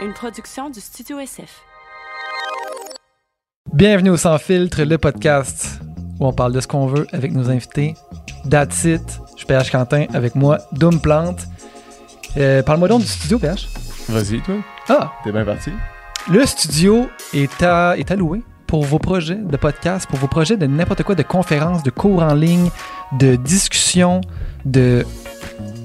une 0.00 0.12
production 0.12 0.70
du 0.70 0.80
Studio 0.80 1.18
SF. 1.18 1.62
Bienvenue 3.72 4.10
au 4.10 4.16
Sans 4.16 4.38
Filtre, 4.38 4.82
le 4.82 4.98
podcast 4.98 5.80
où 6.20 6.26
on 6.26 6.32
parle 6.32 6.52
de 6.52 6.60
ce 6.60 6.66
qu'on 6.66 6.86
veut 6.86 7.06
avec 7.12 7.32
nos 7.32 7.50
invités. 7.50 7.94
That's 8.48 8.84
it. 8.84 9.02
Je 9.32 9.38
suis 9.38 9.46
PH 9.46 9.70
Quentin 9.70 10.06
avec 10.14 10.34
moi, 10.34 10.58
Doom 10.72 11.00
Plante. 11.00 11.46
Euh, 12.36 12.62
Parle-moi 12.62 12.88
donc 12.88 13.00
du 13.02 13.06
studio, 13.06 13.38
PH. 13.38 13.68
Vas-y, 14.08 14.40
toi. 14.42 14.56
Ah, 14.88 15.12
T'es 15.24 15.32
bien 15.32 15.44
parti. 15.44 15.70
le 16.30 16.44
studio 16.46 17.08
est, 17.34 17.62
à, 17.62 17.94
est 17.96 18.10
alloué 18.10 18.42
pour 18.66 18.84
vos 18.84 18.98
projets 18.98 19.34
de 19.36 19.56
podcast, 19.56 20.06
pour 20.08 20.18
vos 20.18 20.28
projets 20.28 20.56
de 20.56 20.66
n'importe 20.66 21.02
quoi, 21.02 21.14
de 21.14 21.22
conférences, 21.22 21.82
de 21.82 21.90
cours 21.90 22.22
en 22.22 22.34
ligne, 22.34 22.70
de 23.18 23.36
discussions, 23.36 24.20
de 24.64 25.04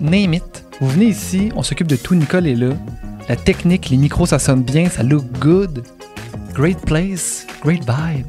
name 0.02 0.34
it. 0.36 0.66
Vous 0.82 0.89
venez 0.89 1.05
ici, 1.05 1.52
on 1.55 1.64
s'occupe 1.64 1.88
de 1.88 1.95
tout. 1.95 2.16
Nicole 2.16 2.48
est 2.48 2.55
là. 2.55 2.70
La 3.30 3.36
technique, 3.36 3.90
les 3.90 3.98
micros, 3.98 4.26
ça 4.26 4.40
sonne 4.40 4.63
bien, 4.63 4.90
ça 4.90 5.04
look 5.04 5.26
good. 5.40 5.84
Great 6.54 6.80
place, 6.86 7.48
great 7.63 7.82
vibe. 7.82 8.27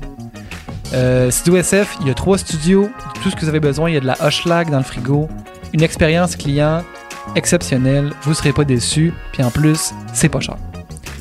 Euh, 0.95 1.30
Studio 1.30 1.57
SF, 1.59 1.97
il 2.01 2.07
y 2.07 2.11
a 2.11 2.15
trois 2.15 2.39
studios, 2.39 2.89
tout 3.23 3.30
ce 3.30 3.34
que 3.34 3.41
vous 3.41 3.48
avez 3.48 3.61
besoin. 3.61 3.91
Il 3.91 3.95
y 3.95 3.97
a 3.97 4.01
de 4.01 4.07
la 4.07 4.17
Hushlag 4.27 4.70
dans 4.70 4.79
le 4.79 4.84
frigo, 4.84 5.29
une 5.73 5.83
expérience 5.83 6.37
client 6.37 6.83
exceptionnelle. 7.34 8.12
Vous 8.23 8.30
ne 8.30 8.34
serez 8.34 8.53
pas 8.53 8.65
déçus. 8.65 9.12
Puis 9.33 9.43
en 9.43 9.51
plus, 9.51 9.93
c'est 10.12 10.29
pas 10.29 10.41
cher. 10.41 10.57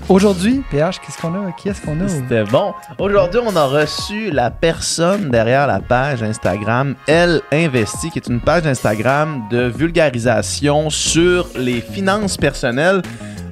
Aujourd'hui, 0.09 0.61
PH, 0.69 0.99
qu'est-ce 0.99 1.17
qu'on 1.17 1.33
a? 1.33 1.51
Qui 1.53 1.69
est-ce 1.69 1.81
qu'on 1.81 1.99
a? 2.01 2.07
C'était 2.07 2.43
bon. 2.43 2.73
Aujourd'hui, 2.99 3.39
on 3.43 3.55
a 3.55 3.65
reçu 3.65 4.31
la 4.31 4.51
personne 4.51 5.29
derrière 5.31 5.65
la 5.65 5.79
page 5.79 6.21
Instagram, 6.21 6.95
Elle 7.07 7.41
Investit, 7.53 8.11
qui 8.11 8.19
est 8.19 8.27
une 8.27 8.41
page 8.41 8.67
Instagram 8.67 9.43
de 9.49 9.63
vulgarisation 9.63 10.89
sur 10.89 11.47
les 11.55 11.79
finances 11.79 12.35
personnelles. 12.35 13.01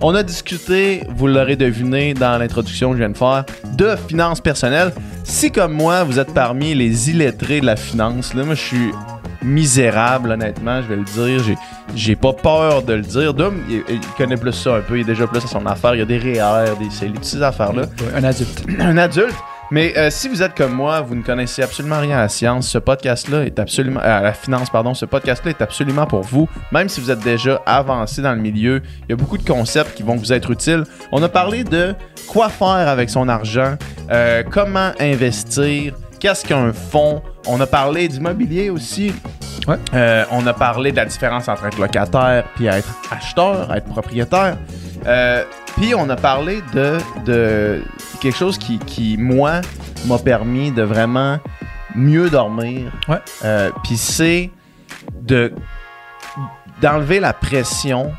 On 0.04 0.16
a 0.16 0.24
discuté, 0.24 1.04
vous 1.10 1.28
l'aurez 1.28 1.56
deviné 1.56 2.16
dans 2.16 2.40
l'introduction 2.40 2.90
que 2.90 2.96
je 2.96 3.02
viens 3.02 3.10
de 3.12 3.18
faire, 3.18 3.46
de 3.78 3.96
finances 4.08 4.42
personnelles. 4.42 4.92
Si 5.24 5.52
comme 5.52 5.74
moi, 5.74 6.04
vous 6.04 6.18
êtes 6.18 6.34
parmi 6.34 6.74
les 6.74 7.12
illettrés 7.12 7.62
de 7.62 7.68
la 7.68 7.76
finance, 7.76 8.34
là, 8.34 8.44
moi 8.44 8.56
je 8.56 8.62
suis 8.62 8.92
misérable, 9.44 10.32
honnêtement, 10.32 10.82
je 10.82 10.88
vais 10.88 10.96
le 10.96 11.04
dire. 11.04 11.44
J'ai, 11.44 11.56
j'ai 11.96 12.16
pas 12.16 12.34
peur 12.34 12.82
de 12.82 12.94
le 12.94 13.02
dire. 13.02 13.36
Dom, 13.36 13.62
il, 13.70 13.84
il 13.90 14.00
connaît 14.18 14.38
plus 14.38 14.54
ça 14.54 14.78
un 14.78 14.82
peu, 14.82 14.98
il 14.98 15.02
est 15.02 15.04
déjà 15.04 15.28
plus 15.28 15.38
à 15.44 15.48
son 15.48 15.66
affaire. 15.68 15.94
Il 15.94 16.00
y 16.00 16.02
a 16.02 16.06
des 16.06 16.18
REER, 16.18 16.76
des 16.80 16.90
CELI, 16.90 17.14
toutes 17.14 17.24
ces 17.24 17.44
affaires-là. 17.44 17.84
Un 18.16 18.24
adulte. 18.24 18.64
Un 18.80 18.98
adulte? 18.98 19.36
Mais 19.72 19.98
euh, 19.98 20.10
si 20.10 20.28
vous 20.28 20.44
êtes 20.44 20.54
comme 20.54 20.74
moi, 20.74 21.00
vous 21.00 21.16
ne 21.16 21.24
connaissez 21.24 21.64
absolument 21.64 22.00
rien 22.00 22.18
à 22.18 22.22
la 22.24 22.30
science, 22.30 22.68
ce 22.68 22.78
podcast-là 22.78 23.46
est 23.46 23.58
absolument 23.58 24.02
euh, 24.02 24.20
à 24.20 24.22
la 24.22 24.34
finance, 24.34 24.70
pardon, 24.70 24.94
ce 24.94 25.06
podcast-là 25.06 25.52
est 25.52 25.62
absolument 25.62 26.06
pour 26.06 26.24
vous. 26.24 26.50
Même 26.74 26.90
si 26.90 27.00
vous 27.00 27.10
êtes 27.10 27.22
déjà 27.22 27.62
avancé 27.66 28.22
dans 28.22 28.34
le 28.34 28.42
milieu, 28.42 28.82
il 29.04 29.12
y 29.12 29.14
a 29.14 29.16
beaucoup 29.16 29.38
de 29.38 29.48
concepts 29.48 29.96
qui 29.96 30.04
vont 30.04 30.18
vous 30.18 30.34
être 30.34 30.52
utiles. 30.52 30.84
On 31.14 31.24
a 31.24 31.30
parlé 31.30 31.64
de 31.64 31.96
quoi 32.28 32.50
faire 32.50 32.68
avec 32.68 33.10
son 33.10 33.30
argent, 33.30 33.76
euh, 34.12 34.44
comment 34.44 34.92
investir, 35.00 35.94
qu'est-ce 36.22 36.46
qu'un 36.46 36.72
fonds? 36.72 37.22
On 37.48 37.60
a 37.60 37.66
parlé 37.66 38.08
d'immobilier 38.08 38.70
aussi. 38.70 39.14
Ouais. 39.68 39.78
Euh, 39.94 40.24
on 40.32 40.46
a 40.48 40.54
parlé 40.54 40.92
de 40.92 40.96
la 40.96 41.06
différence 41.06 41.50
entre 41.50 41.66
être 41.66 41.78
locataire 41.78 42.46
puis 42.56 42.68
être 42.68 42.88
acheteur, 43.12 43.74
être 43.76 43.88
propriétaire. 43.88 44.58
Euh, 45.06 45.44
puis 45.76 45.94
on 45.96 46.10
a 46.10 46.16
parlé 46.16 46.62
de, 46.74 46.98
de 47.26 47.84
quelque 48.22 48.38
chose 48.38 48.58
qui, 48.58 48.78
qui 48.80 49.18
moi, 49.18 49.62
m'a 50.06 50.20
permis 50.20 50.72
de 50.72 50.84
vraiment 50.84 51.40
mieux 51.96 52.30
dormir. 52.30 52.92
Ouais. 53.08 53.20
Euh, 53.44 53.72
puis 53.84 53.98
c'est 53.98 54.52
de 55.22 55.54
d'enlever 56.82 57.20
la 57.20 57.34
pression 57.34 58.12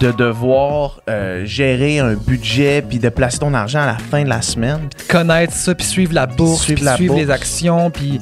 de 0.00 0.12
devoir 0.12 1.00
euh, 1.08 1.44
gérer 1.44 1.98
un 1.98 2.14
budget 2.14 2.82
puis 2.82 2.98
de 2.98 3.08
placer 3.08 3.38
ton 3.38 3.54
argent 3.54 3.80
à 3.80 3.86
la 3.86 3.98
fin 3.98 4.22
de 4.22 4.28
la 4.28 4.42
semaine. 4.42 4.88
Connaître 5.08 5.52
ça, 5.52 5.74
puis 5.74 5.86
suivre 5.86 6.14
la 6.14 6.26
bourse, 6.26 6.62
Suivre 6.62 6.94
puis 6.96 7.08
les 7.08 7.30
actions, 7.30 7.90
puis 7.90 8.20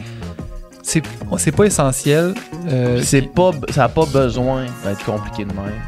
c'est 0.82 1.03
c'est 1.38 1.53
pas 1.53 1.65
essentiel. 1.65 2.34
Euh, 2.69 3.00
C'est 3.03 3.22
pas, 3.22 3.50
ça 3.71 3.82
n'a 3.82 3.88
pas 3.88 4.06
besoin 4.06 4.66
d'être 4.84 5.04
compliqué 5.04 5.44
de 5.44 5.53
même. 5.53 5.81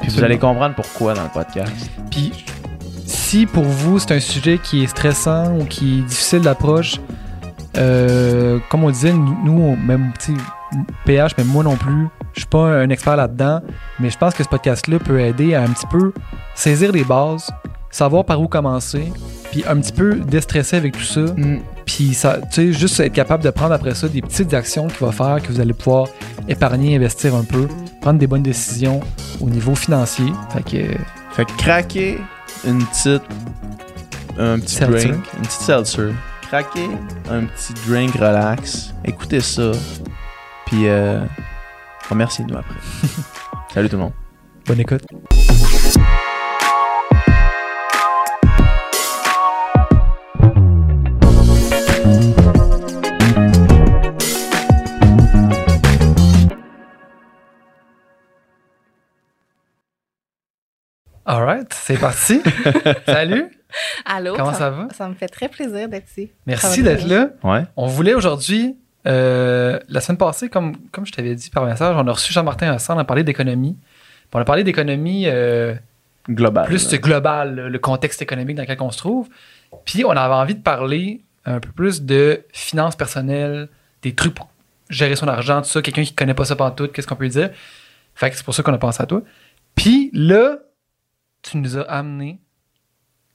Puis 0.00 0.10
vous 0.10 0.22
allez 0.22 0.38
comprendre 0.38 0.74
pourquoi 0.76 1.14
dans 1.14 1.24
le 1.24 1.28
podcast. 1.28 1.90
Puis 2.10 2.32
si 3.04 3.46
pour 3.46 3.64
vous 3.64 3.98
c'est 3.98 4.12
un 4.12 4.20
sujet 4.20 4.58
qui 4.58 4.84
est 4.84 4.86
stressant 4.86 5.56
ou 5.58 5.64
qui 5.64 5.98
est 5.98 6.02
difficile 6.02 6.40
d'approche, 6.40 7.00
euh, 7.76 8.58
comme 8.70 8.84
on 8.84 8.90
disait, 8.90 9.12
nous, 9.12 9.36
nous, 9.44 9.76
même 9.76 10.12
PH, 11.04 11.32
mais 11.36 11.44
moi 11.44 11.62
non 11.64 11.76
plus, 11.76 12.08
je 12.38 12.42
suis 12.42 12.48
pas 12.48 12.66
un 12.66 12.88
expert 12.90 13.16
là-dedans, 13.16 13.60
mais 13.98 14.10
je 14.10 14.16
pense 14.16 14.32
que 14.34 14.44
ce 14.44 14.48
podcast-là 14.48 14.98
peut 15.00 15.20
aider 15.20 15.54
à 15.54 15.62
un 15.62 15.68
petit 15.68 15.86
peu 15.90 16.12
saisir 16.54 16.92
les 16.92 17.04
bases, 17.04 17.50
savoir 17.90 18.24
par 18.24 18.40
où 18.40 18.46
commencer, 18.46 19.12
puis 19.50 19.64
un 19.66 19.76
petit 19.80 19.92
peu 19.92 20.14
déstresser 20.16 20.76
avec 20.76 20.96
tout 20.96 21.02
ça, 21.04 21.22
puis 21.84 22.14
ça, 22.14 22.38
tu 22.38 22.46
sais, 22.50 22.72
juste 22.72 23.00
être 23.00 23.12
capable 23.12 23.42
de 23.42 23.50
prendre 23.50 23.72
après 23.72 23.94
ça 23.94 24.08
des 24.08 24.22
petites 24.22 24.54
actions 24.54 24.86
qui 24.86 25.02
va 25.02 25.10
faire 25.10 25.42
que 25.42 25.48
vous 25.48 25.60
allez 25.60 25.72
pouvoir 25.72 26.06
épargner, 26.48 26.94
investir 26.94 27.34
un 27.34 27.44
peu, 27.44 27.66
prendre 28.00 28.18
des 28.18 28.26
bonnes 28.26 28.42
décisions 28.42 29.00
au 29.40 29.50
niveau 29.50 29.74
financier. 29.74 30.32
Fait 30.52 30.62
que 30.62 30.94
Fait 31.32 31.44
que 31.44 31.52
craquer 31.58 32.18
une 32.64 32.84
petite. 32.84 33.22
Un 34.38 34.60
petit 34.60 34.76
Seltzer. 34.76 35.08
drink. 35.08 35.24
Une 35.36 35.42
petite 35.42 35.60
seltzer. 35.62 36.12
Craquer 36.42 36.88
un 37.30 37.44
petit 37.44 37.74
drink 37.88 38.14
relax. 38.14 38.94
Écoutez 39.04 39.40
ça. 39.40 39.72
Puis 40.66 40.86
euh, 40.86 41.20
remerciez-nous 42.08 42.56
après. 42.58 42.74
Salut 43.72 43.88
tout 43.88 43.96
le 43.96 44.02
monde. 44.02 44.12
bonne 44.66 44.80
écoute. 44.80 45.04
Alright, 61.24 61.68
c'est 61.74 61.98
parti. 61.98 62.40
Salut, 63.06 63.50
Allô? 64.06 64.34
comment 64.34 64.54
ça 64.54 64.70
va? 64.70 64.88
Ça 64.96 65.08
me 65.08 65.14
fait 65.14 65.28
très 65.28 65.48
plaisir 65.48 65.88
d'être 65.88 66.08
ici. 66.10 66.28
Ça 66.28 66.32
Merci 66.46 66.82
d'être 66.82 67.06
là. 67.06 67.30
Ouais. 67.44 67.64
On 67.76 67.86
voulait 67.86 68.14
aujourd'hui, 68.14 68.78
euh, 69.08 69.78
la 69.88 70.00
semaine 70.00 70.18
passée, 70.18 70.48
comme, 70.48 70.76
comme 70.92 71.06
je 71.06 71.12
t'avais 71.12 71.34
dit 71.34 71.50
par 71.50 71.64
message, 71.64 71.96
on 71.96 72.06
a 72.06 72.12
reçu 72.12 72.32
Jean-Martin 72.32 72.72
Hassan, 72.72 72.96
on 72.96 73.00
a 73.00 73.04
parlé 73.04 73.24
d'économie. 73.24 73.74
Puis 73.74 74.28
On 74.34 74.38
a 74.40 74.44
parlé 74.44 74.64
d'économie 74.64 75.24
euh, 75.26 75.74
plus 76.66 76.92
là. 76.92 76.98
global, 76.98 77.54
le- 77.54 77.78
contexte 77.78 78.20
économique 78.20 78.56
dans 78.56 78.62
lequel 78.62 78.76
on 78.80 78.90
se 78.90 78.98
trouve. 78.98 79.28
Puis 79.84 80.04
on 80.04 80.10
avait 80.10 80.34
envie 80.34 80.54
de 80.54 80.62
parler 80.62 81.22
un 81.46 81.60
peu 81.60 81.70
plus 81.70 82.02
de 82.02 82.42
finances 82.52 82.96
personnelles, 82.96 83.68
des 84.02 84.14
trucs 84.14 84.34
pour 84.34 84.48
gérer 84.90 85.16
son 85.16 85.28
argent, 85.28 85.62
tout 85.62 85.68
ça. 85.68 85.80
Quelqu'un 85.80 86.04
qui 86.04 86.14
connaît 86.14 86.34
pas 86.34 86.44
ça 86.44 86.56
tout, 86.76 86.88
qu'est-ce 86.88 87.06
qu'on 87.06 87.16
peut 87.16 87.28
dire? 87.28 87.50
Fait 88.14 88.30
que 88.30 88.36
c'est 88.36 88.44
pour 88.44 88.54
ça 88.54 88.62
qu'on 88.62 88.74
a 88.74 88.78
pensé 88.78 89.02
à 89.02 89.06
toi. 89.06 89.22
Puis 89.74 90.10
là, 90.12 90.58
tu 91.42 91.56
nous 91.56 91.78
as 91.78 91.82
amené 91.82 92.40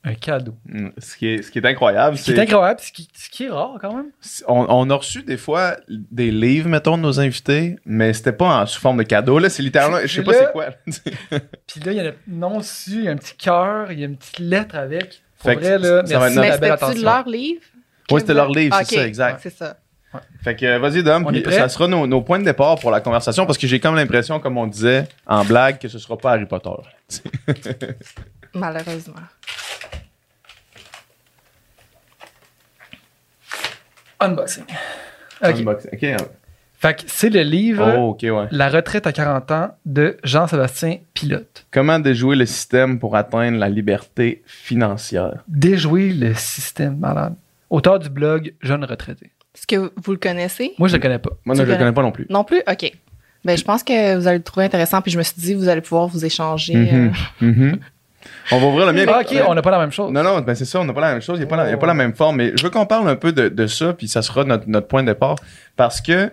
un 0.06 0.16
cadeau. 0.16 0.54
Mm, 0.66 0.90
Ce 0.98 1.16
qui 1.16 1.28
est, 1.28 1.42
ce 1.44 1.50
qui 1.52 1.60
est 1.60 1.66
incroyable, 1.66 2.18
Ce 2.18 2.24
qui 2.26 2.32
est 2.32 2.36
c'est. 2.36 2.42
incroyable, 2.42 2.80
ce 2.82 2.92
qui, 2.92 3.08
ce 3.16 3.30
qui 3.30 3.46
est 3.46 3.50
rare 3.50 3.78
quand 3.80 3.96
même. 3.96 4.08
On, 4.48 4.66
on 4.70 4.90
a 4.90 4.96
reçu 4.96 5.24
des 5.24 5.38
fois 5.38 5.78
des 5.88 6.30
livres, 6.32 6.68
mettons, 6.68 6.98
de 6.98 7.04
nos 7.04 7.20
invités, 7.20 7.78
mais 7.86 8.12
c'était 8.14 8.34
pas 8.34 8.62
en, 8.62 8.66
sous 8.66 8.82
forme 8.82 8.98
de 8.98 9.04
cadeau. 9.04 9.40
Là, 9.40 9.50
c'est 9.50 9.64
littéralement. 9.64 10.00
Je 10.02 10.08
sais 10.08 10.24
pas 10.24 10.34
c'est 10.34 10.52
quoi. 10.52 10.66
Puis 10.86 11.80
là, 11.86 11.92
il 11.92 11.96
y 11.96 12.00
a 12.00 12.04
le 12.04 12.16
nom 12.28 12.58
dessus, 12.60 12.92
il 13.00 13.04
y 13.06 13.08
a 13.08 13.12
un 13.12 13.18
petit 13.18 13.36
cœur, 13.38 13.92
il 13.92 14.00
y 14.00 14.04
a 14.04 14.08
une 14.08 14.18
petite 14.18 14.40
lettre 14.40 14.76
avec. 14.76 15.22
Pour 15.40 15.50
Fait 15.52 15.56
vrai, 15.56 15.80
là, 15.80 16.06
ça 16.06 16.20
va 16.20 16.30
merci 16.30 16.40
être 16.40 16.54
c'était-tu 16.56 16.72
attention. 16.72 17.00
de 17.00 17.06
leur 17.06 17.28
livre? 17.30 17.62
Ouais, 18.12 18.20
c'était 18.20 18.34
leur 18.34 18.50
livre, 18.50 18.78
c'est 18.84 18.96
ça, 18.96 19.08
exact. 19.08 19.40
C'est 19.42 19.54
ça. 19.58 19.78
Fait 20.44 20.56
que 20.56 20.64
euh, 20.66 20.78
vas-y 20.80 21.02
Dom, 21.02 21.26
On 21.26 21.30
puis 21.30 21.40
est 21.40 21.42
prêt? 21.42 21.56
ça 21.58 21.68
sera 21.70 21.88
nos, 21.88 22.06
nos 22.06 22.22
points 22.22 22.38
de 22.38 22.44
départ 22.44 22.78
pour 22.78 22.92
la 22.92 23.02
conversation 23.02 23.46
parce 23.48 23.58
que 23.58 23.66
j'ai 23.66 23.80
comme 23.80 23.96
l'impression, 23.96 24.40
comme 24.40 24.58
on 24.60 24.68
disait 24.68 25.08
en 25.26 25.44
blague, 25.44 25.80
que 25.80 25.88
ce 25.88 25.98
sera 25.98 26.18
pas 26.18 26.34
Harry 26.34 26.46
Potter. 26.46 26.70
Malheureusement. 28.54 29.16
Unboxing. 34.24 34.64
OK. 35.44 35.50
Unboxing. 35.60 35.90
Ok. 35.94 36.28
Fait 36.80 36.96
que 36.96 37.04
c'est 37.08 37.30
le 37.30 37.42
livre 37.44 37.94
Oh, 37.98 38.18
ouais. 38.22 38.48
La 38.52 38.68
retraite 38.70 39.08
à 39.08 39.14
40 39.14 39.52
ans 39.52 39.70
de 39.86 40.18
Jean-Sébastien 40.26 40.98
Pilote. 41.14 41.66
Comment 41.72 41.98
déjouer 42.00 42.36
le 42.36 42.46
système 42.46 43.00
pour 43.00 43.16
atteindre 43.16 43.58
la 43.58 43.70
liberté 43.70 44.44
financière? 44.46 45.44
Déjouer 45.48 46.12
le 46.12 46.34
système 46.34 46.98
malade. 46.98 47.36
Auteur 47.70 48.00
du 48.00 48.10
blog 48.10 48.54
Jeune 48.62 48.84
retraité. 48.84 49.32
Est-ce 49.56 49.66
que 49.68 49.92
vous 49.96 50.12
le 50.12 50.18
connaissez? 50.18 50.74
Moi, 50.78 50.88
je 50.90 50.96
le 50.96 51.02
connais 51.02 51.20
pas. 51.20 51.30
Moi, 51.46 51.56
non, 51.56 51.60
je 51.60 51.62
le 51.62 51.68
connais- 51.68 51.78
connais 51.80 51.94
pas 51.94 52.02
non 52.02 52.12
plus. 52.12 52.28
Non 52.30 52.44
plus? 52.44 52.62
OK. 52.70 52.92
Ben, 53.46 53.58
je 53.58 53.64
pense 53.64 53.84
que 53.84 54.16
vous 54.18 54.28
allez 54.28 54.38
le 54.40 54.44
trouver 54.44 54.66
intéressant. 54.66 55.02
Puis 55.02 55.12
je 55.12 55.18
me 55.18 55.24
suis 55.24 55.36
dit, 55.40 55.54
vous 55.54 55.70
allez 55.70 55.82
pouvoir 55.82 56.08
vous 56.08 56.26
échanger. 56.26 56.76
Mhm. 56.76 57.14
euh, 57.42 57.46
Mhm. 57.46 57.80
On 58.52 58.60
va 58.60 58.68
ouvrir 58.68 58.86
le 58.88 58.94
mien. 58.94 59.06
Ah, 59.08 59.22
ok, 59.22 59.36
on 59.48 59.54
n'a 59.54 59.62
pas 59.62 59.72
la 59.72 59.80
même 59.80 59.92
chose. 59.92 60.12
Non, 60.12 60.24
non, 60.24 60.40
ben 60.42 60.56
c'est 60.56 60.66
ça, 60.66 60.80
on 60.80 60.86
n'a 60.86 60.94
pas 60.94 61.02
la 61.02 61.12
même 61.14 61.22
chose, 61.22 61.38
il 61.40 61.46
n'y 61.46 61.52
a, 61.52 61.62
a 61.74 61.78
pas 61.78 61.88
la 61.88 61.94
même 61.94 62.14
forme. 62.14 62.38
Mais 62.38 62.52
je 62.56 62.64
veux 62.64 62.70
qu'on 62.70 62.86
parle 62.86 63.08
un 63.10 63.16
peu 63.16 63.32
de, 63.32 63.50
de 63.50 63.68
ça, 63.68 63.94
puis 63.94 64.08
ça 64.08 64.22
sera 64.22 64.44
notre, 64.44 64.68
notre 64.68 64.88
point 64.88 65.04
de 65.04 65.08
départ. 65.08 65.36
Parce 65.76 66.02
que 66.02 66.32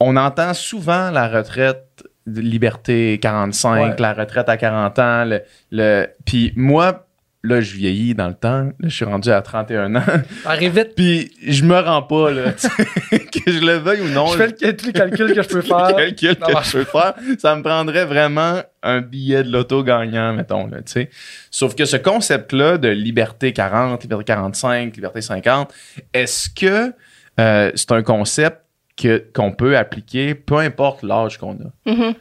on 0.00 0.16
entend 0.16 0.54
souvent 0.54 1.10
la 1.10 1.28
retraite 1.28 2.04
de 2.26 2.40
liberté 2.40 3.18
45, 3.20 3.74
Ouais. 3.82 3.96
la 3.98 4.12
retraite 4.14 4.48
à 4.48 4.56
40 4.56 4.98
ans. 4.98 5.24
Le, 5.24 5.42
le... 5.70 6.06
Puis 6.24 6.52
moi, 6.56 7.03
là, 7.44 7.60
je 7.60 7.74
vieillis 7.74 8.14
dans 8.14 8.26
le 8.28 8.34
temps. 8.34 8.64
Là, 8.64 8.72
je 8.82 8.88
suis 8.88 9.04
rendu 9.04 9.30
à 9.30 9.40
31 9.42 9.94
ans. 9.94 10.02
Arrive 10.44 10.76
vite. 10.78 10.94
Puis 10.96 11.30
je 11.46 11.62
me 11.64 11.78
rends 11.78 12.02
pas, 12.02 12.30
là. 12.30 12.52
que 13.10 13.52
je 13.52 13.60
le 13.60 13.74
veuille 13.74 14.00
ou 14.00 14.08
non. 14.08 14.26
Je 14.28 14.36
fais 14.38 14.46
le- 14.48 14.76
tous 14.76 14.86
les 14.86 14.92
calculs 14.92 15.32
que 15.34 15.42
je 15.42 15.48
peux 15.48 15.60
faire. 15.62 15.88
le 15.88 16.10
calcul 16.10 16.36
Ça 16.40 16.46
que 16.60 16.64
je 16.64 16.72
peux 16.72 16.84
faire, 16.84 17.14
ça 17.38 17.54
me 17.54 17.62
prendrait 17.62 18.06
vraiment 18.06 18.60
un 18.82 19.00
billet 19.00 19.42
de 19.44 19.50
loto 19.50 19.82
gagnant, 19.84 20.32
mettons, 20.32 20.66
là, 20.66 20.78
tu 20.78 20.92
sais. 20.92 21.10
Sauf 21.50 21.74
que 21.74 21.84
ce 21.84 21.96
concept-là 21.96 22.78
de 22.78 22.88
liberté 22.88 23.52
40, 23.52 24.02
liberté 24.02 24.24
45, 24.24 24.94
liberté 24.96 25.20
50, 25.20 25.72
est-ce 26.12 26.48
que 26.50 26.92
euh, 27.40 27.70
c'est 27.74 27.92
un 27.92 28.02
concept 28.02 28.58
que, 28.96 29.24
qu'on 29.34 29.52
peut 29.52 29.76
appliquer 29.76 30.34
peu 30.34 30.58
importe 30.58 31.02
l'âge 31.02 31.38
qu'on 31.38 31.52
a? 31.54 31.90
Mhm. 31.90 32.14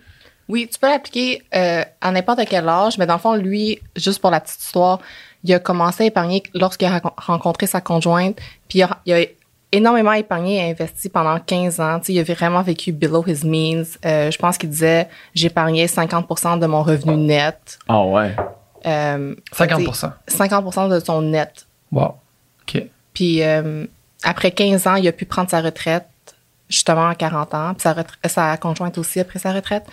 Oui, 0.50 0.68
tu 0.72 0.80
peux 0.80 0.88
l'appliquer 0.88 1.42
euh, 1.56 1.84
à 2.02 2.12
n'importe 2.12 2.42
quel 2.50 2.68
âge, 2.68 2.98
mais 2.98 3.06
dans 3.06 3.16
le 3.16 3.20
fond, 3.20 3.36
lui, 3.36 3.80
juste 3.96 4.20
pour 4.20 4.30
la 4.30 4.40
petite 4.40 4.62
histoire, 4.62 5.00
il 5.44 5.54
a 5.54 5.60
commencé 5.60 6.04
à 6.04 6.08
épargner 6.08 6.44
lorsqu'il 6.54 6.88
a 6.88 7.02
rencontré 7.18 7.68
sa 7.68 7.82
conjointe, 7.82 8.38
puis 8.68 8.80
il 8.80 8.84
a, 8.84 9.00
il 9.06 9.14
a 9.14 9.26
énormément 9.74 10.14
épargné 10.14 10.58
et 10.58 10.72
investi 10.72 11.10
pendant 11.10 11.38
15 11.40 11.80
ans. 11.80 12.00
Il 12.08 12.20
a 12.20 12.24
vraiment 12.24 12.62
vécu 12.62 12.92
below 12.92 13.26
his 13.28 13.46
means. 13.46 13.98
Euh, 14.06 14.30
je 14.30 14.38
pense 14.38 14.58
qu'il 14.58 14.70
disait, 14.70 15.10
j'épargnais 15.34 15.88
50% 15.88 16.60
de 16.60 16.68
mon 16.68 16.84
revenu 16.84 17.18
net. 17.18 17.80
Ah 17.88 18.06
ouais. 18.06 18.36
Euh, 18.86 19.36
50% 19.52 20.12
50% 20.28 20.90
de 20.90 21.00
son 21.00 21.22
net. 21.24 21.66
Wow. 21.92 22.16
OK. 22.62 22.84
Puis 23.14 23.42
euh, 23.42 23.86
après 24.24 24.52
15 24.52 24.88
ans, 24.88 24.96
il 24.96 25.08
a 25.08 25.12
pu 25.12 25.26
prendre 25.26 25.50
sa 25.50 25.62
retraite, 25.62 26.08
justement 26.70 27.08
à 27.08 27.16
40 27.16 27.54
ans. 27.56 27.74
Puis 27.74 27.82
sa, 27.82 27.96
sa 28.30 28.58
conjointe 28.58 28.98
aussi 29.00 29.20
après 29.20 29.40
sa 29.40 29.52
retraite. 29.52 29.86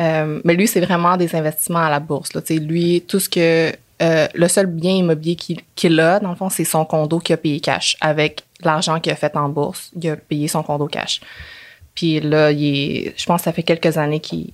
Euh, 0.00 0.40
mais 0.44 0.54
lui, 0.54 0.66
c'est 0.68 0.80
vraiment 0.80 1.16
des 1.16 1.34
investissements 1.34 1.80
à 1.84 1.90
la 1.90 2.00
bourse. 2.00 2.32
Là. 2.34 2.40
Tu 2.42 2.54
sais, 2.54 2.60
Lui, 2.60 3.02
tout 3.06 3.20
ce 3.20 3.28
que. 3.28 3.72
euh, 4.00 4.28
le 4.32 4.46
seul 4.48 4.66
bien 4.66 4.92
immobilier 4.92 5.34
qu'il 5.34 5.60
qu'il 5.74 5.98
a, 5.98 6.20
dans 6.20 6.30
le 6.30 6.36
fond, 6.36 6.48
c'est 6.50 6.64
son 6.64 6.84
condo 6.84 7.18
qu'il 7.18 7.34
a 7.34 7.36
payé 7.36 7.58
cash. 7.58 7.96
Avec 8.00 8.44
l'argent 8.62 9.00
qu'il 9.00 9.10
a 9.10 9.16
fait 9.16 9.36
en 9.36 9.48
bourse, 9.48 9.90
il 10.00 10.08
a 10.10 10.14
payé 10.16 10.46
son 10.46 10.62
condo 10.62 10.86
cash. 10.86 11.20
Puis 11.96 12.20
là, 12.20 12.52
il 12.52 12.64
est, 12.64 13.14
je 13.16 13.26
pense 13.26 13.40
que 13.40 13.44
ça 13.46 13.52
fait 13.52 13.64
quelques 13.64 13.96
années 13.98 14.20
qu'il 14.20 14.52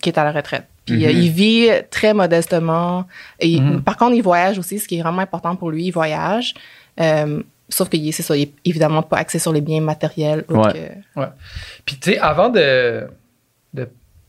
qu'il 0.00 0.12
est 0.14 0.18
à 0.18 0.24
la 0.24 0.32
retraite. 0.32 0.64
Puis 0.86 1.04
euh, 1.04 1.10
Mhm. 1.12 1.18
il 1.18 1.30
vit 1.30 1.68
très 1.90 2.14
modestement. 2.14 3.04
Et, 3.38 3.60
Mhm. 3.60 3.82
Par 3.82 3.96
contre, 3.98 4.14
il 4.14 4.22
voyage 4.22 4.58
aussi, 4.58 4.78
ce 4.78 4.88
qui 4.88 4.98
est 4.98 5.02
vraiment 5.02 5.20
important 5.22 5.56
pour 5.56 5.70
lui. 5.70 5.84
Il 5.86 5.90
voyage. 5.90 6.54
Euh, 7.00 7.42
sauf 7.68 7.88
que 7.90 7.98
c'est 8.12 8.22
ça, 8.22 8.34
il 8.36 8.42
est 8.44 8.52
évidemment 8.64 9.02
pas 9.02 9.18
axé 9.18 9.38
sur 9.38 9.52
les 9.52 9.60
biens 9.60 9.80
matériels. 9.82 10.44
Ouais. 10.48 10.72
que- 10.72 11.20
Puis, 11.84 11.96
tu 11.98 12.12
sais, 12.12 12.18
avant 12.18 12.48
de 12.48 13.06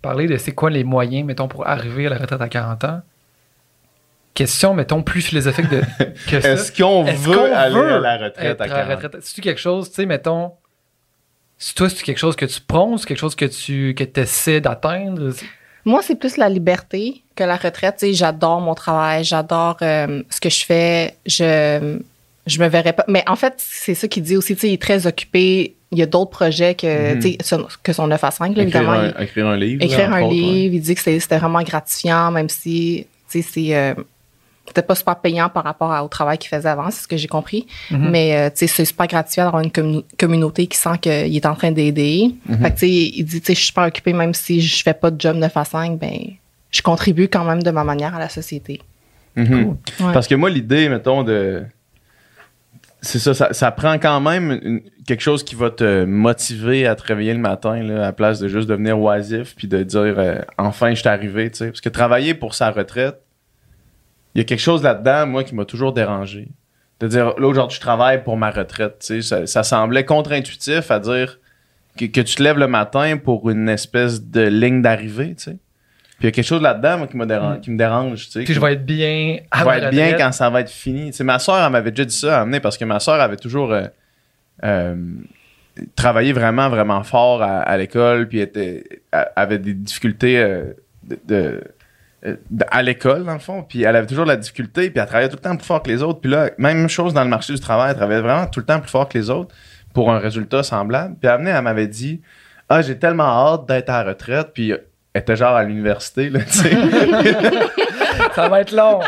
parler 0.01 0.27
de 0.27 0.37
c'est 0.37 0.53
quoi 0.53 0.69
les 0.69 0.83
moyens, 0.83 1.25
mettons, 1.25 1.47
pour 1.47 1.67
arriver 1.67 2.07
à 2.07 2.09
la 2.11 2.17
retraite 2.17 2.41
à 2.41 2.49
40 2.49 2.83
ans, 2.83 3.01
question, 4.33 4.73
mettons, 4.73 5.03
plus 5.03 5.21
philosophique 5.21 5.69
de, 5.69 5.81
que 6.29 6.41
ça. 6.41 6.51
Est-ce 6.51 6.71
qu'on 6.71 7.05
Est-ce 7.05 7.21
veut 7.21 7.35
qu'on 7.35 7.53
aller 7.53 7.75
veut 7.75 7.93
à 7.93 7.99
la 7.99 8.17
retraite 8.17 8.61
à 8.61 8.63
à 8.63 8.67
40 8.67 8.89
la 8.89 8.95
retraite? 8.95 9.23
C'est-tu 9.23 9.41
quelque 9.41 9.61
chose, 9.61 9.89
tu 9.89 9.95
sais, 9.95 10.05
mettons, 10.05 10.51
c'est 11.57 11.75
toi, 11.75 11.89
c'est 11.89 12.03
quelque 12.03 12.19
chose 12.19 12.35
que 12.35 12.45
tu 12.45 12.61
prônes, 12.61 12.97
c'est 12.97 13.07
quelque 13.07 13.19
chose 13.19 13.35
que 13.35 13.45
tu 13.45 13.95
que 13.95 14.03
essaies 14.19 14.61
d'atteindre? 14.61 15.33
Moi, 15.85 16.01
c'est 16.03 16.15
plus 16.15 16.37
la 16.37 16.49
liberté 16.49 17.23
que 17.35 17.43
la 17.43 17.55
retraite. 17.55 17.95
Tu 17.97 18.07
sais, 18.07 18.13
j'adore 18.13 18.61
mon 18.61 18.75
travail, 18.75 19.23
j'adore 19.23 19.77
euh, 19.81 20.21
ce 20.29 20.39
que 20.39 20.49
je 20.49 20.65
fais. 20.65 21.15
Je 21.25 21.97
je 22.45 22.59
me 22.59 22.67
verrais 22.67 22.93
pas. 22.93 23.05
Mais 23.07 23.23
en 23.27 23.35
fait, 23.35 23.55
c'est 23.57 23.95
ça 23.95 24.07
qu'il 24.07 24.23
dit 24.23 24.37
aussi. 24.37 24.55
Tu 24.55 24.61
sais, 24.61 24.69
il 24.69 24.73
est 24.73 24.81
très 24.81 25.07
occupé. 25.07 25.76
Il 25.91 25.97
y 25.99 26.01
a 26.01 26.05
d'autres 26.05 26.31
projets 26.31 26.75
que, 26.75 27.15
Mhm. 27.15 27.37
son- 27.41 27.67
que 27.81 27.93
son 27.93 28.07
9 28.07 28.21
à 28.23 28.31
5, 28.31 28.55
là, 28.57 28.63
Écrire, 28.63 28.81
évidemment. 28.81 28.91
un, 28.99 29.13
il- 29.17 29.23
écrire 29.23 29.47
un 29.47 29.55
livre. 29.55 29.83
écrire 29.83 30.09
là, 30.09 30.17
un 30.17 30.21
ouais. 30.23 30.33
livre, 30.33 30.75
il 30.75 30.81
dit 30.81 30.95
que 30.95 31.01
c'était 31.01 31.37
vraiment 31.37 31.61
gratifiant, 31.63 32.29
même 32.31 32.49
si, 32.49 33.07
tu 33.31 33.41
sais, 33.41 33.47
c'est. 33.49 33.75
euh, 33.75 33.93
c'était 34.67 34.81
pas 34.81 34.95
super 34.95 35.15
payant 35.21 35.47
par 35.47 35.63
rapport 35.63 35.93
à- 35.93 36.03
au 36.03 36.09
travail 36.09 36.37
qu'il 36.37 36.49
faisait 36.49 36.67
avant, 36.67 36.91
c'est 36.91 37.03
ce 37.03 37.07
que 37.07 37.15
j'ai 37.15 37.29
compris. 37.29 37.65
Mhm. 37.89 38.09
Mais, 38.09 38.35
euh, 38.35 38.49
tu 38.49 38.57
sais, 38.57 38.67
c'est 38.67 38.83
super 38.83 39.07
gratifiant 39.07 39.45
d'avoir 39.45 39.63
une 39.63 39.69
commu- 39.69 40.03
communauté 40.19 40.67
qui 40.67 40.77
sent 40.77 40.97
qu'il 41.01 41.33
est 41.33 41.45
en 41.45 41.55
train 41.55 41.71
d'aider. 41.71 42.31
Mhm. 42.49 42.57
Fait 42.57 42.69
que, 42.71 42.73
tu 42.73 42.79
sais, 42.79 42.89
il 43.15 43.23
dit, 43.23 43.39
tu 43.39 43.45
sais, 43.47 43.53
je 43.53 43.59
suis 43.59 43.67
super 43.67 43.85
occupé, 43.85 44.11
même 44.11 44.33
si 44.33 44.59
je 44.59 44.83
fais 44.83 44.93
pas 44.93 45.09
de 45.09 45.19
job 45.21 45.37
9 45.37 45.55
à 45.55 45.63
5, 45.63 45.97
ben, 45.97 46.17
je 46.69 46.81
contribue 46.81 47.29
quand 47.29 47.45
même 47.45 47.63
de 47.63 47.71
ma 47.71 47.85
manière 47.85 48.13
à 48.13 48.19
la 48.19 48.27
société. 48.27 48.81
Mhm. 49.37 49.77
Ouais. 50.01 50.13
Parce 50.13 50.27
que 50.27 50.35
moi, 50.35 50.49
l'idée, 50.49 50.89
mettons, 50.89 51.23
de. 51.23 51.63
C'est 53.01 53.19
ça, 53.19 53.33
ça, 53.33 53.53
ça 53.53 53.71
prend 53.71 53.93
quand 53.99 54.19
même 54.19 54.59
une- 54.63 54.81
quelque 55.05 55.21
chose 55.21 55.43
qui 55.43 55.53
va 55.55 55.69
te 55.69 56.03
motiver 56.05 56.87
à 56.87 56.95
te 56.95 57.03
réveiller 57.03 57.33
le 57.33 57.39
matin, 57.39 57.81
là, 57.83 57.97
à 57.97 58.01
la 58.01 58.11
place 58.13 58.39
de 58.39 58.47
juste 58.47 58.67
devenir 58.67 58.99
oisif 58.99 59.55
puis 59.55 59.67
de 59.67 59.83
dire 59.83 60.15
euh, 60.17 60.39
enfin, 60.57 60.89
je 60.89 60.99
suis 60.99 61.07
arrivé, 61.07 61.49
tu 61.51 61.57
sais. 61.57 61.67
Parce 61.67 61.81
que 61.81 61.89
travailler 61.89 62.33
pour 62.33 62.55
sa 62.55 62.71
retraite, 62.71 63.21
il 64.33 64.39
y 64.39 64.41
a 64.41 64.43
quelque 64.45 64.59
chose 64.61 64.81
là-dedans, 64.83 65.27
moi, 65.27 65.43
qui 65.43 65.53
m'a 65.55 65.65
toujours 65.65 65.93
dérangé. 65.93 66.47
De 66.99 67.07
dire, 67.07 67.25
là, 67.37 67.47
aujourd'hui, 67.47 67.75
je 67.75 67.81
travaille 67.81 68.23
pour 68.23 68.35
ma 68.37 68.49
retraite, 68.49 68.97
tu 68.99 69.21
sais. 69.21 69.21
Ça, 69.21 69.45
ça 69.45 69.61
semblait 69.63 70.03
contre-intuitif 70.03 70.89
à 70.89 70.99
dire 70.99 71.39
que 71.95 72.05
tu 72.05 72.23
te 72.35 72.41
lèves 72.43 72.57
le 72.57 72.67
matin 72.67 73.17
pour 73.17 73.49
une 73.51 73.69
espèce 73.69 74.23
de 74.23 74.41
ligne 74.41 74.81
d'arrivée, 74.81 75.35
tu 75.35 75.43
sais. 75.51 75.57
Puis 76.19 76.23
il 76.23 76.25
y 76.25 76.27
a 76.29 76.31
quelque 76.31 76.45
chose 76.45 76.61
là-dedans, 76.61 76.97
moi, 76.99 77.07
qui, 77.07 77.15
m'a 77.17 77.25
dérange, 77.27 77.57
Mm. 77.57 77.61
qui 77.61 77.71
me 77.71 77.77
dérange, 77.77 78.25
tu 78.25 78.31
sais. 78.31 78.43
Puis 78.43 78.53
je 78.53 78.59
vais 78.59 78.73
être 78.73 78.85
bien 78.85 79.37
à 79.51 79.59
je 79.59 79.65
vais 79.65 79.77
être 79.77 79.89
bien 79.91 80.13
quand 80.13 80.31
ça 80.31 80.49
va 80.49 80.61
être 80.61 80.69
fini. 80.71 81.11
Tu 81.11 81.17
sais, 81.17 81.23
ma 81.23 81.37
soeur, 81.39 81.63
elle 81.63 81.71
m'avait 81.71 81.91
déjà 81.91 82.05
dit 82.05 82.15
ça 82.15 82.39
à 82.39 82.41
amener 82.41 82.59
parce 82.59 82.77
que 82.77 82.85
ma 82.85 82.99
soeur 82.99 83.21
avait 83.21 83.35
toujours 83.37 83.71
euh, 83.71 83.83
euh, 84.63 84.95
travaillé 85.95 86.33
vraiment, 86.33 86.69
vraiment 86.69 87.03
fort 87.03 87.43
à, 87.43 87.59
à 87.59 87.77
l'école, 87.77 88.27
puis 88.27 88.39
était, 88.39 88.83
avait 89.35 89.59
des 89.59 89.73
difficultés 89.75 90.39
euh, 90.39 90.73
de, 91.03 91.19
de- 91.27 91.63
euh, 92.25 92.35
de- 92.49 92.65
à 92.71 92.81
l'école, 92.81 93.23
dans 93.23 93.33
le 93.33 93.39
fond. 93.39 93.61
Puis 93.61 93.83
elle 93.83 93.95
avait 93.95 94.07
toujours 94.07 94.25
de 94.25 94.31
la 94.31 94.37
difficulté, 94.37 94.89
puis 94.89 94.99
elle 94.99 95.05
travaillait 95.05 95.29
tout 95.29 95.35
le 95.37 95.41
temps 95.47 95.55
plus 95.55 95.67
fort 95.67 95.83
que 95.83 95.89
les 95.91 96.01
autres. 96.01 96.19
Puis 96.19 96.31
là, 96.31 96.49
même 96.57 96.89
chose 96.89 97.13
dans 97.13 97.23
le 97.23 97.29
marché 97.29 97.53
du 97.53 97.59
travail, 97.59 97.91
elle 97.91 97.97
travaillait 97.97 98.21
vraiment 98.21 98.47
tout 98.47 98.59
le 98.59 98.65
temps 98.65 98.79
plus 98.79 98.89
fort 98.89 99.07
que 99.07 99.15
les 99.19 99.29
autres 99.29 99.53
pour 99.93 100.11
un 100.11 100.17
résultat 100.17 100.63
semblable. 100.63 101.15
Puis 101.19 101.29
à 101.29 101.35
amener, 101.35 101.51
elle 101.51 101.61
m'avait 101.61 101.85
dit 101.87 102.21
Ah, 102.69 102.81
j'ai 102.81 102.97
tellement 102.97 103.53
hâte 103.53 103.67
d'être 103.67 103.89
à 103.91 104.03
la 104.03 104.09
retraite, 104.09 104.47
puis 104.55 104.73
elle 105.17 105.21
était 105.23 105.35
genre 105.35 105.55
à 105.55 105.63
l'université, 105.63 106.29
là, 106.29 106.39
tu 106.41 106.51
sais. 106.51 106.69
Ça 108.35 108.49
va 108.49 108.61
être 108.61 108.71
long. 108.71 108.99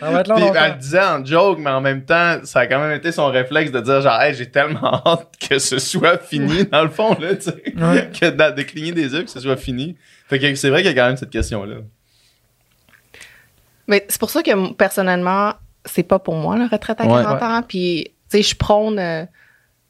Ça 0.00 0.10
va 0.10 0.20
être 0.20 0.28
long. 0.28 0.34
Puis 0.36 0.44
longtemps. 0.44 0.60
elle 0.64 0.72
le 0.72 0.78
disait 0.78 1.00
en 1.04 1.24
joke, 1.24 1.58
mais 1.60 1.70
en 1.70 1.80
même 1.80 2.04
temps, 2.04 2.38
ça 2.44 2.60
a 2.60 2.66
quand 2.66 2.80
même 2.80 2.92
été 2.96 3.12
son 3.12 3.26
réflexe 3.28 3.70
de 3.70 3.80
dire 3.80 4.00
genre, 4.00 4.20
hey, 4.20 4.34
j'ai 4.34 4.50
tellement 4.50 5.00
hâte 5.06 5.28
que 5.48 5.58
ce 5.58 5.78
soit 5.78 6.18
fini, 6.18 6.64
dans 6.64 6.82
le 6.82 6.88
fond, 6.90 7.16
là, 7.20 7.34
tu 7.36 7.42
sais. 7.42 7.62
Ouais. 7.76 8.10
que 8.20 8.30
de, 8.30 8.54
de 8.56 8.62
cligner 8.62 8.92
des 8.92 9.12
yeux, 9.14 9.22
que 9.22 9.30
ce 9.30 9.40
soit 9.40 9.56
fini. 9.56 9.96
Fait 10.28 10.38
que 10.38 10.54
c'est 10.56 10.70
vrai 10.70 10.82
qu'il 10.82 10.90
y 10.92 10.98
a 10.98 11.00
quand 11.00 11.06
même 11.06 11.16
cette 11.16 11.30
question-là. 11.30 11.76
Mais 13.86 14.04
c'est 14.08 14.18
pour 14.18 14.30
ça 14.30 14.42
que 14.42 14.72
personnellement, 14.72 15.52
c'est 15.84 16.02
pas 16.02 16.18
pour 16.18 16.34
moi 16.34 16.56
la 16.56 16.66
retraite 16.66 17.00
à 17.00 17.04
Ouais. 17.06 17.22
40 17.22 17.42
ans. 17.42 17.62
Puis, 17.66 18.12
tu 18.30 18.38
sais, 18.38 18.42
je 18.42 18.56
prône. 18.56 18.98
euh, 18.98 19.24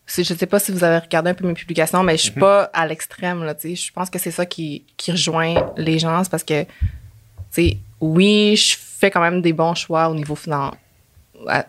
je 0.07 0.23
sais 0.23 0.47
pas 0.47 0.59
si 0.59 0.71
vous 0.73 0.85
avez 0.85 0.99
regardé 0.99 1.31
un 1.31 1.35
peu 1.35 1.47
mes 1.47 1.55
publications, 1.55 2.03
mais 2.03 2.17
je 2.17 2.23
suis 2.23 2.31
pas 2.33 2.65
à 2.73 2.87
l'extrême, 2.87 3.43
là, 3.45 3.55
tu 3.55 3.69
sais. 3.71 3.75
Je 3.75 3.93
pense 3.93 4.11
que 4.11 4.19
c'est 4.19 4.31
ça 4.31 4.45
qui, 4.47 4.85
qui 4.97 5.13
rejoint 5.13 5.73
les 5.77 5.99
gens. 5.99 6.23
C'est 6.25 6.31
parce 6.31 6.45
que, 6.45 6.65
tu 6.65 6.69
sais, 7.51 7.77
oui, 8.01 8.57
je 8.57 8.77
fais 8.79 9.11
quand 9.11 9.21
même 9.21 9.41
des 9.41 9.53
bons 9.53 9.75
choix 9.75 10.09
au 10.09 10.15
niveau 10.15 10.35
financier 10.35 10.79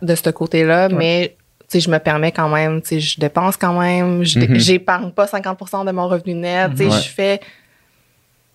de 0.02 0.16
ce 0.16 0.30
côté-là, 0.30 0.90
mais, 0.90 1.36
tu 1.62 1.66
sais, 1.68 1.80
je 1.80 1.90
me 1.90 1.98
permets 1.98 2.32
quand 2.32 2.50
même, 2.50 2.82
tu 2.82 2.88
sais, 2.90 3.00
je 3.00 3.20
dépense 3.20 3.58
quand 3.58 3.80
même, 3.80 4.20
Mhm. 4.20 4.24
j'épargne 4.56 5.12
pas 5.12 5.26
50% 5.28 5.84
de 5.86 5.92
mon 5.92 6.08
revenu 6.08 6.34
net, 6.34 6.72
tu 6.72 6.78
sais, 6.78 6.84
Mhm. 6.86 6.92
Ouais. 6.92 7.02
je 7.02 7.10
fais 7.10 7.40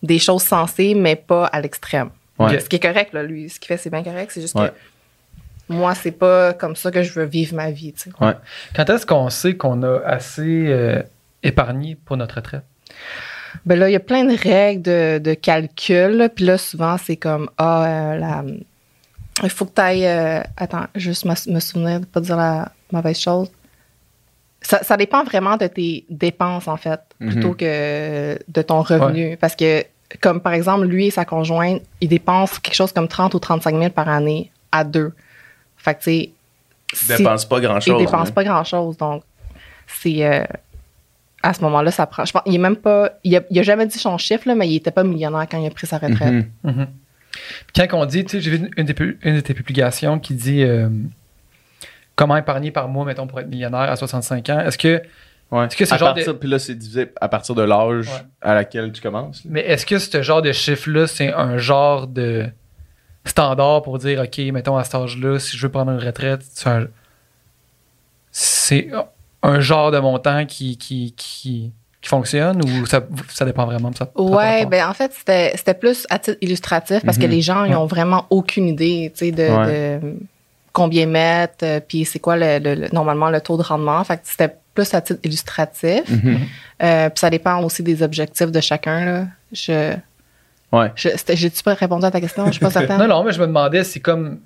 des 0.03 0.19
choses 0.19 0.43
sensées, 0.43 0.93
mais 0.95 1.15
pas 1.15 1.45
à 1.47 1.61
l'extrême. 1.61 2.09
Ouais. 2.39 2.59
Ce 2.59 2.67
qui 2.67 2.77
est 2.77 2.79
correct, 2.79 3.13
là, 3.13 3.21
lui. 3.21 3.49
Ce 3.49 3.59
qu'il 3.59 3.67
fait, 3.67 3.77
c'est 3.77 3.91
bien 3.91 4.03
correct. 4.03 4.31
C'est 4.33 4.41
juste 4.41 4.55
que 4.55 4.71
moi, 5.71 5.95
c'est 5.95 6.11
pas 6.11 6.53
comme 6.53 6.75
ça 6.75 6.91
que 6.91 7.01
je 7.03 7.11
veux 7.13 7.25
vivre 7.25 7.55
ma 7.55 7.71
vie, 7.71 7.93
tu 7.93 8.09
sais. 8.09 8.35
Quand 8.75 8.89
est-ce 8.89 9.05
qu'on 9.05 9.29
sait 9.29 9.55
qu'on 9.55 9.81
a 9.83 9.99
assez 10.05 10.65
euh, 10.67 11.01
épargné 11.43 11.97
pour 12.05 12.17
notre 12.17 12.35
retraite? 12.35 12.63
Ben 13.65 13.77
là, 13.77 13.89
il 13.89 13.93
y 13.93 13.95
a 13.97 13.99
plein 13.99 14.23
de 14.23 14.35
règles 14.37 14.81
de, 14.83 15.17
de 15.19 15.33
calcul. 15.33 16.17
là. 16.17 16.29
Puis 16.29 16.45
là, 16.45 16.57
souvent, 16.57 16.97
c'est 16.97 17.17
comme, 17.17 17.49
ah, 17.57 17.85
euh, 17.85 18.17
la... 18.17 18.43
il 19.43 19.49
faut 19.49 19.65
que 19.65 19.73
tu 19.75 19.81
ailles... 19.81 20.05
attends, 20.57 20.85
juste 20.95 21.25
me, 21.25 21.33
me 21.53 21.59
souvenir 21.59 21.99
de 21.99 22.05
pas 22.05 22.21
dire 22.21 22.37
la 22.37 22.71
mauvaise 22.91 23.19
chose. 23.19 23.49
Ça, 24.61 24.83
ça 24.83 24.95
dépend 24.95 25.23
vraiment 25.23 25.57
de 25.57 25.65
tes 25.67 26.05
dépenses, 26.09 26.67
en 26.67 26.77
fait, 26.77 26.99
plutôt 27.19 27.49
Mhm. 27.49 27.55
que 27.55 28.39
de 28.47 28.61
ton 28.61 28.81
revenu. 28.83 29.35
Parce 29.37 29.55
que, 29.55 29.83
comme 30.21 30.39
par 30.39 30.53
exemple, 30.53 30.85
lui 30.85 31.07
et 31.07 31.11
sa 31.11 31.25
conjointe, 31.25 31.81
ils 31.99 32.07
dépensent 32.07 32.59
quelque 32.61 32.75
chose 32.75 32.91
comme 32.93 33.07
30 33.07 33.33
ou 33.33 33.39
35 33.39 33.75
000 33.75 33.89
par 33.89 34.07
année 34.07 34.51
à 34.71 34.83
deux. 34.83 35.13
Fait 35.83 35.95
que, 35.95 36.03
tu 36.03 36.33
sais... 36.93 37.17
Dépenses 37.17 37.45
pas 37.45 37.59
grand-chose. 37.61 37.95
il 37.99 38.05
dépense 38.05 38.29
hein. 38.29 38.31
pas 38.33 38.43
grand 38.43 38.63
chose 38.65 38.97
donc 38.97 39.23
c'est 39.87 40.25
euh, 40.25 40.43
à 41.41 41.53
ce 41.53 41.61
moment-là 41.61 41.89
ça 41.89 42.05
prend 42.05 42.25
je 42.25 42.33
pense 42.33 42.41
il 42.45 42.55
est 42.55 42.57
même 42.57 42.75
pas 42.75 43.11
il 43.23 43.33
a, 43.37 43.41
il 43.49 43.57
a 43.59 43.63
jamais 43.63 43.85
dit 43.85 43.97
son 43.97 44.17
chiffre 44.17 44.45
là, 44.47 44.55
mais 44.55 44.67
il 44.67 44.75
était 44.75 44.91
pas 44.91 45.03
millionnaire 45.05 45.47
quand 45.49 45.57
il 45.61 45.67
a 45.67 45.69
pris 45.69 45.87
sa 45.87 45.97
retraite 45.97 46.33
Mhm. 46.33 46.45
Mhm. 46.63 46.87
Puis 47.73 47.87
Quand 47.87 47.97
on 47.97 48.05
dit, 48.05 48.25
tu 48.25 48.31
sais, 48.31 48.41
j'ai 48.41 48.51
vu 48.57 48.69
une, 48.75 48.85
de 48.85 49.39
tes 49.39 49.53
publications 49.53 50.19
qui 50.19 50.33
dit 50.33 50.63
euh, 50.63 50.89
comment 52.17 52.35
épargner 52.35 52.71
par 52.71 52.89
mois, 52.89 53.05
mettons, 53.05 53.25
pour 53.25 53.39
être 53.39 53.47
millionnaire 53.47 53.89
à 53.89 53.95
65 53.95 54.49
ans. 54.49 54.59
Est-ce 54.59 54.77
que 54.77 55.01
Ouais. 55.49 55.65
Est-ce 55.65 55.75
que 55.77 55.83
c'est 55.85 55.93
à 55.93 55.97
genre 55.97 56.13
partir, 56.13 56.33
de- 56.33 56.39
Puis 56.39 56.49
là, 56.49 56.59
c'est 56.59 56.75
divisé 56.75 57.07
à 57.19 57.27
partir 57.29 57.55
de 57.55 57.61
l'âge 57.61 58.07
Ouais. 58.07 58.13
à 58.41 58.53
laquelle 58.53 58.91
tu 58.93 59.01
commences. 59.01 59.43
là. 59.43 59.51
Mais 59.53 59.61
est-ce 59.61 59.85
que 59.85 59.97
ce 59.99 60.21
genre 60.21 60.41
de 60.41 60.51
chiffre-là, 60.53 61.07
c'est 61.07 61.31
un 61.33 61.57
genre 61.57 62.07
de 62.07 62.45
standard 63.25 63.81
pour 63.83 63.97
dire, 63.99 64.19
OK, 64.21 64.37
mettons 64.51 64.77
à 64.77 64.83
cet 64.83 64.95
âge-là, 64.95 65.39
si 65.39 65.55
je 65.57 65.61
veux 65.65 65.71
prendre 65.71 65.91
une 65.91 65.99
retraite, 65.99 66.41
c'est 68.31 68.89
un, 69.43 69.59
genre 69.59 69.91
de 69.91 69.99
montant 69.99 70.45
qui, 70.45 70.77
qui, 70.77 71.13
qui, 71.17 71.71
qui 72.01 72.09
fonctionne 72.09 72.61
ou 72.63 72.85
ça, 72.85 73.01
ça 73.29 73.45
dépend 73.45 73.65
vraiment 73.65 73.91
de 73.91 73.97
ça? 73.97 74.05
pas? 74.63 74.65
ben 74.69 74.87
en 74.87 74.93
fait, 74.93 75.11
c'était 75.13 75.73
plus 75.73 76.05
à 76.09 76.19
titre 76.19 76.37
illustratif 76.41 77.03
parce 77.05 77.17
que 77.17 77.25
Mhm. 77.25 77.31
les 77.31 77.41
gens, 77.41 77.63
ils 77.65 77.75
ont 77.75 77.85
vraiment 77.87 78.25
aucune 78.29 78.67
idée, 78.67 79.11
de, 79.19 79.27
Ouais. 79.29 79.99
de 79.99 80.15
combien 80.73 81.05
mettre, 81.05 81.63
euh, 81.63 81.79
puis 81.85 82.05
c'est 82.05 82.19
quoi 82.19 82.37
le, 82.37 82.59
le- 82.59 82.75
le- 82.75 82.87
normalement 82.93 83.29
le 83.29 83.41
taux 83.41 83.57
de 83.57 83.61
rendement. 83.63 84.03
Fait 84.05 84.15
que 84.17 84.21
c'était 84.23 84.55
plus 84.73 84.93
à 84.93 85.01
titre 85.01 85.19
illustratif. 85.23 86.07
Mhm. 86.09 86.39
Euh, 86.81 87.09
puis 87.09 87.19
ça 87.19 87.29
dépend 87.29 87.61
aussi 87.63 87.83
des 87.83 88.01
objectifs 88.01 88.51
de 88.51 88.61
chacun, 88.61 89.03
là. 89.05 89.25
Je... 89.51 89.93
Ouais. 90.71 90.91
J'ai-tu 90.95 91.63
pas 91.63 91.73
répondu 91.73 92.05
à 92.05 92.11
ta 92.11 92.21
question? 92.21 92.45
Je 92.47 92.51
suis 92.51 92.59
pas 92.59 92.71
certaine. 92.71 92.97
Non, 92.99 93.07
non, 93.07 93.23
mais 93.23 93.31
je 93.31 93.41
me 93.41 93.47
demandais, 93.47 93.83
c'est 93.83 93.99
comme 93.99 94.39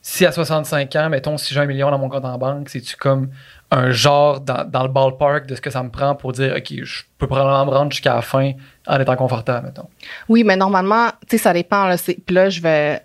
si 0.00 0.26
à 0.26 0.32
65 0.32 0.94
ans, 0.96 1.08
mettons, 1.08 1.36
si 1.38 1.54
j'ai 1.54 1.60
un 1.60 1.66
million 1.66 1.90
dans 1.90 1.98
mon 1.98 2.08
compte 2.08 2.24
en 2.24 2.36
banque, 2.36 2.68
c'est-tu 2.68 2.96
comme 2.96 3.30
un 3.70 3.90
genre 3.92 4.40
dans, 4.40 4.68
dans 4.68 4.82
le 4.82 4.88
ballpark 4.88 5.46
de 5.46 5.54
ce 5.54 5.60
que 5.60 5.70
ça 5.70 5.82
me 5.82 5.90
prend 5.90 6.14
pour 6.14 6.32
dire, 6.32 6.54
OK, 6.56 6.72
je 6.82 7.02
peux 7.18 7.26
probablement 7.26 7.64
me 7.66 7.70
rendre 7.70 7.92
jusqu'à 7.92 8.14
la 8.16 8.22
fin 8.22 8.52
en 8.86 9.00
étant 9.00 9.16
confortable, 9.16 9.66
mettons? 9.68 9.88
Oui, 10.28 10.42
mais 10.44 10.56
normalement, 10.56 11.08
tu 11.28 11.36
sais, 11.36 11.38
ça 11.38 11.52
dépend. 11.52 11.86
Là, 11.86 11.96
puis 12.04 12.34
là, 12.34 12.50
je 12.50 12.60
vais 12.60 13.00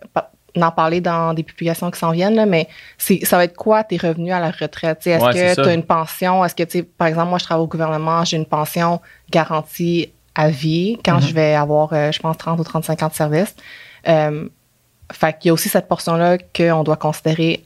en 0.56 0.72
parler 0.72 1.00
dans 1.00 1.36
des 1.36 1.44
publications 1.44 1.92
qui 1.92 2.00
s'en 2.00 2.12
viennent, 2.12 2.36
là, 2.36 2.48
mais 2.48 2.68
ça 2.98 3.38
va 3.38 3.44
être 3.44 3.56
quoi 3.56 3.84
tes 3.84 3.98
revenus 3.98 4.34
à 4.34 4.40
la 4.40 4.50
retraite? 4.50 5.06
Est-ce 5.06 5.24
Ouais, 5.24 5.34
que 5.34 5.54
tu 5.54 5.70
as 5.70 5.74
une 5.74 5.84
pension? 5.84 6.44
Est-ce 6.44 6.56
que, 6.56 6.82
par 6.82 7.08
exemple, 7.08 7.30
moi, 7.30 7.38
je 7.38 7.44
travaille 7.46 7.64
au 7.64 7.68
gouvernement, 7.68 8.26
j'ai 8.26 8.38
une 8.38 8.46
pension 8.48 9.02
garantie 9.32 10.12
à 10.38 10.50
vie 10.50 10.98
quand 11.04 11.16
Mhm. 11.16 11.22
je 11.28 11.34
vais 11.34 11.54
avoir, 11.56 11.90
euh, 11.92 12.12
je 12.12 12.20
pense, 12.20 12.38
30 12.38 12.60
ou 12.60 12.64
35 12.64 13.04
ans 13.04 13.08
de 13.10 13.14
service. 13.14 13.54
Euh, 14.08 14.48
fait 15.12 15.38
qu'il 15.38 15.50
y 15.50 15.52
a 15.52 15.54
aussi 15.54 15.68
cette 15.70 15.88
portion-là 15.88 16.38
qu'on 16.56 16.84
doit 16.84 16.96
considérer 16.98 17.66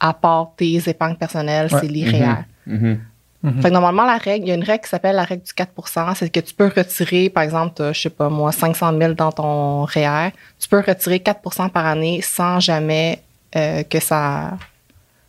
à 0.00 0.12
part 0.12 0.50
tes 0.56 0.76
épargnes 0.88 1.16
personnelles, 1.16 1.68
Ouais. 1.72 1.78
c'est 1.80 1.88
l'IREER. 1.88 2.44
Mhm. 2.66 3.00
Mhm. 3.42 3.62
Fait 3.62 3.68
que 3.68 3.74
normalement, 3.74 4.04
la 4.06 4.16
règle, 4.18 4.46
il 4.46 4.48
y 4.48 4.52
a 4.52 4.54
une 4.54 4.64
règle 4.64 4.82
qui 4.84 4.90
s'appelle 4.90 5.14
la 5.16 5.24
règle 5.24 5.44
du 5.44 5.52
4% 5.52 6.14
C'est 6.14 6.30
que 6.30 6.40
tu 6.40 6.52
peux 6.54 6.70
retirer, 6.74 7.28
par 7.30 7.42
exemple, 7.44 7.90
je 7.92 8.00
sais 8.00 8.10
pas 8.10 8.28
moi, 8.28 8.50
500 8.50 8.98
000 8.98 9.12
dans 9.14 9.30
ton 9.30 9.84
REER. 9.84 10.30
Tu 10.58 10.68
peux 10.68 10.82
retirer 10.86 11.18
4% 11.20 11.68
par 11.68 11.86
année 11.86 12.20
sans 12.22 12.58
jamais 12.60 13.20
euh, 13.54 13.82
que 13.84 14.00
ça, 14.00 14.58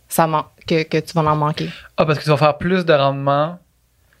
ça 0.08 0.26
man- 0.26 0.44
que, 0.66 0.82
que 0.82 0.98
tu 0.98 1.12
vas 1.14 1.22
en 1.30 1.36
manquer. 1.36 1.68
Ah, 1.96 2.04
parce 2.04 2.18
que 2.18 2.24
tu 2.24 2.30
vas 2.30 2.36
faire 2.36 2.56
plus 2.58 2.84
de 2.84 2.92
rendement, 2.92 3.58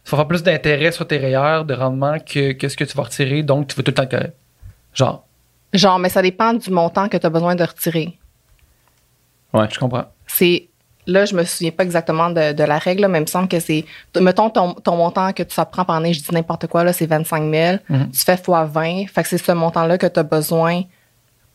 tu 0.08 0.12
vas 0.12 0.22
faire 0.22 0.28
plus 0.28 0.42
d'intérêt 0.42 0.90
sur 0.90 1.06
tes 1.06 1.18
rayeurs 1.18 1.66
de 1.66 1.74
rendement 1.74 2.18
que, 2.18 2.52
que 2.52 2.66
ce 2.70 2.78
que 2.78 2.84
tu 2.84 2.96
vas 2.96 3.02
retirer, 3.02 3.42
donc 3.42 3.68
tu 3.68 3.76
vas 3.76 3.82
tout 3.82 3.90
le 3.90 3.94
temps 3.94 4.06
correct. 4.06 4.34
Genre, 4.94 5.22
Genre, 5.74 5.98
mais 5.98 6.08
ça 6.08 6.22
dépend 6.22 6.54
du 6.54 6.70
montant 6.70 7.10
que 7.10 7.18
tu 7.18 7.26
as 7.26 7.28
besoin 7.28 7.54
de 7.54 7.62
retirer. 7.62 8.18
je 9.52 9.78
comprends. 9.78 10.06
C'est 10.26 10.68
là, 11.06 11.26
je 11.26 11.34
me 11.34 11.44
souviens 11.44 11.72
pas 11.72 11.82
exactement 11.84 12.30
de, 12.30 12.54
de 12.54 12.64
la 12.64 12.78
règle, 12.78 13.02
là, 13.02 13.08
mais 13.08 13.18
il 13.18 13.22
me 13.22 13.26
semble 13.26 13.48
que 13.48 13.60
c'est, 13.60 13.84
mettons 14.18 14.48
ton, 14.48 14.72
ton 14.72 14.96
montant 14.96 15.34
que 15.34 15.42
tu 15.42 15.54
ça 15.54 15.66
prend 15.66 15.84
par 15.84 15.96
année, 15.96 16.14
je 16.14 16.22
dis 16.22 16.32
n'importe 16.32 16.68
quoi, 16.68 16.84
là, 16.84 16.94
c'est 16.94 17.04
25 17.04 17.50
000. 17.52 17.76
Mhm. 17.90 18.10
Tu 18.10 18.20
fais 18.20 18.38
fois 18.38 18.64
20. 18.64 19.08
Fait 19.08 19.22
que 19.22 19.28
c'est 19.28 19.36
ce 19.36 19.52
montant-là 19.52 19.98
que 19.98 20.06
tu 20.06 20.18
as 20.18 20.22
besoin 20.22 20.84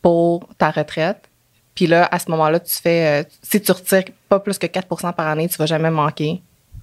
pour 0.00 0.46
ta 0.58 0.70
retraite. 0.70 1.28
Puis 1.74 1.88
là, 1.88 2.08
à 2.08 2.20
ce 2.20 2.30
moment-là, 2.30 2.60
tu 2.60 2.76
fais, 2.80 3.22
euh, 3.22 3.28
si 3.42 3.60
tu 3.60 3.72
retires 3.72 4.04
pas 4.28 4.38
plus 4.38 4.58
que 4.58 4.66
4% 4.68 5.12
par 5.12 5.26
année, 5.26 5.48
tu 5.48 5.56
vas 5.56 5.66
jamais 5.66 5.90
manquer 5.90 6.40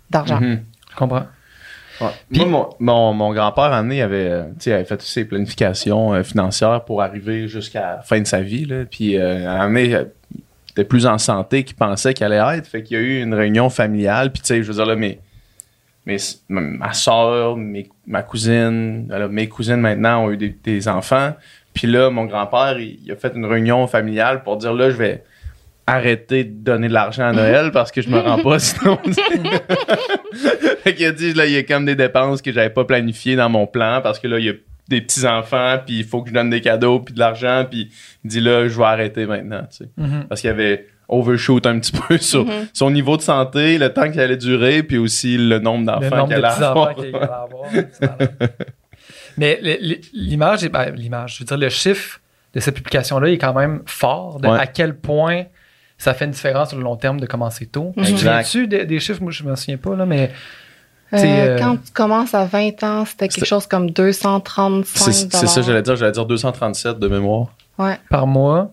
d'argent. 0.09 0.41
Mhm. 0.41 0.65
Je 0.91 0.95
comprends. 0.97 1.23
Ouais. 2.01 2.07
Puis- 2.31 2.45
Moi, 2.45 2.69
mon, 2.79 2.93
mon, 2.93 3.13
mon 3.13 3.33
grand-père, 3.33 3.83
il 3.89 4.01
avait, 4.01 4.27
euh, 4.29 4.43
avait 4.67 4.83
fait 4.85 4.97
toutes 4.97 5.01
ses 5.01 5.25
planifications 5.25 6.13
euh, 6.13 6.23
financières 6.23 6.83
pour 6.85 7.01
arriver 7.01 7.47
jusqu'à 7.47 7.81
la 7.97 8.01
fin 8.01 8.19
de 8.19 8.25
sa 8.27 8.41
vie. 8.41 8.65
Là. 8.65 8.85
Puis, 8.89 9.17
euh, 9.17 9.69
il 9.75 10.07
était 10.71 10.83
plus 10.85 11.05
en 11.05 11.17
santé 11.17 11.63
qu'il 11.63 11.75
pensait 11.75 12.13
qu'il 12.13 12.25
allait 12.25 12.57
être. 12.57 12.67
Fait 12.67 12.81
qu'il 12.83 12.97
y 12.97 12.99
a 12.99 13.03
eu 13.03 13.21
une 13.21 13.33
réunion 13.33 13.69
familiale. 13.69 14.31
Puis, 14.31 14.41
tu 14.41 14.47
sais, 14.47 14.63
je 14.63 14.67
veux 14.67 14.75
dire, 14.75 14.85
là, 14.85 14.95
mes, 14.95 15.19
mes, 16.05 16.17
ma- 16.49 16.61
ma 16.61 16.93
soeur, 16.93 17.57
mes, 17.57 17.89
ma 18.07 18.23
cousine, 18.23 19.07
là, 19.09 19.27
mes 19.27 19.47
cousines 19.47 19.75
maintenant 19.81 20.25
ont 20.25 20.31
eu 20.31 20.37
des, 20.37 20.55
des 20.63 20.87
enfants. 20.87 21.33
Puis 21.73 21.87
là, 21.87 22.09
mon 22.09 22.25
grand-père, 22.25 22.79
il, 22.79 22.99
il 23.05 23.11
a 23.11 23.15
fait 23.15 23.33
une 23.35 23.45
réunion 23.45 23.85
familiale 23.87 24.43
pour 24.43 24.57
dire, 24.57 24.73
là, 24.73 24.89
je 24.89 24.95
vais 24.97 25.23
arrêter 25.91 26.43
de 26.43 26.63
donner 26.63 26.87
de 26.87 26.93
l'argent 26.93 27.25
à 27.25 27.33
Noël 27.33 27.71
parce 27.71 27.91
que 27.91 28.01
je 28.01 28.09
me 28.09 28.19
rends 28.19 28.41
pas 28.41 28.59
sinon. 28.59 28.97
fait 30.83 30.95
qu'il 30.95 31.05
a 31.05 31.11
dit, 31.11 31.33
là, 31.33 31.45
il 31.45 31.53
y 31.53 31.57
a 31.57 31.63
comme 31.63 31.85
des 31.85 31.95
dépenses 31.95 32.41
que 32.41 32.51
j'avais 32.51 32.69
pas 32.69 32.85
planifiées 32.85 33.35
dans 33.35 33.49
mon 33.49 33.67
plan 33.67 34.01
parce 34.01 34.19
que 34.19 34.27
là, 34.27 34.39
il 34.39 34.45
y 34.45 34.49
a 34.49 34.53
des 34.87 35.01
petits-enfants, 35.01 35.77
puis 35.85 35.99
il 35.99 36.03
faut 36.03 36.21
que 36.21 36.29
je 36.29 36.33
donne 36.33 36.49
des 36.49 36.59
cadeaux, 36.59 36.99
puis 36.99 37.13
de 37.13 37.19
l'argent, 37.19 37.65
puis 37.69 37.89
il 38.25 38.29
dit, 38.29 38.41
là, 38.41 38.67
je 38.67 38.77
vais 38.77 38.83
arrêter 38.83 39.25
maintenant, 39.25 39.61
tu 39.69 39.77
sais. 39.77 39.89
Mhm. 39.95 40.25
Parce 40.27 40.41
qu'il 40.41 40.49
avait 40.49 40.87
overshoot 41.07 41.65
un 41.65 41.79
petit 41.79 41.93
peu 42.07 42.17
sur 42.17 42.45
son 42.73 42.91
niveau 42.91 43.15
de 43.15 43.21
santé, 43.21 43.77
le 43.77 43.93
temps 43.93 44.09
qu'il 44.11 44.19
allait 44.19 44.37
durer, 44.37 44.83
puis 44.83 44.97
aussi 44.97 45.37
le 45.37 45.59
nombre 45.59 45.85
d'enfants 45.85 46.25
qu'il 46.25 46.35
allait 46.35 46.45
avoir. 46.45 46.89
avoir. 46.89 47.69
Mais 49.37 49.59
l'image, 50.13 50.67
ben, 50.69 50.93
l'image, 50.93 51.35
je 51.35 51.39
veux 51.39 51.45
dire, 51.45 51.57
le 51.57 51.69
chiffre 51.69 52.19
de 52.53 52.59
cette 52.59 52.75
publication-là 52.75 53.29
il 53.29 53.35
est 53.35 53.37
quand 53.37 53.53
même 53.53 53.81
fort. 53.85 54.39
De 54.39 54.47
Ouais. 54.47 54.59
À 54.59 54.67
quel 54.67 54.95
point 54.95 55.45
ça 56.01 56.13
fait 56.13 56.25
une 56.25 56.31
différence 56.31 56.69
sur 56.69 56.77
le 56.77 56.83
long 56.83 56.95
terme 56.95 57.19
de 57.19 57.25
commencer 57.25 57.65
tôt. 57.67 57.93
Tu 57.97 58.03
Exact. 58.11 58.47
tu 58.49 58.67
des, 58.67 58.85
des 58.85 58.99
chiffres? 58.99 59.21
Moi, 59.21 59.31
je 59.31 59.43
me 59.43 59.55
souviens 59.55 59.77
pas, 59.77 59.95
là, 59.95 60.05
mais 60.05 60.31
Euh, 61.13 61.17
euh, 61.17 61.59
Quand 61.59 61.75
tu 61.75 61.91
commences 61.93 62.33
à 62.33 62.45
20 62.45 62.81
ans, 62.83 63.03
c'était 63.05 63.27
quelque 63.27 63.41
C'est- 63.41 63.45
chose 63.45 63.67
comme 63.67 63.89
235 63.91 65.11
C'est 65.11 65.31
c'est 65.33 65.47
ça, 65.47 65.61
j'allais 65.61 65.81
dire, 65.81 65.97
j'allais 65.97 66.13
dire 66.13 66.25
237 66.25 66.99
de 66.99 67.07
mémoire. 67.09 67.47
Ouais. 67.77 67.97
par 68.09 68.27
mois 68.27 68.71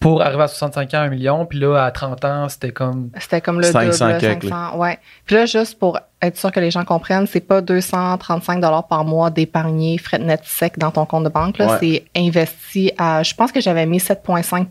pour 0.00 0.22
arriver 0.22 0.42
à 0.44 0.48
65 0.48 0.94
ans, 0.94 0.98
1 1.00 1.08
million. 1.08 1.44
Puis 1.46 1.58
là, 1.58 1.84
à 1.84 1.90
30 1.90 2.24
ans, 2.24 2.48
c'était 2.48 2.72
comme. 2.72 3.10
C'était 3.18 3.40
comme 3.40 3.58
le 3.60 3.64
500 3.66 4.06
double, 4.06 4.18
quelques, 4.20 4.42
500. 4.48 4.76
Ouais. 4.78 4.98
Puis 5.26 5.34
là, 5.36 5.46
juste 5.46 5.78
pour 5.78 5.98
être 6.22 6.36
sûr 6.38 6.50
que 6.52 6.60
les 6.60 6.70
gens 6.70 6.84
comprennent, 6.84 7.26
c'est 7.26 7.40
pas 7.40 7.60
235 7.60 8.60
dollars 8.60 8.86
par 8.86 9.04
mois 9.04 9.30
d'épargner 9.30 9.98
frais 9.98 10.18
de 10.18 10.24
net 10.24 10.40
sec 10.44 10.78
dans 10.78 10.90
ton 10.90 11.04
compte 11.06 11.24
de 11.24 11.28
banque. 11.28 11.58
Là, 11.58 11.72
Ouais. 11.72 11.78
c'est 11.80 12.04
investi 12.20 12.92
à. 12.98 13.22
Je 13.22 13.34
pense 13.34 13.52
que 13.52 13.60
j'avais 13.60 13.84
mis 13.86 13.98
7,5 14.00 14.66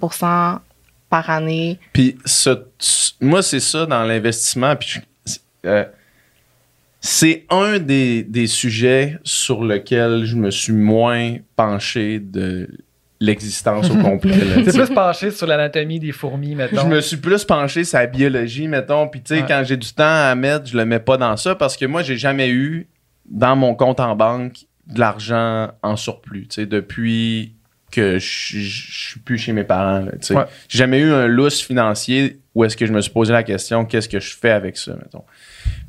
par 1.13 1.29
année. 1.29 1.77
Puis 1.93 2.17
ce- 2.25 2.63
moi, 3.21 3.43
c'est 3.43 3.59
ça 3.59 3.85
dans 3.85 4.03
l'investissement. 4.03 4.75
Puis 4.75 4.99
euh, 5.67 5.85
c'est 7.01 7.45
un 7.51 7.77
des, 7.77 8.23
des 8.23 8.47
sujets 8.47 9.19
sur 9.23 9.63
lequel 9.63 10.25
je 10.25 10.35
me 10.35 10.49
suis 10.49 10.73
moins 10.73 11.35
penché 11.55 12.19
de 12.19 12.67
l'existence 13.19 13.91
au 13.91 13.95
complet. 14.01 14.33
C'est 14.65 14.73
plus 14.85 14.89
penché 14.93 15.29
sur 15.29 15.45
l'anatomie 15.45 15.99
des 15.99 16.11
fourmis, 16.13 16.55
maintenant. 16.55 16.81
Je 16.83 16.87
me 16.87 16.99
suis 17.01 17.17
plus 17.17 17.43
penché 17.43 17.83
sur 17.83 17.99
la 17.99 18.07
biologie, 18.07 18.67
mettons. 18.67 19.07
Puis, 19.07 19.21
tu 19.21 19.35
sais, 19.35 19.41
Ouais. 19.41 19.47
quand 19.47 19.63
j'ai 19.65 19.77
du 19.77 19.93
temps 19.93 20.03
à 20.31 20.33
mettre, 20.33 20.65
je 20.65 20.75
le 20.77 20.85
mets 20.85 20.99
pas 20.99 21.17
dans 21.17 21.37
ça 21.37 21.53
parce 21.53 21.77
que 21.77 21.85
moi, 21.85 22.01
j'ai 22.01 22.17
jamais 22.17 22.49
eu 22.49 22.87
dans 23.29 23.55
mon 23.55 23.75
compte 23.75 23.99
en 23.99 24.15
banque 24.15 24.55
de 24.87 24.99
l'argent 24.99 25.69
en 25.83 25.95
surplus. 25.95 26.47
Tu 26.47 26.55
sais, 26.61 26.65
depuis 26.65 27.53
que 27.93 28.19
je 28.19 28.57
je 28.59 29.07
suis 29.09 29.19
plus 29.19 29.37
chez 29.37 29.53
mes 29.53 29.63
parents. 29.63 29.99
là. 29.99 30.11
Ouais. 30.31 30.45
J'ai 30.67 30.77
jamais 30.79 30.99
eu 30.99 31.11
un 31.11 31.27
lousse 31.27 31.61
financier 31.61 32.39
où 32.55 32.63
est-ce 32.63 32.75
que 32.77 32.85
je 32.85 32.93
me 32.93 33.01
suis 33.01 33.11
posé 33.11 33.31
la 33.33 33.43
question 33.43 33.85
qu'est-ce 33.85 34.09
que 34.09 34.19
je 34.19 34.35
fais 34.35 34.51
avec 34.51 34.77
ça, 34.77 34.93
mettons. 34.95 35.23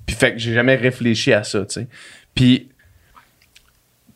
Puis, 0.07 0.15
fait 0.17 0.33
que 0.33 0.39
j'ai 0.39 0.53
jamais 0.55 0.75
réfléchi 0.77 1.33
à 1.33 1.43
ça, 1.45 1.61
tu 1.65 1.81
sais. 1.81 1.89
Puis, 2.35 2.69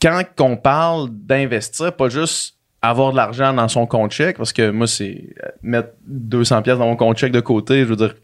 quand 0.01 0.23
on 0.41 0.57
parle 0.57 1.09
d'investir, 1.11 1.93
pas 1.95 2.09
juste 2.09 2.57
avoir 2.81 3.11
de 3.13 3.17
l'argent 3.17 3.53
dans 3.53 3.69
son 3.69 3.87
compte 3.87 4.13
chèque, 4.13 4.37
parce 4.37 4.53
que 4.53 4.71
moi, 4.71 4.87
c'est 4.87 5.25
euh, 5.45 5.49
mettre 5.63 5.91
200 6.07 6.63
pièces 6.63 6.79
dans 6.79 6.87
mon 6.87 6.97
compte 6.97 7.17
chèque 7.19 7.33
de 7.33 7.41
côté, 7.41 7.81
je 7.81 7.85
veux 7.87 7.97
dire, 7.97 8.15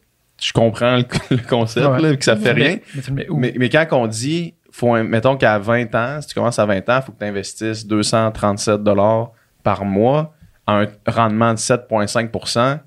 je 0.41 0.53
comprends 0.53 0.97
le, 0.97 1.05
le 1.37 1.49
concept, 1.49 1.87
Ouais. 1.87 2.01
là, 2.01 2.17
que 2.17 2.25
ça 2.25 2.37
fait 2.37 2.53
rien. 2.53 2.79
Mais, 3.31 3.69
quand 3.69 3.87
on 3.93 4.07
dit, 4.07 4.55
faut, 4.71 4.93
mettons 5.03 5.37
qu'à 5.37 5.59
20 5.59 5.95
ans, 5.95 6.21
si 6.21 6.29
tu 6.29 6.35
commences 6.35 6.59
à 6.59 6.67
20 6.67 6.89
ans, 6.89 6.99
il 7.01 7.03
faut 7.07 7.13
que 7.13 7.19
tu 7.19 7.25
investisses 7.25 7.87
237 7.87 8.83
dollars 8.83 9.31
par 9.65 9.85
mois 9.85 10.33
à 10.67 10.81
un 10.83 10.87
rendement 11.07 11.53
de 11.53 11.59
7,5% 11.59 12.79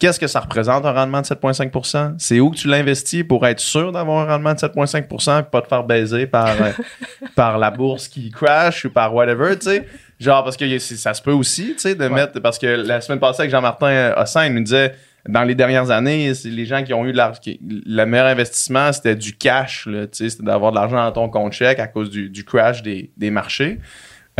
Qu'est-ce 0.00 0.18
que 0.18 0.26
ça 0.26 0.40
représente 0.40 0.84
un 0.84 0.92
rendement 0.92 1.20
de 1.20 1.26
7,5% 1.26 2.14
C'est 2.18 2.40
où 2.40 2.50
que 2.50 2.56
tu 2.56 2.66
l'investis 2.68 3.22
pour 3.22 3.46
être 3.46 3.60
sûr 3.60 3.92
d'avoir 3.92 4.28
un 4.28 4.32
rendement 4.32 4.52
de 4.52 4.58
7,5% 4.58 5.40
et 5.40 5.42
pas 5.44 5.62
te 5.62 5.68
faire 5.68 5.84
baiser 5.84 6.26
par, 6.26 6.48
euh, 6.60 6.72
par 7.36 7.58
la 7.58 7.70
bourse 7.70 8.08
qui 8.08 8.30
crash 8.30 8.84
ou 8.86 8.90
par 8.90 9.14
whatever, 9.14 9.56
tu 9.56 9.66
sais? 9.66 9.86
Genre, 10.18 10.42
parce 10.42 10.56
que 10.56 10.78
ça 10.78 11.14
se 11.14 11.22
peut 11.22 11.30
aussi, 11.32 11.74
tu 11.74 11.78
sais, 11.78 11.94
de 11.94 12.02
Ouais. 12.02 12.10
mettre. 12.10 12.40
Parce 12.40 12.58
que 12.58 12.66
la 12.66 13.00
semaine 13.00 13.20
passée, 13.20 13.42
avec 13.42 13.52
Jean-Martin 13.52 14.12
Hossin, 14.16 14.46
il 14.46 14.54
nous 14.54 14.62
disait 14.64 14.94
dans 15.28 15.42
les 15.44 15.54
dernières 15.54 15.90
années, 15.90 16.32
les 16.44 16.66
gens 16.66 16.82
qui 16.82 16.92
ont 16.92 17.06
eu 17.06 17.12
de 17.12 17.16
l'argent. 17.16 17.40
qui- 17.40 17.58
Le 17.62 18.04
meilleur 18.04 18.26
investissement, 18.26 18.92
c'était 18.92 19.14
du 19.16 19.36
cash, 19.36 19.86
là, 19.86 20.06
tu 20.08 20.18
sais, 20.18 20.30
c'était 20.30 20.42
d'avoir 20.42 20.72
de 20.72 20.76
l'argent 20.76 20.96
dans 20.96 21.12
ton 21.12 21.28
compte 21.28 21.52
chèque 21.52 21.78
à 21.78 21.86
cause 21.86 22.10
du, 22.10 22.28
du 22.30 22.44
crash 22.44 22.82
des, 22.82 23.10
des 23.16 23.30
marchés. 23.30 23.78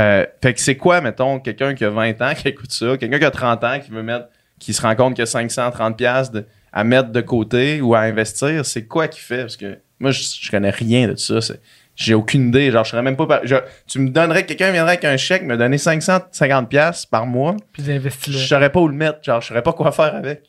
Euh, 0.01 0.27
fait 0.43 0.55
que 0.55 0.61
c'est 0.61 0.77
quoi, 0.77 1.01
mettons, 1.01 1.39
quelqu'un 1.39 1.75
qui 1.75 1.85
a 1.85 1.91
20 1.91 2.21
ans 2.23 2.35
qui 2.35 2.49
écoute 2.49 2.73
ça, 2.73 2.97
quelqu'un 2.97 3.19
qui 3.19 3.25
a 3.25 3.31
30 3.31 3.63
ans 3.65 3.79
qui 3.81 3.91
veut 3.91 4.03
mettre, 4.03 4.27
qui 4.59 4.73
se 4.73 4.83
rend 4.83 4.95
compte 4.97 5.15
qu'il 5.15 5.23
y 5.23 5.23
a 5.23 5.27
530 5.27 5.97
pièces 5.97 6.33
à 6.73 6.83
mettre 6.85 7.11
de 7.11 7.21
côté 7.21 7.81
ou 7.81 7.95
à 7.95 8.01
investir, 8.01 8.65
c'est 8.67 8.87
quoi 8.87 9.07
qu'il 9.07 9.23
fait? 9.23 9.43
Parce 9.43 9.57
que 9.57 9.79
moi, 10.01 10.11
je, 10.11 10.23
je 10.41 10.51
connais 10.51 10.71
rien 10.71 11.09
de 11.09 11.15
ça. 11.17 11.41
C'est- 11.41 11.61
J'ai 11.97 12.15
aucune 12.15 12.49
idée. 12.49 12.73
Genre, 12.73 12.83
je 12.85 12.91
serais 12.91 13.03
même 13.03 13.17
pas. 13.17 13.27
par- 13.29 13.41
je- 13.47 13.55
tu 13.87 14.01
me 14.01 14.09
donnerais, 14.11 14.45
quelqu'un 14.45 14.73
viendrait 14.73 14.95
avec 14.95 15.05
un 15.05 15.17
chèque, 15.17 15.45
me 15.45 15.57
donner 15.57 15.79
550$ 15.79 16.67
piastres 16.67 17.09
par 17.09 17.25
mois. 17.25 17.55
Puis 17.73 17.85
d'investir 17.85 18.33
Je 18.33 18.39
saurais 18.49 18.71
pas 18.73 18.81
où 18.81 18.89
le 18.89 18.95
mettre. 18.97 19.21
Genre, 19.23 19.41
je 19.41 19.47
saurais 19.47 19.63
pas 19.63 19.73
quoi 19.73 19.93
faire 19.93 20.13
avec. 20.17 20.43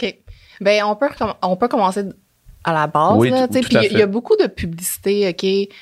OK. 0.00 0.14
Ben, 0.60 0.84
on 0.84 0.94
peut, 0.94 1.08
on 1.42 1.56
peut 1.56 1.66
commencer 1.66 2.04
à 2.62 2.72
la 2.72 2.86
base. 2.86 3.14
Oui, 3.16 3.30
là, 3.30 3.48
tout- 3.48 3.54
tu 3.54 3.58
sais, 3.58 3.60
tout 3.62 3.68
Puis 3.76 3.86
il 3.90 3.98
y 3.98 4.00
a- 4.02 4.04
y, 4.04 4.06
beaucoup 4.08 4.36
de 4.36 4.46
publicité, 4.46 5.28
OK? 5.28 5.74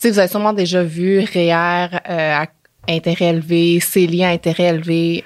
Tu 0.00 0.06
sais, 0.08 0.10
vous 0.12 0.18
avez 0.18 0.28
sûrement 0.28 0.52
déjà 0.54 0.82
vu 0.82 1.20
REER, 1.20 1.88
euh, 2.08 2.42
à 2.42 2.46
intérêt 2.88 3.26
élevé, 3.26 3.80
CELI 3.80 4.24
à 4.24 4.28
intérêt 4.30 4.64
élevé. 4.74 5.24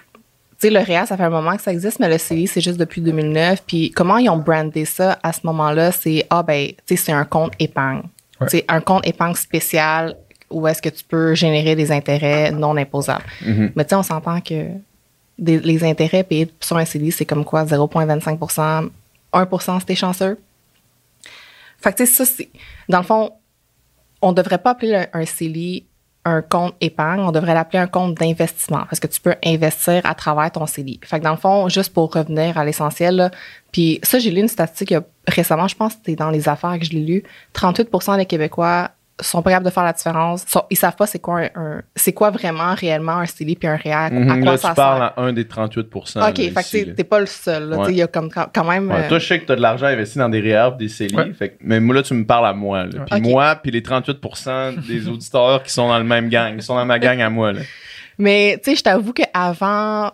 Tu 0.61 0.69
sais, 0.69 0.71
le 0.71 0.81
REER, 0.81 1.07
ça 1.07 1.16
fait 1.16 1.23
un 1.23 1.31
moment 1.31 1.54
que 1.57 1.62
ça 1.62 1.73
existe, 1.73 2.00
mais 2.00 2.09
le 2.09 2.19
CELI, 2.19 2.49
c'est 2.49 2.61
juste 2.61 2.78
depuis 2.78 3.00
2009. 3.00 3.62
Puis 3.66 3.90
comment 3.93 4.16
ils 4.19 4.28
ont 4.28 4.37
brandé 4.38 4.85
ça 4.85 5.19
à 5.23 5.33
ce 5.33 5.40
moment-là, 5.45 5.93
c'est, 5.93 6.26
ah 6.31 6.43
ben, 6.43 6.69
tu 6.69 6.75
sais, 6.87 6.97
c'est 6.97 7.12
un 7.12 7.25
compte 7.25 7.52
épargne. 7.61 8.02
Ouais. 8.40 8.49
C'est 8.49 8.64
un 8.66 8.81
compte 8.81 9.07
épargne 9.07 9.35
spécial 9.35 10.16
où 10.50 10.66
est-ce 10.66 10.83
que 10.83 10.88
tu 10.88 11.04
peux 11.04 11.35
générer 11.35 11.76
des 11.76 11.93
intérêts 11.93 12.50
non 12.50 12.76
imposables. 12.76 13.25
Mhm. 13.47 13.73
Mais 13.76 13.85
tu 13.85 13.90
sais, 13.90 13.95
on 13.97 14.02
s'entend 14.02 14.40
que 14.40 14.66
des- 15.38 15.61
les 15.61 15.85
intérêts 15.85 16.25
payés 16.25 16.50
sur 16.61 16.76
un 16.76 16.85
CELI, 16.85 17.12
c'est 17.12 17.25
comme 17.25 17.45
quoi 17.45 17.64
0,25% 17.64 18.90
1 19.33 19.81
si 19.81 19.87
t'es 19.87 19.95
chanceux. 19.95 20.38
Fait 21.81 21.93
que 21.93 21.99
tu 21.99 22.07
sais, 22.07 22.12
ça, 22.12 22.25
c'est. 22.25 22.49
Dans 22.88 22.99
le 22.99 23.04
fond, 23.04 23.31
on 24.25 24.33
devrait 24.33 24.59
pas 24.59 24.71
appeler 24.71 24.93
le- 24.93 25.07
un 25.21 25.25
CELI 25.25 25.87
un 26.26 26.40
compte 26.40 26.75
épargne, 26.81 27.21
on 27.21 27.33
devrait 27.33 27.52
l'appeler 27.52 27.81
un 27.81 27.87
compte 27.87 28.14
d'investissement 28.14 28.85
parce 28.88 28.99
que 28.99 29.07
tu 29.07 29.21
peux 29.21 29.35
investir 29.45 30.00
à 30.04 30.14
travers 30.14 30.50
ton 30.50 30.66
CELI. 30.66 30.99
Fait 31.04 31.19
que 31.19 31.25
dans 31.25 31.33
le 31.33 31.37
fond, 31.37 31.69
juste 31.69 31.93
pour 31.93 32.11
revenir 32.14 32.57
à 32.57 32.64
l'essentiel, 32.64 33.31
puis 33.73 34.00
ça, 34.02 34.19
j'ai 34.19 34.31
lu 34.31 34.40
une 34.40 34.49
statistique 34.49 34.95
récemment, 35.28 35.69
je 35.69 35.76
pense 35.76 35.93
que 35.93 35.99
c'était 36.02 36.16
dans 36.16 36.31
les 36.31 36.49
affaires 36.49 36.78
que 36.78 36.85
je 36.87 36.93
l'ai 36.93 37.04
lu, 37.04 37.25
38% 37.52 38.16
des 38.16 38.25
Québécois 38.25 38.90
sont 39.21 39.42
pas 39.42 39.50
capables 39.50 39.66
de 39.66 39.71
faire 39.71 39.85
la 39.85 39.92
différence. 39.92 40.44
Sont- 40.49 40.64
ils 40.71 40.76
savent 40.76 40.97
pas 40.97 41.06
c'est 41.06 41.21
quoi 41.21 41.40
un, 41.42 41.49
un- 41.54 41.83
c'est 41.94 42.12
quoi 42.12 42.30
vraiment 42.30 42.75
réellement 42.75 43.18
un 43.18 43.26
CELI 43.26 43.54
puis 43.54 43.68
un 43.68 43.76
REER, 43.76 43.92
à 43.92 44.11
Mhm, 44.11 44.42
quoi 44.42 44.52
là, 44.52 44.56
ça 44.59 44.68
tu 44.71 44.75
parles 44.75 45.02
à 45.02 45.14
un 45.21 45.33
des 45.33 45.47
38 45.47 45.88
OK, 45.94 46.14
là, 46.16 46.33
fait 46.33 46.50
que 46.52 46.61
ici, 46.61 46.94
t'es- 46.94 47.04
pas 47.04 47.21
le 47.21 47.26
seul. 47.26 47.75
Ouais. 47.75 47.87
Il 47.90 47.97
y 47.97 48.02
a 48.02 48.06
comme 48.09 48.28
quand 48.30 48.64
même. 48.64 48.90
Ouais, 48.90 49.04
euh, 49.04 49.09
toi, 49.09 49.18
je 49.21 49.26
sais 49.26 49.38
que 49.40 49.47
tu 49.47 49.52
as 49.52 49.56
de 49.56 49.61
l'argent 49.62 49.87
investi 49.87 50.18
dans 50.18 50.28
des 50.28 50.40
REER 50.40 50.71
des 50.78 50.88
CELI. 50.88 51.14
Ouais. 51.14 51.33
Fait 51.33 51.50
que- 51.50 51.54
mais 51.61 51.78
moi, 51.78 51.94
là, 51.94 52.02
tu 52.02 52.14
me 52.14 52.25
parles 52.26 52.47
à 52.47 52.52
moi. 52.52 52.87
Puis 53.11 53.21
moi, 53.21 53.54
puis 53.56 53.71
les 53.71 53.83
38% 53.83 54.73
des 54.88 55.09
auditeurs 55.09 55.62
qui 55.62 55.73
sont 55.73 55.87
dans 55.88 55.99
le 55.99 56.04
même 56.04 56.28
gang. 56.28 56.54
Ils 56.56 56.62
sont 56.62 56.75
dans 56.75 56.85
ma 56.87 56.99
gang 56.99 57.21
à 57.21 57.30
moi. 57.30 57.52
Là. 57.52 57.61
Mais 58.18 58.59
tu 58.64 58.71
sais, 58.71 58.76
je 58.76 58.83
t'avoue 58.83 59.12
qu'avant, 59.12 60.11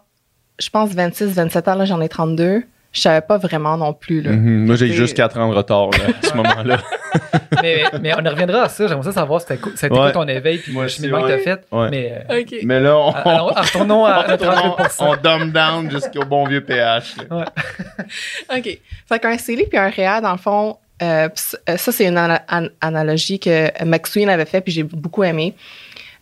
je 0.59 0.69
pense 0.69 0.91
26, 0.91 1.33
27 1.33 1.69
ans, 1.69 1.75
là, 1.75 1.85
j'en 1.87 2.01
ai 2.03 2.09
32, 2.11 2.65
je 2.93 3.01
savais 3.01 3.21
pas 3.21 3.39
vraiment 3.39 3.77
non 3.77 3.93
plus. 3.93 4.21
Là. 4.23 4.33
Mhm. 4.33 4.67
Moi, 4.67 4.75
j'ai 4.77 4.89
juste 4.93 5.17
4 5.17 5.39
ans 5.39 5.49
de 5.51 5.55
retard 5.57 5.91
là, 5.91 5.99
à 6.23 6.27
ce 6.27 6.35
moment-là. 6.35 6.79
mais, 7.63 7.83
mais 8.01 8.13
on 8.15 8.25
en 8.27 8.31
reviendra 8.31 8.63
à 8.63 8.69
ça. 8.69 8.87
J'aimerais 8.87 9.05
ça 9.05 9.13
savoir 9.13 9.41
c'était 9.41 9.59
quoi, 9.59 9.73
c'était 9.75 9.93
Ouais. 9.93 9.99
quoi 9.99 10.13
ton 10.13 10.27
éveil 10.29 10.59
puis 10.59 10.73
Moi 10.73 10.85
le 10.85 10.89
cheminement 10.89 11.21
que 11.23 11.27
ouais. 11.27 11.43
t'as 11.45 11.57
fait. 11.57 11.67
Ouais. 11.73 11.89
Mais 11.91 12.25
euh. 12.31 12.45
Mais 12.65 12.81
là, 12.81 12.97
on, 12.99 13.11
alors, 13.13 13.55
retournons 13.57 14.05
à, 14.07 14.25
on, 14.29 14.37
38 14.37 14.97
on 15.01 15.17
dumb 15.17 15.53
down 15.53 15.91
jusqu'au 15.91 16.25
bon 16.25 16.47
vieux 16.47 16.65
PH. 16.65 17.17
OK. 18.57 18.79
Fait 19.09 19.19
qu'un 19.21 19.39
CELI 19.39 19.67
puis 19.67 19.79
un 19.79 19.89
REER, 19.91 20.21
dans 20.23 20.33
le 20.33 20.39
fond, 20.39 20.77
euh, 21.03 21.29
euh, 21.69 21.77
ça, 21.77 21.93
c'est 21.93 22.07
une 22.07 22.19
ana- 22.19 22.43
an- 22.51 22.69
analogie 22.81 23.39
que 23.39 23.85
McSween 23.85 24.29
avait 24.29 24.45
fait 24.47 24.61
puis 24.61 24.73
j'ai 24.73 24.83
beaucoup 24.83 25.25
aimé. 25.25 25.55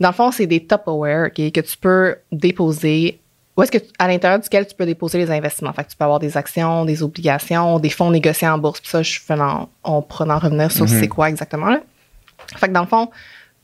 Dans 0.01 0.09
le 0.09 0.15
fond, 0.15 0.31
c'est 0.31 0.47
des 0.47 0.65
top 0.65 0.83
aware 0.87 1.27
OK, 1.27 1.35
que 1.53 1.61
tu 1.61 1.77
peux 1.77 2.17
déposer. 2.31 3.19
Où 3.59 3.63
est-ce 3.63 3.73
que 3.73 3.79
tu- 3.79 3.91
à 3.99 4.07
l'intérieur 4.07 4.39
duquel 4.39 4.67
tu 4.69 4.75
peux 4.77 4.87
déposer 4.87 5.19
les 5.19 5.31
investissements? 5.33 5.73
Fait 5.73 5.83
que 5.83 5.91
tu 5.91 5.97
peux 5.97 6.05
avoir 6.05 6.21
des 6.21 6.37
actions, 6.37 6.85
des 6.85 7.03
obligations, 7.03 7.81
des 7.81 7.91
fonds 7.91 8.11
négociés 8.13 8.49
en 8.49 8.57
bourse. 8.57 8.81
Puis 8.81 8.89
ça, 8.89 9.03
je 9.03 9.19
fais 9.19 9.35
en, 9.35 9.69
en 9.83 10.01
revenir 10.01 10.71
sur 10.71 10.85
Mhm. 10.85 11.01
c'est 11.01 11.09
quoi 11.09 11.29
exactement. 11.29 11.67
Là. 11.71 11.81
Fait 12.57 12.69
que 12.69 12.73
dans 12.73 12.83
le 12.83 12.87
fond, 12.87 13.11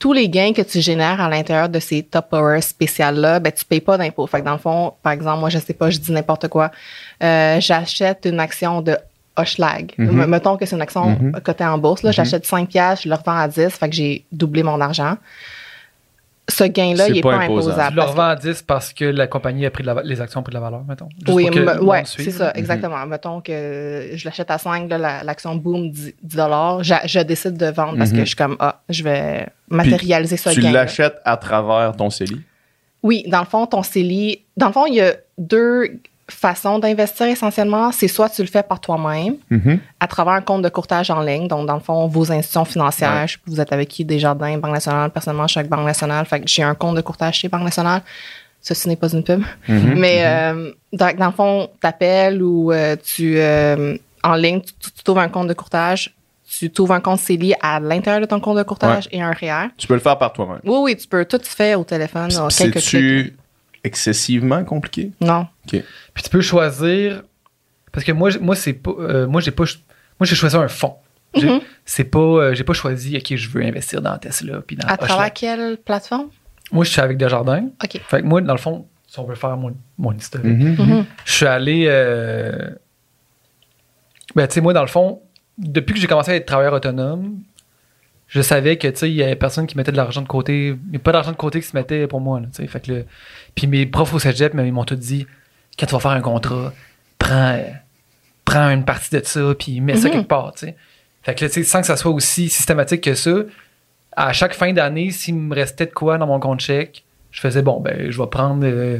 tous 0.00 0.12
les 0.12 0.28
gains 0.28 0.52
que 0.52 0.62
tu 0.62 0.80
génères 0.80 1.20
à 1.20 1.28
l'intérieur 1.28 1.68
de 1.68 1.78
ces 1.78 2.02
top 2.02 2.26
hours 2.32 2.60
spéciales-là, 2.62 3.38
ben, 3.38 3.52
tu 3.52 3.64
payes 3.64 3.80
pas 3.80 3.96
d'impôt. 3.96 4.26
Fait 4.26 4.40
que 4.40 4.44
dans 4.44 4.52
le 4.54 4.58
fond, 4.58 4.94
par 5.00 5.12
exemple, 5.12 5.38
moi, 5.38 5.48
je 5.48 5.58
sais 5.60 5.72
pas, 5.74 5.88
je 5.90 5.98
dis 5.98 6.10
n'importe 6.10 6.48
quoi. 6.48 6.72
Euh, 7.22 7.60
j'achète 7.60 8.26
une 8.26 8.40
action 8.40 8.82
de 8.82 8.98
Hochlag. 9.36 9.94
Mhm. 9.96 10.22
M- 10.22 10.26
Mettons 10.28 10.56
que 10.56 10.66
c'est 10.66 10.74
une 10.76 10.82
action 10.82 11.10
Mhm. 11.10 11.40
cotée 11.40 11.64
en 11.64 11.78
bourse. 11.78 12.02
Là, 12.02 12.10
J'achète 12.10 12.44
5 12.46 12.68
piastres, 12.68 13.04
je 13.04 13.08
le 13.08 13.14
revends 13.14 13.36
à 13.38 13.46
10, 13.48 13.68
fait 13.70 13.88
que 13.88 13.94
j'ai 13.94 14.24
doublé 14.32 14.62
mon 14.64 14.80
argent. 14.80 15.16
Ce 16.48 16.64
gain-là, 16.64 17.08
il 17.08 17.18
est 17.18 17.20
pas 17.22 17.38
pas, 17.38 17.44
imposable. 17.44 17.94
Tu 17.96 18.00
imposable. 18.02 18.42
le 18.46 18.52
10 18.52 18.62
parce 18.62 18.92
que 18.92 19.04
la 19.06 19.26
compagnie 19.26 19.64
a 19.64 19.70
pris 19.70 19.82
de 19.82 19.86
la, 19.88 20.02
les 20.02 20.20
actions 20.20 20.40
ont 20.40 20.42
pris 20.42 20.50
de 20.52 20.56
la 20.56 20.60
valeur, 20.60 20.84
mettons. 20.86 21.08
Juste 21.10 21.30
oui, 21.30 21.48
ouais, 21.80 22.02
c'est 22.04 22.30
ça, 22.30 22.52
exactement. 22.54 23.04
Mettons 23.06 23.40
que 23.40 24.10
je 24.14 24.24
l'achète 24.26 24.50
à 24.50 24.58
5, 24.58 24.88
là, 24.90 24.98
la- 24.98 25.24
l'action 25.24 25.54
boom 25.54 25.90
10 25.90 26.14
dollars. 26.22 26.84
Je, 26.84 26.94
je 27.06 27.20
décide 27.20 27.56
de 27.56 27.66
vendre 27.66 27.96
parce 27.96 28.10
Mhm. 28.10 28.16
que 28.18 28.20
je 28.24 28.28
suis 28.28 28.36
comme, 28.36 28.56
ah, 28.60 28.82
je 28.90 29.02
vais 29.02 29.46
matérialiser 29.70 30.36
ce 30.36 30.50
Tu 30.50 30.60
gain. 30.60 30.72
l'achètes 30.72 31.16
à 31.24 31.36
travers 31.38 31.96
ton 31.96 32.10
CELI? 32.10 32.40
Oui, 33.02 33.24
dans 33.26 33.40
le 33.40 33.46
fond, 33.46 33.66
ton 33.66 33.82
CELI, 33.82 34.42
dans 34.56 34.66
le 34.66 34.72
fond, 34.72 34.86
il 34.86 34.94
y 34.96 35.00
a 35.00 35.14
deux 35.38 35.98
façons 36.28 36.78
d'investir 36.78 37.26
essentiellement. 37.26 37.92
C'est 37.92 38.08
soit 38.08 38.28
tu 38.30 38.42
le 38.42 38.48
fais 38.48 38.62
par 38.62 38.80
toi-même 38.80 39.36
Mhm. 39.50 39.78
à 40.00 40.06
travers 40.06 40.32
un 40.34 40.40
compte 40.40 40.62
de 40.62 40.68
courtage 40.68 41.10
en 41.10 41.20
ligne. 41.20 41.48
Donc, 41.48 41.66
dans 41.66 41.74
le 41.74 41.80
fond, 41.80 42.06
vos 42.06 42.32
institutions 42.32 42.64
financières, 42.64 43.12
Ouais. 43.12 43.26
je 43.28 43.32
sais 43.32 43.38
pas, 43.38 43.44
vous 43.50 43.60
êtes 43.60 43.72
avec 43.72 43.88
qui, 43.88 44.04
Desjardins, 44.04 44.56
Banque 44.58 44.72
nationale. 44.72 45.10
Personnellement, 45.10 45.46
avec 45.54 45.68
Banque 45.68 45.84
nationale. 45.86 46.24
Fait 46.26 46.40
que 46.40 46.46
j'ai 46.48 46.62
un 46.62 46.74
compte 46.74 46.96
de 46.96 47.02
courtage 47.02 47.36
chez 47.40 47.48
Banque 47.48 47.64
nationale. 47.64 48.00
Ceci 48.60 48.88
n'est 48.88 48.96
pas 48.96 49.08
une 49.12 49.22
pub. 49.22 49.42
Mhm. 49.68 49.94
Mais 49.98 50.24
euh, 50.24 50.72
dans, 50.92 51.14
dans 51.14 51.26
le 51.26 51.32
fond, 51.32 51.68
tu 51.80 51.86
appelles 51.86 52.42
ou 52.42 52.72
euh, 52.72 52.96
tu 53.04 53.34
euh, 53.36 53.96
en 54.22 54.34
ligne, 54.34 54.60
tu, 54.62 54.72
tu, 54.80 54.90
tu 54.92 55.02
trouves 55.02 55.18
un 55.18 55.28
compte 55.28 55.48
de 55.48 55.52
courtage, 55.52 56.14
tu 56.48 56.70
trouves 56.70 56.92
un 56.92 57.00
compte 57.00 57.18
CELI 57.20 57.54
à 57.60 57.78
l'intérieur 57.80 58.22
de 58.22 58.26
ton 58.26 58.40
compte 58.40 58.56
de 58.56 58.62
courtage 58.62 59.08
et 59.12 59.20
un 59.20 59.32
REER. 59.32 59.68
Tu 59.76 59.86
peux 59.86 59.94
le 59.94 60.00
faire 60.00 60.16
par 60.16 60.32
toi-même. 60.32 60.60
Oui, 60.64 60.78
oui, 60.80 60.96
tu 60.96 61.06
peux 61.06 61.24
tout 61.26 61.38
se 61.42 61.50
faire 61.50 61.78
au 61.80 61.84
téléphone. 61.84 62.34
en 62.38 62.48
quelques 62.48 62.80
clics. 62.80 63.34
Excessivement 63.84 64.64
compliqué? 64.64 65.12
Non. 65.20 65.46
Puis 65.66 65.82
tu 66.22 66.30
peux 66.30 66.40
choisir 66.40 67.22
parce 67.92 68.04
que 68.04 68.12
moi 68.12 68.30
j- 68.30 68.38
moi 68.40 68.56
c'est 68.56 68.72
pas 68.72 68.90
euh, 68.98 69.26
moi 69.26 69.40
j'ai 69.40 69.50
pas 69.52 69.64
moi 70.18 70.26
j'ai 70.26 70.34
choisi 70.34 70.56
un 70.56 70.68
fonds. 70.68 70.96
J'ai- 71.34 71.48
Mhm. 71.50 71.60
C'est 71.84 72.04
pas 72.04 72.18
euh, 72.18 72.54
j'ai 72.54 72.64
pas 72.64 72.72
choisi 72.72 73.16
OK, 73.16 73.36
je 73.36 73.48
veux 73.50 73.62
investir 73.62 74.00
dans 74.00 74.16
Tesla 74.18 74.60
puis 74.66 74.76
dans 74.76 74.88
À 74.88 74.96
travers 74.96 75.32
quelle 75.32 75.76
plateforme? 75.76 76.28
Moi 76.72 76.84
je 76.84 76.90
suis 76.90 77.00
avec 77.00 77.16
Desjardins. 77.18 77.66
OK. 77.84 78.00
Fait 78.08 78.22
que 78.22 78.26
moi 78.26 78.40
dans 78.40 78.54
le 78.54 78.58
fond, 78.58 78.86
si 79.06 79.18
on 79.18 79.24
veut 79.24 79.34
faire 79.34 79.56
mon 79.56 79.76
mon 79.98 80.12
historique, 80.12 80.46
Mhm. 80.46 80.76
Mhm. 80.78 81.04
je 81.24 81.32
suis 81.32 81.46
allé 81.46 81.84
euh, 81.88 82.70
ben 84.34 84.46
tu 84.48 84.54
sais 84.54 84.60
moi 84.60 84.72
dans 84.72 84.80
le 84.82 84.88
fond, 84.88 85.20
depuis 85.58 85.94
que 85.94 86.00
j'ai 86.00 86.06
commencé 86.06 86.30
à 86.32 86.36
être 86.36 86.46
travailleur 86.46 86.72
autonome, 86.72 87.38
je 88.34 88.42
savais 88.42 88.76
que 88.76 88.88
tu 88.88 88.96
sais 88.96 89.10
il 89.10 89.14
y 89.16 89.22
avait 89.22 89.36
personne 89.36 89.66
qui 89.66 89.76
mettait 89.76 89.92
de 89.92 89.96
l'argent 89.96 90.20
de 90.22 90.26
côté, 90.28 90.68
il 90.68 90.90
n'y 90.90 90.96
a 90.96 90.98
pas 90.98 91.12
d'argent 91.12 91.30
de 91.32 91.36
côté 91.36 91.60
qui 91.60 91.66
se 91.66 91.76
mettait 91.76 92.06
pour 92.06 92.20
moi 92.20 92.40
tu 92.40 92.48
sais 92.52 92.66
fait 92.66 92.80
que 92.80 92.92
le- 92.92 93.04
puis 93.54 93.66
mes 93.66 93.86
profs 93.86 94.12
au 94.14 94.18
cégep 94.18 94.52
mais 94.54 94.66
ils 94.66 94.72
m'ont 94.72 94.84
tout 94.84 94.96
dit 94.96 95.26
quand 95.78 95.86
tu 95.86 95.92
vas 95.94 96.00
faire 96.00 96.10
un 96.12 96.20
contrat, 96.20 96.72
prends 97.18 97.58
prends 98.44 98.68
une 98.70 98.84
partie 98.84 99.10
de 99.14 99.20
ça 99.24 99.54
puis 99.58 99.80
mets 99.80 99.96
ça 99.96 100.08
Mhm. 100.08 100.14
quelque 100.14 100.28
part, 100.28 100.52
tu 100.52 100.66
sais. 100.66 100.76
Fait 101.22 101.34
que 101.34 101.44
là, 101.44 101.48
tu 101.48 101.54
sais 101.54 101.62
sans 101.64 101.80
que 101.80 101.86
ça 101.86 101.96
soit 101.96 102.10
aussi 102.12 102.48
systématique 102.50 103.00
que 103.02 103.14
ça, 103.14 103.30
à 104.16 104.32
chaque 104.34 104.52
fin 104.54 104.72
d'année, 104.72 105.10
s'il 105.10 105.34
me 105.36 105.54
restait 105.54 105.86
de 105.86 105.92
quoi 105.92 106.18
dans 106.18 106.26
mon 106.26 106.38
compte 106.38 106.60
chèque, 106.60 107.02
je 107.30 107.40
faisais 107.40 107.62
bon 107.62 107.80
ben 107.80 108.10
je 108.10 108.20
vais 108.20 108.26
prendre 108.28 108.62
euh, 108.64 108.98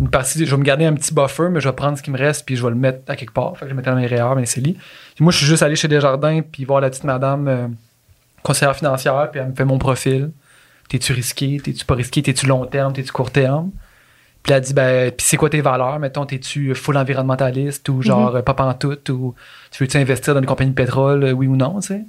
une 0.00 0.10
partie, 0.10 0.44
je 0.44 0.50
vais 0.50 0.56
me 0.56 0.64
garder 0.64 0.84
un 0.86 0.94
petit 0.94 1.14
buffer, 1.14 1.48
mais 1.50 1.60
je 1.60 1.68
vais 1.68 1.74
prendre 1.74 1.96
ce 1.96 2.02
qui 2.02 2.10
me 2.10 2.18
reste 2.18 2.44
puis 2.44 2.56
je 2.56 2.62
vais 2.62 2.70
le 2.70 2.74
mettre 2.76 3.08
à 3.10 3.16
quelque 3.16 3.32
part. 3.32 3.54
Fait 3.56 3.60
que 3.60 3.66
je 3.66 3.70
le 3.70 3.76
mettais 3.76 3.90
dans 3.90 3.96
mes 3.96 4.06
REER, 4.06 4.34
mes 4.34 4.46
CELI. 4.46 4.72
Puis 5.14 5.22
moi, 5.24 5.30
je 5.32 5.38
suis 5.38 5.46
juste 5.46 5.62
allé 5.62 5.76
chez 5.76 5.88
Desjardins 5.88 6.40
puis 6.42 6.64
voir 6.64 6.80
la 6.80 6.90
petite 6.90 7.04
madame 7.04 7.48
euh, 7.48 7.68
conseillère 8.42 8.76
financière, 8.76 9.28
puis 9.30 9.40
elle 9.40 9.48
me 9.50 9.54
fait 9.54 9.64
mon 9.64 9.78
profil. 9.78 10.30
T'es-tu 10.88 11.12
risqué? 11.12 11.60
T'es-tu 11.62 11.84
pas 11.84 11.94
risqué? 11.94 12.22
T'es-tu 12.22 12.46
long 12.46 12.64
terme? 12.66 12.92
T'es-tu 12.92 13.12
court 13.12 13.30
terme? 13.30 13.70
Puis 14.42 14.52
elle 14.52 14.56
a 14.58 14.60
dit, 14.60 14.72
ben, 14.74 15.12
puis 15.12 15.26
c'est 15.26 15.36
quoi 15.36 15.50
tes 15.50 15.60
valeurs? 15.60 15.98
Mettons, 15.98 16.24
t'es-tu 16.26 16.74
full 16.74 16.96
environnementaliste 16.96 17.88
ou 17.90 18.00
genre 18.02 18.36
euh, 18.36 18.42
pas 18.42 18.54
pantoute 18.54 19.08
ou 19.10 19.34
tu 19.70 19.82
veux-tu 19.84 19.98
investir 19.98 20.34
dans 20.34 20.40
une 20.40 20.46
compagnie 20.46 20.70
de 20.70 20.74
pétrole, 20.74 21.24
euh, 21.24 21.32
oui 21.32 21.46
ou 21.46 21.56
non, 21.56 21.80
tu 21.80 21.88
sais? 21.88 22.04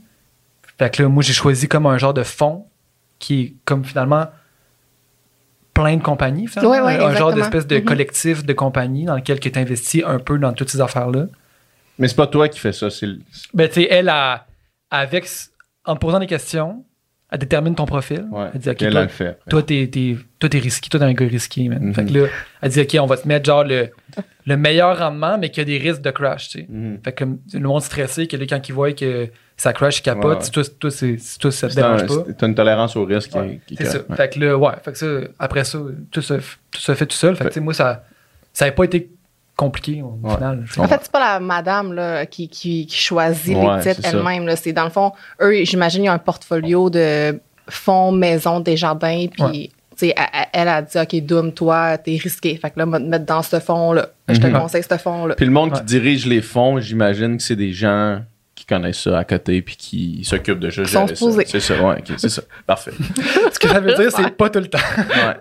Fait 0.79 0.89
que 0.89 1.03
là, 1.03 1.09
moi, 1.09 1.21
j'ai 1.21 1.33
choisi 1.33 1.67
comme 1.67 1.85
un 1.85 1.97
genre 1.97 2.13
de 2.13 2.23
fonds 2.23 2.65
qui 3.19 3.41
est 3.41 3.53
comme 3.65 3.83
finalement 3.83 4.27
plein 5.73 5.95
de 5.97 6.01
compagnies, 6.03 6.47
finalement. 6.47 6.71
Ouais, 6.71 6.81
ouais, 6.81 7.03
un 7.03 7.13
genre 7.15 7.33
d'espèce 7.33 7.67
de 7.67 7.77
Mhm. 7.77 7.85
collectif 7.85 8.45
de 8.45 8.53
compagnies 8.53 9.05
dans 9.05 9.15
lequel 9.15 9.39
tu 9.39 9.51
investis 9.57 10.03
un 10.05 10.19
peu 10.19 10.37
dans 10.37 10.53
toutes 10.53 10.69
ces 10.69 10.81
affaires-là. 10.81 11.25
Mais 11.97 12.07
c'est 12.07 12.15
pas 12.15 12.27
toi 12.27 12.49
qui 12.49 12.59
fais 12.59 12.73
ça. 12.73 12.89
C'est 12.89 13.05
le- 13.05 13.19
Ben, 13.53 13.67
tu 13.67 13.75
sais, 13.75 13.87
elle, 13.89 14.09
a, 14.09 14.45
avec, 14.89 15.27
en 15.85 15.95
te 15.95 15.99
posant 15.99 16.19
des 16.19 16.27
questions, 16.27 16.85
elle 17.31 17.39
détermine 17.39 17.75
ton 17.75 17.85
profil. 17.85 18.25
Ouais. 18.31 18.47
Elle 18.53 18.59
dit, 18.59 18.69
OK, 18.69 18.81
Elle 18.81 18.91
toi, 18.91 19.07
fait. 19.07 19.39
toi, 19.49 19.63
t'es, 19.63 19.87
t'es, 19.91 20.17
toi, 20.37 20.49
t'es 20.49 20.59
risqué. 20.59 20.89
Toi, 20.89 20.99
t'es 20.99 21.05
un 21.05 21.13
gars 21.13 21.25
risqué, 21.27 21.69
man. 21.69 21.81
Mhm. 21.81 21.93
Fait 21.93 22.05
que 22.05 22.13
là, 22.13 22.27
elle 22.61 22.71
dit, 22.71 22.81
OK, 22.81 22.97
on 22.99 23.05
va 23.05 23.15
te 23.17 23.27
mettre 23.27 23.45
genre 23.45 23.63
le, 23.63 23.89
le 24.45 24.57
meilleur 24.57 24.97
rendement, 24.99 25.37
mais 25.37 25.49
qu'il 25.49 25.59
y 25.69 25.75
a 25.75 25.79
des 25.79 25.83
risques 25.89 26.01
de 26.01 26.11
crash, 26.11 26.49
tu 26.49 26.59
sais. 26.59 26.67
Mhm. 26.69 26.99
Fait 27.03 27.13
que 27.13 27.23
le 27.53 27.59
monde 27.67 27.81
stressé, 27.81 28.27
que 28.27 28.35
là, 28.35 28.45
quand 28.49 28.67
ils 28.67 28.73
voient 28.73 28.91
que 28.91 29.29
ça 29.55 29.71
crash, 29.71 29.99
ils 29.99 30.01
capotent, 30.01 30.25
Ouais, 30.25 30.35
ouais. 30.35 30.41
si 30.43 30.51
toi, 30.51 30.63
toi, 30.77 30.91
c'est, 30.91 31.17
si 31.17 31.39
toi, 31.39 31.51
ça 31.51 31.67
te 31.69 31.73
C'est 31.73 31.81
un- 31.81 31.95
dérange 31.95 32.07
pas. 32.25 32.33
T'as 32.37 32.47
une 32.47 32.55
tolérance 32.55 32.95
au 32.97 33.05
risque. 33.05 33.31
qui- 33.31 33.59
qui- 33.65 33.75
c'est 33.77 33.85
ça. 33.85 33.99
Fait 34.15 34.29
que 34.33 34.39
là, 34.39 34.57
ouais. 34.57 34.73
Fait 34.83 34.91
que 34.91 34.97
ça, 34.97 35.07
après 35.39 35.63
ça, 35.63 35.79
tout 36.11 36.21
se, 36.21 36.33
tout 36.33 36.79
se 36.81 36.93
fait 36.95 37.05
tout 37.05 37.15
seul. 37.15 37.35
Fait 37.37 37.45
que, 37.45 37.49
tu 37.49 37.53
sais, 37.55 37.59
moi, 37.61 37.73
ça, 37.73 38.03
ça 38.51 38.69
pas 38.73 38.83
été 38.83 39.09
compliqué 39.65 40.01
au 40.01 40.17
Ouais. 40.23 40.33
final. 40.35 40.65
En 40.77 40.87
fait, 40.87 40.99
c'est 41.03 41.11
pas 41.11 41.19
la 41.33 41.39
madame 41.39 41.93
là, 41.93 42.25
qui, 42.25 42.49
qui, 42.49 42.85
qui 42.87 42.97
choisit 42.97 43.55
Ouais, 43.57 43.77
les 43.77 43.93
titres 43.93 44.07
elle-même. 44.07 44.49
C'est 44.55 44.73
dans 44.73 44.83
le 44.85 44.89
fond, 44.89 45.11
eux, 45.41 45.63
j'imagine, 45.63 46.03
ils 46.05 46.09
ont 46.09 46.13
un 46.13 46.17
portfolio 46.17 46.89
de 46.89 47.39
fonds, 47.69 48.11
maisons, 48.11 48.59
des 48.59 48.75
jardins, 48.75 49.25
puis 49.31 49.43
Ouais. 49.43 49.69
tu 49.97 50.07
sais, 50.07 50.15
elle, 50.17 50.45
elle 50.53 50.67
a 50.67 50.81
dit, 50.81 50.97
OK, 50.97 51.15
Doom, 51.25 51.53
toi, 51.53 51.97
t'es 51.97 52.17
risqué. 52.21 52.55
Fait 52.57 52.71
que 52.71 52.79
là, 52.79 52.85
on 52.87 52.89
va 52.89 52.99
te 52.99 53.05
mettre 53.05 53.25
dans 53.25 53.43
ce 53.43 53.59
fonds-là. 53.59 54.09
Je 54.27 54.39
te 54.39 54.47
Mhm. 54.47 54.59
conseille 54.59 54.83
ce 54.83 54.97
fonds-là. 54.97 55.35
Puis 55.35 55.45
le 55.45 55.51
monde 55.51 55.71
qui 55.73 55.83
dirige 55.83 56.25
les 56.25 56.41
fonds, 56.41 56.79
j'imagine 56.79 57.37
que 57.37 57.43
c'est 57.43 57.55
des 57.55 57.71
gens 57.71 58.19
qui 58.55 58.65
connaissent 58.65 59.01
ça 59.01 59.17
à 59.17 59.23
côté 59.23 59.61
puis 59.61 59.75
qui 59.75 60.23
s'occupent 60.23 60.59
de 60.59 60.69
supposés. 60.69 61.45
C'est 61.47 61.59
ça, 61.59 61.73
ouais, 61.81 61.95
ok, 61.99 62.13
c'est 62.17 62.29
ça. 62.29 62.41
Parfait. 62.67 62.91
Ce 63.53 63.57
que 63.59 63.67
ça 63.67 63.79
veut 63.79 63.95
dire, 63.95 64.11
c'est 64.11 64.29
pas 64.35 64.49
tout 64.49 64.59
le 64.59 64.67
temps. 64.67 64.77
Ouais. 64.97 65.35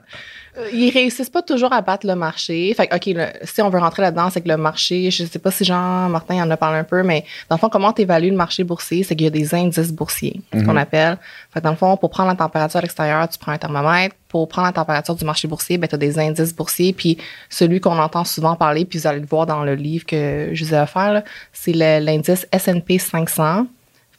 Euh, 0.60 0.68
Ils 0.72 0.90
réussissent 0.90 1.30
pas 1.30 1.42
toujours 1.42 1.72
à 1.72 1.80
battre 1.80 2.06
le 2.06 2.14
marché. 2.14 2.72
Fait 2.74 2.86
que, 2.86 2.94
OK, 2.96 3.06
le- 3.06 3.26
si 3.44 3.62
on 3.62 3.70
veut 3.70 3.78
rentrer 3.78 4.02
là-dedans, 4.02 4.30
c'est 4.30 4.40
que 4.40 4.48
le 4.48 4.56
marché, 4.56 5.10
je 5.10 5.24
sais 5.24 5.38
pas 5.38 5.50
si 5.50 5.64
Jean-Martin 5.64 6.42
en 6.44 6.50
a 6.50 6.56
parlé 6.56 6.78
un 6.78 6.84
peu, 6.84 7.02
mais 7.02 7.24
dans 7.48 7.56
le 7.56 7.60
fond, 7.60 7.68
comment 7.68 7.92
tu 7.92 8.02
évalues 8.02 8.30
le 8.30 8.36
marché 8.36 8.62
boursier? 8.64 9.02
C'est 9.02 9.16
qu'il 9.16 9.24
y 9.24 9.28
a 9.28 9.30
des 9.30 9.54
indices 9.54 9.92
boursiers, 9.92 10.40
ce 10.52 10.62
qu'on 10.64 10.76
appelle. 10.76 11.18
Fait 11.52 11.60
que 11.60 11.64
dans 11.64 11.70
le 11.70 11.76
fond, 11.76 11.96
pour 11.96 12.10
prendre 12.10 12.28
la 12.30 12.36
température 12.36 12.78
à 12.78 12.82
l'extérieur, 12.82 13.28
tu 13.28 13.38
prends 13.38 13.52
un 13.52 13.58
thermomètre. 13.58 14.14
Pour 14.28 14.46
prendre 14.48 14.68
la 14.68 14.72
température 14.72 15.16
du 15.16 15.24
marché 15.24 15.48
boursier, 15.48 15.76
ben, 15.76 15.88
tu 15.88 15.96
as 15.96 15.98
des 15.98 16.18
indices 16.18 16.54
boursiers. 16.54 16.92
Puis 16.92 17.18
celui 17.48 17.80
qu'on 17.80 17.98
entend 17.98 18.24
souvent 18.24 18.54
parler, 18.54 18.84
puis 18.84 18.98
vous 19.00 19.06
allez 19.08 19.18
le 19.20 19.26
voir 19.26 19.46
dans 19.46 19.64
le 19.64 19.74
livre 19.74 20.06
que 20.06 20.50
je 20.52 20.64
vous 20.64 20.72
ai 20.74 20.78
offert, 20.78 21.22
c'est 21.52 21.72
l'indice 21.72 22.46
S&P 22.52 22.98
500. 22.98 23.66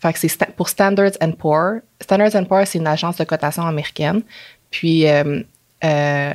Fait 0.01 0.12
que 0.13 0.19
c'est 0.19 0.27
sta- 0.27 0.51
pour 0.51 0.67
Standards 0.67 1.12
and 1.21 1.34
Poor. 1.34 1.75
Standards 2.01 2.36
and 2.36 2.45
Poor, 2.45 2.65
c'est 2.65 2.80
une 2.80 2.88
agence 2.88 3.17
de 3.17 3.23
cotation 3.23 3.63
américaine. 3.65 4.21
Puis 4.71 5.08
euh, 5.08 5.43
euh, 5.84 6.34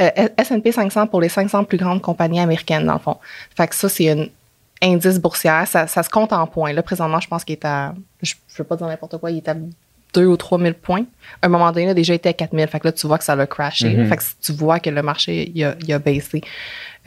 euh, 0.00 0.28
S&P 0.36 0.72
500 0.72 1.08
pour 1.08 1.20
les 1.20 1.28
500 1.28 1.64
plus 1.64 1.78
grandes 1.78 2.00
compagnies 2.00 2.40
américaines, 2.40 2.86
dans 2.86 2.94
le 2.94 2.98
fond. 2.98 3.16
Fait 3.56 3.66
que 3.66 3.74
ça, 3.74 3.88
c'est 3.88 4.10
un 4.10 4.26
indice 4.82 5.18
boursière. 5.18 5.66
Ça, 5.66 5.86
ça 5.86 6.02
se 6.02 6.10
compte 6.10 6.32
en 6.32 6.46
points. 6.46 6.72
Là, 6.72 6.82
présentement, 6.82 7.20
je 7.20 7.28
pense 7.28 7.44
qu'il 7.44 7.54
est 7.54 7.64
à... 7.64 7.94
Je 8.22 8.34
ne 8.34 8.58
veux 8.58 8.64
pas 8.64 8.76
dire 8.76 8.86
n'importe 8.86 9.18
quoi. 9.18 9.30
Il 9.30 9.38
est 9.38 9.48
à 9.48 9.56
2 10.14 10.26
ou 10.26 10.36
3 10.36 10.58
000 10.58 10.74
points. 10.80 11.04
À 11.42 11.46
un 11.46 11.48
moment 11.48 11.70
donné, 11.72 11.86
il 11.86 11.88
a 11.88 11.94
déjà 11.94 12.14
été 12.14 12.28
à 12.28 12.32
4 12.32 12.54
000. 12.54 12.66
Fait 12.68 12.80
que 12.80 12.88
là, 12.88 12.92
tu 12.92 13.06
vois 13.06 13.18
que 13.18 13.24
ça 13.24 13.32
a 13.32 13.46
crashé. 13.46 13.96
Mhm. 13.96 14.08
Fait 14.08 14.16
que 14.16 14.22
tu 14.40 14.52
vois 14.52 14.78
que 14.78 14.90
le 14.90 15.02
marché, 15.02 15.50
il 15.54 15.64
a, 15.64 15.74
il 15.80 15.92
a 15.92 15.98
baissé. 15.98 16.40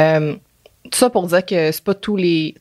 Euh, 0.02 0.36
tout 0.84 0.98
ça 0.98 1.10
pour 1.10 1.28
dire 1.28 1.46
que 1.46 1.72
c'est 1.72 1.84
pas 1.84 1.94
tous 1.94 2.18
les... 2.18 2.56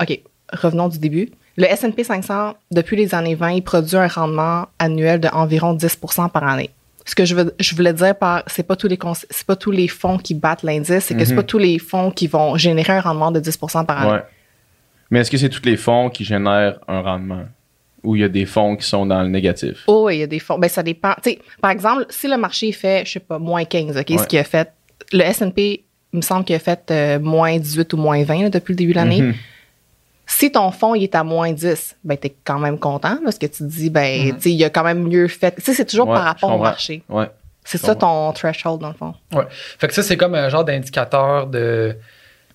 OK, 0.00 0.20
revenons 0.52 0.88
du 0.88 0.98
début. 0.98 1.30
Le 1.56 1.64
S&P 1.64 2.04
500, 2.04 2.54
depuis 2.70 2.96
les 2.96 3.14
années 3.14 3.34
20, 3.34 3.50
il 3.50 3.62
produit 3.62 3.96
un 3.96 4.06
rendement 4.06 4.66
annuel 4.78 5.20
de 5.20 5.28
environ 5.28 5.74
10% 5.74 6.30
par 6.30 6.44
année. 6.44 6.70
Ce 7.08 7.14
que 7.14 7.24
je, 7.24 7.34
veux, 7.34 7.54
je 7.58 7.74
voulais 7.74 7.94
dire 7.94 8.14
par, 8.14 8.42
c'est 8.48 8.62
pas 8.64 8.76
tous 8.76 8.86
les 8.86 8.98
c'est 9.30 9.46
pas 9.46 9.56
tous 9.56 9.70
les 9.70 9.88
fonds 9.88 10.18
qui 10.18 10.34
battent 10.34 10.62
l'indice, 10.62 11.04
c'est 11.06 11.16
que 11.16 11.24
c'est 11.24 11.32
Mhm. 11.32 11.36
pas 11.38 11.42
tous 11.42 11.56
les 11.56 11.78
fonds 11.78 12.10
qui 12.10 12.26
vont 12.26 12.54
générer 12.58 12.92
un 12.92 13.00
rendement 13.00 13.30
de 13.32 13.40
10 13.40 13.56
par 13.86 14.02
année. 14.02 14.12
Ouais. 14.12 14.22
Mais 15.10 15.20
est-ce 15.20 15.30
que 15.30 15.38
c'est 15.38 15.48
tous 15.48 15.64
les 15.64 15.78
fonds 15.78 16.10
qui 16.10 16.22
génèrent 16.24 16.78
un 16.86 17.00
rendement? 17.00 17.46
Ou 18.04 18.14
il 18.14 18.20
y 18.20 18.24
a 18.24 18.28
des 18.28 18.44
fonds 18.44 18.76
qui 18.76 18.86
sont 18.86 19.06
dans 19.06 19.22
le 19.22 19.28
négatif? 19.28 19.84
Oh, 19.86 20.04
oui, 20.06 20.16
il 20.16 20.20
y 20.20 20.22
a 20.22 20.26
des 20.26 20.38
fonds. 20.38 20.58
Ben, 20.58 20.68
ça 20.68 20.82
dépend. 20.82 21.14
Par 21.62 21.70
exemple, 21.70 22.04
si 22.10 22.28
le 22.28 22.36
marché 22.36 22.72
fait, 22.72 23.06
je 23.06 23.12
sais 23.12 23.20
pas, 23.20 23.38
moins 23.38 23.64
15, 23.64 23.96
OK, 23.96 24.10
Ouais. 24.10 24.18
ce 24.18 24.26
qui 24.26 24.36
a 24.36 24.44
fait, 24.44 24.70
le 25.12 25.20
S&P, 25.22 25.84
il 26.12 26.16
me 26.18 26.20
semble 26.22 26.44
qu'il 26.44 26.56
a 26.56 26.58
fait 26.58 26.90
euh, 26.90 27.18
moins 27.18 27.56
18 27.58 27.90
ou 27.94 27.96
moins 27.96 28.22
20 28.22 28.42
là, 28.42 28.50
depuis 28.50 28.72
le 28.72 28.76
début 28.76 28.92
de 28.92 28.96
l'année. 28.96 29.22
Mhm. 29.22 29.34
Si 30.38 30.52
ton 30.52 30.70
fonds 30.70 30.94
il 30.94 31.02
est 31.02 31.14
à 31.16 31.24
moins 31.24 31.52
10, 31.52 31.96
ben, 32.04 32.16
t'es 32.16 32.32
quand 32.44 32.58
même 32.60 32.78
content 32.78 33.18
parce 33.24 33.38
que 33.38 33.46
tu 33.46 33.58
te 33.58 33.64
dis, 33.64 33.90
ben, 33.90 34.34
tu 34.36 34.40
sais, 34.42 34.50
il 34.52 34.64
a 34.64 34.70
quand 34.70 34.84
même 34.84 35.02
mieux 35.08 35.26
fait. 35.26 35.52
Tu 35.56 35.62
sais, 35.62 35.74
c'est 35.74 35.84
toujours 35.84 36.06
Ouais, 36.08 36.14
par 36.14 36.24
rapport 36.24 36.54
au 36.54 36.58
marché. 36.58 37.02
Ouais. 37.08 37.28
C'est 37.64 37.78
ça 37.78 37.94
ton 37.96 38.32
threshold, 38.32 38.80
dans 38.80 38.88
le 38.88 38.94
fond. 38.94 39.14
Ouais. 39.32 39.44
Fait 39.50 39.88
que 39.88 39.94
ça, 39.94 40.02
c'est 40.02 40.16
comme 40.16 40.34
un 40.36 40.48
genre 40.48 40.64
d'indicateur 40.64 41.46
de. 41.48 41.96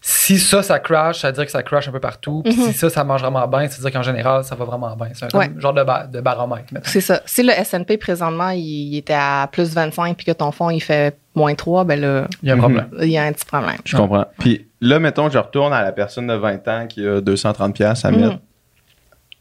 Si 0.06 0.38
ça, 0.38 0.62
ça 0.63 0.80
crash, 0.80 1.19
ça 1.22 1.28
veut 1.30 1.34
dire 1.34 1.46
que 1.46 1.52
ça 1.52 1.63
crash 1.63 1.88
un 1.88 1.91
peu 1.91 2.00
partout. 2.00 2.41
Puis 2.43 2.54
Mhm. 2.54 2.72
si 2.72 2.74
ça, 2.74 2.89
ça 2.89 3.04
mange 3.06 3.22
vraiment 3.22 3.48
bien, 3.48 3.69
ça 3.69 3.78
veut 3.78 3.84
dire 3.84 3.91
qu'en 3.91 4.04
général, 4.04 4.43
ça 4.43 4.54
va 4.56 4.65
vraiment 4.65 4.93
bien. 4.98 5.08
C'est 5.13 5.34
un 5.34 5.38
Ouais. 5.38 5.50
genre 5.58 5.72
de, 5.74 5.82
ba- 5.84 6.08
de 6.08 6.19
baromètre. 6.19 6.74
mettons. 6.74 6.89
C'est 6.89 7.00
ça. 7.00 7.22
Si 7.26 7.41
le 7.41 7.52
S&P, 7.52 7.98
présentement, 7.98 8.50
il, 8.50 8.98
était 8.98 9.13
à 9.13 9.48
plus 9.50 9.74
25 9.74 10.17
puis 10.17 10.26
que 10.26 10.32
ton 10.34 10.52
fonds, 10.52 10.69
il 10.69 10.82
fait 10.82 11.15
moins 11.36 11.56
3, 11.56 11.86
ben 11.86 12.02
là, 12.02 12.28
Il 12.41 12.50
y 12.50 12.52
a 12.52 12.54
un 12.54 12.58
Mhm. 12.58 12.62
problème. 12.62 12.89
il 13.02 13.10
y 13.12 13.17
a 13.17 13.24
un 13.24 13.32
petit 13.32 13.46
problème. 13.46 13.78
Je 13.86 13.96
comprends. 13.96 14.26
Puis 14.39 14.67
là, 14.84 15.00
mettons, 15.00 15.30
je 15.30 15.38
retourne 15.38 15.74
à 15.74 15.82
la 15.82 15.91
personne 15.91 16.28
de 16.28 16.34
20 16.34 16.67
ans 16.67 16.88
qui 16.88 17.06
a 17.08 17.22
230$ 17.22 17.74
piastres 17.74 18.06
à 18.06 18.12
Mhm. 18.12 18.19
mettre. 18.22 18.39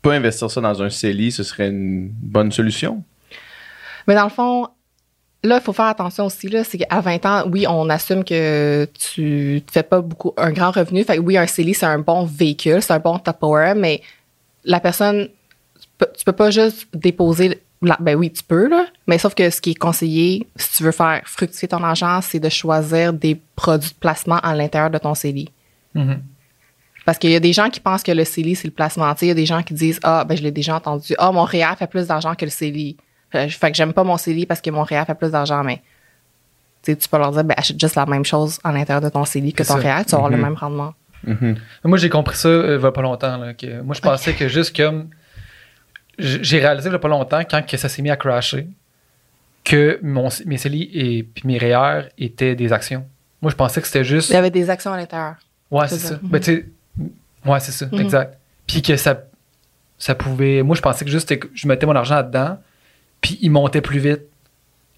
Pas 0.00 0.14
investir 0.14 0.50
ça 0.50 0.60
dans 0.60 0.82
un 0.82 0.90
CELI, 0.90 1.30
ce 1.32 1.42
serait 1.42 1.68
une 1.68 2.08
bonne 2.10 2.50
solution. 2.50 3.02
Mais 4.08 4.14
dans 4.14 4.24
le 4.24 4.30
fond, 4.30 4.66
là, 5.44 5.58
il 5.60 5.62
faut 5.62 5.72
faire 5.72 5.84
attention 5.86 6.26
aussi, 6.26 6.48
là, 6.48 6.64
c'est 6.64 6.78
qu'à 6.78 7.00
20 7.00 7.24
ans, 7.26 7.44
oui, 7.50 7.66
on 7.68 7.88
assume 7.88 8.24
que 8.24 8.88
tu 8.98 9.62
ne 9.66 9.72
fais 9.72 9.82
pas 9.84 10.00
beaucoup, 10.00 10.32
un 10.36 10.50
grand 10.52 10.70
revenu. 10.72 11.04
Fait 11.04 11.16
que 11.16 11.20
oui, 11.22 11.36
un 11.36 11.46
CELI, 11.46 11.74
c'est 11.74 11.86
un 11.86 11.98
bon 12.00 12.24
véhicule, 12.24 12.82
c'est 12.82 12.92
un 12.92 12.98
bon 12.98 13.18
top 13.18 13.38
power, 13.38 13.74
mais 13.76 14.02
la 14.64 14.80
personne, 14.80 15.28
tu 15.80 15.86
peux, 15.98 16.06
tu 16.16 16.24
peux 16.24 16.32
pas 16.32 16.50
juste 16.50 16.88
déposer. 16.94 17.60
Ben 18.00 18.14
oui, 18.14 18.30
tu 18.32 18.42
peux, 18.42 18.68
là, 18.68 18.86
mais 19.06 19.18
sauf 19.18 19.34
que 19.34 19.50
ce 19.50 19.60
qui 19.60 19.70
est 19.72 19.74
conseillé, 19.74 20.46
si 20.56 20.76
tu 20.76 20.82
veux 20.84 20.92
faire 20.92 21.20
fructifier 21.24 21.68
ton 21.68 21.82
argent, 21.82 22.20
c'est 22.22 22.38
de 22.40 22.48
choisir 22.48 23.12
des 23.12 23.40
produits 23.56 23.90
de 23.90 23.94
placement 23.96 24.38
à 24.38 24.54
l'intérieur 24.54 24.90
de 24.90 24.98
ton 24.98 25.14
CELI. 25.14 25.50
Mhm. 25.94 26.20
Parce 27.04 27.18
qu'il 27.18 27.30
y 27.30 27.36
a 27.36 27.40
des 27.40 27.52
gens 27.52 27.68
qui 27.68 27.80
pensent 27.80 28.04
que 28.04 28.12
le 28.12 28.24
CELI, 28.24 28.54
c'est 28.54 28.68
le 28.68 28.72
placement. 28.72 29.12
Tu 29.14 29.20
sais, 29.20 29.26
Il 29.26 29.28
y 29.30 29.32
a 29.32 29.34
des 29.34 29.46
gens 29.46 29.62
qui 29.62 29.74
disent 29.74 29.98
Ah, 30.04 30.24
ben 30.24 30.36
je 30.36 30.42
l'ai 30.42 30.52
déjà 30.52 30.76
entendu. 30.76 31.14
Ah, 31.18 31.32
mon 31.32 31.42
REER 31.44 31.74
fait 31.76 31.88
plus 31.88 32.06
d'argent 32.06 32.34
que 32.36 32.44
le 32.44 32.50
CELI. 32.50 32.96
Euh, 33.34 33.48
Fait 33.48 33.70
que 33.72 33.76
j'aime 33.76 33.92
pas 33.92 34.04
mon 34.04 34.16
CELI 34.16 34.46
parce 34.46 34.60
que 34.60 34.70
mon 34.70 34.84
REER 34.84 35.04
fait 35.06 35.16
plus 35.16 35.30
d'argent. 35.32 35.64
Mais 35.64 35.82
tu 36.82 36.92
sais, 36.92 36.96
tu 36.96 37.08
peux 37.08 37.18
leur 37.18 37.32
dire 37.32 37.42
ben, 37.42 37.54
achète 37.56 37.80
juste 37.80 37.96
la 37.96 38.06
même 38.06 38.24
chose 38.24 38.60
à 38.62 38.70
l'intérieur 38.70 39.00
de 39.00 39.08
ton 39.08 39.24
CELI 39.24 39.52
que 39.52 39.64
C'est 39.64 39.72
ton. 39.74 39.80
REER, 39.80 40.04
tu 40.04 40.12
vas 40.12 40.18
avoir 40.18 40.30
le 40.30 40.36
même 40.36 40.54
rendement. 40.54 40.94
Mhm. 41.24 41.56
Moi, 41.84 41.98
j'ai 41.98 42.08
compris 42.08 42.36
ça 42.36 42.48
euh, 42.48 42.76
il 42.78 42.82
y 42.82 42.86
a 42.86 42.92
pas 42.92 43.02
longtemps. 43.02 43.36
là, 43.36 43.54
que 43.54 43.80
moi, 43.82 43.94
je 43.96 44.00
pensais 44.00 44.34
que 44.34 44.46
juste 44.48 44.76
comme. 44.76 45.08
J'ai 46.22 46.58
réalisé 46.58 46.88
il 46.88 46.92
y 46.92 46.94
a 46.94 46.98
pas 46.98 47.08
longtemps, 47.08 47.40
quand 47.48 47.64
que 47.66 47.76
ça 47.76 47.88
s'est 47.88 48.02
mis 48.02 48.10
à 48.10 48.16
crasher, 48.16 48.66
que 49.64 49.98
mon, 50.02 50.28
mes 50.46 50.56
CELI 50.58 50.90
et 50.92 51.22
puis 51.22 51.42
mes 51.46 51.58
REER 51.58 52.08
étaient 52.18 52.54
des 52.54 52.72
actions. 52.72 53.04
Moi, 53.40 53.50
je 53.50 53.56
pensais 53.56 53.80
que 53.80 53.86
c'était 53.86 54.04
juste. 54.04 54.30
Il 54.30 54.34
y 54.34 54.36
avait 54.36 54.50
des 54.50 54.70
actions 54.70 54.92
à 54.92 54.96
l'intérieur. 54.96 55.34
Ouais, 55.70 55.88
C'est 55.88 55.98
ça. 55.98 56.08
ça. 56.10 56.18
Ben, 56.22 56.40
tu 56.40 56.44
sais, 56.54 56.66
ouais, 57.46 57.60
c'est 57.60 57.72
ça, 57.72 57.86
Mhm. 57.90 58.00
exact. 58.00 58.38
Puis 58.66 58.82
que 58.82 58.96
ça, 58.96 59.22
ça 59.98 60.14
pouvait. 60.14 60.62
Moi, 60.62 60.76
je 60.76 60.82
pensais 60.82 61.04
que 61.04 61.10
juste 61.10 61.36
que 61.38 61.48
je 61.54 61.66
mettais 61.68 61.86
mon 61.86 61.96
argent 61.96 62.16
là-dedans, 62.16 62.58
puis 63.20 63.38
il 63.40 63.50
montait 63.50 63.80
plus 63.80 63.98
vite 63.98 64.22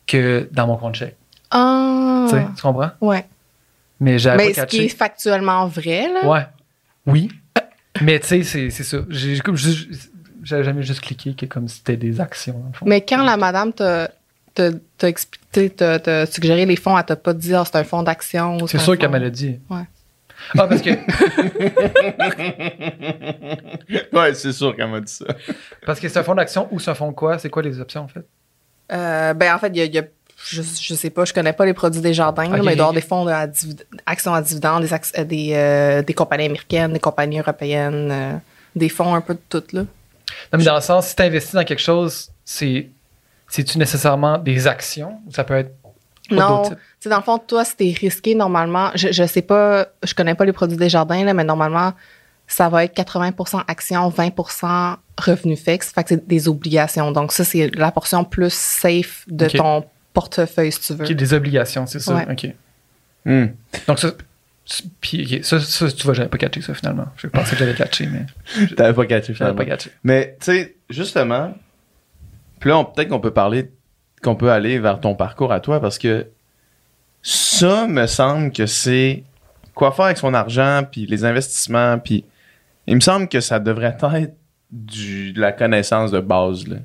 que 0.06 0.48
dans 0.52 0.66
mon 0.66 0.76
compte 0.76 0.94
chèque. 0.96 1.16
Ah! 1.50 2.26
Tu 2.56 2.62
comprends? 2.62 2.90
Ouais. 3.00 3.24
Mais 4.00 4.18
j'avais 4.18 4.46
Mais 4.48 4.52
ce 4.54 4.62
qui 4.62 4.80
est 4.86 4.88
factuellement 4.88 5.66
vrai, 5.66 6.08
là? 6.12 6.26
Ouais. 6.28 6.46
Oui. 7.06 7.30
Mais 8.02 8.18
tu 8.18 8.26
sais, 8.26 8.42
c'est 8.42 8.70
c'est 8.70 8.82
ça. 8.82 8.98
J'ai 9.08 9.38
comme 9.38 9.56
juste- 9.56 10.10
J'avais 10.44 10.64
jamais 10.64 10.82
juste 10.82 11.00
cliqué 11.00 11.34
que 11.34 11.46
comme 11.46 11.68
c'était 11.68 11.96
des 11.96 12.20
actions. 12.20 12.58
dans 12.58 12.66
le 12.68 12.72
fond. 12.74 12.84
Mais 12.86 13.00
quand 13.00 13.24
la 13.24 13.36
madame 13.36 13.72
t'a 13.72 14.10
t'a- 14.54 14.70
t'a 14.98 15.08
expliqué, 15.08 15.70
t'a 15.70 15.98
t'a 15.98 16.26
suggéré 16.26 16.66
les 16.66 16.76
fonds, 16.76 16.96
elle 16.96 17.04
t'a 17.04 17.16
pas 17.16 17.32
dit 17.34 17.54
Ah, 17.54 17.64
c'est 17.64 17.76
un 17.76 17.84
fonds 17.84 18.02
d'action. 18.02 18.58
C'est 18.66 18.78
sûr 18.78 18.92
fonds- 18.92 18.96
qu'elle 18.96 19.10
me 19.10 19.18
l'a 19.18 19.30
dit. 19.30 19.58
Ouais. 19.70 19.82
Ah, 20.58 20.66
parce 20.66 20.82
que, 20.82 20.90
ouais, 24.12 24.34
c'est 24.34 24.52
sûr 24.52 24.74
qu'elle 24.76 24.90
m'a 24.90 25.00
dit 25.00 25.12
ça. 25.12 25.24
parce 25.86 26.00
que 26.00 26.08
c'est 26.08 26.18
un 26.18 26.22
fonds 26.22 26.34
d'action 26.34 26.68
ou 26.70 26.78
c'est 26.78 26.90
un 26.90 26.94
fonds 26.94 27.08
de 27.10 27.14
quoi? 27.14 27.38
C'est 27.38 27.50
quoi 27.50 27.62
les 27.62 27.80
options, 27.80 28.02
en 28.02 28.08
fait? 28.08 28.24
Euh, 28.92 29.34
ben, 29.34 29.54
en 29.54 29.58
fait, 29.58 29.68
il 29.68 29.76
y 29.76 29.80
a, 29.80 29.84
il 29.84 29.94
y 29.94 29.98
a- 29.98 30.04
je, 30.46 30.60
je 30.62 30.94
sais 30.94 31.08
pas, 31.10 31.24
je 31.24 31.32
connais 31.32 31.52
pas 31.54 31.64
les 31.64 31.72
produits 31.72 32.00
des 32.02 32.12
jardins, 32.12 32.48
mais 32.48 32.58
il 32.58 32.62
doit 32.62 32.72
y 32.72 32.74
avoir 32.74 32.92
des 32.92 33.00
fonds 33.00 33.24
de 33.24 33.30
divid- 33.30 33.84
actions 34.04 34.34
à 34.34 34.42
dividendes, 34.42 34.84
des, 34.84 34.92
euh, 34.92 35.24
des, 35.24 35.50
euh, 35.54 36.02
des 36.02 36.12
compagnies 36.12 36.46
américaines, 36.46 36.92
des 36.92 37.00
compagnies 37.00 37.38
européennes, 37.38 38.10
euh, 38.12 38.32
des 38.76 38.90
fonds 38.90 39.14
un 39.14 39.20
peu 39.22 39.34
de 39.34 39.40
tout, 39.48 39.62
là. 39.72 39.84
Non, 40.52 40.58
mais 40.58 40.64
dans 40.64 40.74
le 40.74 40.80
sens, 40.80 41.08
si 41.08 41.16
tu 41.16 41.22
investis 41.22 41.54
dans 41.54 41.64
quelque 41.64 41.82
chose, 41.82 42.30
c'est. 42.44 42.90
C'est-tu 43.46 43.78
nécessairement 43.78 44.38
des 44.38 44.66
actions 44.66 45.20
ou 45.26 45.32
ça 45.32 45.44
peut 45.44 45.54
être. 45.54 45.72
Non, 46.30 46.70
tu 47.00 47.08
dans 47.08 47.18
le 47.18 47.22
fond, 47.22 47.38
toi, 47.38 47.64
si 47.64 47.76
t'es 47.76 47.94
risqué, 47.96 48.34
normalement, 48.34 48.90
je, 48.94 49.12
je 49.12 49.26
sais 49.26 49.42
pas, 49.42 49.88
je 50.02 50.14
connais 50.14 50.34
pas 50.34 50.46
les 50.46 50.52
produits 50.52 50.78
des 50.78 50.88
jardins, 50.88 51.22
là, 51.22 51.34
mais 51.34 51.44
normalement, 51.44 51.92
ça 52.46 52.68
va 52.68 52.84
être 52.84 52.96
80% 52.96 53.64
actions, 53.68 54.08
20% 54.08 54.96
revenus 55.18 55.62
fixes. 55.62 55.92
Fait 55.92 56.02
que 56.02 56.10
c'est 56.10 56.26
des 56.26 56.48
obligations. 56.48 57.12
Donc, 57.12 57.32
ça, 57.32 57.44
c'est 57.44 57.70
la 57.74 57.90
portion 57.90 58.24
plus 58.24 58.52
safe 58.52 59.24
de 59.28 59.48
ton 59.48 59.84
portefeuille, 60.12 60.72
si 60.72 60.80
tu 60.80 60.94
veux. 60.94 61.04
Ok, 61.04 61.12
des 61.12 61.34
obligations, 61.34 61.86
c'est 61.86 62.00
ça. 62.00 62.14
Ouais. 62.14 62.26
OK. 62.30 62.54
Hmm. 63.24 63.46
Donc, 63.86 63.98
ça. 63.98 64.12
Puis, 65.00 65.40
ça, 65.42 65.60
ça, 65.60 65.90
tu 65.92 66.04
vois, 66.04 66.14
j'avais 66.14 66.28
pas 66.28 66.38
catché 66.38 66.62
ça 66.62 66.72
finalement. 66.74 67.06
Je 67.16 67.26
pensais 67.26 67.52
que 67.52 67.58
j'avais 67.58 67.74
catché, 67.74 68.06
mais 68.06 68.24
T'avais 68.76 68.94
pas 68.94 69.04
catché 69.06 69.34
j'avais 69.34 69.50
finalement. 69.50 69.56
pas 69.58 69.64
catché. 69.66 69.90
Mais, 70.02 70.36
tu 70.40 70.46
sais, 70.46 70.76
justement, 70.88 71.54
puis 72.60 72.70
là, 72.70 72.78
on- 72.78 72.84
peut-être 72.86 73.08
qu'on 73.10 73.20
peut 73.20 73.32
parler, 73.32 73.70
qu'on 74.22 74.36
peut 74.36 74.50
aller 74.50 74.78
vers 74.78 75.00
ton 75.00 75.14
parcours 75.14 75.52
à 75.52 75.60
toi 75.60 75.80
parce 75.80 75.98
que 75.98 76.26
ça 77.22 77.86
me 77.86 78.06
semble 78.06 78.52
que 78.52 78.66
c'est 78.66 79.24
quoi 79.74 79.92
faire 79.92 80.06
avec 80.06 80.18
son 80.18 80.34
argent, 80.34 80.82
puis 80.90 81.06
les 81.06 81.24
investissements, 81.24 81.98
puis 81.98 82.24
il 82.86 82.94
me 82.96 83.00
semble 83.00 83.28
que 83.28 83.40
ça 83.40 83.58
devrait 83.58 83.96
être 84.14 84.34
du, 84.70 85.32
de 85.32 85.40
la 85.40 85.52
connaissance 85.52 86.10
de 86.10 86.20
base, 86.20 86.66
là. 86.68 86.76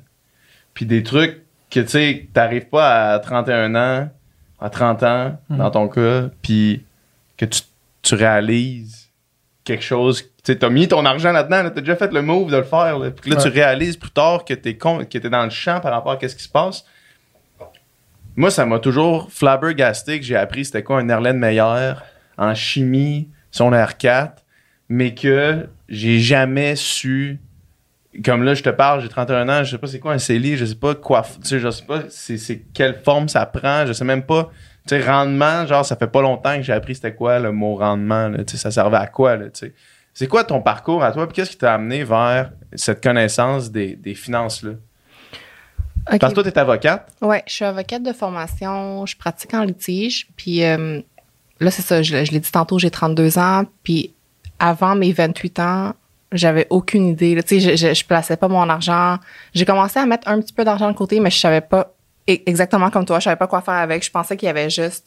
Puis 0.74 0.86
des 0.86 1.02
trucs 1.02 1.42
que, 1.70 1.80
tu 1.80 1.88
sais, 1.88 2.28
t'arrives 2.32 2.68
pas 2.68 3.12
à 3.12 3.18
31 3.18 3.74
ans, 3.74 4.10
à 4.60 4.70
30 4.70 5.02
ans, 5.02 5.38
Mhm. 5.50 5.58
dans 5.58 5.70
ton 5.70 5.88
cas, 5.88 6.28
puis 6.42 6.84
que 7.36 7.44
tu, 7.46 7.60
tu 7.60 7.66
tu 8.10 8.16
réalises 8.16 9.08
quelque 9.62 9.84
chose. 9.84 10.24
Tu 10.42 10.56
as 10.60 10.68
mis 10.68 10.88
ton 10.88 11.04
argent 11.04 11.30
là-dedans, 11.30 11.62
là, 11.62 11.70
tu 11.70 11.78
as 11.78 11.82
déjà 11.82 11.94
fait 11.94 12.12
le 12.12 12.22
move 12.22 12.50
de 12.50 12.56
le 12.56 12.64
faire. 12.64 12.98
Là, 12.98 13.10
puis 13.10 13.30
là, 13.30 13.36
tu 13.36 13.48
réalises 13.48 13.96
plus 13.96 14.10
tard 14.10 14.44
que 14.44 14.54
tu 14.54 14.68
es, 14.68 15.28
dans 15.28 15.44
le 15.44 15.50
champ 15.50 15.80
par 15.80 15.92
rapport 15.92 16.18
à 16.20 16.28
ce 16.28 16.34
qui 16.34 16.42
se 16.42 16.48
passe. 16.48 16.84
Moi, 18.34 18.50
ça 18.50 18.66
m'a 18.66 18.80
toujours 18.80 19.30
flabbergasté 19.30 20.18
que 20.18 20.26
j'ai 20.26 20.36
appris 20.36 20.64
c'était 20.64 20.82
quoi 20.82 20.98
un 20.98 21.08
Erlen 21.08 21.38
Meyer 21.38 21.92
en 22.36 22.54
chimie, 22.54 23.28
son 23.52 23.70
R4, 23.70 24.32
mais 24.88 25.14
que 25.14 25.68
j'ai 25.88 26.18
jamais 26.18 26.74
su. 26.74 27.38
Comme 28.24 28.42
là, 28.42 28.54
je 28.54 28.62
te 28.62 28.70
parle, 28.70 29.02
j'ai 29.02 29.08
31 29.08 29.48
ans, 29.48 29.62
je 29.62 29.70
sais 29.70 29.78
pas 29.78 29.86
c'est 29.86 30.00
quoi 30.00 30.14
un 30.14 30.18
CELI, 30.18 30.56
je 30.56 30.64
sais 30.64 30.74
pas 30.74 30.96
quoi. 30.96 31.22
Tu 31.22 31.48
sais, 31.48 31.60
je 31.60 31.70
sais 31.70 31.84
pas 31.84 32.02
c'est, 32.08 32.38
c'est 32.38 32.62
quelle 32.74 32.98
forme 33.04 33.28
ça 33.28 33.46
prend, 33.46 33.86
je 33.86 33.92
sais 33.92 34.04
même 34.04 34.24
pas. 34.24 34.50
Tu 34.86 34.96
sais, 34.96 35.06
rendement, 35.06 35.66
genre, 35.66 35.84
ça 35.84 35.96
fait 35.96 36.06
pas 36.06 36.22
longtemps 36.22 36.56
que 36.56 36.62
j'ai 36.62 36.72
appris 36.72 36.94
c'était 36.94 37.14
quoi 37.14 37.38
le 37.38 37.52
mot 37.52 37.76
rendement, 37.76 38.28
là, 38.28 38.38
tu 38.44 38.52
sais, 38.52 38.56
ça 38.56 38.70
servait 38.70 38.96
à 38.96 39.06
quoi, 39.06 39.36
là, 39.36 39.46
tu 39.46 39.66
sais? 39.66 39.74
C'est 40.14 40.26
quoi 40.26 40.42
ton 40.42 40.60
parcours 40.60 41.04
à 41.04 41.12
toi, 41.12 41.26
puis 41.26 41.36
qu'est-ce 41.36 41.50
qui 41.50 41.58
t'a 41.58 41.74
amené 41.74 42.02
vers 42.02 42.50
cette 42.74 43.02
connaissance 43.02 43.70
des, 43.70 43.94
des 43.94 44.14
finances-là? 44.14 44.72
OK. 46.12 46.18
Parce 46.18 46.32
que 46.32 46.40
toi, 46.40 46.50
t'es 46.50 46.58
avocate. 46.58 47.08
Ouais, 47.20 47.42
je 47.46 47.52
suis 47.52 47.64
avocate 47.64 48.02
de 48.02 48.12
formation, 48.12 49.06
je 49.06 49.16
pratique 49.16 49.54
en 49.54 49.62
litige, 49.62 50.28
puis 50.36 50.64
euh, 50.64 51.00
là, 51.60 51.70
c'est 51.70 51.82
ça, 51.82 52.02
je, 52.02 52.24
je 52.24 52.32
l'ai 52.32 52.40
dit 52.40 52.50
tantôt, 52.50 52.78
j'ai 52.78 52.90
32 52.90 53.38
ans, 53.38 53.64
puis 53.82 54.14
avant 54.58 54.94
mes 54.96 55.12
28 55.12 55.58
ans, 55.60 55.92
j'avais 56.32 56.66
aucune 56.70 57.08
idée. 57.08 57.34
là. 57.34 57.42
Tu 57.42 57.60
sais, 57.60 57.76
je, 57.76 57.88
je, 57.88 57.94
je 57.94 58.04
plaçais 58.04 58.36
pas 58.36 58.48
mon 58.48 58.68
argent. 58.68 59.18
J'ai 59.54 59.64
commencé 59.64 59.98
à 59.98 60.06
mettre 60.06 60.28
un 60.28 60.40
petit 60.40 60.52
peu 60.52 60.64
d'argent 60.64 60.90
de 60.90 60.96
côté, 60.96 61.18
mais 61.20 61.30
je 61.30 61.38
savais 61.38 61.60
pas 61.60 61.92
exactement 62.46 62.90
comme 62.90 63.04
toi, 63.04 63.18
je 63.18 63.24
savais 63.24 63.36
pas 63.36 63.46
quoi 63.46 63.60
faire 63.60 63.74
avec. 63.74 64.04
Je 64.04 64.10
pensais 64.10 64.36
qu'il 64.36 64.46
y 64.46 64.50
avait 64.50 64.70
juste... 64.70 65.06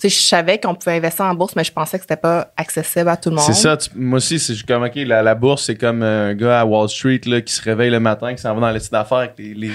Tu 0.00 0.08
sais, 0.08 0.16
je 0.16 0.22
savais 0.26 0.58
qu'on 0.60 0.76
pouvait 0.76 0.96
investir 0.96 1.24
en 1.24 1.34
bourse, 1.34 1.56
mais 1.56 1.64
je 1.64 1.72
pensais 1.72 1.98
que 1.98 2.04
c'était 2.04 2.16
pas 2.16 2.52
accessible 2.56 3.08
à 3.08 3.16
tout 3.16 3.30
le 3.30 3.36
monde. 3.36 3.44
C'est 3.44 3.52
ça. 3.54 3.76
tu- 3.76 3.90
moi 3.96 4.18
aussi, 4.18 4.38
c'est 4.38 4.54
comme, 4.64 4.84
OK, 4.84 4.92
la, 4.94 5.22
la 5.22 5.34
bourse, 5.34 5.64
c'est 5.64 5.74
comme 5.76 6.04
un 6.04 6.34
gars 6.34 6.60
à 6.60 6.64
Wall 6.64 6.88
Street 6.88 7.20
là, 7.26 7.40
qui 7.40 7.52
se 7.52 7.60
réveille 7.60 7.90
le 7.90 7.98
matin, 7.98 8.32
qui 8.32 8.40
s'en 8.40 8.54
va 8.54 8.60
dans 8.60 8.70
les 8.70 8.78
sites 8.78 8.92
d'affaires 8.92 9.18
avec 9.18 9.32
les, 9.38 9.54
les, 9.54 9.70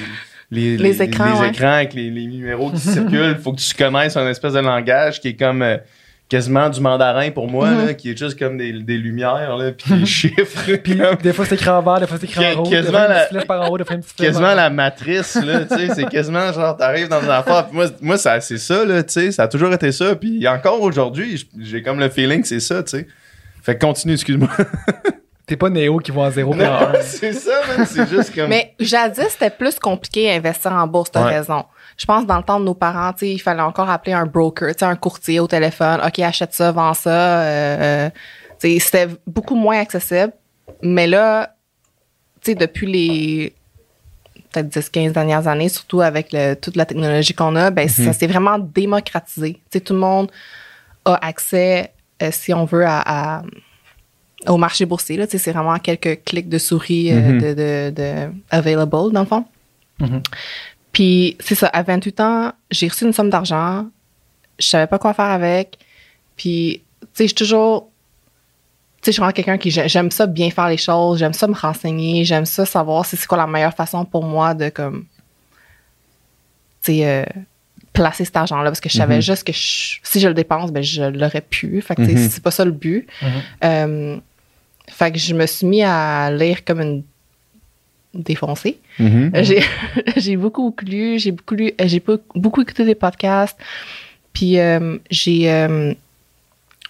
les, 0.49 0.77
Les 0.77 1.01
écrans, 1.01 1.41
ouais. 1.41 1.49
écrans 1.49 1.73
avec 1.73 1.93
les, 1.93 2.09
les 2.09 2.25
numéros 2.27 2.71
qui 2.71 2.79
circulent. 2.79 3.37
faut 3.43 3.51
que 3.51 3.59
tu 3.59 3.73
connaisses 3.75 4.15
un 4.15 4.25
espèce 4.29 4.53
de 4.53 4.59
langage 4.59 5.19
qui 5.19 5.27
est 5.29 5.35
comme 5.35 5.61
euh, 5.61 5.77
quasiment 6.33 6.67
du 6.69 6.81
mandarin 6.81 7.29
pour 7.31 7.47
moi, 7.47 7.69
Mhm. 7.69 7.85
là, 7.85 7.93
qui 7.93 8.09
est 8.11 8.17
juste 8.17 8.39
comme 8.39 8.57
des, 8.57 8.73
des 8.73 8.97
lumières, 8.97 9.55
là, 9.55 9.71
puis 9.71 9.99
des 9.99 10.05
chiffres. 10.17 10.71
Puis 10.83 10.97
comme- 10.97 11.15
des 11.17 11.31
fois 11.33 11.45
c'est 11.45 11.55
écrit 11.55 11.69
en 11.69 11.81
vert, 11.81 11.99
des 11.99 12.07
fois 12.07 12.17
c'est 12.19 12.25
écrit 12.25 12.45
en 12.55 12.63
rouge, 12.63 12.69
quasiment 12.71 12.91
des 12.91 12.97
fois 12.97 13.05
une 13.05 13.13
la- 13.13 13.25
flèche 13.27 13.45
par 13.47 13.61
en 13.61 13.67
haut, 13.69 13.77
des 13.77 13.83
fois 13.85 13.95
une 13.95 14.01
petite 14.01 14.17
flèche 14.17 14.29
quasiment 14.29 14.47
en 14.51 14.55
la 14.55 14.69
matrice 14.69 15.35
là 15.35 15.65
tu 15.65 15.75
sais 15.77 15.93
c'est 15.93 16.05
quasiment 16.09 16.51
genre 16.51 16.75
t'arrives 16.75 17.07
dans 17.07 17.21
une 17.21 17.29
affaire 17.29 17.67
puis 17.67 17.75
moi 17.75 17.85
moi 18.01 18.17
ça 18.17 18.39
c'est 18.41 18.57
ça 18.57 18.83
là 18.85 19.03
tu 19.03 19.13
sais 19.13 19.31
ça 19.31 19.43
a 19.43 19.47
toujours 19.47 19.71
été 19.73 19.91
ça 19.91 20.15
puis 20.15 20.47
encore 20.47 20.81
aujourd'hui 20.81 21.47
j'ai 21.59 21.81
comme 21.83 21.99
le 21.99 22.09
feeling 22.09 22.41
que 22.41 22.47
c'est 22.47 22.59
ça 22.59 22.81
tu 22.83 22.97
sais 22.97 23.07
fait 23.61 23.75
que 23.77 23.85
continue 23.85 24.13
excuse-moi 24.13 24.49
T'es 25.45 25.57
pas 25.57 25.69
Néo 25.69 25.97
qui 25.97 26.11
va 26.11 26.29
Non, 26.29 26.53
un. 26.63 26.93
c'est 27.01 27.33
ça 27.33 27.51
man 27.77 27.85
c'est 27.85 28.09
juste 28.09 28.33
comme 28.33 28.47
Mais 28.49 28.73
jadis, 28.79 29.27
c'était 29.29 29.49
plus 29.49 29.77
compliqué 29.77 30.31
à 30.31 30.35
investir 30.35 30.71
en 30.71 30.87
bourse, 30.87 31.11
t'as 31.11 31.25
Ouais. 31.25 31.37
raison. 31.37 31.65
Je 32.03 32.05
pense 32.05 32.25
dans 32.25 32.35
le 32.35 32.43
temps 32.43 32.59
de 32.59 32.65
nos 32.65 32.73
parents, 32.73 33.13
il 33.21 33.39
fallait 33.39 33.61
encore 33.61 33.89
appeler 33.89 34.11
un 34.11 34.25
broker, 34.25 34.73
un 34.81 34.95
courtier 34.97 35.39
au 35.39 35.47
téléphone. 35.47 36.01
OK, 36.05 36.19
achète 36.19 36.53
ça, 36.53 36.69
vends 36.73 36.93
ça. 36.93 37.09
euh, 37.43 38.09
euh, 38.09 38.09
c'était 38.59 39.07
beaucoup 39.25 39.55
moins 39.55 39.79
accessible. 39.79 40.33
Mais 40.81 41.07
là, 41.07 41.55
depuis 42.45 42.91
les 42.91 43.53
peut-être 44.51 44.67
10-15 44.67 45.13
dernières 45.13 45.47
années, 45.47 45.69
surtout 45.69 46.01
avec 46.01 46.33
le- 46.33 46.55
toute 46.55 46.75
la 46.75 46.85
technologie 46.85 47.33
qu'on 47.33 47.55
a, 47.55 47.71
ben, 47.71 47.87
ça 47.87 48.11
s'est 48.11 48.27
vraiment 48.27 48.59
démocratisé. 48.59 49.61
Tout 49.71 49.93
le 49.93 49.99
monde 49.99 50.29
a 51.05 51.25
accès, 51.25 51.93
euh, 52.21 52.31
si 52.31 52.53
on 52.53 52.65
veut, 52.65 52.85
à, 52.85 53.37
à- 53.37 53.43
au 54.47 54.57
marché 54.57 54.85
boursier. 54.85 55.25
C'est 55.29 55.51
vraiment 55.53 55.79
quelques 55.79 56.21
clics 56.25 56.49
de 56.49 56.57
souris 56.57 57.13
euh, 57.13 57.15
Mhm. 57.21 57.41
de, 57.41 57.53
de, 57.53 57.89
de 57.95 58.31
available, 58.51 59.13
dans 59.13 59.21
le 59.21 59.25
fond. 59.25 59.45
Mhm. 60.01 60.21
Puis, 60.93 61.35
c'est 61.39 61.55
ça, 61.55 61.67
à 61.67 61.83
28 61.83 62.19
ans, 62.21 62.53
j'ai 62.71 62.87
reçu 62.87 63.03
une 63.05 63.11
somme 63.13 63.29
d'argent. 63.29 63.87
Je 64.59 64.67
savais 64.67 64.87
pas 64.87 64.99
quoi 64.99 65.13
faire 65.13 65.25
avec. 65.25 65.77
Puis, 66.37 66.81
tu 67.01 67.07
sais, 67.13 67.23
je 67.23 67.27
suis 67.29 67.35
toujours. 67.35 67.89
Tu 69.01 69.07
sais, 69.07 69.11
je 69.11 69.11
suis 69.13 69.19
vraiment 69.19 69.33
quelqu'un 69.33 69.57
qui. 69.57 69.69
j'ai- 69.71 69.89
J'aime 69.89 70.11
ça 70.11 70.27
bien 70.27 70.49
faire 70.51 70.69
les 70.69 70.77
choses. 70.77 71.19
J'aime 71.19 71.33
ça 71.33 71.47
me 71.47 71.53
renseigner. 71.55 72.23
J'aime 72.23 72.45
ça 72.45 72.65
savoir 72.65 73.05
si 73.05 73.17
c'est 73.17 73.25
quoi 73.27 73.37
la 73.39 73.47
meilleure 73.47 73.73
façon 73.73 74.05
pour 74.05 74.23
moi 74.23 74.53
de, 74.53 74.69
comme. 74.69 75.05
Tu 76.83 76.93
sais, 76.97 77.05
euh, 77.07 77.25
placer 77.91 78.25
cet 78.25 78.37
argent-là. 78.37 78.69
Parce 78.69 78.79
que 78.79 78.89
je 78.89 78.97
savais 78.97 79.15
Mhm. 79.15 79.21
juste 79.21 79.43
que 79.45 79.53
je- 79.53 79.97
si 80.03 80.19
je 80.19 80.27
le 80.27 80.33
dépense, 80.33 80.71
ben, 80.71 80.83
je 80.83 81.03
l'aurais 81.03 81.41
pu. 81.41 81.81
Fait 81.81 81.95
que, 81.95 82.01
Mhm. 82.03 82.29
c'est 82.29 82.43
pas 82.43 82.51
ça 82.51 82.63
le 82.65 82.71
but. 82.71 83.07
Mhm. 83.21 83.29
Euh, 83.63 84.17
fait 84.89 85.11
que 85.11 85.17
je 85.17 85.33
me 85.33 85.45
suis 85.47 85.65
mis 85.65 85.81
à 85.83 86.29
lire 86.31 86.63
comme 86.65 86.81
une 86.81 87.03
défoncée. 88.13 88.79
Mhm. 88.99 89.31
J'ai, 89.41 89.61
j'ai 90.17 90.35
beaucoup 90.37 90.75
lu, 90.85 91.19
j'ai 91.19 91.31
beaucoup 91.31 91.55
lu, 91.55 91.71
euh, 91.79 91.87
j'ai 91.87 92.01
beaucoup 92.35 92.61
écouté 92.61 92.85
des 92.85 92.95
podcasts. 92.95 93.57
Puis 94.33 94.59
euh, 94.59 94.97
j'ai 95.09 95.51
euh, 95.51 95.93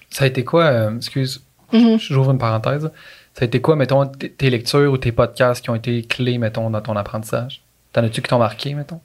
Ça 0.10 0.24
a 0.26 0.28
été 0.28 0.44
quoi, 0.44 0.64
euh, 0.66 0.96
excuse, 0.98 1.42
mhm. 1.72 1.98
j'ouvre 2.00 2.32
une 2.32 2.38
parenthèse. 2.38 2.90
Ça 3.34 3.44
a 3.44 3.46
été 3.46 3.60
quoi, 3.62 3.76
mettons, 3.76 4.06
tes 4.06 4.50
lectures 4.50 4.92
ou 4.92 4.98
tes 4.98 5.12
podcasts 5.12 5.64
qui 5.64 5.70
ont 5.72 5.76
été 5.76 6.04
clés, 6.04 6.38
mettons, 6.38 6.70
dans 6.70 6.82
ton 6.82 6.96
apprentissage? 6.96 7.62
T'en 7.92 8.04
as-tu 8.04 8.22
qui 8.22 8.30
t'ont 8.30 8.40
marqué, 8.40 8.74
mettons? 8.76 9.00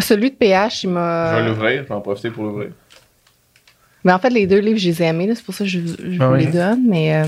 celui 0.00 0.30
de 0.30 0.36
PH, 0.36 0.82
il 0.84 0.88
je 0.88 0.92
m'a. 0.92 1.40
vais 1.40 1.48
l'ouvrir 1.48 1.82
je 1.84 1.88
vais 1.88 1.94
en 1.94 2.00
profiter 2.00 2.30
pour 2.30 2.42
l'ouvrir 2.44 2.70
Mais 4.02 4.12
en 4.12 4.18
fait, 4.18 4.30
les 4.30 4.46
deux 4.46 4.58
livres, 4.58 4.78
je 4.78 4.88
les 4.88 5.02
ai 5.02 5.06
aimés, 5.06 5.26
là, 5.28 5.34
c'est 5.36 5.44
pour 5.44 5.54
ça 5.54 5.62
que 5.64 5.70
je, 5.70 5.78
je 5.80 6.18
Ah 6.20 6.28
vous 6.28 6.34
oui. 6.34 6.46
les 6.46 6.50
donne. 6.52 6.84
Mais 6.88 7.14
euh, 7.14 7.26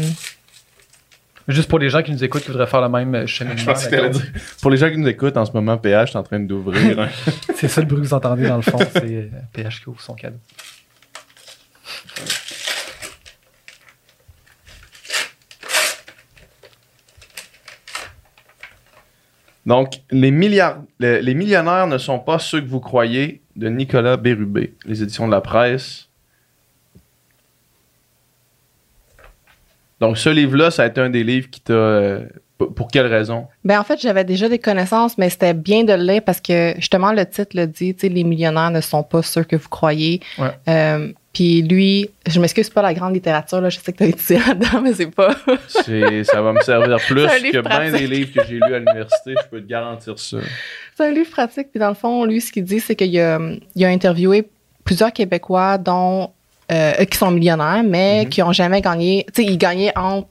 Juste 1.48 1.68
pour 1.68 1.78
les 1.78 1.88
gens 1.88 2.02
qui 2.02 2.10
nous 2.12 2.24
écoutent, 2.24 2.42
qui 2.42 2.48
voudraient 2.50 2.66
faire 2.66 2.80
le 2.80 2.88
même 2.88 3.14
euh, 3.14 3.26
cheminement. 3.26 3.56
je 3.56 3.64
pensais 3.64 3.86
que 3.86 3.90
t'allais 3.94 4.08
mettons. 4.08 4.18
dire 4.18 4.32
pour 4.60 4.70
les 4.70 4.76
gens 4.76 4.90
qui 4.90 4.98
nous 4.98 5.06
écoutent 5.08 5.36
en 5.36 5.44
ce 5.44 5.52
moment 5.52 5.78
PH 5.78 6.10
est 6.12 6.16
en 6.16 6.22
train 6.22 6.40
d'ouvrir 6.40 7.08
C'est 7.54 7.68
ça 7.68 7.80
le 7.80 7.86
bruit 7.86 8.02
que 8.02 8.06
vous 8.06 8.14
entendez 8.14 8.48
dans 8.48 8.56
le 8.56 8.62
fond, 8.62 8.78
c'est 8.92 9.04
euh, 9.04 9.28
PH 9.52 9.82
qui 9.82 9.88
ouvre 9.88 10.00
son 10.00 10.14
cadeau. 10.14 10.38
Donc, 19.66 19.94
les, 20.12 20.30
les 21.00 21.34
millionnaires 21.34 21.88
ne 21.88 21.98
sont 21.98 22.20
pas 22.20 22.38
ceux 22.38 22.60
que 22.60 22.68
vous 22.68 22.80
croyez 22.80 23.42
de 23.56 23.68
Nicolas 23.68 24.16
Bérubé, 24.16 24.74
les 24.84 25.02
éditions 25.02 25.26
de 25.26 25.32
la 25.32 25.40
presse. 25.40 26.05
Donc, 30.00 30.18
ce 30.18 30.28
livre-là, 30.28 30.70
ça 30.70 30.82
a 30.82 30.86
été 30.86 31.00
un 31.00 31.10
des 31.10 31.24
livres 31.24 31.48
qui 31.50 31.60
t'a. 31.60 31.72
euh, 31.72 32.20
pour- 32.58 32.88
quelle 32.88 33.06
raison? 33.06 33.46
ben 33.64 33.78
en 33.78 33.84
fait, 33.84 34.00
j'avais 34.00 34.24
déjà 34.24 34.48
des 34.48 34.58
connaissances, 34.58 35.18
mais 35.18 35.28
c'était 35.28 35.52
bien 35.52 35.84
de 35.84 35.92
le 35.92 36.02
lire 36.02 36.22
parce 36.24 36.40
que 36.40 36.72
justement, 36.78 37.12
le 37.12 37.26
titre 37.26 37.54
le 37.54 37.66
dit, 37.66 37.94
tu 37.94 38.00
sais, 38.00 38.08
les 38.08 38.24
millionnaires 38.24 38.70
ne 38.70 38.80
sont 38.80 39.02
pas 39.02 39.20
ceux 39.22 39.44
que 39.44 39.56
vous 39.56 39.68
croyez. 39.68 40.20
Ouais. 40.38 40.48
Euh, 40.68 41.12
puis 41.34 41.60
lui, 41.60 42.08
je 42.26 42.40
m'excuse, 42.40 42.70
pas 42.70 42.80
la 42.80 42.94
grande 42.94 43.12
littérature, 43.12 43.60
là, 43.60 43.68
je 43.68 43.78
sais 43.78 43.92
que 43.92 43.98
tu 43.98 44.04
as 44.04 44.06
étudié 44.06 44.38
là-dedans, 44.38 44.80
mais 44.80 44.94
c'est 44.94 45.10
pas. 45.14 45.34
Ça 45.68 46.40
va 46.42 46.52
me 46.54 46.60
servir 46.62 46.96
plus 47.06 47.26
que 47.26 47.60
bien 47.60 47.90
des 47.92 48.06
livres 48.06 48.32
que 48.32 48.46
j'ai 48.48 48.54
lus 48.54 48.74
à 48.74 48.78
l'université, 48.78 49.34
je 49.42 49.48
peux 49.50 49.60
te 49.60 49.68
garantir 49.68 50.18
ça. 50.18 50.38
C'est 50.96 51.04
un 51.06 51.10
livre 51.12 51.30
pratique. 51.30 51.68
Puis 51.70 51.78
dans 51.80 51.88
le 51.88 51.94
fond, 51.94 52.24
lui, 52.24 52.40
ce 52.40 52.50
qu'il 52.52 52.64
dit, 52.64 52.80
c'est 52.80 52.96
qu'il 52.96 53.18
a, 53.20 53.38
il 53.74 53.84
a 53.84 53.88
interviewé 53.88 54.48
plusieurs 54.82 55.12
Québécois, 55.12 55.76
dont 55.76 56.30
euh, 56.72 57.04
qui 57.04 57.16
sont 57.18 57.30
millionnaires, 57.30 57.82
mais 57.84 58.24
Mhm. 58.24 58.28
qui 58.30 58.42
ont 58.42 58.52
jamais 58.52 58.80
gagné. 58.80 59.24
Tu 59.34 59.42
sais, 59.42 59.48
ils 59.48 59.56
gagnaient 59.58 59.96
entre 59.96 60.28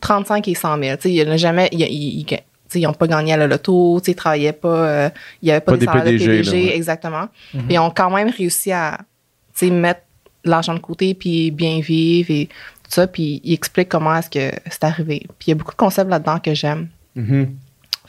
35 0.00 0.46
et 0.48 0.54
100 0.54 0.78
000. 0.78 0.96
Tu 0.96 1.02
sais, 1.02 1.12
il 1.12 1.24
n'a 1.28 1.36
jamais. 1.36 1.68
il- 1.72 1.80
il- 1.82 2.20
il- 2.20 2.24
tu 2.26 2.36
sais, 2.68 2.80
ils 2.80 2.84
n'ont 2.84 2.92
pas 2.92 3.06
gagné 3.06 3.32
à 3.32 3.36
la 3.36 3.46
loto, 3.46 4.00
ils 4.06 4.14
travaillaient 4.14 4.52
pas, 4.52 4.68
euh, 4.68 5.10
il 5.42 5.46
n'y 5.46 5.50
avait 5.52 5.60
pas, 5.60 5.78
salaires 5.78 6.04
PDG, 6.04 6.26
de 6.26 6.30
là, 6.32 6.38
PDG, 6.42 6.64
ouais. 6.68 6.76
exactement. 6.76 7.28
Mhm. 7.54 7.62
Ils 7.70 7.78
ont 7.78 7.90
quand 7.90 8.10
même 8.10 8.28
réussi 8.30 8.72
à 8.72 8.98
mettre 9.62 10.00
l'argent 10.44 10.74
de 10.74 10.78
côté, 10.78 11.14
puis 11.14 11.50
bien 11.50 11.80
vivre 11.80 12.30
et 12.30 12.46
tout 12.46 12.90
ça. 12.90 13.06
Puis 13.06 13.40
il 13.44 13.52
explique 13.54 13.88
comment 13.88 14.14
est-ce 14.16 14.30
que 14.30 14.54
c'est 14.70 14.84
arrivé. 14.84 15.20
Puis 15.38 15.46
il 15.46 15.50
y 15.50 15.52
a 15.52 15.54
beaucoup 15.56 15.72
de 15.72 15.76
concepts 15.76 16.10
là-dedans 16.10 16.38
que 16.38 16.54
j'aime. 16.54 16.88
Mhm. 17.16 17.54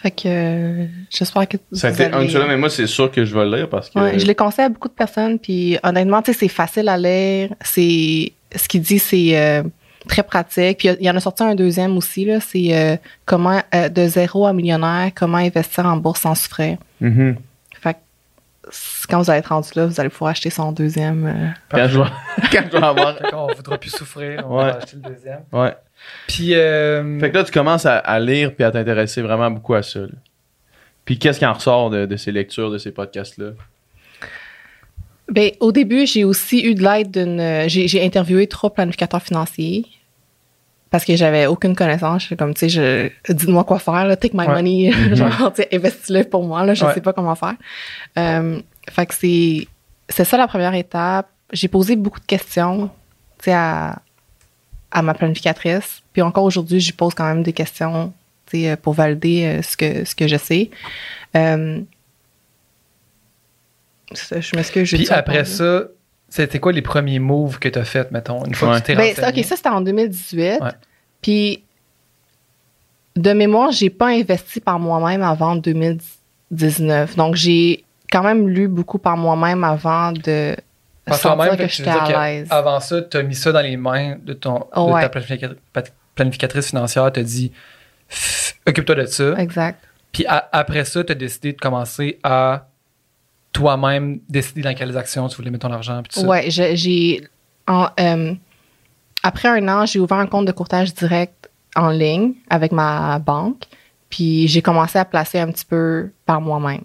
Fait 0.02 0.12
que 0.12 0.22
euh, 0.28 0.86
j'espère 1.10 1.46
que 1.48 1.58
Ça 1.74 1.90
été 1.90 2.06
un 2.06 2.28
ceux-là, 2.28 2.46
mais 2.48 2.56
moi, 2.56 2.70
c'est 2.70 2.88
sûr 2.88 3.12
que 3.12 3.26
je 3.26 3.36
vais 3.38 3.44
le 3.46 3.58
lire 3.58 3.70
parce 3.70 3.90
que. 3.90 4.00
Ouais, 4.00 4.18
je 4.18 4.26
les 4.26 4.36
conseille 4.36 4.66
à 4.66 4.70
beaucoup 4.70 4.88
de 4.88 4.94
personnes, 4.94 5.38
puis 5.40 5.78
honnêtement, 5.84 6.22
tu 6.22 6.32
sais, 6.32 6.40
c'est 6.40 6.48
facile 6.48 6.88
à 6.88 6.98
lire. 6.98 7.50
C'est 7.62 8.32
ce 8.56 8.68
qu'il 8.70 8.82
dit, 8.82 8.98
c'est 8.98 9.38
euh, 9.38 9.64
très 10.08 10.24
pratique. 10.24 10.78
Puis 10.78 10.88
il 11.00 11.06
y 11.06 11.10
en 11.10 11.16
a 11.18 11.20
sorti 11.20 11.44
un 11.44 11.54
deuxième 11.54 11.98
aussi 11.98 12.24
là, 12.24 12.40
c'est 12.40 12.70
euh, 12.74 12.96
comment 13.26 13.62
euh, 13.76 13.90
de 13.90 14.08
zéro 14.08 14.46
à 14.46 14.54
millionnaire, 14.54 15.12
comment 15.14 15.38
investir 15.38 15.86
en 15.86 15.98
bourse 15.98 16.22
sans 16.22 16.34
souffrir. 16.36 16.78
Mhm. 17.02 17.36
Fait 17.82 17.94
que 17.96 18.00
quand 19.10 19.22
vous 19.22 19.30
allez 19.30 19.40
être 19.40 19.48
rendu 19.48 19.70
là, 19.76 19.86
vous 19.86 20.00
allez 20.00 20.10
pouvoir 20.10 20.32
acheter 20.32 20.50
son 20.50 20.72
deuxième. 20.72 21.26
euh. 21.26 21.48
Quand, 21.72 21.88
je 21.90 22.00
vais, 22.00 22.10
quand 22.72 22.82
avoir. 22.84 23.18
Fait 23.20 23.32
qu'on 23.32 23.48
voudra 23.54 23.78
plus 23.78 23.90
souffrir, 23.90 24.46
on 24.48 24.58
Ouais. 24.60 24.64
va 24.72 24.78
acheter 24.78 24.96
le 25.04 25.10
deuxième. 25.14 25.42
Ouais. 25.52 25.74
Puis, 26.28 26.54
euh, 26.56 27.20
Fait 27.20 27.30
que 27.32 27.38
là, 27.38 27.44
tu 27.44 27.52
commences 27.52 27.86
à, 27.86 27.98
à 27.98 28.20
lire 28.20 28.54
puis 28.56 28.64
à 28.64 28.72
t'intéresser 28.72 29.22
vraiment 29.22 29.50
beaucoup 29.52 29.74
à 29.74 29.84
ça. 29.84 30.00
là. 30.02 30.08
Puis 31.06 31.18
qu'est-ce 31.18 31.40
qui 31.40 31.46
en 31.46 31.54
ressort 31.54 31.90
de, 31.90 32.06
de 32.06 32.16
ces 32.18 32.32
lectures, 32.32 32.70
de 32.72 32.78
ces 32.78 32.92
podcasts-là? 32.92 33.52
Ben, 35.32 35.52
au 35.60 35.72
début, 35.72 36.06
j'ai 36.08 36.24
aussi 36.24 36.62
eu 36.66 36.74
de 36.76 36.84
l'aide 36.84 37.12
d'une. 37.12 37.40
euh, 37.40 37.68
J'ai, 37.68 37.88
j'ai 37.88 38.04
interviewé 38.04 38.48
trois 38.48 38.74
planificateurs 38.74 39.22
financiers 39.22 39.86
parce 40.90 41.06
que 41.06 41.16
j'avais 41.16 41.46
aucune 41.46 41.76
connaissance. 41.76 42.24
J'étais 42.24 42.36
comme, 42.36 42.54
tu 42.56 42.68
sais, 42.68 42.70
je, 42.70 43.32
dites-moi 43.34 43.64
quoi 43.64 43.78
faire, 43.78 44.06
là, 44.06 44.16
take 44.16 44.36
my 44.36 44.48
Ouais. 44.48 44.54
money, 44.56 44.92
genre, 45.16 45.54
tu 45.54 45.62
sais, 45.62 45.70
investis-le 45.72 46.24
pour 46.24 46.44
moi, 46.44 46.66
là, 46.66 46.74
je 46.74 46.84
Ouais. 46.84 46.94
sais 46.96 47.02
pas 47.02 47.14
comment 47.14 47.36
faire. 47.36 47.54
Euh, 48.18 48.60
fait 48.90 49.06
que 49.06 49.14
c'est, 49.14 49.68
c'est 50.10 50.24
ça 50.26 50.36
la 50.38 50.48
première 50.48 50.74
étape. 50.74 51.28
J'ai 51.54 51.68
posé 51.68 51.96
beaucoup 51.96 52.20
de 52.20 52.26
questions, 52.26 52.88
tu 53.38 53.46
sais, 53.46 53.54
à, 53.54 54.00
à 54.92 55.02
ma 55.02 55.14
planificatrice. 55.14 56.02
Puis 56.14 56.22
encore 56.22 56.44
aujourd'hui, 56.44 56.80
je 56.80 56.88
lui 56.88 56.94
pose 56.94 57.14
quand 57.14 57.26
même 57.26 57.44
des 57.44 57.54
questions, 57.54 58.14
sais, 58.52 58.76
pour 58.78 58.94
valider 58.94 59.46
euh, 59.46 59.62
ce 59.62 59.78
que, 59.78 60.04
ce 60.06 60.16
que 60.16 60.28
je 60.28 60.38
sais. 60.38 60.70
Euh, 61.36 61.82
je 64.12 64.56
m'excuse. 64.56 64.90
Puis 64.92 65.08
après 65.10 65.46
ça, 65.46 65.84
c'était 66.30 66.60
quoi 66.60 66.72
les 66.72 66.82
premiers 66.82 67.20
moves 67.20 67.60
que 67.60 67.70
tu 67.70 67.78
as 67.80 67.86
fait, 67.86 68.12
mettons, 68.12 68.44
une 68.46 68.56
fois 68.56 68.70
Ouais. 68.70 68.76
que 68.76 68.80
tu 68.80 68.86
t'es 68.88 68.96
Ben, 68.96 69.10
renseigné? 69.16 69.40
OK, 69.42 69.46
ça, 69.46 69.56
c'était 69.56 69.70
en 69.70 69.82
2018. 69.82 70.62
Ouais. 70.62 70.70
Puis, 71.22 71.64
de 73.16 73.34
mémoire, 73.34 73.72
j'ai 73.72 73.90
pas 73.90 74.08
investi 74.08 74.60
par 74.60 74.80
moi-même 74.80 75.22
avant 75.22 75.56
2019. 75.56 77.16
Donc, 77.16 77.36
j'ai 77.36 77.84
quand 78.12 78.24
même 78.24 78.48
lu 78.50 78.68
beaucoup 78.68 78.98
par 78.98 79.18
moi-même 79.18 79.64
avant 79.64 80.12
de 80.12 80.56
Par 81.10 81.20
toi-même, 81.20 81.58
que 81.58 81.88
à 81.90 82.28
l'aise. 82.30 82.48
Avant 82.50 82.80
ça, 82.80 83.02
tu 83.02 83.18
as 83.18 83.24
mis 83.24 83.36
ça 83.36 83.52
dans 83.52 83.62
les 83.62 83.78
mains 83.78 84.18
de, 84.24 84.34
ton, 84.34 84.66
de 84.76 84.80
Ouais. 84.82 85.02
ta 85.08 85.10
planificatrice 86.16 86.68
financière, 86.70 87.12
tu 87.12 87.20
as 87.20 87.24
dit 87.24 87.52
occupe-toi 88.66 88.96
de 88.96 89.06
ça. 89.06 89.34
Exact. 89.38 89.84
Puis 90.12 90.26
a- 90.28 90.50
après 90.52 90.86
ça, 90.86 91.04
tu 91.04 91.12
as 91.12 91.16
décidé 91.16 91.54
de 91.54 91.60
commencer 91.60 92.20
à 92.24 92.68
toi-même 93.52 94.20
décider 94.30 94.62
dans 94.62 94.74
quelles 94.74 94.98
actions 94.98 95.28
tu 95.28 95.36
voulais 95.38 95.50
mettre 95.52 95.68
ton 95.68 95.74
argent. 95.74 96.02
Puis 96.04 96.14
tout 96.14 96.20
ça. 96.22 96.28
Ouais, 96.28 96.50
j'ai. 96.50 97.24
euh, 97.70 98.34
après 99.24 99.48
un 99.50 99.68
an, 99.68 99.86
j'ai 99.86 100.00
ouvert 100.00 100.18
un 100.18 100.28
compte 100.28 100.46
de 100.46 100.52
courtage 100.52 100.94
direct 100.94 101.50
en 101.76 101.90
ligne 101.90 102.34
avec 102.50 102.72
ma 102.72 103.20
banque. 103.20 103.64
Puis 104.10 104.48
j'ai 104.48 104.62
commencé 104.62 104.98
à 104.98 105.06
placer 105.06 105.40
un 105.40 105.52
petit 105.52 105.66
peu 105.66 106.10
par 106.26 106.42
moi-même. 106.42 106.82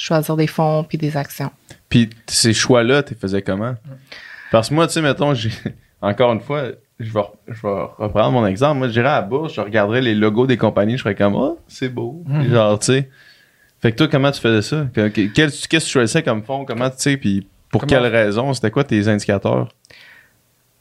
Choisir 0.00 0.36
des 0.36 0.46
fonds 0.46 0.84
puis 0.84 0.96
des 0.96 1.16
actions. 1.16 1.50
Puis 1.88 2.08
ces 2.28 2.52
choix-là, 2.54 3.02
tu 3.02 3.14
les 3.14 3.18
faisais 3.20 3.42
comment? 3.42 3.74
Parce 4.52 4.68
que 4.68 4.74
moi, 4.74 4.86
tu 4.86 4.92
sais, 4.92 5.02
mettons, 5.02 5.34
j'ai. 5.34 5.50
Encore 6.00 6.32
une 6.32 6.40
fois, 6.40 6.62
je 7.00 7.12
vais, 7.12 7.20
je 7.48 7.60
vais 7.60 7.82
reprendre 7.98 8.30
mon 8.30 8.46
exemple. 8.46 8.78
Moi, 8.78 8.88
j'irais 8.88 9.08
à 9.08 9.16
la 9.16 9.22
bourse, 9.22 9.54
je 9.54 9.60
regarderais 9.60 10.00
les 10.00 10.14
logos 10.14 10.46
des 10.46 10.56
compagnies, 10.56 10.96
je 10.96 11.02
serais 11.02 11.16
comme, 11.16 11.34
oh, 11.34 11.58
c'est 11.66 11.88
beau. 11.88 12.22
Mhm. 12.26 12.48
Genre, 12.52 12.78
tu 12.78 12.86
sais. 12.86 13.10
Fait 13.80 13.90
que 13.92 13.96
toi, 13.96 14.06
comment 14.08 14.30
tu 14.30 14.40
faisais 14.40 14.62
ça? 14.62 14.86
Qu'est-ce 15.34 15.66
que 15.68 15.76
tu 15.78 15.86
choisissais 15.86 16.22
comme 16.22 16.42
fond? 16.44 16.64
Comment, 16.64 16.88
tu 16.90 16.96
sais, 16.98 17.16
puis 17.16 17.46
pour 17.70 17.80
Comment- 17.80 17.90
quelles 18.02 18.06
raisons? 18.12 18.54
C'était 18.54 18.70
quoi 18.70 18.84
tes 18.84 19.08
indicateurs? 19.08 19.68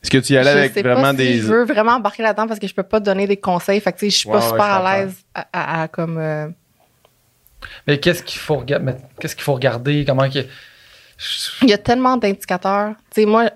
Est-ce 0.03 0.11
que 0.11 0.17
tu 0.19 0.33
y 0.33 0.37
allais 0.37 0.53
je 0.53 0.57
avec 0.59 0.73
sais 0.73 0.81
vraiment 0.83 1.01
pas 1.01 1.11
si 1.11 1.17
des. 1.17 1.37
je 1.39 1.47
veux 1.47 1.65
vraiment 1.65 1.93
embarquer 1.93 2.21
là-dedans 2.23 2.47
parce 2.47 2.59
que 2.59 2.67
je 2.67 2.73
peux 2.75 2.83
pas 2.83 2.99
te 2.99 3.05
donner 3.05 3.25
des 3.25 3.37
conseils. 3.37 3.79
Fait 3.81 3.91
que, 3.91 3.97
tu 3.97 4.05
sais, 4.05 4.09
je 4.11 4.17
suis 4.19 4.29
Ouais, 4.29 4.35
pas 4.37 4.43
ouais, 4.45 4.49
super 4.51 4.63
à 4.65 4.97
l'aise 4.99 5.15
à, 5.33 5.47
à- 5.51 5.81
à 5.81 5.87
comme. 5.87 6.17
euh, 6.19 6.47
Mais 7.87 7.99
qu'est-ce 7.99 8.23
qu'il 8.23 8.39
faut, 8.39 8.57
rega- 8.57 8.81
regarder? 9.47 10.05
Comment 10.05 10.29
que. 10.29 10.45
Il 11.63 11.69
y 11.69 11.73
a 11.73 11.77
tellement 11.77 12.17
d'indicateurs. 12.17 12.93
Tu 13.11 13.21
sais, 13.21 13.25
moi, 13.25 13.49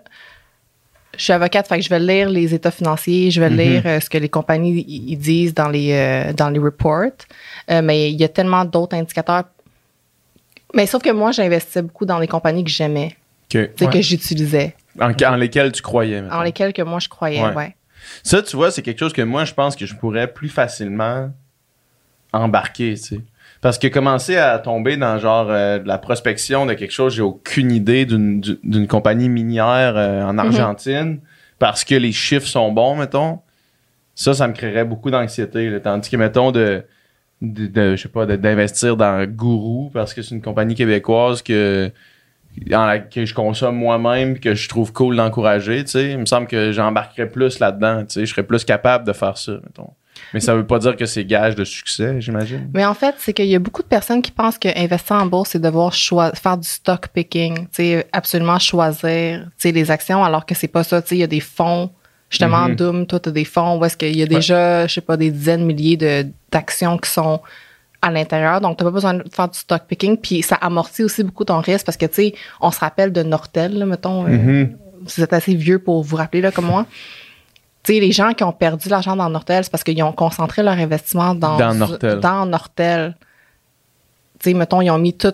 je 1.16 1.24
suis 1.24 1.34
avocate, 1.34 1.68
fait 1.68 1.78
que 1.78 1.84
je 1.84 1.90
vais 1.90 2.00
lire 2.00 2.30
les 2.30 2.54
états 2.54 2.72
financiers, 2.72 3.30
je 3.30 3.40
vais 3.40 3.50
Mhm. 3.50 3.58
lire 3.58 3.82
euh, 3.86 4.00
ce 4.00 4.10
que 4.10 4.18
les 4.18 4.30
compagnies 4.30 4.84
disent 5.18 5.54
dans 5.54 5.70
les, 5.70 5.92
euh, 5.94 6.34
dans 6.34 6.50
les 6.50 6.60
reports. 6.60 7.12
Euh, 7.70 7.82
mais 7.84 8.12
il 8.12 8.20
y 8.20 8.24
a 8.24 8.30
tellement 8.30 8.66
d'autres 8.66 8.96
indicateurs. 8.96 9.44
Mais 10.74 10.86
sauf 10.88 11.04
que 11.04 11.12
moi, 11.12 11.32
j'investissais 11.32 11.82
beaucoup 11.82 12.06
dans 12.06 12.18
les 12.18 12.28
compagnies 12.28 12.64
que 12.64 12.72
j'aimais, 12.72 13.16
que- 13.50 13.66
tu 13.66 13.72
sais, 13.78 13.86
Ouais. 13.86 13.94
que 13.94 14.02
j'utilisais, 14.02 14.76
en, 15.00 15.12
en 15.12 15.36
lesquelles 15.36 15.72
tu 15.74 15.82
croyais. 15.82 16.22
mettons. 16.22 16.36
en 16.36 16.42
lesquelles 16.42 16.74
que 16.74 16.82
moi 16.82 17.00
je 17.00 17.10
croyais, 17.10 17.44
Ouais. 17.44 17.54
ouais. 17.54 17.76
Ça, 18.24 18.42
tu 18.42 18.56
vois, 18.56 18.72
c'est 18.72 18.82
quelque 18.82 19.00
chose 19.00 19.14
que 19.14 19.22
moi, 19.22 19.46
je 19.46 19.54
pense 19.54 19.76
que 19.76 19.86
je 19.86 19.94
pourrais 19.96 20.28
plus 20.32 20.50
facilement 20.50 21.30
embarquer, 22.34 22.94
tu 22.96 23.02
sais. 23.04 23.20
Parce 23.62 23.78
que 23.78 23.88
commencer 23.88 24.38
à 24.38 24.58
tomber 24.58 24.98
dans 24.98 25.20
genre 25.20 25.48
euh, 25.50 25.78
de 25.80 25.88
la 25.88 26.00
prospection 26.00 26.66
de 26.66 26.74
quelque 26.74 26.92
chose, 26.92 27.14
j'ai 27.14 27.22
aucune 27.22 27.72
idée 27.72 28.06
d'une 28.06 28.88
compagnie 28.88 29.30
minière 29.30 29.94
euh, 29.96 30.24
en 30.24 30.38
Argentine 30.40 31.20
parce 31.60 31.84
que 31.84 31.94
les 31.94 32.12
chiffres 32.12 32.48
sont 32.48 32.72
bons, 32.72 32.96
mettons. 32.96 33.40
Ça, 34.16 34.34
ça 34.34 34.48
me 34.48 34.54
créerait 34.54 34.84
beaucoup 34.86 35.12
d'anxiété. 35.12 35.72
Tandis 35.84 36.10
que, 36.10 36.18
mettons, 36.18 36.52
de, 36.52 36.84
de, 37.44 37.68
de- 37.68 37.96
je 37.96 38.02
sais 38.02 38.10
pas, 38.10 38.26
d'investir 38.26 38.98
dans 38.98 39.24
Guru 39.26 39.92
parce 39.94 40.14
que 40.16 40.24
c'est 40.24 40.34
une 40.34 40.42
compagnie 40.42 40.74
québécoise 40.74 41.44
que, 41.44 41.92
dans 42.68 42.86
la- 42.88 42.98
que 43.00 43.26
je 43.26 43.34
consomme 43.36 43.76
moi-même 43.76 44.40
que 44.40 44.56
je 44.56 44.68
trouve 44.70 44.92
cool 44.92 45.16
d'encourager, 45.16 45.84
tu 45.84 45.92
sais. 45.92 46.12
Il 46.12 46.18
me 46.18 46.26
semble 46.26 46.48
que 46.48 46.72
j'embarquerais 46.72 47.30
plus 47.30 47.60
là-dedans, 47.60 48.02
tu 48.06 48.14
sais. 48.14 48.26
Je 48.26 48.32
serais 48.32 48.44
plus 48.44 48.64
capable 48.66 49.06
de 49.06 49.14
faire 49.14 49.38
ça, 49.38 49.52
mettons. 49.54 49.92
Mais 50.34 50.40
ça 50.40 50.56
veut 50.56 50.66
pas 50.66 50.80
dire 50.80 50.96
que 50.96 51.06
c'est 51.06 51.26
gage 51.26 51.56
de 51.56 51.64
succès, 51.64 52.22
j'imagine. 52.22 52.70
Mais 52.74 52.86
en 52.86 52.94
fait, 52.94 53.16
c'est 53.20 53.34
qu'il 53.34 53.46
y 53.48 53.56
a 53.56 53.60
beaucoup 53.60 53.82
de 53.82 53.88
personnes 53.88 54.22
qui 54.22 54.32
pensent 54.32 54.58
que 54.58 54.70
investir 54.78 55.16
en 55.18 55.26
bourse, 55.26 55.50
c'est 55.52 55.60
devoir 55.62 55.94
faire 55.94 56.58
du 56.58 56.68
stock 56.68 57.08
picking, 57.10 57.68
tu 57.74 58.02
absolument 58.12 58.60
choisir, 58.60 59.48
tu 59.60 59.72
les 59.72 59.92
actions, 59.92 60.24
alors 60.24 60.46
que 60.46 60.56
c'est 60.56 60.68
pas 60.68 60.84
ça, 60.84 61.02
tu 61.02 61.16
il 61.16 61.20
y 61.20 61.24
a 61.24 61.28
des 61.28 61.40
fonds, 61.40 61.90
justement, 62.30 62.68
Mhm. 62.70 62.76
Doom, 62.76 63.06
toi, 63.08 63.20
t'as 63.20 63.32
des 63.32 63.46
fonds 63.46 63.78
où 63.78 63.86
est-ce 63.86 63.98
qu'il 63.98 64.16
y 64.18 64.24
a 64.24 64.26
déjà, 64.26 64.88
je 64.88 64.94
sais 64.94 65.02
pas, 65.02 65.18
des 65.18 65.32
dizaines, 65.32 65.66
milliers 65.66 65.98
de, 65.98 66.28
d'actions 66.52 66.98
qui 66.98 67.10
sont 67.10 67.42
à 68.02 68.10
l'intérieur, 68.10 68.62
donc 68.62 68.78
t'as 68.78 68.86
pas 68.86 68.92
besoin 68.92 69.14
de 69.14 69.24
faire 69.32 69.48
du 69.48 69.58
stock 69.60 69.84
picking, 69.88 70.18
puis 70.18 70.42
ça 70.42 70.56
amortit 70.56 71.04
aussi 71.04 71.24
beaucoup 71.24 71.46
ton 71.46 71.60
risque, 71.60 71.86
parce 71.86 71.98
que, 71.98 72.06
tu 72.08 72.14
sais, 72.16 72.34
on 72.60 72.72
se 72.72 72.80
rappelle 72.80 73.12
de 73.12 73.22
Nortel, 73.22 73.78
là, 73.78 73.86
mettons, 73.86 74.26
euh, 74.26 74.30
Mhm. 74.30 74.78
vous 75.04 75.24
êtes 75.24 75.34
assez 75.34 75.54
vieux 75.56 75.78
pour 75.80 76.02
vous 76.04 76.16
rappeler, 76.16 76.42
là, 76.42 76.52
comme 76.52 76.66
moi. 76.66 76.86
Les 77.88 78.12
gens 78.12 78.34
qui 78.34 78.44
ont 78.44 78.52
perdu 78.54 78.90
l'argent 78.90 79.16
dans 79.16 79.30
Nortel, 79.30 79.64
c'est 79.64 79.70
parce 79.72 79.84
qu'ils 79.84 80.02
ont 80.04 80.12
concentré 80.14 80.62
leur 80.64 80.74
investissement 80.78 81.34
dans, 81.36 81.58
Dans 81.58 81.74
Nortel. 81.74 82.20
Dans 82.20 82.46
Nortel. 82.46 83.16
Tu 84.40 84.52
sais, 84.52 84.54
mettons, 84.56 84.82
ils 84.82 84.90
ont 84.92 84.98
mis 84.98 85.14
tout 85.14 85.34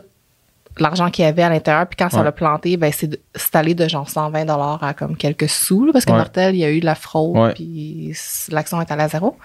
l'argent 0.80 1.10
qu'il 1.10 1.26
y 1.26 1.28
avait 1.28 1.42
à 1.44 1.50
l'intérieur, 1.50 1.88
puis 1.88 1.98
quand 1.98 2.10
ça 2.10 2.22
l'a 2.24 2.32
planté, 2.32 2.78
ben 2.78 2.92
c'est 2.94 3.56
allé 3.56 3.74
de 3.74 3.88
genre 3.88 4.08
120 4.10 4.46
dollars 4.46 4.84
à 4.84 4.94
comme 4.94 5.18
quelques 5.18 5.50
sous, 5.50 5.86
là, 5.86 5.92
parce 5.94 6.06
que 6.06 6.12
Ouais. 6.12 6.18
Nortel, 6.20 6.56
il 6.56 6.60
y 6.60 6.66
a 6.66 6.72
eu 6.72 6.80
de 6.80 6.86
la 6.86 6.94
fraude, 6.96 7.36
Ouais. 7.38 7.54
puis 7.54 8.14
l'action 8.52 8.80
est 8.82 8.92
allée 8.92 9.04
à 9.04 9.08
zéro. 9.10 9.38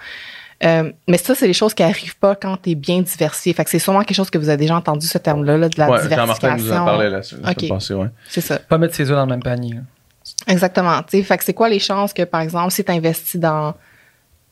Euh, 0.63 0.91
mais 1.07 1.17
ça, 1.17 1.33
c'est 1.35 1.47
des 1.47 1.53
choses 1.53 1.73
qui 1.73 1.81
arrivent 1.83 2.15
pas 2.17 2.35
quand 2.35 2.55
tu 2.61 2.69
es 2.71 2.75
bien 2.75 3.01
diversifié. 3.01 3.51
Fait 3.53 3.63
que 3.65 3.69
c'est 3.71 3.79
sûrement 3.79 4.03
quelque 4.03 4.15
chose 4.15 4.29
que 4.29 4.37
vous 4.37 4.47
avez 4.47 4.57
déjà 4.57 4.75
entendu, 4.77 5.07
ce 5.07 5.17
terme-là, 5.17 5.57
là, 5.57 5.67
de 5.69 5.77
la 5.79 5.89
Ouais, 5.89 5.97
Jean-Martin 6.07 6.15
nous 6.15 6.21
en 6.21 6.25
diversification. 6.35 6.85
parlait 6.85 7.09
la, 7.09 7.17
la 7.17 7.23
semaine 7.23 7.49
Ok. 7.49 7.67
passée, 7.67 7.93
ouais. 7.95 8.07
C'est 8.29 8.41
ça. 8.41 8.59
Pas 8.59 8.77
mettre 8.77 8.95
ses 8.95 9.09
œufs 9.09 9.15
dans 9.17 9.25
le 9.25 9.29
même 9.31 9.43
panier. 9.43 9.73
là. 9.73 9.81
Exactement. 10.47 11.01
Fait 11.07 11.37
que 11.37 11.43
c'est 11.43 11.53
quoi 11.53 11.69
les 11.69 11.79
chances 11.79 12.13
que, 12.13 12.23
par 12.23 12.41
exemple, 12.41 12.71
si 12.71 12.83
tu 12.83 12.91
investis 12.91 13.39
dans. 13.39 13.73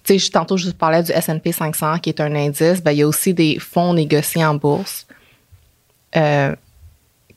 Tu 0.04 0.17
sais, 0.17 0.32
tantôt, 0.32 0.58
je 0.58 0.67
vous 0.67 0.73
parlais 0.73 1.04
du 1.04 1.12
SP 1.12 1.51
500, 1.51 1.99
qui 1.99 2.10
est 2.10 2.19
un 2.21 2.34
indice. 2.36 2.82
Ben, 2.82 2.91
il 2.91 2.99
y 2.99 3.01
a 3.04 3.08
aussi 3.08 3.34
des 3.34 3.60
fonds 3.60 3.93
négociés 3.93 4.43
en 4.43 4.56
bourse 4.56 5.06
euh, 6.15 6.56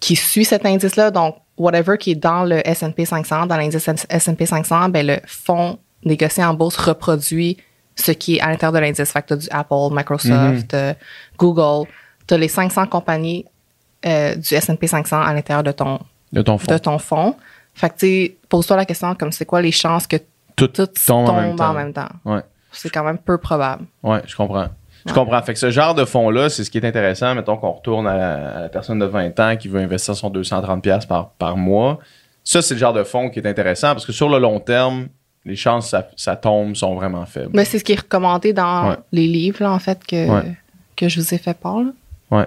qui 0.01 0.17
suivent 0.17 0.47
cet 0.47 0.65
indice-là. 0.65 1.11
Donc, 1.11 1.37
whatever 1.59 1.99
qui 1.99 2.13
est 2.13 2.15
dans 2.15 2.45
le 2.45 2.63
SP 2.65 3.05
500, 3.05 3.47
dans 3.47 3.57
l'indice 3.57 3.89
SP 4.09 4.45
500, 4.47 4.89
ben, 4.89 5.07
le 5.07 5.19
fonds 5.27 5.79
négocié 6.05 6.45
en 6.45 6.55
bourse 6.55 6.77
reproduit 6.77 7.59
ce 7.97 8.13
qui 8.13 8.37
est 8.37 8.41
à 8.41 8.49
l'intérieur 8.49 8.73
de 8.73 8.79
l'indice. 8.79 9.11
Fait 9.13 9.23
que 9.23 9.29
tu 9.29 9.33
as 9.35 9.37
du 9.37 9.49
Apple, 9.51 9.89
Microsoft, 9.93 10.75
euh, 10.75 10.95
Google. 11.39 11.89
Tu 12.27 12.35
as 12.35 12.39
les 12.39 12.49
500 12.49 12.87
compagnies 12.87 13.45
euh, 14.07 14.35
du 14.35 14.55
SP 14.57 14.87
500 14.87 15.21
à 15.21 15.33
l'intérieur 15.33 15.63
de 15.63 15.73
ton, 15.73 16.01
De 16.33 16.43
ton 16.43 16.59
fond. 16.59 16.73
de 16.73 16.79
ton 16.79 16.99
fond. 16.99 17.37
Fait 17.75 17.89
que, 17.91 17.95
tu 17.95 18.07
sais, 18.07 18.37
pose-toi 18.49 18.77
la 18.77 18.85
question 18.85 19.15
comme 19.15 19.33
c'est 19.33 19.45
quoi 19.47 19.61
les 19.61 19.73
chances 19.73 20.07
que 20.07 20.17
Tout, 20.57 20.69
tout 20.69 20.87
tombe, 21.07 21.27
tombe, 21.27 21.61
en 21.61 21.73
même 21.75 21.93
temps? 21.93 22.09
Ouais. 22.25 22.41
C'est 22.73 22.91
quand 22.91 23.05
même 23.05 23.19
peu 23.19 23.39
probable. 23.39 23.85
Ouais, 24.03 24.23
je 24.27 24.35
comprends. 24.37 24.69
Je 25.07 25.11
Ouais. 25.11 25.15
comprends. 25.15 25.43
Fait 25.43 25.53
que 25.53 25.59
ce 25.59 25.71
genre 25.71 25.95
de 25.95 26.05
fonds-là, 26.05 26.49
c'est 26.49 26.65
ce 26.65 26.71
qui 26.71 26.79
est 26.79 26.87
intéressant. 26.87 27.35
Mettons 27.35 27.57
qu'on 27.57 27.73
retourne 27.73 28.07
à 28.07 28.17
la, 28.17 28.57
à 28.57 28.61
la 28.63 28.69
personne 28.69 28.99
de 28.99 29.05
20 29.05 29.39
ans 29.41 29.57
qui 29.57 29.69
veut 29.69 29.81
investir 29.81 30.17
son 30.17 30.31
230$ 30.31 31.07
par, 31.07 31.31
par 31.31 31.57
mois. 31.57 31.99
Ça, 32.43 32.63
c'est 32.63 32.75
le 32.75 32.81
genre 32.81 32.93
de 32.93 33.05
fonds 33.05 33.29
qui 33.31 33.39
est 33.41 33.47
intéressant 33.47 33.89
parce 33.89 34.07
que 34.07 34.13
sur 34.13 34.29
le 34.29 34.39
long 34.39 34.61
terme, 34.61 35.09
les 35.45 35.57
chances 35.57 35.85
que 35.87 35.91
ça, 35.91 36.09
ça 36.17 36.37
tombe 36.37 36.75
sont 36.75 36.95
vraiment 36.95 37.27
faibles. 37.27 37.51
Mais 37.53 37.65
c'est 37.65 37.79
ce 37.79 37.85
qui 37.85 37.93
est 37.93 38.01
recommandé 38.01 38.53
dans 38.53 38.91
Ouais. 38.91 38.97
les 39.13 39.27
livres, 39.27 39.63
là, 39.63 39.73
en 39.73 39.79
fait, 39.79 40.03
que, 40.07 40.29
Ouais. 40.31 40.57
que 40.97 41.09
je 41.09 41.21
vous 41.21 41.35
ai 41.35 41.39
fait 41.39 41.55
part. 41.59 41.81
là. 41.83 42.47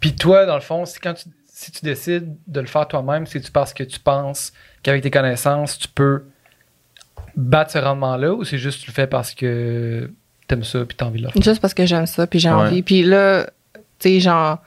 Puis 0.00 0.14
toi, 0.14 0.46
dans 0.46 0.54
le 0.54 0.60
fond, 0.60 0.84
c'est 0.86 1.00
quand 1.00 1.14
tu, 1.14 1.24
si 1.62 1.70
tu 1.72 1.84
décides 1.84 2.34
de 2.46 2.60
le 2.60 2.66
faire 2.66 2.88
toi-même, 2.88 3.26
c'est-tu 3.26 3.50
parce 3.50 3.74
que 3.74 3.82
tu 3.84 3.98
penses 4.00 4.52
qu'avec 4.82 5.02
tes 5.02 5.10
connaissances, 5.10 5.78
tu 5.78 5.88
peux 5.88 6.24
battre 7.36 7.70
ce 7.72 7.78
rendement-là 7.78 8.32
ou 8.32 8.44
c'est 8.44 8.56
juste 8.56 8.80
que 8.80 8.84
tu 8.86 8.90
le 8.90 8.94
fais 8.94 9.06
parce 9.06 9.34
que 9.34 10.10
t'aimes 10.48 10.64
ça 10.64 10.84
puis 10.86 10.96
t'as 10.96 11.04
envie 11.04 11.20
de 11.20 11.26
le 11.26 11.30
faire? 11.32 11.42
Juste 11.42 11.60
parce 11.60 11.74
que 11.74 11.84
j'aime 11.84 12.06
ça, 12.06 12.26
puis 12.26 12.38
j'ai 12.38 12.48
Ouais. 12.48 12.54
envie. 12.54 12.82
Puis 12.82 13.02
là, 13.02 13.46
tu 13.74 13.80
sais, 13.98 14.20
j'en, 14.20 14.58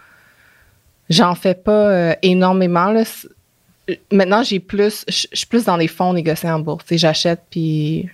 j'en 1.10 1.34
fais 1.34 1.56
pas 1.56 1.72
euh, 1.90 2.14
énormément. 2.22 2.92
Là. 2.92 3.04
C'est- 3.06 3.28
Maintenant, 4.12 4.44
j'ai 4.44 4.60
plus, 4.60 5.04
je 5.10 5.26
suis 5.34 5.48
plus 5.48 5.66
dans 5.66 5.76
les 5.78 5.88
fonds 5.90 6.14
négociés 6.14 6.50
en 6.52 6.60
bourse. 6.60 6.86
Tu 6.86 6.90
sais, 6.90 6.98
j'achète, 7.00 7.42
puis 7.50 8.08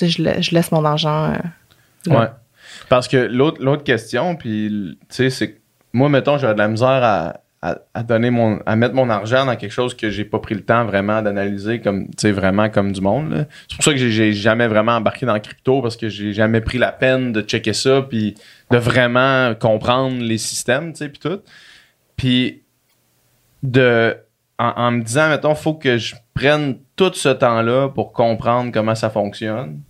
je, 0.00 0.22
la- 0.22 0.40
je 0.40 0.50
laisse 0.52 0.72
mon 0.72 0.84
argent. 0.84 1.34
euh. 1.34 2.10
Ouais. 2.18 2.26
Parce 2.88 3.06
que 3.06 3.18
l'autre 3.18 3.62
l'autre 3.62 3.84
question, 3.84 4.34
puis 4.34 4.98
tu 5.08 5.14
sais, 5.14 5.30
c'est 5.30 5.52
que 5.52 5.58
moi, 5.92 6.08
mettons, 6.08 6.38
j'aurais 6.38 6.54
de 6.54 6.58
la 6.58 6.68
misère 6.68 6.88
à, 7.04 7.36
à, 7.64 8.02
donner 8.02 8.30
mon 8.30 8.60
à 8.66 8.76
mettre 8.76 8.94
mon 8.94 9.08
argent 9.08 9.46
dans 9.46 9.56
quelque 9.56 9.72
chose 9.72 9.94
que 9.94 10.10
j'ai 10.10 10.26
pas 10.26 10.38
pris 10.38 10.54
le 10.54 10.60
temps 10.60 10.84
vraiment 10.84 11.22
d'analyser 11.22 11.80
comme 11.80 12.08
vraiment 12.22 12.68
comme 12.68 12.92
du 12.92 13.00
monde 13.00 13.46
c'est 13.68 13.76
pour 13.76 13.84
ça 13.84 13.92
que 13.92 13.96
j'ai 13.96 14.34
jamais 14.34 14.68
vraiment 14.68 14.92
embarqué 14.92 15.24
dans 15.24 15.32
le 15.32 15.40
crypto 15.40 15.80
parce 15.80 15.96
que 15.96 16.10
j'ai 16.10 16.34
jamais 16.34 16.60
pris 16.60 16.76
la 16.76 16.92
peine 16.92 17.32
de 17.32 17.40
checker 17.40 17.72
ça 17.72 18.02
puis 18.02 18.34
de 18.70 18.76
vraiment 18.76 19.54
comprendre 19.54 20.20
les 20.20 20.36
systèmes 20.38 20.92
tu 20.92 20.98
sais 20.98 21.08
puis 21.08 21.18
tout. 21.18 21.40
Puis 22.16 22.62
de 23.62 24.16
en, 24.58 24.72
en 24.76 24.90
me 24.90 25.02
disant 25.02 25.30
mettons 25.30 25.54
faut 25.54 25.74
que 25.74 25.96
je 25.96 26.16
prenne 26.34 26.76
tout 26.96 27.12
ce 27.14 27.30
temps 27.30 27.62
là 27.62 27.88
pour 27.88 28.12
comprendre 28.12 28.72
comment 28.72 28.94
ça 28.94 29.08
fonctionne 29.08 29.80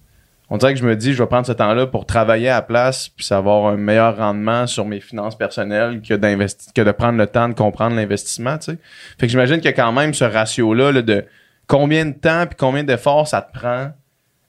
on 0.50 0.58
dirait 0.58 0.74
que 0.74 0.80
je 0.80 0.86
me 0.86 0.94
dis, 0.94 1.14
je 1.14 1.22
vais 1.22 1.28
prendre 1.28 1.46
ce 1.46 1.52
temps-là 1.52 1.86
pour 1.86 2.04
travailler 2.06 2.48
à 2.48 2.56
la 2.56 2.62
place 2.62 3.08
puis 3.08 3.26
avoir 3.30 3.66
un 3.66 3.76
meilleur 3.76 4.16
rendement 4.16 4.66
sur 4.66 4.84
mes 4.84 5.00
finances 5.00 5.36
personnelles 5.36 6.00
que, 6.02 6.14
que 6.14 6.82
de 6.82 6.92
prendre 6.92 7.18
le 7.18 7.26
temps 7.26 7.48
de 7.48 7.54
comprendre 7.54 7.96
l'investissement, 7.96 8.58
tu 8.58 8.72
sais. 8.72 8.78
Fait 9.18 9.26
que 9.26 9.30
j'imagine 9.30 9.60
a 9.64 9.72
quand 9.72 9.92
même 9.92 10.12
ce 10.12 10.24
ratio-là 10.24 10.92
là, 10.92 11.02
de 11.02 11.24
combien 11.66 12.04
de 12.04 12.12
temps 12.12 12.46
puis 12.46 12.56
combien 12.58 12.84
d'efforts 12.84 13.26
ça 13.26 13.40
te 13.40 13.58
prend 13.58 13.92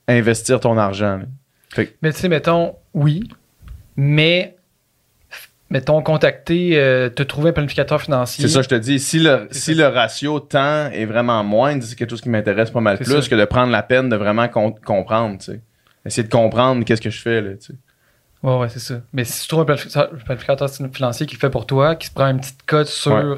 à 0.06 0.12
investir 0.12 0.60
ton 0.60 0.76
argent. 0.76 1.18
là. 1.18 1.84
Mais 2.02 2.12
tu 2.12 2.20
sais, 2.20 2.28
mettons, 2.28 2.74
oui, 2.94 3.28
mais 3.96 4.56
mettons, 5.70 6.02
contacter, 6.02 6.78
euh, 6.78 7.08
te 7.08 7.22
trouver 7.22 7.50
un 7.50 7.52
planificateur 7.52 8.00
financier. 8.00 8.46
C'est 8.46 8.52
ça, 8.52 8.62
je 8.62 8.68
te 8.68 8.74
dis. 8.74 8.98
Si 8.98 9.18
le, 9.18 9.48
si 9.50 9.74
ça. 9.74 9.82
le 9.82 9.88
ratio 9.88 10.40
temps 10.40 10.90
est 10.90 11.06
vraiment 11.06 11.42
moindre, 11.42 11.82
c'est 11.82 11.96
quelque 11.96 12.10
chose 12.10 12.20
qui 12.20 12.28
m'intéresse 12.28 12.70
pas 12.70 12.80
mal 12.80 12.98
plus 12.98 13.22
ça. 13.22 13.28
que 13.28 13.34
de 13.34 13.44
prendre 13.44 13.72
la 13.72 13.82
peine 13.82 14.08
de 14.08 14.16
vraiment 14.16 14.48
com- 14.48 14.74
comprendre, 14.84 15.38
tu 15.38 15.52
sais. 15.52 15.60
Essayer 16.06 16.22
de 16.26 16.32
comprendre 16.32 16.84
qu'est-ce 16.84 17.00
que 17.02 17.10
je 17.10 17.20
fais, 17.20 17.40
là, 17.40 17.50
tu 17.54 17.66
sais. 17.66 17.74
Ouais, 18.42 18.58
ouais, 18.58 18.68
c'est 18.68 18.78
ça. 18.78 19.00
Mais 19.12 19.24
si 19.24 19.42
tu 19.42 19.48
trouves 19.48 19.60
un 19.62 19.64
planificateur, 20.24 20.70
financier 20.92 21.26
qui 21.26 21.34
le 21.34 21.40
fait 21.40 21.50
pour 21.50 21.66
toi, 21.66 21.96
qui 21.96 22.06
se 22.08 22.12
prend 22.12 22.28
une 22.28 22.38
petite 22.40 22.62
cote 22.66 22.86
sur. 22.86 23.12
Ouais. 23.12 23.36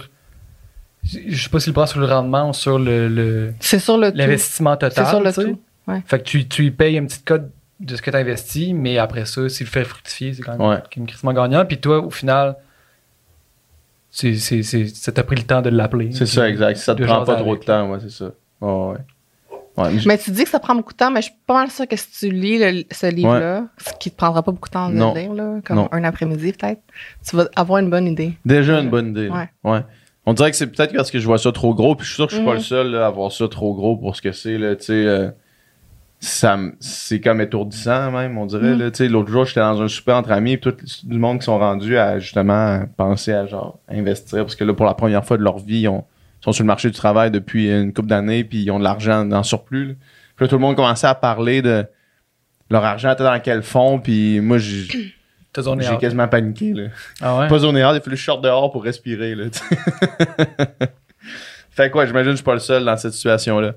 Je 1.05 1.43
sais 1.43 1.49
pas 1.49 1.61
s'il 1.61 1.71
le 1.71 1.75
prend 1.75 1.87
sur 1.87 2.01
le 2.01 2.07
rendement 2.07 2.51
ou 2.51 2.53
sur 2.53 2.79
le- 2.79 3.09
le- 3.09 3.55
C'est 3.61 3.79
sur 3.79 3.97
le 3.97 4.11
l'investissement 4.15 4.77
total. 4.77 5.05
C'est 5.07 5.11
sur 5.11 5.21
le 5.21 5.33
tu 5.33 5.41
sais. 5.41 5.45
tout. 5.53 5.61
ouais. 5.87 6.03
Fait 6.05 6.19
que 6.19 6.25
tu, 6.25 6.47
tu 6.49 6.63
lui 6.63 6.71
payes 6.73 6.97
une 6.99 7.07
petite 7.07 7.25
cote 7.25 7.49
de 7.81 7.97
ce 7.97 8.03
que 8.03 8.11
tu 8.11 8.17
as 8.17 8.21
investi, 8.21 8.75
mais 8.75 8.99
après 8.99 9.25
ça, 9.25 9.49
s'il 9.49 9.67
le 9.67 9.71
fait 9.71 9.85
fructifier, 9.85 10.35
c'est 10.35 10.43
quand 10.43 10.59
même 10.59 10.69
Ouais. 10.69 10.83
même 10.97 11.07
crissement 11.07 11.33
gagnant. 11.33 11.65
Puis 11.65 11.79
toi, 11.79 12.01
au 12.01 12.11
final, 12.11 12.57
c'est, 14.11 14.35
c'est, 14.37 14.63
c'est, 14.63 14.87
ça 14.89 15.13
t'a 15.13 15.23
pris 15.23 15.37
le 15.37 15.45
temps 15.45 15.63
de 15.63 15.71
l'appeler. 15.71 16.11
C'est 16.13 16.27
ça, 16.27 16.49
exact. 16.49 16.77
Si 16.77 16.83
ça 16.85 16.95
te 16.95 17.03
prend 17.05 17.25
pas 17.25 17.37
trop 17.37 17.57
de 17.57 17.63
temps, 17.63 17.91
ouais, 17.91 17.99
c'est 18.01 18.11
ça. 18.11 18.33
Ouais, 18.61 18.93
ouais. 18.93 18.99
Ouais, 19.79 19.91
mais 20.07 20.19
tu 20.19 20.31
dis 20.33 20.45
que 20.45 20.51
ça 20.51 20.59
prend 20.59 20.75
beaucoup 20.75 20.93
de 20.93 20.97
temps, 20.99 21.11
mais 21.11 21.21
je 21.23 21.27
suis 21.29 21.37
pas 21.47 21.55
mal 21.55 21.71
sûre 21.71 21.87
que 21.87 21.97
si 21.97 22.11
tu 22.11 22.31
lis 22.31 22.59
le- 22.59 22.85
ce 22.91 23.07
livre-là, 23.07 23.65
ce 23.79 23.93
qui 24.01 24.11
te 24.11 24.17
prendra 24.17 24.43
pas 24.43 24.51
beaucoup 24.53 24.69
de 24.69 24.73
temps 24.75 24.89
de 24.91 24.95
Non. 24.95 25.15
le 25.15 25.21
lire, 25.21 25.33
là, 25.35 25.61
comme 25.65 25.77
Non. 25.77 25.89
un 25.93 26.05
après-midi 26.05 26.53
peut-être, 26.53 26.81
tu 27.29 27.37
vas 27.37 27.49
avoir 27.57 27.79
une 27.79 27.89
bonne 27.91 28.07
idée. 28.07 28.33
Déjà 28.45 28.81
une 28.81 28.91
bonne 28.91 29.11
idée. 29.11 29.29
Ouais. 29.29 29.49
Ouais. 29.65 29.81
On 30.27 30.35
dirait 30.35 30.51
que 30.51 30.57
c'est 30.57 30.67
peut-être 30.67 30.95
parce 30.95 31.11
que 31.11 31.19
je 31.19 31.27
vois 31.27 31.39
ça 31.39 31.53
trop 31.53 31.75
gros, 31.75 31.95
puis 31.95 32.05
je 32.05 32.11
suis 32.11 32.17
sûr 32.17 32.27
que 32.27 32.33
je 32.33 32.37
suis 32.37 32.45
pas 32.45 32.51
Mhm. 32.53 32.57
le 32.59 32.63
seul 32.63 32.91
là, 32.91 33.07
à 33.07 33.11
voir 33.11 33.33
ça 33.33 33.49
trop 33.49 33.73
gros 33.75 33.97
pour 33.97 34.15
ce 34.17 34.21
que 34.23 34.33
c'est. 34.33 34.59
là, 34.59 34.77
Tu 34.77 34.85
sais, 34.87 34.93
euh, 34.93 35.31
ça 36.21 36.59
c'est 36.81 37.21
comme 37.21 37.41
étourdissant 37.41 38.11
même, 38.11 38.37
on 38.39 38.47
dirait. 38.47 38.73
Mhm. 38.75 38.79
là, 38.79 38.91
tu 38.91 38.99
sais, 38.99 39.09
L'autre 39.09 39.31
jour, 39.31 39.45
j'étais 39.45 39.61
dans 39.61 39.81
un 39.81 39.89
super 39.89 40.17
entre 40.17 40.33
amis, 40.33 40.57
puis 40.57 40.73
tout 40.73 40.85
du 41.05 41.19
monde 41.19 41.39
qui 41.39 41.45
sont 41.45 41.59
rendus 41.59 41.97
à 41.97 42.19
justement 42.19 42.83
penser 42.97 43.33
à 43.33 43.47
genre 43.47 43.79
investir, 43.89 44.39
parce 44.45 44.57
que 44.57 44.65
là, 44.65 44.75
pour 44.75 44.85
la 44.87 44.95
première 44.95 45.25
fois 45.25 45.37
de 45.39 45.45
leur 45.45 45.59
vie, 45.59 45.81
ils 45.83 45.89
ont- 45.89 46.05
sont 46.41 46.53
sur 46.53 46.63
le 46.65 46.69
marché 46.69 46.89
du 46.91 46.97
travail 46.97 47.31
depuis 47.31 47.71
une 47.71 47.93
couple 47.93 48.09
d'années, 48.09 48.45
puis 48.45 48.63
ils 48.63 48.71
ont 48.71 48.79
de 48.79 48.85
l'argent 48.85 49.31
en 49.31 49.43
surplus. 49.43 49.87
là. 49.87 49.95
Puis 50.37 50.45
là, 50.45 50.49
tout 50.49 50.57
le 50.57 50.61
monde 50.61 50.77
commençait 50.77 51.07
à 51.07 51.15
parler 51.15 51.63
de 51.63 51.85
leur 52.71 52.85
argent 52.85 53.11
était 53.13 53.25
dans 53.25 53.41
quel 53.41 53.63
fond, 53.63 53.99
puis 53.99 54.41
moi, 54.41 54.59
j'ai 54.59 54.87
T'as 55.53 55.63
zoné 55.63 55.83
j'ai 55.83 55.93
out. 55.95 56.01
quasiment 56.01 56.29
paniqué. 56.29 56.75
Là. 56.75 56.89
Ah 57.23 57.39
ouais? 57.39 57.49
Pas 57.49 57.59
zoné 57.59 57.81
hard, 57.83 57.97
il 57.97 58.03
fallu 58.03 58.15
que 58.17 58.21
je 58.21 58.25
sorte 58.25 58.45
dehors 58.45 58.71
pour 58.71 58.85
respirer. 58.85 59.35
Là, 59.35 59.47
fait 61.71 61.91
quoi, 61.91 62.07
j'imagine 62.07 62.27
que 62.27 62.33
je 62.33 62.37
suis 62.37 62.45
pas 62.45 62.53
le 62.55 62.59
seul 62.61 62.85
dans 62.85 62.97
cette 62.97 63.15
situation-là. 63.15 63.73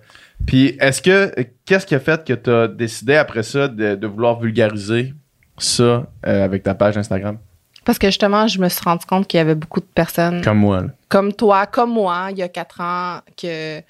Puis, 0.45 0.75
est-ce 0.79 1.01
que, 1.01 1.33
qu'est-ce 1.65 1.85
qui 1.85 1.95
a 1.95 1.99
fait 1.99 2.23
que 2.25 2.33
tu 2.33 2.49
as 2.49 2.67
décidé 2.67 3.15
après 3.15 3.43
ça 3.43 3.67
de, 3.67 3.95
de 3.95 4.07
vouloir 4.07 4.39
vulgariser 4.39 5.13
ça 5.57 5.83
euh, 6.27 6.45
avec 6.45 6.63
ta 6.63 6.73
page 6.73 6.97
Instagram? 6.97 7.37
Parce 7.85 7.97
que 7.97 8.07
justement, 8.07 8.47
je 8.47 8.59
me 8.59 8.67
suis 8.69 8.83
rendu 8.83 9.05
compte 9.05 9.27
qu'il 9.27 9.37
y 9.37 9.41
avait 9.41 9.55
beaucoup 9.55 9.79
de 9.79 9.85
personnes 9.85 10.41
Comme 10.43 10.57
moi. 10.59 10.81
Là. 10.81 10.87
Comme 11.11 11.33
toi, 11.33 11.65
comme 11.67 11.91
moi, 11.91 12.29
il 12.31 12.37
y 12.37 12.41
a 12.41 12.47
quatre 12.47 12.79
ans, 12.79 13.19
que, 13.35 13.79
tu 13.79 13.83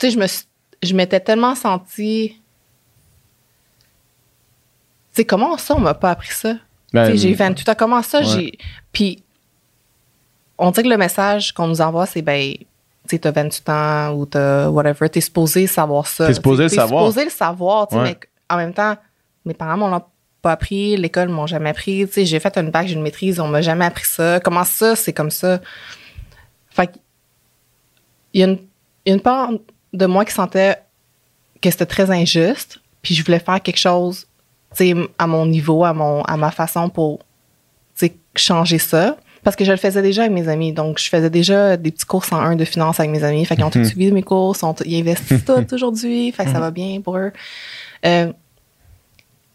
sais, 0.00 0.10
je 0.10 0.18
me 0.18 0.26
je 0.82 0.94
m'étais 0.94 1.18
tellement 1.18 1.54
sentie. 1.56 2.36
Tu 5.14 5.22
sais, 5.22 5.24
comment 5.24 5.56
ça, 5.58 5.74
on 5.74 5.80
m'a 5.80 5.94
pas 5.94 6.10
appris 6.10 6.30
ça? 6.30 6.54
Ben, 6.92 7.06
Tu 7.06 7.12
sais, 7.12 7.28
j'ai 7.28 7.34
28 7.34 7.68
ans. 7.70 7.74
Comment 7.76 8.02
ça, 8.02 8.18
Ouais. 8.20 8.24
j'ai. 8.26 8.58
Puis, 8.92 9.22
on 10.56 10.70
dit 10.70 10.82
que 10.82 10.88
le 10.88 10.96
message 10.96 11.52
qu'on 11.52 11.66
nous 11.66 11.80
envoie, 11.80 12.06
c'est 12.06 12.22
ben, 12.22 12.52
tu 12.54 12.66
sais, 13.08 13.18
t'as 13.18 13.30
28 13.32 13.68
ans 13.70 14.12
ou 14.14 14.26
t'as 14.26 14.68
whatever, 14.68 15.08
t'es 15.08 15.20
supposé 15.20 15.66
savoir 15.66 16.06
ça. 16.06 16.26
T'es 16.26 16.34
supposé 16.34 16.64
le 16.64 16.70
T'es 16.70 16.76
savoir. 16.76 17.02
supposé 17.06 17.24
le 17.24 17.30
savoir, 17.30 17.88
tu 17.88 17.94
sais, 17.96 18.00
Ouais. 18.02 18.08
mais 18.10 18.18
en 18.50 18.56
même 18.56 18.72
temps, 18.74 18.96
mes 19.44 19.54
parents 19.54 19.76
m'en 19.78 19.96
ont 19.96 20.04
pas 20.42 20.52
appris, 20.52 20.96
l'école 20.96 21.28
m'ont 21.28 21.46
jamais 21.46 21.70
appris, 21.70 22.06
tu 22.06 22.12
sais, 22.12 22.24
j'ai 22.26 22.38
fait 22.38 22.56
une 22.56 22.70
bac, 22.70 22.86
j'ai 22.86 22.94
une 22.94 23.02
maîtrise, 23.02 23.40
on 23.40 23.48
m'a 23.48 23.62
jamais 23.62 23.84
appris 23.86 24.04
ça. 24.04 24.38
Comment 24.40 24.64
ça, 24.64 24.94
c'est 24.94 25.12
comme 25.12 25.30
ça? 25.30 25.60
Fait 26.78 26.90
il 28.34 28.40
y 28.40 28.44
a 28.44 28.56
une, 29.06 29.20
part 29.20 29.50
de 29.92 30.06
moi 30.06 30.24
qui 30.24 30.32
sentait 30.32 30.76
que 31.60 31.70
c'était 31.70 31.86
très 31.86 32.10
injuste, 32.10 32.78
puis 33.02 33.14
je 33.14 33.24
voulais 33.24 33.40
faire 33.40 33.60
quelque 33.60 33.78
chose, 33.78 34.26
tu 34.76 34.92
sais, 34.92 34.94
à 35.18 35.26
mon 35.26 35.46
niveau, 35.46 35.84
à, 35.84 35.92
mon, 35.92 36.22
à 36.22 36.36
ma 36.36 36.50
façon 36.50 36.88
pour, 36.88 37.18
tu 37.96 38.06
sais, 38.06 38.16
changer 38.36 38.78
ça. 38.78 39.16
Parce 39.42 39.56
que 39.56 39.64
je 39.64 39.70
le 39.70 39.78
faisais 39.78 40.02
déjà 40.02 40.22
avec 40.22 40.34
mes 40.34 40.48
amis. 40.48 40.72
Donc, 40.72 40.98
je 40.98 41.08
faisais 41.08 41.30
déjà 41.30 41.76
des 41.76 41.90
petits 41.90 42.04
cours 42.04 42.24
en 42.32 42.36
un 42.36 42.56
de 42.56 42.64
finance 42.64 43.00
avec 43.00 43.10
mes 43.10 43.24
amis. 43.24 43.44
Fait 43.44 43.56
qu'ils 43.56 43.64
ont 43.64 43.70
tous 43.70 43.84
suivi 43.84 44.12
mes 44.12 44.22
cours, 44.22 44.54
sont, 44.54 44.74
ils 44.84 45.00
investissent 45.00 45.44
tout 45.46 45.74
aujourd'hui. 45.74 46.30
Fait 46.32 46.44
que 46.44 46.50
ça 46.50 46.60
va 46.60 46.70
bien 46.70 47.00
pour 47.00 47.16
eux. 47.16 47.32
Euh, 48.04 48.32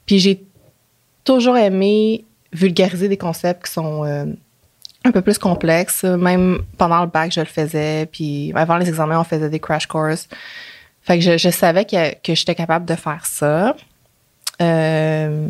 puis 0.06 0.20
j'ai 0.20 0.44
toujours 1.24 1.58
aimé 1.58 2.26
vulgariser 2.52 3.08
des 3.08 3.18
concepts 3.18 3.68
qui 3.68 3.72
sont 3.72 4.04
euh, 4.04 4.26
un 5.06 5.12
peu 5.12 5.22
plus 5.22 5.38
complexes. 5.38 6.04
Même 6.04 6.60
pendant 6.78 7.02
le 7.02 7.08
bac, 7.08 7.32
je 7.32 7.40
le 7.42 7.46
faisais. 7.46 8.06
Puis 8.12 8.52
avant 8.56 8.78
les 8.78 8.88
examens, 8.88 9.20
on 9.20 9.24
faisait 9.24 9.50
des 9.50 9.60
crash 9.60 9.86
courses. 9.88 10.28
Fait 11.02 11.20
que 11.20 11.24
je, 11.24 11.38
je 11.38 11.50
savais 11.50 11.84
que, 11.86 12.14
que 12.22 12.34
j'étais 12.36 12.56
capable 12.56 12.86
de 12.86 12.96
faire 12.96 13.26
ça. 13.26 13.76
Euh, 14.62 15.48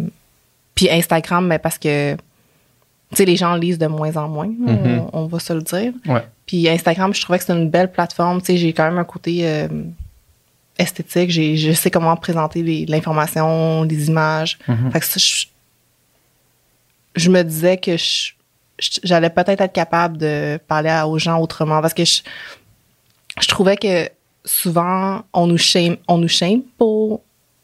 puis 0.75 0.89
Instagram, 0.89 1.45
mais 1.45 1.59
parce 1.59 1.77
que 1.77 2.15
tu 2.15 3.17
sais, 3.17 3.25
les 3.25 3.35
gens 3.35 3.53
lisent 3.55 3.77
de 3.77 3.85
moins 3.85 4.15
en 4.17 4.27
moins, 4.27 4.47
Mhm. 4.47 5.03
on, 5.13 5.21
on 5.23 5.25
va 5.27 5.37
se 5.39 5.53
le 5.53 5.61
dire. 5.61 5.93
Ouais. 6.07 6.25
Puis 6.47 6.67
Instagram, 6.67 7.13
je 7.13 7.21
trouvais 7.21 7.37
que 7.37 7.45
c'est 7.45 7.53
une 7.53 7.69
belle 7.69 7.91
plateforme. 7.91 8.39
Tu 8.41 8.47
sais, 8.47 8.57
j'ai 8.57 8.73
quand 8.73 8.85
même 8.85 8.97
un 8.97 9.03
côté 9.03 9.41
euh, 9.47 9.67
esthétique. 10.79 11.29
J'ai, 11.29 11.55
je 11.57 11.71
sais 11.73 11.91
comment 11.91 12.15
présenter 12.15 12.63
l'information, 12.87 13.83
les 13.83 14.07
images. 14.07 14.57
Mhm. 14.67 14.91
Fait 14.91 14.99
que 14.99 15.05
ça, 15.05 15.19
je, 15.19 15.45
je 17.15 17.29
me 17.29 17.43
disais 17.43 17.77
que 17.77 17.95
je- 17.97 18.32
j'allais 19.03 19.29
peut-être 19.29 19.61
être 19.61 19.73
capable 19.73 20.17
de 20.17 20.59
parler 20.67 20.89
à- 20.89 21.07
aux 21.07 21.17
gens 21.19 21.39
autrement 21.39 21.81
parce 21.81 21.93
que 21.93 22.05
je, 22.05 22.21
je 23.41 23.47
trouvais 23.47 23.77
que 23.77 24.09
souvent 24.45 25.23
on 25.33 25.47
nous 25.47 25.57
shame, 25.57 25.97
on 26.07 26.17
nous 26.17 26.27
shame 26.27 26.61
pour 26.77 27.21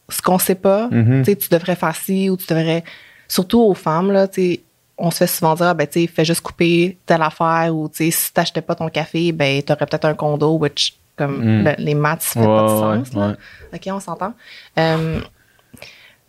ce 0.08 0.20
qu'on 0.22 0.38
sait 0.38 0.54
pas. 0.54 0.88
Mhm. 0.90 1.22
Tu 1.24 1.30
sais, 1.32 1.36
tu 1.36 1.48
devrais 1.50 1.76
faire 1.76 1.94
ci 1.94 2.30
ou 2.30 2.36
tu 2.36 2.46
devrais. 2.46 2.82
Surtout 3.28 3.60
aux 3.60 3.74
femmes, 3.74 4.10
là, 4.10 4.26
tu 4.26 4.40
sais, 4.40 4.60
on 4.98 5.10
se 5.10 5.18
fait 5.18 5.26
souvent 5.28 5.54
dire, 5.54 5.66
ah, 5.68 5.74
ben, 5.74 5.86
tu 5.86 6.00
sais, 6.00 6.06
fais 6.08 6.24
juste 6.24 6.40
couper 6.40 6.98
telle 7.06 7.22
affaire 7.22 7.74
ou, 7.74 7.88
tu 7.88 8.04
sais, 8.04 8.10
si 8.10 8.32
t'achetais 8.32 8.60
pas 8.60 8.74
ton 8.74 8.88
café, 8.88 9.30
ben, 9.32 9.62
t'aurais 9.62 9.86
peut-être 9.86 10.04
un 10.06 10.14
condo, 10.14 10.58
which, 10.58 10.94
comme, 11.16 11.38
Mm. 11.60 11.64
le- 11.64 11.74
les 11.78 11.94
maths, 11.94 12.22
ça 12.22 12.40
fait 12.40 12.46
pas 12.46 12.62
de 12.62 12.72
ouais, 12.72 13.04
sens, 13.04 13.12
là. 13.14 13.28
ouais. 13.28 13.34
OK, 13.74 13.82
on 13.94 14.00
s'entend. 14.00 14.34
Euh, 14.78 15.20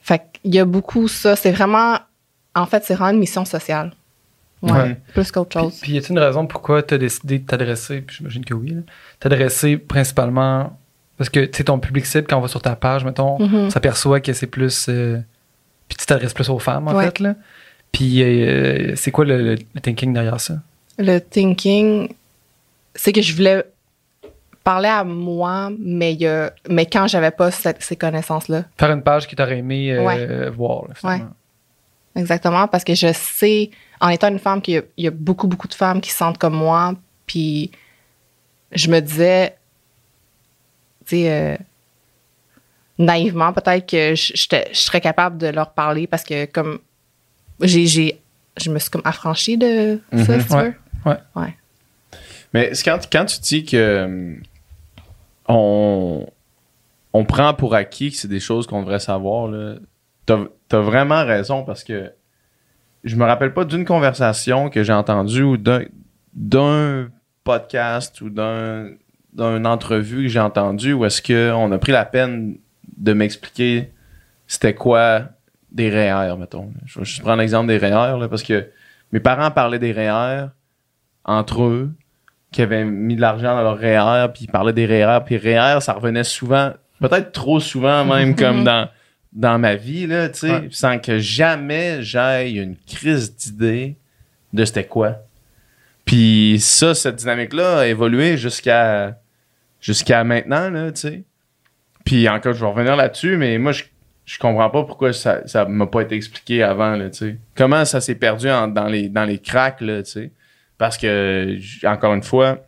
fait 0.01 0.21
qu'il 0.41 0.53
y 0.55 0.59
a 0.59 0.65
beaucoup 0.65 1.07
ça. 1.07 1.35
C'est 1.35 1.51
vraiment, 1.51 1.97
en 2.55 2.65
fait, 2.65 2.83
c'est 2.85 2.95
vraiment 2.95 3.11
une 3.11 3.19
mission 3.19 3.45
sociale. 3.45 3.93
Ouais. 4.61 4.71
Ouais. 4.71 4.97
Plus 5.13 5.31
qu'autre 5.31 5.49
Puis, 5.49 5.59
chose. 5.59 5.79
puis 5.81 5.91
y 5.93 5.97
a-t-il 5.97 6.11
une 6.11 6.19
raison 6.19 6.45
pourquoi 6.45 6.83
tu 6.83 6.93
as 6.93 6.97
décidé 6.97 7.39
de 7.39 7.45
t'adresser, 7.45 8.01
puis 8.01 8.17
j'imagine 8.17 8.45
que 8.45 8.53
oui, 8.53 8.75
t'adresser 9.19 9.77
principalement. 9.77 10.77
Parce 11.17 11.29
que 11.29 11.45
tu 11.45 11.57
sais, 11.57 11.63
ton 11.63 11.79
public 11.79 12.05
cible, 12.05 12.27
quand 12.27 12.37
on 12.37 12.41
va 12.41 12.47
sur 12.47 12.61
ta 12.61 12.75
page, 12.75 13.03
mettons, 13.05 13.39
Mhm. 13.39 13.55
on 13.55 13.69
s'aperçoit 13.69 14.19
que 14.19 14.33
c'est 14.33 14.47
plus. 14.47 14.87
euh, 14.89 15.19
puis 15.87 15.97
tu 15.97 16.05
t'adresses 16.05 16.33
plus 16.33 16.49
aux 16.49 16.59
femmes, 16.59 16.87
en 16.87 16.93
Ouais. 16.95 17.05
fait. 17.05 17.19
Là. 17.19 17.35
Puis 17.91 18.21
euh, 18.23 18.95
c'est 18.95 19.11
quoi 19.11 19.25
le, 19.25 19.57
thinking 19.81 20.13
derrière 20.13 20.39
ça? 20.39 20.55
Le 20.97 21.19
thinking, 21.19 22.09
c'est 22.95 23.11
que 23.11 23.21
je 23.21 23.35
voulais 23.35 23.63
parler 24.63 24.89
à 24.89 25.03
moi, 25.03 25.71
mais, 25.79 26.15
a- 26.25 26.53
mais 26.69 26.85
quand 26.85 27.07
j'avais 27.07 27.31
pas 27.31 27.49
cette- 27.51 27.81
ces 27.81 27.95
connaissances-là. 27.95 28.65
Faire 28.77 28.91
une 28.91 29.01
page 29.01 29.27
que 29.27 29.35
tu 29.35 29.41
aurais 29.41 29.57
aimé 29.57 29.91
euh, 29.91 30.03
Ouais. 30.05 30.49
voir, 30.51 30.87
là, 30.87 30.93
finalement. 30.95 31.31
Exactement, 32.15 32.67
parce 32.67 32.83
que 32.83 32.93
je 32.93 33.11
sais, 33.13 33.69
en 34.01 34.09
étant 34.09 34.27
une 34.29 34.39
femme, 34.39 34.61
qu'il 34.61 34.73
y 34.73 34.77
a- 34.77 34.83
il 34.97 35.05
y, 35.05 35.07
a 35.07 35.11
beaucoup, 35.11 35.47
beaucoup 35.47 35.67
de 35.67 35.73
femmes 35.73 36.01
qui 36.01 36.09
se 36.11 36.17
sentent 36.17 36.37
comme 36.37 36.55
moi. 36.55 36.93
Puis 37.27 37.71
je 38.71 38.89
me 38.89 38.99
disais, 38.99 39.55
tu 41.05 41.17
sais, 41.17 41.31
euh, 41.31 41.57
naïvement, 42.97 43.53
peut-être 43.53 43.87
que 43.87 44.15
je, 44.15 44.33
serais 44.73 45.01
capable 45.01 45.37
de 45.37 45.47
leur 45.47 45.71
parler 45.71 46.07
parce 46.07 46.23
que 46.23 46.45
comme 46.45 46.79
j'ai, 47.61 47.85
j'ai- 47.87 48.21
je 48.57 48.69
me 48.71 48.79
suis 48.79 48.89
comme 48.89 49.01
affranchie 49.05 49.57
de 49.57 49.99
ça, 50.11 50.17
Mhm. 50.33 50.41
si 50.41 50.47
tu 50.47 50.53
Ouais, 50.53 50.63
veux. 50.63 50.73
ouais. 51.05 51.17
Ouais. 51.35 51.55
Mais 52.53 52.71
quand, 52.83 52.99
quand 53.11 53.25
tu 53.25 53.39
dis 53.39 53.63
que 53.63 54.03
hum, 54.05 54.41
on, 55.47 56.27
on 57.13 57.25
prend 57.25 57.53
pour 57.53 57.75
acquis 57.75 58.11
que 58.11 58.17
c'est 58.17 58.27
des 58.27 58.39
choses 58.39 58.67
qu'on 58.67 58.81
devrait 58.81 58.99
savoir, 58.99 59.47
là, 59.47 59.75
t'as, 60.25 60.39
t'as 60.67 60.79
vraiment 60.79 61.23
raison 61.25 61.63
parce 61.63 61.83
que 61.83 62.11
je 63.03 63.15
me 63.15 63.25
rappelle 63.25 63.53
pas 63.53 63.65
d'une 63.65 63.85
conversation 63.85 64.69
que 64.69 64.83
j'ai 64.83 64.93
entendue 64.93 65.43
ou 65.43 65.57
d'un, 65.57 67.09
podcast 67.43 68.21
ou 68.21 68.29
d'un, 68.29 68.89
d'une 69.33 69.65
entrevue 69.65 70.23
que 70.23 70.27
j'ai 70.29 70.39
entendue 70.39 70.93
où 70.93 71.05
est-ce 71.05 71.21
qu'on 71.21 71.71
a 71.71 71.77
pris 71.77 71.91
la 71.91 72.05
peine 72.05 72.57
de 72.97 73.13
m'expliquer 73.13 73.91
c'était 74.47 74.73
quoi 74.73 75.23
des 75.71 75.89
REER, 75.89 76.35
mettons. 76.37 76.71
Je 76.85 76.99
vais 76.99 77.05
juste 77.05 77.21
prendre 77.21 77.37
l'exemple 77.37 77.67
des 77.67 77.77
REER, 77.77 78.19
là, 78.19 78.27
parce 78.27 78.43
que 78.43 78.67
mes 79.13 79.21
parents 79.21 79.49
parlaient 79.49 79.79
des 79.79 79.93
REER 79.93 80.47
entre 81.23 81.63
eux, 81.63 81.93
qui 82.51 82.61
avaient 82.61 82.83
mis 82.83 83.15
de 83.15 83.21
l'argent 83.21 83.55
dans 83.55 83.63
leur 83.63 83.79
REER, 83.79 84.33
puis 84.33 84.43
ils 84.43 84.51
parlaient 84.51 84.73
des 84.73 84.85
REER, 84.85 85.19
puis 85.25 85.37
REER, 85.37 85.79
ça 85.79 85.93
revenait 85.93 86.25
souvent, 86.25 86.73
peut-être 86.99 87.31
trop 87.31 87.61
souvent 87.61 88.03
même, 88.03 88.35
comme 88.35 88.63
dans, 88.65 88.89
dans 89.33 89.57
ma 89.59 89.75
vie, 89.75 90.07
là, 90.07 90.29
tu 90.29 90.39
sais, 90.39 90.51
Ouais. 90.51 90.67
sans 90.71 90.99
que 90.99 91.17
jamais 91.19 92.01
j'aille 92.01 92.57
une 92.57 92.75
crise 92.75 93.35
d'idée 93.35 93.95
de 94.53 94.65
c'était 94.65 94.85
quoi. 94.85 95.17
Puis 96.05 96.57
ça, 96.59 96.93
cette 96.93 97.15
dynamique-là 97.17 97.79
a 97.79 97.87
évolué 97.87 98.37
jusqu'à 98.37 99.17
jusqu'à 99.79 100.23
maintenant, 100.23 100.69
là, 100.69 100.91
tu 100.91 101.01
sais. 101.01 101.23
Puis 102.05 102.27
encore, 102.27 102.53
je 102.53 102.59
vais 102.59 102.71
revenir 102.71 102.95
là-dessus, 102.95 103.37
mais 103.37 103.57
moi, 103.57 103.71
je, 103.71 103.83
je 104.25 104.37
comprends 104.37 104.69
pas 104.69 104.83
pourquoi 104.83 105.13
ça, 105.13 105.47
ça 105.47 105.65
m'a 105.65 105.87
pas 105.87 106.01
été 106.01 106.15
expliqué 106.15 106.61
avant, 106.63 106.95
là, 106.95 107.09
tu 107.09 107.17
sais. 107.17 107.37
Comment 107.55 107.85
ça 107.85 108.01
s'est 108.01 108.15
perdu 108.15 108.49
en- 108.49 108.67
dans, 108.67 108.87
les, 108.87 109.07
dans 109.09 109.25
les 109.25 109.39
cracks, 109.39 109.81
là, 109.81 110.03
tu 110.03 110.11
sais. 110.11 110.31
Parce 110.77 110.97
que, 110.97 111.57
encore 111.87 112.13
une 112.13 112.23
fois, 112.23 112.59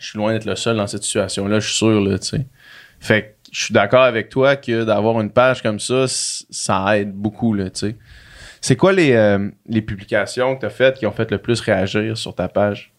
je 0.00 0.08
suis 0.08 0.18
loin 0.18 0.32
d'être 0.32 0.46
le 0.46 0.56
seul 0.56 0.76
dans 0.76 0.86
cette 0.86 1.02
situation-là, 1.04 1.60
je 1.60 1.66
suis 1.68 1.76
sûr, 1.76 2.00
là, 2.00 2.18
tu 2.18 2.26
sais. 2.28 2.46
Fait 3.00 3.22
que 3.22 3.26
je 3.54 3.64
suis 3.66 3.72
d'accord 3.74 4.02
avec 4.02 4.28
toi 4.30 4.56
que 4.56 4.82
d'avoir 4.84 5.20
une 5.20 5.30
page 5.30 5.62
comme 5.62 5.78
ça, 5.78 6.06
ça 6.08 6.98
aide 6.98 7.12
beaucoup, 7.12 7.54
là, 7.54 7.70
tu 7.70 7.78
sais. 7.88 7.96
C'est 8.60 8.74
quoi 8.76 8.92
les, 8.92 9.12
euh, 9.12 9.48
les 9.68 9.80
publications 9.82 10.54
que 10.56 10.60
tu 10.60 10.66
as 10.66 10.70
faites 10.70 10.96
qui 10.96 11.06
ont 11.06 11.12
fait 11.12 11.30
le 11.30 11.38
plus 11.38 11.60
réagir 11.60 12.16
sur 12.18 12.34
ta 12.34 12.48
page? 12.48 12.92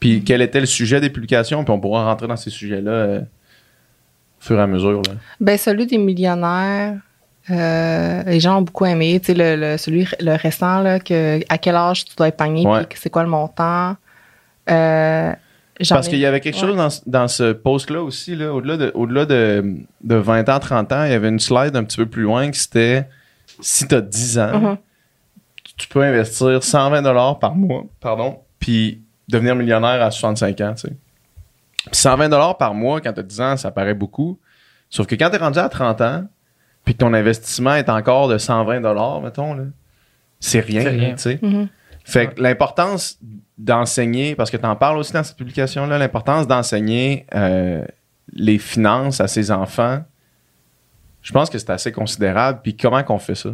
Puis 0.00 0.22
quel 0.24 0.42
était 0.42 0.60
le 0.60 0.66
sujet 0.66 1.00
des 1.00 1.10
publications? 1.10 1.64
Puis 1.64 1.72
on 1.72 1.80
pourra 1.80 2.04
rentrer 2.04 2.26
dans 2.26 2.36
ces 2.36 2.50
sujets-là 2.50 2.90
euh, 2.90 3.20
au 3.20 3.24
fur 4.44 4.58
et 4.58 4.62
à 4.62 4.66
mesure. 4.66 5.00
Là. 5.06 5.12
Ben, 5.40 5.56
celui 5.56 5.86
des 5.86 5.96
millionnaires, 5.98 6.96
euh, 7.50 8.22
les 8.24 8.40
gens 8.40 8.58
ont 8.58 8.62
beaucoup 8.62 8.84
aimé. 8.84 9.18
Tu 9.20 9.26
sais, 9.26 9.34
le, 9.34 9.54
le- 9.56 9.76
celui, 9.78 10.06
le 10.20 10.34
récent, 10.34 10.80
là, 10.80 10.98
que, 10.98 11.40
à 11.48 11.56
quel 11.56 11.76
âge 11.76 12.04
tu 12.04 12.16
dois 12.16 12.28
épargner, 12.28 12.66
Ouais. 12.66 12.84
puis 12.84 12.98
c'est 13.00 13.10
quoi 13.10 13.22
le 13.22 13.28
montant. 13.30 13.96
Euh, 14.70 15.32
Parce 15.88 16.08
qu'il 16.08 16.18
y 16.18 16.26
avait 16.26 16.40
quelque 16.40 16.54
ouais. 16.56 16.60
chose 16.60 16.76
dans, 16.76 16.90
ce- 16.90 17.00
dans 17.06 17.28
ce 17.28 17.52
post-là 17.52 18.02
aussi, 18.02 18.36
là, 18.36 18.52
au-delà, 18.52 18.76
de, 18.76 18.92
au-delà 18.94 19.24
de, 19.26 19.76
de 20.04 20.14
20 20.14 20.48
ans, 20.48 20.58
30 20.60 20.92
ans, 20.92 21.04
il 21.04 21.10
y 21.10 21.14
avait 21.14 21.28
une 21.28 21.40
slide 21.40 21.74
un 21.76 21.84
petit 21.84 21.96
peu 21.96 22.06
plus 22.06 22.22
loin 22.22 22.50
qui 22.50 22.58
c'était 22.60 23.08
si 23.60 23.86
tu 23.88 23.94
as 23.94 24.00
10 24.00 24.38
ans, 24.38 24.78
tu- 25.64 25.88
peux 25.88 26.02
investir 26.02 26.62
120 26.62 27.34
par 27.40 27.54
mois, 27.54 27.84
pardon, 28.00 28.38
puis 28.58 29.02
devenir 29.28 29.54
millionnaire 29.56 30.02
à 30.02 30.10
65 30.10 30.60
ans, 30.60 30.74
tu 30.74 30.88
sais. 30.88 30.96
Puis 31.86 31.96
120 31.96 32.54
par 32.58 32.74
mois, 32.74 33.00
quand 33.00 33.12
tu 33.12 33.20
as 33.20 33.24
10 33.24 33.40
ans, 33.40 33.56
ça 33.56 33.70
paraît 33.70 33.94
beaucoup. 33.94 34.38
Sauf 34.90 35.06
que 35.06 35.14
quand 35.14 35.30
tu 35.30 35.36
es 35.36 35.38
rendu 35.38 35.58
à 35.58 35.68
30 35.68 36.00
ans, 36.02 36.24
puis 36.84 36.94
que 36.94 36.98
ton 36.98 37.14
investissement 37.14 37.74
est 37.74 37.88
encore 37.88 38.28
de 38.28 38.38
120 38.38 38.80
mettons, 39.22 39.54
là, 39.54 39.64
c'est 40.38 40.60
rien, 40.60 40.82
C'est 40.82 40.88
rien. 40.90 41.10
tu 41.14 41.22
sais. 41.22 41.38
Mhm. 41.42 41.68
Fait 42.04 42.28
que 42.34 42.40
l'importance 42.42 43.18
d'enseigner, 43.58 44.34
parce 44.34 44.50
que 44.50 44.56
tu 44.56 44.66
en 44.66 44.74
parles 44.76 44.98
aussi 44.98 45.12
dans 45.12 45.22
cette 45.22 45.36
publication-là, 45.36 45.98
l'importance 45.98 46.46
d'enseigner 46.46 47.26
euh, 47.34 47.84
les 48.32 48.58
finances 48.58 49.20
à 49.20 49.28
ses 49.28 49.50
enfants, 49.50 50.02
je 51.22 51.32
pense 51.32 51.48
que 51.48 51.58
c'est 51.58 51.70
assez 51.70 51.92
considérable. 51.92 52.60
Puis 52.62 52.76
comment 52.76 53.02
qu'on 53.04 53.18
fait 53.18 53.36
ça? 53.36 53.50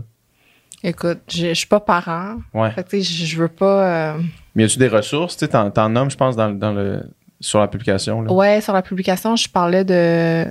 Écoute, 0.83 1.19
je 1.29 1.53
suis 1.53 1.67
pas 1.67 1.81
parent. 1.81 2.37
Ouais. 2.55 2.71
Fait 2.71 2.85
que, 2.85 2.91
tu 2.91 3.03
sais, 3.03 3.25
je 3.27 3.37
veux 3.37 3.49
pas. 3.49 4.15
euh, 4.15 4.21
Mais 4.55 4.63
y 4.63 4.67
a-tu 4.67 4.79
des 4.79 4.89
ressources? 4.89 5.37
Tu 5.37 5.41
sais, 5.45 5.49
t'en, 5.49 5.71
t'en 5.71 5.89
nommes, 5.89 6.11
je 6.11 6.17
pense, 6.17 6.37
dans, 6.37 6.51
dans 6.51 6.73
le, 6.73 7.03
sur 7.41 7.59
la 7.59 7.69
publication. 7.69 8.23
Là. 8.23 8.33
Ouais, 8.33 8.61
sur 8.61 8.73
la 8.73 8.83
publication, 8.83 9.35
je 9.37 9.49
parlais 9.49 9.85
de. 9.85 10.45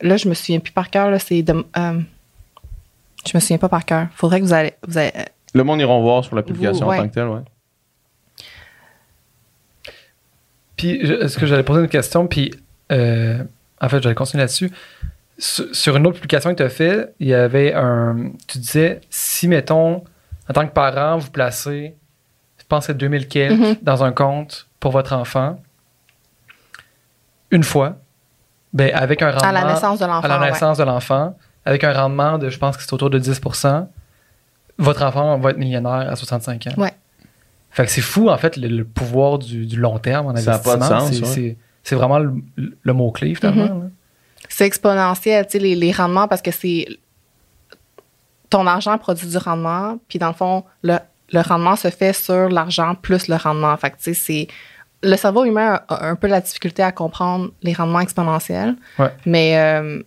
Là, 0.00 0.16
je 0.16 0.28
me 0.28 0.34
souviens 0.34 0.58
plus 0.60 0.72
par 0.72 0.90
cœur. 0.90 1.10
Là, 1.10 1.18
c'est 1.18 1.42
de. 1.42 1.52
euh, 1.52 2.00
je 3.26 3.32
me 3.36 3.40
souviens 3.40 3.58
pas 3.58 3.68
par 3.68 3.84
cœur. 3.84 4.06
Faudrait 4.14 4.40
que 4.40 4.46
vous 4.46 4.52
allez. 4.54 4.72
Vous 4.88 4.96
allez 4.98 5.12
Le 5.54 5.64
monde 5.64 5.80
iront 5.80 6.00
voir 6.02 6.24
sur 6.24 6.36
la 6.36 6.42
publication 6.42 6.84
Vous, 6.86 6.90
ouais. 6.92 6.98
en 6.98 7.02
tant 7.02 7.08
que 7.08 7.14
tel, 7.14 7.28
ouais. 7.28 7.40
Puis, 10.76 10.90
est-ce 11.00 11.38
que 11.38 11.46
j'allais 11.46 11.62
poser 11.62 11.80
une 11.80 11.88
question? 11.88 12.26
Puis, 12.26 12.52
euh, 12.92 13.42
en 13.80 13.88
fait, 13.88 14.02
j'allais 14.02 14.14
continuer 14.14 14.42
là-dessus. 14.42 14.70
Sur, 15.38 15.74
sur 15.74 15.96
une 15.96 16.06
autre 16.06 16.16
publication 16.16 16.50
que 16.50 16.56
tu 16.56 16.62
as 16.62 16.68
fait, 16.68 17.14
il 17.20 17.28
y 17.28 17.34
avait 17.34 17.72
un. 17.74 18.30
Tu 18.46 18.58
disais, 18.58 19.00
si, 19.10 19.48
mettons, 19.48 20.04
en 20.48 20.52
tant 20.52 20.66
que 20.66 20.72
parent, 20.72 21.18
vous 21.18 21.30
placez, 21.30 21.94
je 22.58 22.64
pense 22.68 22.86
que 22.86 22.92
c'est 22.92 22.98
2000 22.98 23.28
quelques 23.28 23.58
Mhm. 23.58 23.76
dans 23.82 24.04
un 24.04 24.12
compte 24.12 24.66
pour 24.80 24.92
votre 24.92 25.12
enfant, 25.14 25.58
une 27.50 27.64
fois, 27.64 27.96
ben, 28.72 28.90
avec 28.94 29.22
un 29.22 29.30
rendement. 29.30 29.48
à 29.48 29.52
la 29.52 29.64
naissance 29.64 29.98
de 29.98 30.04
l'enfant. 30.06 30.24
à 30.24 30.28
la 30.28 30.40
ouais. 30.40 30.50
naissance 30.50 30.78
de 30.78 30.84
l'enfant, 30.84 31.36
avec 31.64 31.84
un 31.84 31.92
rendement 31.92 32.38
de, 32.38 32.48
je 32.50 32.58
pense 32.58 32.76
que 32.76 32.82
c'est 32.82 32.92
autour 32.92 33.10
de 33.10 33.18
10 33.18 33.40
votre 34.78 35.02
enfant 35.04 35.38
va 35.38 35.50
être 35.50 35.58
millionnaire 35.58 36.10
à 36.10 36.16
65 36.16 36.66
ans. 36.68 36.74
Ouais. 36.80 36.92
Fait 37.70 37.84
que 37.84 37.90
c'est 37.90 38.00
fou, 38.00 38.28
en 38.30 38.38
fait, 38.38 38.56
le, 38.56 38.68
le 38.68 38.84
pouvoir 38.84 39.38
du, 39.38 39.66
du 39.66 39.76
long 39.76 39.98
terme 39.98 40.26
en 40.28 40.36
Ça 40.36 40.54
a 40.54 40.58
pas 40.58 40.76
de 40.76 40.82
investissement. 40.82 41.26
sens, 41.26 41.34
C'est- 41.34 41.56
ouais. 41.94 41.96
vraiment 41.98 42.18
le, 42.18 42.32
le 42.82 42.92
mot-clé, 42.92 43.34
finalement. 43.34 43.74
Mhm. 43.74 43.90
C'est 44.48 44.64
exponentiel, 44.66 45.44
tu 45.46 45.52
sais, 45.52 45.58
les, 45.58 45.74
les 45.74 45.92
rendements, 45.92 46.28
parce 46.28 46.40
que 46.42 46.50
c'est. 46.50 46.86
Ton 48.48 48.66
argent 48.66 48.96
produit 48.96 49.26
du 49.26 49.36
rendement, 49.38 49.98
puis 50.08 50.18
dans 50.20 50.28
le 50.28 50.34
fond, 50.34 50.64
le, 50.82 50.98
le 51.32 51.40
rendement 51.40 51.74
se 51.74 51.88
fait 51.90 52.12
sur 52.12 52.48
l'argent 52.48 52.94
plus 52.94 53.26
le 53.28 53.34
rendement. 53.36 53.76
Fait 53.76 53.90
que, 53.90 53.96
tu 53.96 54.02
sais, 54.04 54.14
c'est. 54.14 54.48
Le 55.02 55.16
cerveau 55.16 55.44
humain 55.44 55.80
a, 55.88 55.94
a 55.94 56.06
un 56.08 56.14
peu 56.16 56.26
la 56.28 56.40
difficulté 56.40 56.82
à 56.82 56.90
comprendre 56.92 57.50
les 57.62 57.72
rendements 57.72 58.00
exponentiels. 58.00 58.76
Ouais. 58.98 59.10
Mais, 59.26 59.58
euh, 59.58 60.00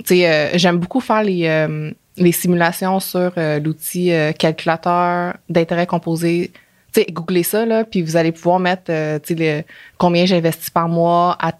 tu 0.00 0.16
sais, 0.16 0.28
euh, 0.30 0.48
j'aime 0.58 0.78
beaucoup 0.78 1.00
faire 1.00 1.22
les, 1.22 1.46
euh, 1.46 1.92
les 2.16 2.32
simulations 2.32 3.00
sur 3.00 3.32
euh, 3.38 3.58
l'outil 3.60 4.12
euh, 4.12 4.32
calculateur 4.32 5.34
d'intérêt 5.48 5.86
composé. 5.86 6.50
Tu 6.92 7.00
sais, 7.02 7.06
googlez 7.10 7.42
ça, 7.44 7.64
là, 7.64 7.84
puis 7.84 8.02
vous 8.02 8.16
allez 8.16 8.32
pouvoir 8.32 8.58
mettre, 8.58 8.90
euh, 8.90 9.18
le- 9.30 9.62
combien 9.96 10.26
j'investis 10.26 10.70
par 10.70 10.88
mois 10.88 11.36
à, 11.40 11.52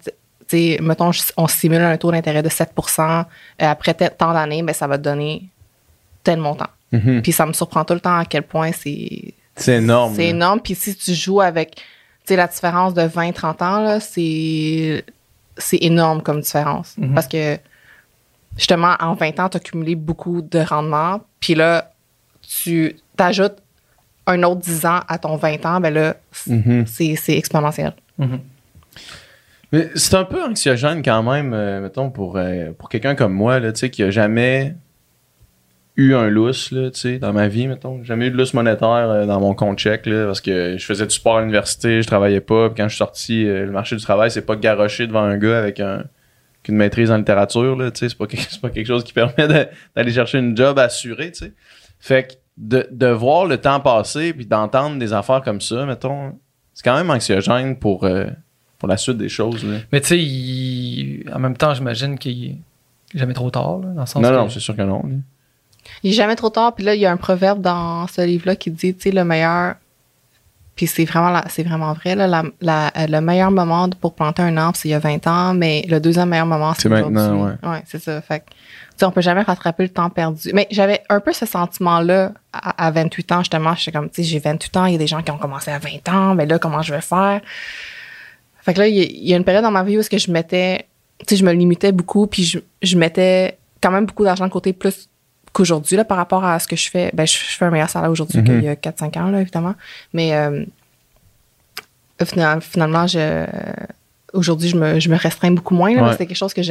mettons, 0.81 1.11
on 1.37 1.47
simule 1.47 1.81
un 1.81 1.95
taux 1.97 2.11
d'intérêt 2.11 2.43
de 2.43 2.49
7% 2.49 2.65
euh, 3.01 3.23
après 3.59 3.93
tant 3.93 4.33
d'années, 4.33 4.61
ben, 4.61 4.73
ça 4.73 4.87
va 4.87 4.97
te 4.97 5.03
donner 5.03 5.43
tel 6.23 6.39
montant. 6.39 6.67
Mhm. 6.91 7.21
Puis 7.21 7.31
ça 7.31 7.45
me 7.45 7.53
surprend 7.53 7.85
tout 7.85 7.93
le 7.93 8.01
temps 8.01 8.17
à 8.17 8.25
quel 8.25 8.43
point 8.43 8.71
c'est 8.73 9.33
C'est 9.55 9.77
énorme. 9.77 10.13
c'est 10.15 10.27
énorme. 10.27 10.59
Puis 10.59 10.75
si 10.75 10.93
tu 10.95 11.13
joues 11.13 11.39
avec, 11.41 11.81
la 12.29 12.47
différence 12.47 12.93
de 12.93 13.01
20-30 13.01 13.61
ans, 13.63 13.79
là, 13.81 13.99
c'est 14.01 15.03
énorme 15.81 16.21
comme 16.21 16.41
différence. 16.41 16.95
Mhm. 16.97 17.13
Parce 17.13 17.27
que, 17.27 17.57
justement, 18.57 18.95
en 18.99 19.13
20 19.13 19.39
ans, 19.39 19.49
tu 19.49 19.57
as 19.57 19.59
cumulé 19.59 19.95
beaucoup 19.95 20.41
de 20.41 20.59
rendement. 20.59 21.21
Puis 21.39 21.55
là, 21.55 21.91
tu 22.41 22.95
t'ajoutes 23.15 23.57
un 24.27 24.43
autre 24.43 24.61
10 24.61 24.85
ans 24.85 24.99
à 25.07 25.17
ton 25.17 25.35
20 25.35 25.65
ans, 25.65 25.79
ben 25.79 25.93
là, 25.93 26.15
Mhm. 26.47 26.85
c'est 26.85 27.15
c'est 27.15 27.37
exponentiel. 27.37 27.93
Mhm. 28.17 28.39
Mais 29.73 29.89
c'est 29.95 30.15
un 30.15 30.25
peu 30.25 30.43
anxiogène 30.43 31.01
quand 31.01 31.23
même, 31.23 31.53
euh, 31.53 31.79
mettons, 31.81 32.09
pour, 32.09 32.35
euh, 32.37 32.71
pour 32.77 32.89
quelqu'un 32.89 33.15
comme 33.15 33.33
moi, 33.33 33.59
là, 33.59 33.71
tu 33.71 33.79
sais, 33.79 33.89
qui 33.89 34.03
a 34.03 34.11
jamais 34.11 34.75
eu 35.95 36.13
un 36.13 36.29
lousse, 36.29 36.71
là, 36.71 36.89
tu 36.91 36.99
sais, 36.99 37.19
dans 37.19 37.31
ma 37.33 37.47
vie, 37.47 37.67
mettons. 37.67 38.03
Jamais 38.03 38.27
eu 38.27 38.31
de 38.31 38.37
lousse 38.37 38.53
monétaire 38.53 38.87
euh, 39.09 39.25
dans 39.25 39.39
mon 39.39 39.53
compte 39.53 39.79
chèque, 39.79 40.05
là, 40.07 40.25
parce 40.25 40.41
que 40.41 40.77
je 40.77 40.85
faisais 40.85 41.05
du 41.05 41.13
sport 41.15 41.37
à 41.37 41.41
l'université, 41.41 42.01
je 42.01 42.07
travaillais 42.07 42.41
pas, 42.41 42.69
puis 42.69 42.77
quand 42.77 42.83
je 42.89 42.95
suis 42.95 42.97
sorti, 42.97 43.45
euh, 43.45 43.65
le 43.65 43.71
marché 43.71 43.95
du 43.95 44.03
travail, 44.03 44.29
c'est 44.29 44.45
pas 44.45 44.55
garocher 44.57 45.07
devant 45.07 45.23
un 45.23 45.37
gars 45.37 45.59
avec 45.59 45.79
un 45.79 46.03
qu'une 46.63 46.75
maîtrise 46.75 47.11
en 47.11 47.17
littérature, 47.17 47.75
là, 47.75 47.91
tu 47.91 47.99
sais, 47.99 48.09
c'est 48.09 48.17
pas, 48.17 48.27
pas 48.61 48.69
quelque 48.69 48.87
chose 48.87 49.03
qui 49.03 49.13
permet 49.13 49.47
d'aller 49.95 50.11
chercher 50.13 50.39
une 50.39 50.55
job 50.55 50.77
assurée, 50.79 51.31
tu 51.31 51.45
sais. 51.45 51.53
Fait 51.99 52.27
que 52.27 52.33
de, 52.57 52.87
de 52.91 53.07
voir 53.07 53.45
le 53.45 53.57
temps 53.57 53.79
passer, 53.79 54.33
puis 54.33 54.45
d'entendre 54.45 54.97
des 54.97 55.13
affaires 55.13 55.41
comme 55.41 55.61
ça, 55.61 55.85
mettons, 55.85 56.37
c'est 56.73 56.83
quand 56.83 56.95
même 56.95 57.09
anxiogène 57.09 57.77
pour, 57.77 58.03
euh, 58.03 58.25
pour 58.77 58.87
la 58.87 58.97
suite 58.97 59.17
des 59.17 59.29
choses, 59.29 59.63
là. 59.63 59.77
Mais 59.91 60.01
tu 60.01 60.07
sais, 60.07 60.19
il- 60.19 61.23
en 61.33 61.39
même 61.39 61.55
temps, 61.57 61.73
j'imagine 61.73 62.17
qu'il 62.17 62.45
est 62.45 62.57
jamais 63.17 63.33
trop 63.33 63.49
tard, 63.49 63.79
là, 63.79 63.87
dans 63.93 64.01
le 64.01 64.05
sens 64.07 64.21
Non, 64.21 64.29
que- 64.29 64.35
non, 64.35 64.49
c'est 64.49 64.59
sûr 64.59 64.75
que 64.75 64.81
non. 64.81 65.01
là. 65.03 65.15
Il 66.03 66.11
est 66.11 66.13
jamais 66.13 66.35
trop 66.35 66.49
tard. 66.51 66.75
Puis 66.75 66.85
là, 66.85 66.93
il 66.93 67.01
y 67.01 67.07
a 67.07 67.11
un 67.11 67.17
proverbe 67.17 67.59
dans 67.59 68.05
ce 68.07 68.21
livre-là 68.21 68.55
qui 68.55 68.69
dit, 68.69 68.93
tu 68.93 69.01
sais, 69.01 69.11
le 69.11 69.25
meilleur. 69.25 69.75
Puis 70.75 70.87
c'est 70.87 71.05
vraiment, 71.05 71.41
c'est 71.49 71.63
vraiment 71.63 71.93
vrai, 71.93 72.15
là, 72.15 72.27
la- 72.27 72.43
la- 72.61 72.87
euh, 72.97 73.05
le 73.07 73.21
meilleur 73.21 73.51
moment 73.51 73.89
pour 73.89 74.15
planter 74.15 74.41
un 74.41 74.55
arbre, 74.57 74.75
c'est 74.77 74.87
il 74.87 74.91
y 74.91 74.95
a 74.95 74.99
20 74.99 75.27
ans, 75.27 75.53
mais 75.53 75.85
le 75.89 75.99
deuxième 75.99 76.29
meilleur 76.29 76.45
moment, 76.45 76.73
c'est 76.73 76.83
C'est 76.83 76.89
maintenant, 76.89 77.09
aujourd'hui. 77.35 77.69
Ouais, 77.69 77.83
c'est 77.85 78.01
ça. 78.01 78.21
Fait 78.21 78.39
que, 78.39 78.45
tu 78.45 78.55
sais, 78.97 79.05
on 79.05 79.11
peut 79.11 79.21
jamais 79.21 79.41
rattraper 79.41 79.83
le 79.83 79.89
temps 79.89 80.09
perdu. 80.09 80.49
Mais 80.53 80.67
j'avais 80.71 81.01
un 81.09 81.19
peu 81.19 81.33
ce 81.33 81.45
sentiment-là 81.45 82.31
à, 82.53 82.87
à 82.87 82.91
28 82.91 83.31
ans, 83.33 83.39
justement. 83.39 83.75
J'étais 83.75 83.91
comme, 83.91 84.09
tu 84.09 84.23
sais, 84.23 84.29
j'ai 84.29 84.39
28 84.39 84.77
ans, 84.77 84.85
il 84.85 84.93
y 84.93 84.95
a 84.95 84.97
des 84.97 85.07
gens 85.07 85.21
qui 85.21 85.29
ont 85.31 85.37
commencé 85.37 85.69
à 85.71 85.77
20 85.77 86.07
ans, 86.09 86.35
mais 86.35 86.45
là, 86.45 86.57
comment 86.57 86.81
je 86.81 86.93
vais 86.93 87.01
faire? 87.01 87.41
Fait 88.61 88.73
que 88.73 88.79
là, 88.79 88.87
il 88.87 88.95
y, 88.95 89.01
a- 89.01 89.05
il 89.05 89.27
y 89.29 89.33
a 89.33 89.37
une 89.37 89.43
période 89.43 89.63
dans 89.63 89.71
ma 89.71 89.83
vie 89.83 89.97
où 89.97 89.99
est-ce 89.99 90.09
que 90.09 90.17
je 90.17 90.31
mettais, 90.31 90.87
tu 91.19 91.25
sais, 91.29 91.35
je 91.35 91.43
me 91.45 91.51
limitais 91.51 91.91
beaucoup, 91.91 92.27
puis 92.27 92.43
je, 92.43 92.59
je 92.81 92.97
mettais 92.97 93.57
quand 93.81 93.91
même 93.91 94.05
beaucoup 94.05 94.23
d'argent 94.23 94.45
de 94.45 94.51
côté 94.51 94.71
plus 94.73 95.09
qu'aujourd'hui, 95.53 95.95
là, 95.97 96.05
par 96.05 96.17
rapport 96.17 96.43
à 96.45 96.59
ce 96.59 96.67
que 96.67 96.75
je 96.75 96.89
fais. 96.89 97.11
Ben, 97.13 97.25
je, 97.27 97.33
je 97.33 97.57
fais 97.57 97.65
un 97.65 97.69
meilleur 97.71 97.89
salaire 97.89 98.09
aujourd'hui 98.11 98.39
Mhm. 98.39 98.45
qu'il 98.45 98.63
y 98.63 98.67
a 98.69 98.75
4-5 98.75 99.17
ans, 99.19 99.29
là, 99.29 99.41
évidemment. 99.41 99.75
Mais 100.13 100.33
euh, 100.35 100.63
final- 102.23 102.61
finalement, 102.61 103.07
je, 103.07 103.45
aujourd'hui, 104.33 104.69
je 104.69 104.77
me, 104.77 104.99
je 104.99 105.09
me 105.09 105.15
restreins 105.17 105.51
beaucoup 105.51 105.73
moins. 105.75 105.91
Ouais. 105.95 106.11
C'était 106.13 106.27
quelque 106.27 106.37
chose 106.37 106.53
que 106.53 106.61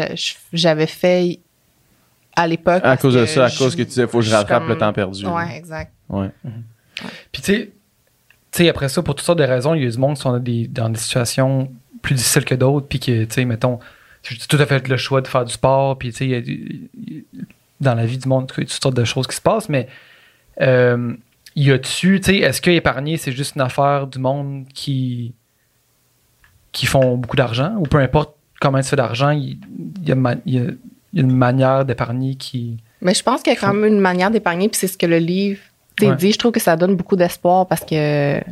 j'avais 0.53 0.87
fait 0.87 1.41
à 2.37 2.47
l'époque. 2.47 2.83
À 2.85 2.97
cause 2.97 3.15
de 3.15 3.27
ça, 3.27 3.47
à 3.47 3.49
je- 3.49 3.59
cause 3.59 3.75
que 3.75 3.83
tu 3.83 3.89
disais, 3.89 4.07
faut 4.07 4.19
que 4.21 4.25
je 4.25 4.31
rattrape 4.35 4.61
comme- 4.63 4.69
le 4.71 4.79
temps 4.79 4.93
perdu. 4.93 5.27
Ouais, 5.27 5.57
exact. 5.57 5.93
Ouais. 6.09 6.31
Puis 7.33 7.43
tu 7.43 7.53
sais, 7.53 7.71
tu 8.53 8.59
sais, 8.65 8.69
après 8.69 8.89
ça, 8.89 9.03
pour 9.03 9.15
toutes 9.15 9.27
sortes 9.27 9.39
de 9.39 9.45
raisons, 9.45 9.75
il 9.75 9.83
y 9.85 9.87
a 9.87 9.91
du 9.91 9.99
monde 9.99 10.17
qui 10.17 10.23
sont 10.23 10.33
dans 10.33 10.39
des, 10.39 10.67
dans 10.69 10.89
des 10.89 10.99
situations 10.99 11.71
plus 12.03 12.15
difficiles 12.15 12.45
que 12.45 12.55
d'autres, 12.55 12.87
puis 12.89 12.99
que, 13.01 13.25
tu 13.25 13.35
sais, 13.35 13.45
mettons, 13.45 13.79
tu 14.23 14.35
as 14.35 14.47
tout 14.47 14.57
à 14.61 14.67
fait 14.67 14.87
le 14.89 14.97
choix 14.97 15.21
de 15.21 15.29
faire 15.29 15.45
du 15.45 15.53
sport, 15.53 15.99
puis 15.99 16.13
tu 16.13 16.31
sais, 16.31 16.45
dans 17.81 17.95
la 17.95 18.05
vie 18.07 18.19
du 18.19 18.29
monde, 18.29 18.51
il 18.57 18.61
y 18.61 18.67
a 18.67 18.67
toutes 18.69 18.83
sortes 18.83 18.97
de 18.97 19.05
choses 19.05 19.27
qui 19.27 19.37
se 19.37 19.41
passent, 19.41 19.69
mais 19.69 19.89
euh, 20.61 21.15
y 21.57 21.71
a-tu, 21.71 22.21
tu 22.21 22.27
sais, 22.33 22.37
est-ce 22.39 22.61
que 22.61 22.71
épargner, 22.71 23.17
c'est 23.17 23.33
juste 23.33 23.55
une 23.57 23.63
affaire 23.63 24.07
du 24.07 24.19
monde 24.19 24.67
qui, 24.75 25.33
qui 26.73 26.87
font 26.87 27.17
beaucoup 27.17 27.37
d'argent, 27.37 27.75
ou 27.79 27.83
peu 27.85 27.99
importe 27.99 28.35
comment 28.61 28.81
tu 28.81 28.89
fais 28.89 28.97
d'argent, 28.97 29.31
il 29.31 29.59
il 30.03 30.09
y, 30.09 30.13
a 30.13 30.35
y 30.47 30.57
y 31.13 31.21
une 31.21 31.33
manière 31.35 31.85
d'épargner 31.85 32.35
qui. 32.37 32.77
Mais 33.03 33.15
je 33.15 33.23
pense 33.23 33.43
qu'il 33.43 33.53
y 33.53 33.57
a 33.57 33.59
quand 33.59 33.73
même 33.75 33.95
une 33.95 34.01
manière 34.01 34.31
d'épargner, 34.31 34.69
puis 34.69 34.79
c'est 34.79 34.87
ce 34.87 34.99
que 34.99 35.07
le 35.07 35.19
livre 35.19 35.61
Ouais. 36.03 36.17
dit. 36.17 36.33
Je 36.33 36.39
trouve 36.39 36.53
que 36.53 36.61
ça 36.61 36.77
donne 36.77 36.97
beaucoup 36.97 37.17
d'espoir 37.17 37.67
parce 37.67 37.83
que, 37.83 38.39
tu 38.39 38.45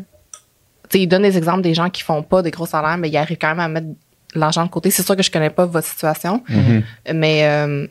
sais, 0.91 1.01
il 1.01 1.07
donne 1.07 1.23
des 1.23 1.39
exemples 1.39 1.63
des 1.63 1.73
gens 1.73 1.89
qui 1.89 2.03
font 2.03 2.23
pas 2.23 2.43
des 2.43 2.51
gros 2.51 2.67
salaires, 2.67 2.99
mais 2.99 3.09
ils 3.09 3.17
arrivent 3.17 3.39
quand 3.41 3.49
même 3.49 3.61
à 3.61 3.69
mettre 3.69 3.87
l'argent 4.35 4.67
de 4.67 4.69
côté. 4.71 4.91
C'est 4.91 5.03
sûr 5.03 5.17
que 5.17 5.23
je 5.23 5.31
connais 5.31 5.49
pas 5.49 5.65
votre 5.65 5.87
situation, 5.87 6.43
Mhm. 6.49 6.83
mais, 7.15 7.45
euh, 7.49 7.87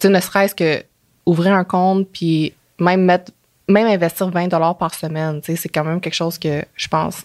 tu 0.00 0.06
sais, 0.08 0.12
ne 0.12 0.20
serait-ce 0.20 0.54
que 0.54 0.82
ouvrir 1.26 1.54
un 1.54 1.64
compte, 1.64 2.08
puis 2.12 2.54
même 2.80 3.02
mettre, 3.04 3.30
même 3.68 3.86
investir 3.86 4.28
20 4.30 4.48
dollars 4.48 4.76
par 4.76 4.94
semaine, 4.94 5.40
tu 5.40 5.52
sais, 5.52 5.56
c'est 5.56 5.68
quand 5.68 5.84
même 5.84 6.00
quelque 6.00 6.14
chose 6.14 6.38
que 6.38 6.64
je 6.74 6.88
pense, 6.88 7.24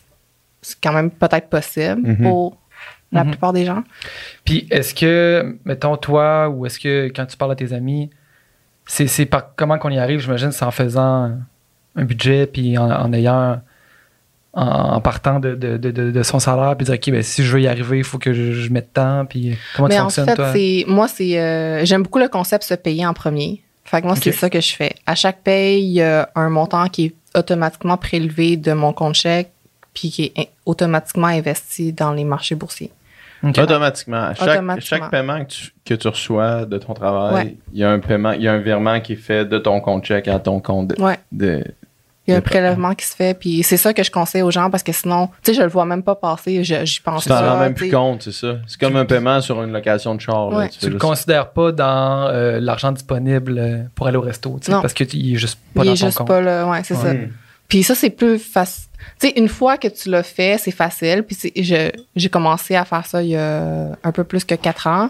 c'est 0.62 0.78
quand 0.84 0.94
même 0.94 1.10
peut-être 1.10 1.48
possible 1.50 2.02
Mhm. 2.02 2.18
pour 2.22 2.58
la 3.12 3.24
Mhm. 3.24 3.32
plupart 3.32 3.54
des 3.54 3.66
gens. 3.66 3.84
Puis 4.44 4.68
est-ce 4.70 4.94
que, 4.94 5.58
mettons, 5.66 5.96
toi, 5.98 6.50
ou 6.50 6.66
est-ce 6.66 6.80
que 6.80 7.08
quand 7.16 7.26
tu 7.26 7.38
parles 7.38 7.54
à 7.54 7.56
tes 7.56 7.72
amis, 7.74 8.10
c'est, 8.86 9.08
c'est 9.08 9.26
par 9.26 9.56
comment 9.56 9.78
qu'on 9.80 9.90
y 9.90 9.98
arrive, 9.98 10.20
j'imagine, 10.20 10.52
c'est 10.52 10.66
en 10.66 10.72
faisant 10.72 11.32
un 11.96 12.04
budget, 12.04 12.46
puis 12.46 12.78
en, 12.78 12.92
en 12.92 13.14
ayant, 13.14 13.62
en, 14.56 14.66
en 14.96 15.02
partant 15.02 15.40
de, 15.40 15.54
de, 15.56 15.78
de, 15.78 15.92
de- 15.92 16.12
de 16.12 16.24
son 16.24 16.40
salaire, 16.40 16.76
puis 16.78 16.86
dire, 16.86 16.96
OK, 16.96 17.12
ben, 17.12 17.22
si 17.22 17.44
je 17.44 17.52
veux 17.52 17.62
y 17.62 17.68
arriver, 17.68 17.98
il 18.00 18.04
faut 18.04 18.18
que 18.18 18.34
je, 18.34 18.54
je 18.54 18.70
mette 18.72 18.94
tant, 18.94 19.26
puis 19.26 19.58
comment 19.76 19.88
Mais 19.90 19.96
tu 19.96 20.00
en 20.00 20.04
fonctionnes, 20.06 20.26
fait, 20.28 20.36
toi? 20.36 20.54
c'est 20.54 20.86
moi, 20.88 21.08
c'est 21.08 21.40
euh, 21.40 21.84
j'aime 21.86 22.04
beaucoup 22.04 22.20
le 22.20 22.30
concept 22.30 22.64
se 22.64 22.74
payer 22.74 23.06
en 23.06 23.14
premier. 23.14 23.62
Fait 23.84 24.02
que 24.02 24.08
moi, 24.08 24.16
c'est 24.16 24.32
ça 24.32 24.50
que 24.50 24.60
je 24.62 24.74
fais. 24.74 24.94
À 25.06 25.14
chaque 25.14 25.42
paye, 25.44 25.84
il 25.84 25.92
y 25.92 26.02
a 26.02 26.30
un 26.36 26.50
montant 26.50 26.88
qui 26.88 27.06
est 27.06 27.16
automatiquement 27.38 27.98
prélevé 27.98 28.58
de 28.58 28.74
mon 28.74 28.94
compte 28.94 29.14
chèque, 29.16 29.52
puis 29.94 30.10
qui 30.10 30.32
est 30.36 30.50
automatiquement 30.66 31.28
investi 31.28 31.94
dans 31.94 32.12
les 32.14 32.24
marchés 32.24 32.56
boursiers. 32.56 32.92
Automatiquement. 33.44 34.24
À 34.24 34.34
chaque, 34.34 34.50
Automatiquement. 34.50 34.98
chaque 34.98 35.12
paiement 35.12 35.44
que 35.46 35.50
tu, 35.52 35.72
que 35.86 35.94
tu 35.94 36.08
reçois 36.08 36.66
de 36.66 36.78
ton 36.78 36.94
travail, 36.94 37.34
Ouais. 37.36 37.58
il 37.74 37.80
y 37.80 37.84
a 37.84 37.92
un 37.92 38.00
paiement, 38.00 38.32
il 38.32 38.42
y 38.42 38.48
a 38.48 38.54
un 38.54 38.58
virement 38.60 39.00
qui 39.02 39.14
est 39.14 39.18
fait 39.18 39.46
de 39.46 39.58
ton 39.60 39.80
compte 39.82 40.04
chèque 40.06 40.28
à 40.28 40.40
ton 40.40 40.60
compte 40.60 40.88
de. 40.88 41.02
Ouais. 41.02 41.20
de- 41.32 41.64
Il 42.28 42.32
y 42.32 42.34
a 42.34 42.38
un 42.38 42.42
prélèvement 42.42 42.96
qui 42.96 43.06
se 43.06 43.16
fait, 43.16 43.38
puis 43.38 43.62
c'est 43.62 43.78
ça 43.78 43.94
que 43.94 44.02
je 44.02 44.10
conseille 44.10 44.42
aux 44.42 44.50
gens 44.50 44.72
parce 44.72 44.82
que 44.82 44.92
sinon, 44.92 45.28
tu 45.44 45.52
sais, 45.52 45.54
je 45.54 45.62
le 45.62 45.68
vois 45.70 45.86
même 45.86 46.02
pas 46.02 46.16
passer, 46.16 46.64
je- 46.64 46.84
j'y 46.84 47.00
pense 47.00 47.24
Tu 47.24 47.30
t'en 47.30 47.36
pas. 47.40 47.54
rends 47.54 47.60
même 47.60 47.76
plus 47.76 47.92
compte, 47.92 48.24
c'est 48.24 48.32
ça. 48.32 48.56
C'est 48.66 48.80
comme 48.80 48.96
un 48.96 49.06
paiement 49.06 49.42
sur 49.42 49.62
une 49.62 49.72
location 49.72 50.16
de 50.16 50.22
char. 50.22 50.50
là. 50.50 50.68
Tu 50.68 50.86
le 50.86 50.92
juste- 50.94 51.02
considères 51.02 51.52
pas 51.52 51.72
dans 51.72 52.28
euh, 52.30 52.60
l'argent 52.60 52.92
disponible 52.92 53.58
euh, 53.60 53.84
pour 53.94 54.08
aller 54.08 54.18
au 54.18 54.22
resto, 54.22 54.58
tu 54.60 54.72
sais, 54.72 54.72
parce 54.72 54.94
qu'il 54.94 55.34
est 55.34 55.38
juste 55.38 55.60
pas 55.76 55.84
Il 55.84 55.88
dans 55.88 55.94
est 55.94 55.98
ton 55.98 56.06
juste 56.08 56.18
compte. 56.18 56.28
pas 56.28 56.42
là, 56.42 56.68
ouais, 56.68 56.82
c'est 56.84 56.96
ça. 56.96 57.14
Puis 57.68 57.84
ça, 57.84 57.94
c'est 57.96 58.10
plus 58.12 58.40
facile. 58.40 58.86
Tu 59.20 59.28
sais, 59.28 59.34
une 59.38 59.48
fois 59.48 59.78
que 59.78 59.88
tu 59.88 60.10
l'as 60.10 60.24
fait, 60.24 60.58
c'est 60.60 60.72
facile. 60.72 61.24
Puis 61.24 61.36
c'est- 61.36 61.54
je- 61.56 61.92
j'ai 62.16 62.30
commencé 62.30 62.76
à 62.76 62.86
faire 62.86 63.06
ça 63.06 63.22
il 63.22 63.30
y 63.30 63.36
a 63.36 63.90
un 64.04 64.12
peu 64.12 64.24
plus 64.24 64.44
que 64.46 64.56
quatre 64.56 64.88
ans. 64.88 65.10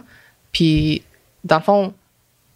Puis, 0.51 1.01
dans 1.45 1.57
le 1.57 1.61
fond, 1.63 1.93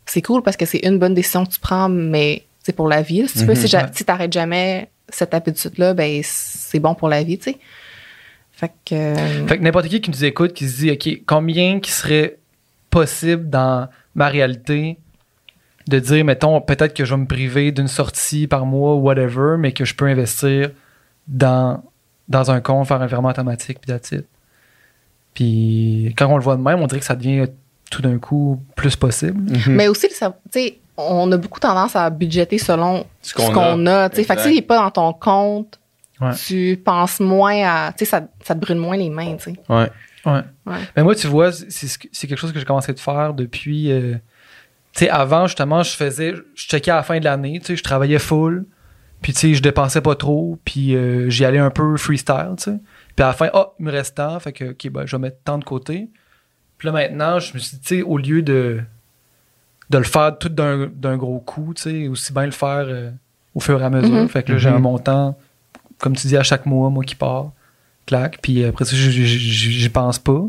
c'est 0.05 0.21
cool 0.21 0.41
parce 0.41 0.57
que 0.57 0.65
c'est 0.65 0.79
une 0.79 0.99
bonne 0.99 1.13
décision 1.13 1.45
que 1.45 1.51
tu 1.51 1.59
prends, 1.59 1.87
mais 1.89 2.43
c'est 2.69 2.75
pour 2.75 2.87
la 2.87 3.01
vie. 3.01 3.21
là, 3.23 3.27
si 3.27 3.39
tu 3.39 3.45
veux, 3.45 3.53
Mhm. 3.55 3.89
si 3.93 4.05
t'arrêtes 4.05 4.31
jamais 4.33 4.89
cette 5.09 5.33
habitude-là, 5.33 5.95
ben 5.95 6.21
c'est 6.23 6.79
bon 6.79 6.93
pour 6.93 7.09
la 7.09 7.23
vie, 7.23 7.37
tu 7.39 7.45
sais. 7.51 7.57
Fait 8.51 8.71
que... 8.85 8.93
euh, 8.93 9.47
Fait 9.47 9.57
que 9.57 9.63
n'importe 9.63 9.87
qui 9.87 9.99
qui 10.01 10.11
nous 10.11 10.23
écoute, 10.23 10.53
qui 10.53 10.67
se 10.67 10.77
dit, 10.81 10.91
OK, 10.91 11.21
combien 11.25 11.79
qui 11.79 11.91
serait 11.91 12.37
possible 12.89 13.49
dans 13.49 13.87
ma 14.15 14.27
réalité 14.27 14.97
de 15.87 15.97
dire, 15.99 16.23
mettons, 16.25 16.61
peut-être 16.61 16.93
que 16.93 17.05
je 17.05 17.15
vais 17.15 17.21
me 17.21 17.25
priver 17.25 17.71
d'une 17.71 17.87
sortie 17.87 18.45
par 18.45 18.65
mois 18.67 18.95
ou 18.95 18.99
whatever, 18.99 19.55
mais 19.57 19.71
que 19.71 19.85
je 19.85 19.95
peux 19.95 20.05
investir 20.05 20.69
dans, 21.27 21.81
dans 22.27 22.51
un 22.51 22.61
compte, 22.61 22.87
faire 22.87 23.01
un 23.01 23.07
virement 23.07 23.29
automatique, 23.29 23.79
puis 23.81 23.91
that's 23.91 24.11
it. 24.11 24.25
Puis 25.33 26.13
quand 26.17 26.27
on 26.27 26.37
le 26.37 26.43
voit 26.43 26.57
de 26.57 26.61
même, 26.61 26.79
on 26.81 26.87
dirait 26.87 26.99
que 26.99 27.05
ça 27.05 27.15
devient 27.15 27.45
tout 27.89 28.01
d'un 28.01 28.17
coup 28.19 28.61
plus 28.75 28.95
possible. 28.95 29.39
Mhm. 29.39 29.75
Mais 29.75 29.87
aussi, 29.87 30.07
tu 30.09 30.15
sais, 30.51 30.78
on 30.99 31.31
a 31.31 31.37
beaucoup 31.37 31.59
tendance 31.59 31.95
à 31.95 32.09
budgéter 32.09 32.57
selon 32.57 33.05
Ce 33.21 33.31
ce 33.31 33.35
qu'on 33.51 33.85
a. 33.85 34.03
a. 34.03 34.09
tu 34.09 34.17
sais. 34.17 34.23
Fait 34.23 34.35
que 34.35 34.41
s'il 34.41 34.55
n'est 34.55 34.61
pas 34.61 34.77
dans 34.79 34.91
ton 34.91 35.13
compte, 35.13 35.79
Ouais. 36.21 36.33
tu 36.35 36.81
penses 36.83 37.21
moins 37.21 37.63
à. 37.65 37.91
Tu 37.93 37.99
sais, 37.99 38.11
ça, 38.11 38.21
ça 38.43 38.53
te 38.53 38.59
brûle 38.59 38.77
moins 38.77 38.97
les 38.97 39.09
mains, 39.09 39.37
tu 39.37 39.53
sais. 39.53 39.59
Ouais. 39.69 39.89
Ouais. 40.25 40.41
Ouais. 40.65 40.77
Mais 40.97 41.03
moi, 41.03 41.15
tu 41.15 41.27
vois, 41.27 41.51
c'est 41.53 42.27
quelque 42.27 42.35
chose 42.37 42.51
que 42.51 42.59
j'ai 42.59 42.65
commencé 42.65 42.91
de 42.93 42.99
faire 42.99 43.33
depuis. 43.33 43.89
euh, 43.89 44.15
tu 44.93 45.05
sais, 45.05 45.09
avant, 45.09 45.47
justement, 45.47 45.81
je 45.81 45.91
faisais. 45.95 46.33
Je 46.55 46.67
checkais 46.67 46.91
à 46.91 46.95
la 46.97 47.03
fin 47.03 47.19
de 47.19 47.23
l'année, 47.23 47.59
tu 47.61 47.67
sais, 47.67 47.75
je 47.77 47.83
travaillais 47.83 48.19
full. 48.19 48.65
Puis, 49.21 49.31
tu 49.33 49.39
sais, 49.39 49.53
je 49.53 49.61
dépensais 49.61 50.01
pas 50.01 50.15
trop. 50.15 50.57
Puis, 50.65 50.93
euh, 50.95 51.29
j'y 51.29 51.45
allais 51.45 51.57
un 51.59 51.69
peu 51.71 51.95
freestyle, 51.95 52.55
tu 52.57 52.63
sais. 52.65 52.77
Puis, 53.15 53.23
à 53.23 53.27
la 53.27 53.33
fin, 53.33 53.49
oh, 53.53 53.67
il 53.79 53.85
me 53.85 53.91
reste 53.91 54.15
tant. 54.15 54.37
Fait 54.41 54.51
que, 54.51 54.71
OK, 54.71 54.89
ben, 54.89 55.05
je 55.05 55.15
vais 55.15 55.21
mettre 55.21 55.37
tant 55.45 55.57
de 55.57 55.63
côté. 55.63 56.09
Puis 56.77 56.85
là, 56.87 56.91
maintenant, 56.91 57.39
je 57.39 57.53
me 57.53 57.59
suis 57.59 57.77
dit, 57.77 57.81
tu 57.81 57.95
sais, 57.97 58.01
au 58.01 58.17
lieu 58.17 58.41
de, 58.41 58.81
de 59.89 59.97
le 59.97 60.03
faire 60.03 60.37
tout 60.37 60.49
d'un 60.49 60.87
d'un 60.87 61.17
gros 61.17 61.39
coup, 61.39 61.73
tu 61.75 61.81
sais, 61.83 62.07
aussi 62.07 62.31
bien 62.33 62.45
le 62.45 62.51
faire 62.51 62.85
euh, 62.87 63.11
au 63.55 63.59
fur 63.59 63.81
et 63.81 63.85
à 63.85 63.89
mesure. 63.89 64.13
Mhm. 64.21 64.29
Fait 64.29 64.43
que 64.43 64.51
là, 64.51 64.57
j'ai 64.57 64.69
un 64.69 64.75
Mhm. 64.75 64.81
montant, 64.83 65.37
comme 65.97 66.15
tu 66.15 66.27
dis, 66.27 66.37
à 66.37 66.43
chaque 66.43 66.65
mois, 66.65 66.89
moi 66.89 67.03
qui 67.03 67.15
part, 67.15 67.51
clac. 68.05 68.39
Puis 68.41 68.63
après 68.65 68.85
ça, 68.85 68.95
j'y 68.95 69.89
pense 69.89 70.19
pas. 70.19 70.43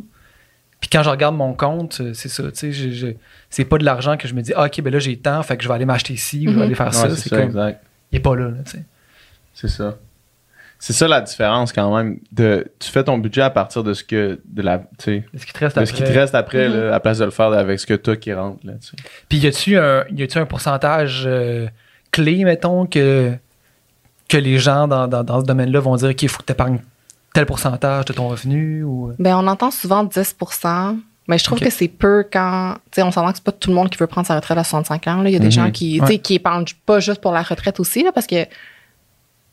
Puis 0.81 0.89
quand 0.91 1.03
je 1.03 1.11
regarde 1.11 1.37
mon 1.37 1.53
compte, 1.53 2.01
euh, 2.01 2.15
c'est 2.15 2.29
ça, 2.31 2.51
tu 2.53 2.73
sais, 2.73 3.17
c'est 3.51 3.65
pas 3.67 3.77
de 3.77 3.85
l'argent 3.85 4.17
que 4.17 4.27
je 4.27 4.33
me 4.35 4.41
dis, 4.41 4.53
ah, 4.57 4.65
ok, 4.67 4.81
ben 4.81 4.91
là, 4.93 4.99
j'ai 4.99 5.17
tant, 5.19 5.43
fait 5.43 5.57
que 5.59 5.63
je 5.63 5.69
vais 5.69 5.75
aller 5.75 5.85
m'acheter 5.85 6.17
ci 6.17 6.39
ou 6.49 6.53
je 6.53 6.57
vais 6.57 6.57
Mhm. 6.57 6.63
aller 6.63 6.75
faire 6.75 6.87
Ouais, 6.87 6.93
ça. 6.93 7.11
c'est 7.11 7.17
C'est 7.23 7.29
ça, 7.29 7.37
comme, 7.37 7.47
exact. 7.47 7.83
il 8.13 8.17
est 8.17 8.21
pas 8.21 8.35
là, 8.35 8.49
là, 8.49 8.57
tu 8.65 8.71
sais. 8.73 8.85
C'est 9.55 9.69
ça. 9.69 9.97
C'est 10.83 10.95
ça 10.95 11.07
la 11.07 11.21
différence 11.21 11.73
quand 11.75 11.95
même. 11.95 12.19
De, 12.33 12.67
tu 12.79 12.91
fais 12.91 13.05
ton 13.05 13.19
budget 13.19 13.43
à 13.43 13.51
partir 13.51 13.85
de 13.85 13.93
ce 13.93 14.03
que 14.03 14.41
de 14.47 14.63
la, 14.63 14.79
tu 14.79 14.85
sais, 14.99 15.25
Ce 15.37 15.45
qui 15.45 15.53
te 15.53 15.59
reste 15.59 15.79
de 15.79 15.85
ce 15.85 15.93
qui 15.93 15.99
te 16.03 16.09
après. 16.09 16.19
reste 16.21 16.35
après, 16.35 16.69
Mhm. 16.69 16.75
là, 16.75 16.89
à 16.89 16.91
la 16.93 17.01
place 17.01 17.19
de 17.19 17.25
le 17.27 17.31
faire 17.31 17.53
avec 17.53 17.79
ce 17.79 17.87
que 17.87 17.95
toi 17.95 18.17
qui 18.17 18.33
rentre. 18.33 18.59
Là, 18.65 18.73
tu 18.81 18.89
sais. 18.89 18.97
Puis 19.29 19.39
y 19.39 19.47
a-tu 19.47 19.77
un, 19.77 20.05
y 20.11 20.23
a-tu 20.23 20.39
un 20.39 20.47
pourcentage 20.47 21.25
euh, 21.27 21.67
clé, 22.11 22.45
mettons, 22.45 22.87
que, 22.87 23.33
que 24.29 24.37
les 24.39 24.59
gens 24.59 24.89
dans, 24.89 25.07
dans, 25.07 25.23
dans 25.23 25.41
ce 25.41 25.45
domaine-là 25.45 25.81
vont 25.81 25.97
dire, 25.97 26.09
OK, 26.11 26.23
il 26.23 26.29
faut 26.31 26.39
que 26.41 26.47
tu 26.47 26.53
épargnes 26.53 26.79
tel 27.35 27.45
pourcentage 27.47 28.07
de 28.07 28.13
ton 28.15 28.29
revenu 28.29 28.83
ou. 28.83 29.13
Ben, 29.19 29.37
on 29.37 29.47
entend 29.47 29.71
souvent 29.71 30.05
10% 30.05 30.97
mais 31.29 31.39
je 31.39 31.45
trouve 31.45 31.61
que 31.61 31.71
c'est 31.71 31.87
peu 31.87 32.25
quand. 32.33 32.75
Tu 32.91 32.97
sais, 32.97 33.03
on 33.05 33.13
s'entend 33.13 33.31
que 33.31 33.37
c'est 33.37 33.45
pas 33.45 33.53
tout 33.53 33.69
le 33.71 33.77
monde 33.77 33.89
qui 33.89 33.99
veut 33.99 34.09
prendre 34.09 34.27
sa 34.27 34.35
retraite 34.35 34.59
à 34.59 34.65
65 34.65 35.07
ans. 35.07 35.23
là. 35.23 35.29
Il 35.29 35.33
y 35.33 35.37
a 35.37 35.39
des 35.39 35.45
Mhm. 35.45 35.51
gens 35.53 35.71
qui, 35.71 36.01
tu 36.01 36.07
sais, 36.07 36.13
Ouais. 36.15 36.19
qui 36.19 36.35
épargnent 36.35 36.65
pas 36.87 36.99
juste 36.99 37.21
pour 37.21 37.31
la 37.31 37.43
retraite 37.43 37.79
aussi, 37.79 38.03
là, 38.03 38.11
parce 38.13 38.27
que. 38.27 38.47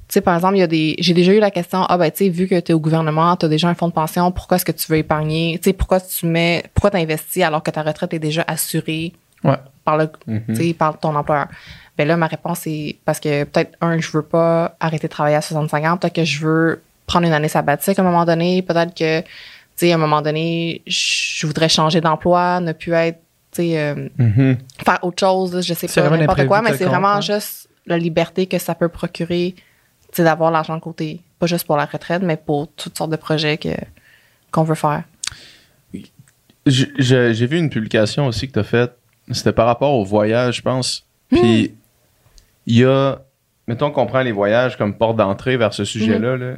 Tu 0.10 0.14
sais, 0.14 0.22
par 0.22 0.36
exemple, 0.36 0.56
il 0.56 0.60
y 0.60 0.64
a 0.64 0.68
des. 0.68 0.96
J'ai 1.00 1.14
déjà 1.14 1.34
eu 1.34 1.40
la 1.40 1.52
question 1.52 1.84
Ah, 1.90 1.98
ben, 1.98 2.10
tu 2.10 2.18
sais, 2.26 2.30
vu 2.30 2.48
que 2.48 2.58
tu 2.60 2.72
es 2.72 2.74
au 2.74 2.80
gouvernement, 2.80 3.36
tu 3.36 3.46
as 3.46 3.50
déjà 3.50 3.68
un 3.68 3.74
fonds 3.76 3.90
de 3.90 3.94
pension, 3.94 4.32
pourquoi 4.32 4.56
est-ce 4.56 4.64
que 4.66 4.72
tu 4.72 4.90
veux 4.90 4.98
épargner? 5.00 5.58
Tu 5.62 5.70
sais, 5.70 5.74
pourquoi 5.74 6.00
tu 6.00 6.26
mets. 6.26 6.64
Pourquoi 6.74 6.92
tu 6.92 6.98
investis 6.98 7.44
alors 7.44 7.62
que 7.62 7.72
ta 7.72 7.84
retraite 7.84 8.14
est 8.14 8.20
déjà 8.20 8.44
assurée 8.48 9.14
Ouais. 9.44 9.58
par, 9.86 9.98
le, 9.98 10.10
tu 10.48 10.56
sais, 10.56 10.74
par 10.74 10.98
ton 11.00 11.14
employeur? 11.16 11.48
Ben 11.98 12.08
là, 12.08 12.16
ma 12.16 12.28
réponse 12.28 12.66
est 12.68 12.98
parce 13.06 13.20
que 13.20 13.44
peut-être, 13.44 13.76
un, 13.82 14.00
je 14.00 14.10
veux 14.12 14.22
pas 14.22 14.76
arrêter 14.80 15.08
de 15.08 15.12
travailler 15.12 15.36
à 15.36 15.42
65 15.42 15.84
ans, 15.86 15.98
peut-être 15.98 16.14
que 16.16 16.24
je 16.24 16.46
veux 16.46 16.82
prendre 17.06 17.26
une 17.28 17.34
année 17.34 17.48
sabbatique 17.50 17.98
à 18.00 18.02
un 18.02 18.06
moment 18.06 18.24
donné, 18.26 18.62
peut-être 18.62 18.94
que, 18.96 19.22
tu 19.22 19.28
sais, 19.76 19.92
à 19.92 19.96
un 19.96 19.98
moment 19.98 20.22
donné, 20.22 20.82
je 20.88 21.46
voudrais 21.48 21.70
changer 21.70 22.00
d'emploi, 22.02 22.60
ne 22.62 22.72
plus 22.72 22.94
être, 22.94 23.20
tu 23.52 23.62
sais, 23.64 23.80
euh, 23.80 24.08
Mhm. 24.18 24.58
faire 24.86 25.00
autre 25.04 25.20
chose, 25.20 25.62
je 25.66 25.74
sais 25.74 25.88
C'est 25.88 26.02
pas, 26.02 26.08
vraiment 26.10 26.22
n'importe 26.22 26.46
quoi, 26.48 26.62
mais 26.62 26.78
c'est 26.78 26.86
vraiment 26.86 27.14
hein. 27.16 27.22
juste 27.22 27.68
la 27.86 27.98
liberté 27.98 28.46
que 28.46 28.58
ça 28.60 28.76
peut 28.76 28.90
procurer, 28.90 29.56
sais, 30.18 30.24
d'avoir 30.24 30.52
l'argent 30.52 30.76
de 30.76 30.82
côté. 30.82 31.22
Pas 31.40 31.46
juste 31.48 31.66
pour 31.66 31.78
la 31.78 31.86
retraite, 31.86 32.22
mais 32.24 32.38
pour 32.38 32.68
toutes 32.74 32.98
sortes 32.98 33.12
de 33.12 33.16
projets 33.16 33.58
que, 33.58 33.70
qu'on 34.52 34.64
veut 34.64 34.76
faire. 34.76 35.04
J'ai 36.66 37.46
vu 37.48 37.58
une 37.58 37.70
publication 37.70 38.28
aussi 38.28 38.48
que 38.48 38.54
tu 38.54 38.60
as 38.60 38.64
faite. 38.64 38.98
C'était 39.32 39.54
par 39.54 39.66
rapport 39.68 39.94
au 39.94 40.04
voyage, 40.04 40.58
je 40.58 40.62
pense. 40.62 41.06
Puis, 41.30 41.74
il 42.66 42.76
y 42.78 42.84
a. 42.86 43.20
Mettons 43.68 43.92
qu'on 43.92 44.06
prend 44.06 44.22
les 44.22 44.32
voyages 44.32 44.78
comme 44.78 44.94
porte 44.98 45.18
d'entrée 45.18 45.58
vers 45.58 45.74
ce 45.74 45.84
sujet-là. 45.84 46.38
là. 46.38 46.54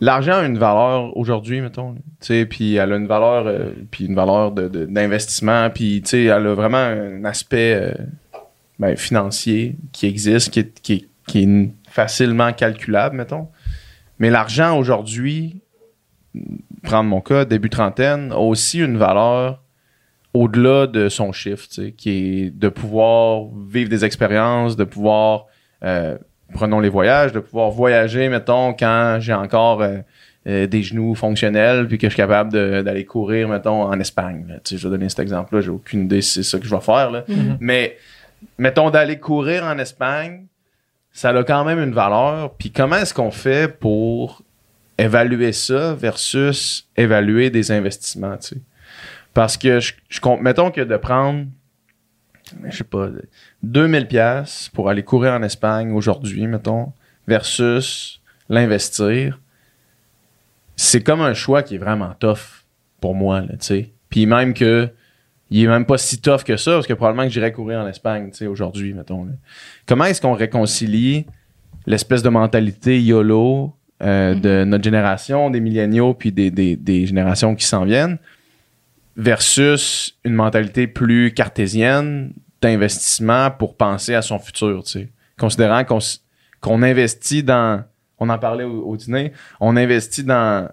l'argent 0.00 0.34
a 0.38 0.44
une 0.44 0.58
valeur 0.58 1.16
aujourd'hui, 1.16 1.60
mettons. 1.60 1.92
là. 1.92 1.98
Tu 2.20 2.26
sais, 2.26 2.46
puis 2.46 2.74
elle 2.76 2.92
a 2.92 2.96
une 2.96 3.06
valeur, 3.06 3.46
euh, 3.46 3.70
puis 3.92 4.06
une 4.06 4.14
valeur 4.16 4.50
de- 4.50 4.66
de- 4.68 4.86
d'investissement, 4.86 5.70
puis 5.70 6.02
tu 6.02 6.08
sais, 6.10 6.24
elle 6.24 6.46
a 6.48 6.54
vraiment 6.54 6.78
un 6.78 7.24
aspect 7.24 7.74
euh, 7.80 7.92
ben, 8.80 8.96
financier 8.96 9.76
qui 9.92 10.06
existe, 10.06 10.50
qui 10.50 10.60
est, 10.60 10.80
qui 10.80 11.06
qui 11.28 11.42
est 11.44 11.68
facilement 11.94 12.52
calculable, 12.52 13.16
mettons. 13.16 13.46
Mais 14.18 14.28
l'argent 14.28 14.76
aujourd'hui, 14.76 15.60
prendre 16.82 17.08
mon 17.08 17.20
cas, 17.20 17.44
début 17.44 17.70
trentaine, 17.70 18.32
a 18.32 18.38
aussi 18.38 18.80
une 18.80 18.96
valeur 18.96 19.62
au-delà 20.32 20.88
de 20.88 21.08
son 21.08 21.30
chiffre, 21.30 21.68
tu 21.68 21.74
sais, 21.74 21.92
qui 21.92 22.10
est 22.10 22.50
de 22.50 22.68
pouvoir 22.68 23.44
vivre 23.68 23.88
des 23.88 24.04
expériences, 24.04 24.74
de 24.74 24.82
pouvoir, 24.82 25.46
euh, 25.84 26.18
prenons 26.52 26.80
les 26.80 26.88
voyages, 26.88 27.30
de 27.30 27.38
pouvoir 27.38 27.70
voyager, 27.70 28.28
mettons, 28.28 28.74
quand 28.74 29.18
j'ai 29.20 29.32
encore 29.32 29.80
euh, 29.80 29.98
euh, 30.48 30.66
des 30.66 30.82
genoux 30.82 31.14
fonctionnels, 31.14 31.86
puis 31.86 31.98
que 31.98 32.08
je 32.08 32.14
suis 32.14 32.22
capable 32.22 32.50
d'aller 32.82 33.04
courir, 33.04 33.48
mettons, 33.48 33.82
en 33.82 34.00
Espagne. 34.00 34.46
là. 34.48 34.54
Tu 34.64 34.74
sais, 34.74 34.78
je 34.78 34.88
vais 34.88 34.96
donner 34.96 35.08
cet 35.08 35.20
exemple-là, 35.20 35.60
j'ai 35.60 35.70
aucune 35.70 36.06
idée 36.06 36.22
si 36.22 36.42
c'est 36.42 36.50
ça 36.50 36.58
que 36.58 36.66
je 36.66 36.74
vais 36.74 36.82
faire, 36.82 37.12
là. 37.12 37.22
Mhm. 37.28 37.58
Mais, 37.60 37.96
mettons, 38.58 38.90
d'aller 38.90 39.20
courir 39.20 39.62
en 39.62 39.78
Espagne, 39.78 40.46
ça 41.14 41.30
a 41.30 41.44
quand 41.44 41.64
même 41.64 41.78
une 41.78 41.94
valeur. 41.94 42.54
Puis 42.56 42.70
comment 42.70 42.96
est-ce 42.96 43.14
qu'on 43.14 43.30
fait 43.30 43.68
pour 43.78 44.42
évaluer 44.98 45.52
ça 45.52 45.94
versus 45.94 46.86
évaluer 46.96 47.48
des 47.48 47.70
investissements, 47.70 48.36
tu 48.36 48.56
sais? 48.56 48.60
Parce 49.32 49.56
que 49.56 49.80
je, 49.80 50.20
compte, 50.20 50.42
mettons 50.42 50.70
que 50.70 50.80
de 50.80 50.96
prendre, 50.96 51.46
je 52.68 52.76
sais 52.76 52.84
pas, 52.84 53.08
2000 53.62 54.06
pièces 54.06 54.70
pour 54.72 54.88
aller 54.88 55.02
courir 55.02 55.32
en 55.32 55.42
Espagne 55.42 55.92
aujourd'hui, 55.92 56.46
mettons, 56.46 56.92
versus 57.26 58.20
l'investir, 58.48 59.40
c'est 60.76 61.02
comme 61.02 61.20
un 61.20 61.34
choix 61.34 61.62
qui 61.62 61.76
est 61.76 61.78
vraiment 61.78 62.14
tough 62.18 62.64
pour 63.00 63.14
moi, 63.14 63.42
tu 63.42 63.56
sais? 63.60 63.92
Puis 64.10 64.26
même 64.26 64.52
que 64.54 64.88
il 65.58 65.64
est 65.64 65.68
même 65.68 65.86
pas 65.86 65.98
si 65.98 66.20
tough 66.20 66.42
que 66.42 66.56
ça, 66.56 66.72
parce 66.72 66.86
que 66.86 66.92
probablement 66.94 67.24
que 67.26 67.32
j'irais 67.32 67.52
courir 67.52 67.80
en 67.80 67.86
Espagne, 67.88 68.30
tu 68.30 68.38
sais, 68.38 68.46
aujourd'hui, 68.46 68.92
mettons. 68.94 69.24
là. 69.24 69.32
Comment 69.86 70.04
est-ce 70.06 70.20
qu'on 70.20 70.32
réconcilie 70.34 71.26
l'espèce 71.86 72.22
de 72.22 72.28
mentalité 72.28 73.00
YOLO 73.02 73.74
euh, 74.02 74.34
de 74.34 74.64
notre 74.64 74.82
génération, 74.84 75.50
des 75.50 75.60
milléniaux, 75.60 76.14
puis 76.14 76.32
des, 76.32 76.50
des- 76.50 76.76
des 76.76 77.06
générations 77.06 77.54
qui 77.54 77.64
s'en 77.66 77.84
viennent, 77.84 78.18
versus 79.16 80.18
une 80.24 80.34
mentalité 80.34 80.86
plus 80.86 81.32
cartésienne 81.32 82.32
d'investissement 82.60 83.50
pour 83.50 83.76
penser 83.76 84.14
à 84.14 84.22
son 84.22 84.38
futur, 84.38 84.82
tu 84.84 84.90
sais? 84.90 85.08
Considérant 85.38 85.84
qu'on 86.60 86.82
investit 86.82 87.42
dans, 87.42 87.84
on 88.18 88.28
en 88.28 88.38
parlait 88.38 88.64
au, 88.64 88.82
au 88.82 88.96
dîner, 88.96 89.32
on 89.60 89.76
investit 89.76 90.24
dans 90.24 90.68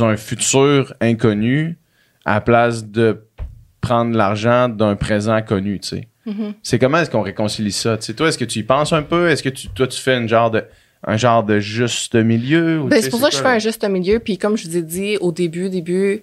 un 0.00 0.16
futur 0.16 0.94
inconnu 1.00 1.78
à 2.24 2.34
la 2.34 2.40
place 2.40 2.84
de 2.84 3.24
prendre 3.88 4.16
l'argent 4.16 4.68
d'un 4.68 4.96
présent 4.96 5.40
connu, 5.42 5.80
tu 5.80 5.88
sais. 5.88 6.08
Mhm. 6.26 6.54
C'est 6.62 6.78
comment 6.78 6.98
est-ce 6.98 7.10
qu'on 7.10 7.22
réconcilie 7.22 7.72
ça? 7.72 7.96
Tu 7.96 8.04
sais, 8.04 8.14
toi, 8.14 8.28
est-ce 8.28 8.36
que 8.36 8.44
tu 8.44 8.58
y 8.58 8.62
penses 8.62 8.92
un 8.92 9.02
peu? 9.02 9.30
Est-ce 9.30 9.42
que 9.42 9.48
tu, 9.48 9.68
toi, 9.68 9.86
tu 9.86 9.98
fais 9.98 10.16
une 10.18 10.28
genre 10.28 10.50
de, 10.50 10.62
un 11.06 11.16
genre 11.16 11.42
de 11.42 11.58
juste 11.58 12.14
milieu? 12.14 12.82
Ben, 12.84 13.00
c'est 13.00 13.08
pour 13.08 13.20
ça 13.20 13.30
que 13.30 13.36
je 13.36 13.40
fais 13.40 13.48
un 13.48 13.58
juste 13.58 13.88
milieu. 13.88 14.18
Puis 14.18 14.36
comme 14.36 14.56
je 14.56 14.68
vous 14.68 14.76
ai 14.76 14.82
dit 14.82 15.16
au 15.20 15.32
début, 15.32 15.70
début 15.70 16.22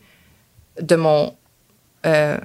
de 0.79 0.95
mon 0.95 1.33
euh, 2.05 2.37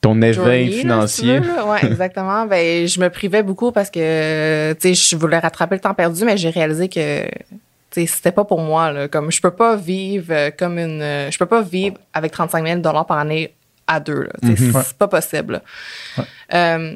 Ton 0.00 0.20
éveil 0.20 0.72
si 0.72 0.78
financier. 0.80 1.38
Ouais, 1.38 1.78
exactement. 1.86 2.46
ben, 2.46 2.88
je 2.88 3.00
me 3.00 3.08
privais 3.08 3.44
beaucoup 3.44 3.70
parce 3.70 3.90
que 3.90 4.72
tu 4.72 4.94
sais, 4.94 4.94
je 4.94 5.16
voulais 5.16 5.38
rattraper 5.38 5.76
le 5.76 5.80
temps 5.80 5.94
perdu, 5.94 6.24
mais 6.24 6.36
j'ai 6.36 6.50
réalisé 6.50 6.88
que 6.88 7.24
tu 7.24 8.00
sais, 8.00 8.06
c'était 8.06 8.32
pas 8.32 8.44
pour 8.44 8.60
moi. 8.60 8.92
Là. 8.92 9.08
Comme 9.08 9.30
je 9.30 9.40
peux 9.40 9.50
pas 9.50 9.76
vivre 9.76 10.26
euh, 10.30 10.50
comme 10.56 10.78
une, 10.78 11.02
euh, 11.02 11.30
je 11.30 11.38
peux 11.38 11.46
pas 11.46 11.62
vivre 11.62 11.96
avec 12.12 12.32
35 12.32 12.66
000 12.66 12.80
dollars 12.80 13.06
par 13.06 13.18
année 13.18 13.52
à 13.92 14.00
deux. 14.00 14.28
Mhm. 14.42 14.56
C'est 14.84 14.96
pas 14.96 15.08
possible. 15.08 15.60
là. 16.18 16.24
Euh, 16.54 16.94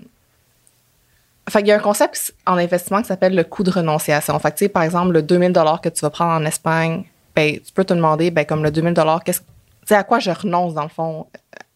fait 1.49 1.59
qu'il 1.59 1.69
y 1.69 1.73
a 1.73 1.77
un 1.77 1.81
concept 1.81 2.35
en 2.47 2.57
investissement 2.57 3.03
qui 3.03 3.09
s'appelle 3.09 3.35
le 3.35 3.45
coût 3.45 3.63
de 3.65 3.71
renonciation. 3.71 4.39
Fait 4.39 4.55
que, 4.57 4.67
par 4.69 4.83
exemple, 4.83 5.13
le 5.13 5.23
2000 5.23 5.53
dollars 5.53 5.81
que 5.81 5.89
tu 5.91 6.01
vas 6.01 6.11
prendre 6.11 6.33
en 6.33 6.45
Espagne, 6.47 7.05
ben, 7.37 7.57
tu 7.59 7.73
peux 7.75 7.85
te 7.85 7.93
demander, 7.93 8.31
ben, 8.31 8.45
comme 8.47 8.63
le 8.63 8.71
2000 8.71 8.95
dollars, 8.95 9.23
qu'est-ce, 9.25 9.41
à 9.93 10.05
quoi 10.05 10.21
je 10.21 10.31
renonce 10.31 10.73
dans 10.73 10.85
le 10.85 10.89
fond 10.89 11.27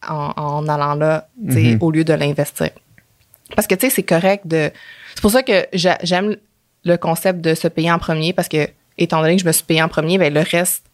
en, 0.08 0.32
en 0.36 0.68
allant 0.68 0.94
là, 0.94 1.28
Mhm. 1.42 1.78
au 1.82 1.90
lieu 1.90 2.04
de 2.04 2.14
l'investir. 2.14 2.70
Parce 3.56 3.66
que, 3.66 3.74
tu 3.74 3.86
sais, 3.88 3.94
c'est 3.96 4.02
correct 4.04 4.46
de. 4.46 4.70
C'est 5.14 5.20
pour 5.20 5.30
ça 5.32 5.42
que 5.42 5.66
j'a- 5.72 5.98
j'aime 6.02 6.36
le 6.84 6.96
concept 6.96 7.40
de 7.40 7.54
se 7.54 7.66
payer 7.68 7.90
en 7.90 7.98
premier 7.98 8.32
parce 8.32 8.48
que, 8.48 8.68
étant 8.96 9.20
donné 9.20 9.36
que 9.36 9.42
je 9.42 9.46
me 9.46 9.52
suis 9.52 9.64
payé 9.64 9.82
en 9.82 9.88
premier, 9.88 10.16
ben, 10.16 10.32
le 10.32 10.40
reste, 10.40 10.84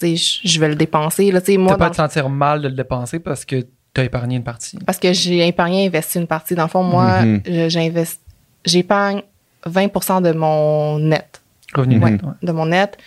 je 0.00 0.38
je 0.44 0.60
vais 0.60 0.68
le 0.68 0.74
dépenser. 0.74 1.30
Là, 1.30 1.40
tu 1.40 1.56
moi, 1.58 1.72
T'as 1.72 1.78
pas 1.78 1.84
dans 1.86 1.90
te 1.92 1.96
sentir 1.96 2.28
mal 2.28 2.62
de 2.62 2.68
le 2.68 2.74
dépenser 2.74 3.18
parce 3.20 3.44
que 3.44 3.66
t'as 3.92 4.04
épargné 4.04 4.36
une 4.36 4.44
partie? 4.44 4.76
parce 4.84 4.98
que 4.98 5.12
j'ai 5.12 5.46
épargné 5.46 5.86
investi 5.86 6.18
une 6.18 6.26
partie. 6.26 6.54
Dans 6.54 6.64
le 6.64 6.68
fond, 6.68 6.82
moi, 6.82 7.22
Mhm. 7.24 7.40
je- 7.46 7.68
j'investis, 7.68 8.20
j'épargne 8.64 9.22
20% 9.66 10.20
de 10.20 10.32
mon 10.32 10.98
net. 10.98 11.40
Revenu 11.74 11.96
Mhm. 11.98 12.04
net, 12.10 12.22
ouais. 12.22 12.28
De 12.42 12.52
mon 12.52 12.66
net. 12.66 12.98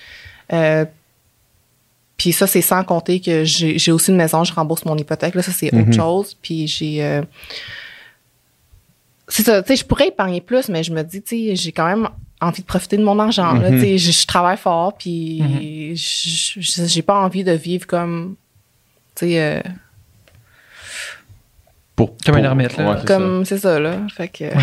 Euh, 0.53 0.85
puis 2.17 2.31
ça, 2.33 2.47
c'est 2.47 2.61
sans 2.61 2.83
compter 2.83 3.19
que 3.19 3.43
j'ai 3.43 3.77
j'ai 3.77 3.91
aussi 3.91 4.09
une 4.11 4.17
maison, 4.17 4.43
je 4.43 4.51
rembourse 4.53 4.85
mon 4.85 4.97
hypothèque. 4.97 5.35
Là, 5.35 5.41
ça, 5.43 5.51
c'est 5.51 5.71
Mhm. 5.71 5.81
autre 5.81 5.93
chose. 5.93 6.35
Puis 6.41 6.67
j'ai. 6.67 7.03
euh, 7.03 7.21
c'est 9.27 9.43
ça, 9.43 9.61
tu 9.61 9.67
sais, 9.67 9.75
je 9.75 9.85
pourrais 9.85 10.07
épargner 10.07 10.41
plus, 10.41 10.69
mais 10.69 10.83
je 10.83 10.91
me 10.93 11.03
dis, 11.03 11.21
tu 11.21 11.47
sais, 11.49 11.55
j'ai 11.55 11.71
quand 11.71 11.85
même 11.85 12.07
envie 12.41 12.61
de 12.61 12.67
profiter 12.67 12.97
de 12.97 13.03
mon 13.03 13.17
argent. 13.19 13.53
là. 13.53 13.71
Mhm. 13.71 13.97
Je, 13.97 14.11
je 14.11 14.27
travaille 14.27 14.57
fort, 14.57 14.97
puis 14.97 15.95
je- 15.95 16.59
je- 16.61 16.85
j'ai 16.85 17.01
pas 17.01 17.19
envie 17.19 17.43
de 17.43 17.51
vivre 17.53 17.85
comme. 17.87 18.35
Tu 19.15 19.27
sais. 19.27 19.41
euh, 19.41 19.61
Pour, 21.95 22.15
Comme 22.23 22.35
un 22.35 22.39
pour- 22.39 22.45
ermite, 22.45 22.77
là. 22.77 22.91
ouais, 22.91 23.05
comme 23.07 23.43
c'est 23.45 23.57
ça 23.57 23.79
là 23.79 23.97
fait 24.15 24.27
que. 24.27 24.45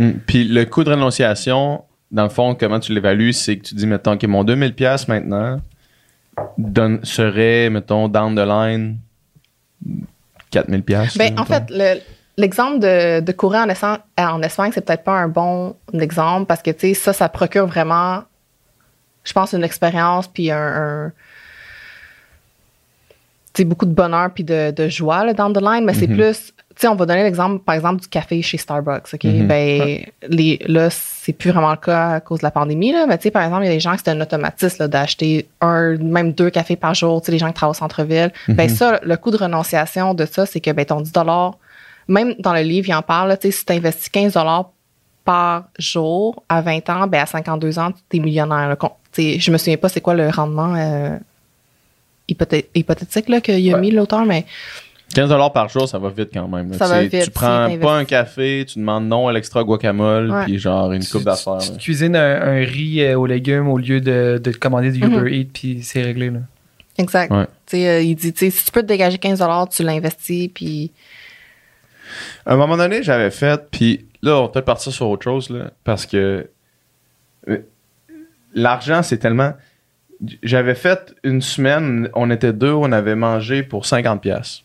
Mm. 0.00 0.12
Puis 0.28 0.44
le 0.44 0.64
coût 0.64 0.84
de 0.84 0.90
renonciation, 0.90 1.82
dans 2.12 2.22
le 2.22 2.28
fond, 2.28 2.54
comment 2.54 2.78
tu 2.78 2.94
l'évalues, 2.94 3.32
c'est 3.32 3.56
que 3.58 3.64
tu 3.64 3.74
dis, 3.74 3.84
mettons, 3.84 4.16
que 4.16 4.28
mon 4.28 4.44
2000 4.44 4.72
pièces 4.72 5.08
maintenant 5.08 5.60
donne, 6.56 7.00
serait, 7.04 7.68
mettons, 7.68 8.06
down 8.06 8.36
the 8.36 8.46
line, 8.46 8.98
4000 10.52 10.82
pièces. 10.84 11.18
Ben, 11.18 11.36
en 11.36 11.44
fait, 11.44 11.64
le- 11.70 12.00
l'exemple 12.38 12.78
de, 12.78 13.20
de 13.20 13.32
courir 13.32 13.60
en, 13.60 13.68
Espan- 13.68 13.98
en 14.18 14.40
Espagne, 14.42 14.70
c'est 14.74 14.80
peut-être 14.84 15.04
pas 15.04 15.12
un 15.12 15.28
bon 15.28 15.74
exemple 15.92 16.46
parce 16.46 16.62
que, 16.62 16.70
tu 16.70 16.88
sais, 16.88 16.94
ça, 16.94 17.12
ça 17.12 17.28
procure 17.28 17.66
vraiment, 17.66 18.22
je 19.24 19.32
pense, 19.34 19.52
une 19.52 19.64
expérience 19.64 20.26
puis 20.28 20.50
un. 20.50 20.56
un- 21.06 21.12
tu 23.52 23.62
sais, 23.62 23.64
beaucoup 23.64 23.86
de 23.86 23.92
bonheur 23.94 24.30
puis 24.32 24.44
de, 24.44 24.70
de 24.70 24.88
joie, 24.88 25.24
là, 25.24 25.32
down 25.34 25.52
the 25.52 25.60
line, 25.60 25.84
mais 25.84 25.94
c'est 25.94 26.06
Mhm. 26.06 26.16
plus. 26.16 26.52
Tu 26.76 26.82
sais, 26.82 26.88
on 26.88 26.94
va 26.94 27.06
donner 27.06 27.24
l'exemple, 27.24 27.58
par 27.64 27.74
exemple, 27.74 28.00
du 28.02 28.06
café 28.06 28.40
chez 28.40 28.56
Starbucks, 28.56 29.12
OK? 29.14 29.24
Mhm. 29.24 29.46
Ben, 29.48 30.04
les, 30.28 30.60
là, 30.68 30.90
c'est 30.90 31.32
plus 31.32 31.50
vraiment 31.50 31.70
le 31.72 31.76
cas 31.76 32.10
à 32.12 32.20
cause 32.20 32.38
de 32.38 32.44
la 32.44 32.52
pandémie, 32.52 32.92
là, 32.92 33.06
mais 33.08 33.18
tu 33.18 33.24
sais, 33.24 33.30
par 33.32 33.42
exemple, 33.42 33.64
il 33.64 33.66
y 33.66 33.70
a 33.70 33.72
des 33.74 33.80
gens 33.80 33.92
qui 33.94 34.02
c'est 34.04 34.10
un 34.12 34.20
automatisme, 34.20 34.86
d'acheter 34.86 35.48
un, 35.60 35.96
même 35.96 36.32
deux 36.32 36.50
cafés 36.50 36.76
par 36.76 36.94
jour, 36.94 37.20
tu 37.20 37.26
sais, 37.26 37.32
les 37.32 37.38
gens 37.38 37.48
qui 37.48 37.54
travaillent 37.54 37.72
au 37.72 37.74
centre-ville. 37.74 38.30
Ben, 38.46 38.70
Mhm. 38.70 38.76
ça, 38.76 39.00
le 39.02 39.16
coût 39.16 39.32
de 39.32 39.38
renonciation 39.38 40.14
de 40.14 40.24
ça, 40.24 40.46
c'est 40.46 40.60
que, 40.60 40.70
ben, 40.70 40.84
ton 40.84 41.00
10 41.00 41.12
même 42.08 42.34
dans 42.38 42.54
le 42.54 42.60
livre, 42.62 42.88
il 42.88 42.94
en 42.94 43.02
parle, 43.02 43.36
tu 43.38 43.48
sais, 43.50 43.58
si 43.58 43.64
tu 43.64 43.72
investis 43.72 44.08
15 44.08 44.36
par 45.24 45.64
jour 45.78 46.42
à 46.48 46.60
20 46.62 46.88
ans, 46.90 47.06
ben, 47.06 47.20
à 47.22 47.26
52 47.26 47.78
ans, 47.78 47.92
tu 48.10 48.16
es 48.16 48.20
millionnaire. 48.20 48.76
sais, 49.12 49.38
je 49.38 49.50
me 49.50 49.58
souviens 49.58 49.76
pas 49.76 49.88
c'est 49.88 50.00
quoi 50.00 50.14
le 50.14 50.28
rendement 50.30 50.74
euh, 50.74 51.16
hypothé- 52.28 52.66
hypothétique 52.74 53.28
là, 53.28 53.40
qu'il 53.40 53.70
a 53.70 53.74
Ouais. 53.74 53.80
mis 53.80 53.90
l'auteur, 53.90 54.24
mais 54.24 54.46
15 55.14 55.30
par 55.54 55.68
jour, 55.68 55.88
ça 55.88 55.98
va 55.98 56.10
vite 56.10 56.30
quand 56.34 56.48
même. 56.48 56.72
Ça 56.74 56.84
Tu 56.86 56.90
va 56.90 57.02
vite, 57.02 57.24
Tu 57.24 57.30
prends 57.30 57.68
si 57.70 57.76
pas 57.78 57.96
un 57.96 58.04
café, 58.04 58.64
tu 58.68 58.78
demandes 58.78 59.06
non 59.08 59.28
à 59.28 59.32
l'extra 59.32 59.64
guacamole, 59.64 60.30
Ouais. 60.30 60.44
puis 60.44 60.58
genre 60.58 60.92
une 60.92 61.02
Tu- 61.02 61.10
coupe 61.12 61.24
d'affaires. 61.24 61.58
Tu, 61.58 61.72
cuisines 61.78 62.14
un, 62.16 62.40
un 62.42 62.64
riz 62.64 63.02
euh, 63.02 63.18
aux 63.18 63.26
légumes 63.26 63.68
au 63.68 63.78
lieu 63.78 64.00
de, 64.00 64.40
de 64.42 64.52
te 64.52 64.58
commander 64.58 64.90
du 64.92 64.98
Uber 64.98 65.16
Mhm. 65.20 65.28
Eats, 65.28 65.46
puis 65.52 65.82
c'est 65.82 66.02
réglé. 66.02 66.30
Là. 66.30 66.40
exact. 66.98 67.32
Ouais. 67.32 67.44
Tu 67.66 67.76
sais, 67.78 67.88
euh, 67.88 68.00
il 68.02 68.14
dit, 68.16 68.32
tu 68.32 68.38
sais, 68.38 68.50
si 68.50 68.64
tu 68.66 68.70
peux 68.70 68.82
te 68.82 68.86
dégager 68.86 69.16
15 69.18 69.42
tu 69.70 69.82
l'investis, 69.82 70.48
puis 70.52 70.90
À 72.46 72.54
un 72.54 72.56
moment 72.56 72.76
donné, 72.76 73.02
j'avais 73.02 73.30
fait, 73.30 73.70
puis 73.70 74.06
là, 74.22 74.36
on 74.38 74.42
va 74.42 74.48
peut-être 74.48 74.64
partir 74.64 74.92
sur 74.92 75.08
autre 75.08 75.24
chose, 75.24 75.50
là, 75.50 75.70
parce 75.84 76.06
que 76.06 76.48
euh, 77.48 77.58
l'argent, 78.54 79.02
c'est 79.02 79.18
tellement. 79.18 79.54
J'avais 80.42 80.74
fait 80.74 81.14
une 81.22 81.40
semaine, 81.40 82.08
on 82.14 82.30
était 82.30 82.52
deux, 82.52 82.72
on 82.72 82.90
avait 82.90 83.14
mangé 83.14 83.62
pour 83.62 83.84
50$. 83.84 84.18
pièces. 84.18 84.62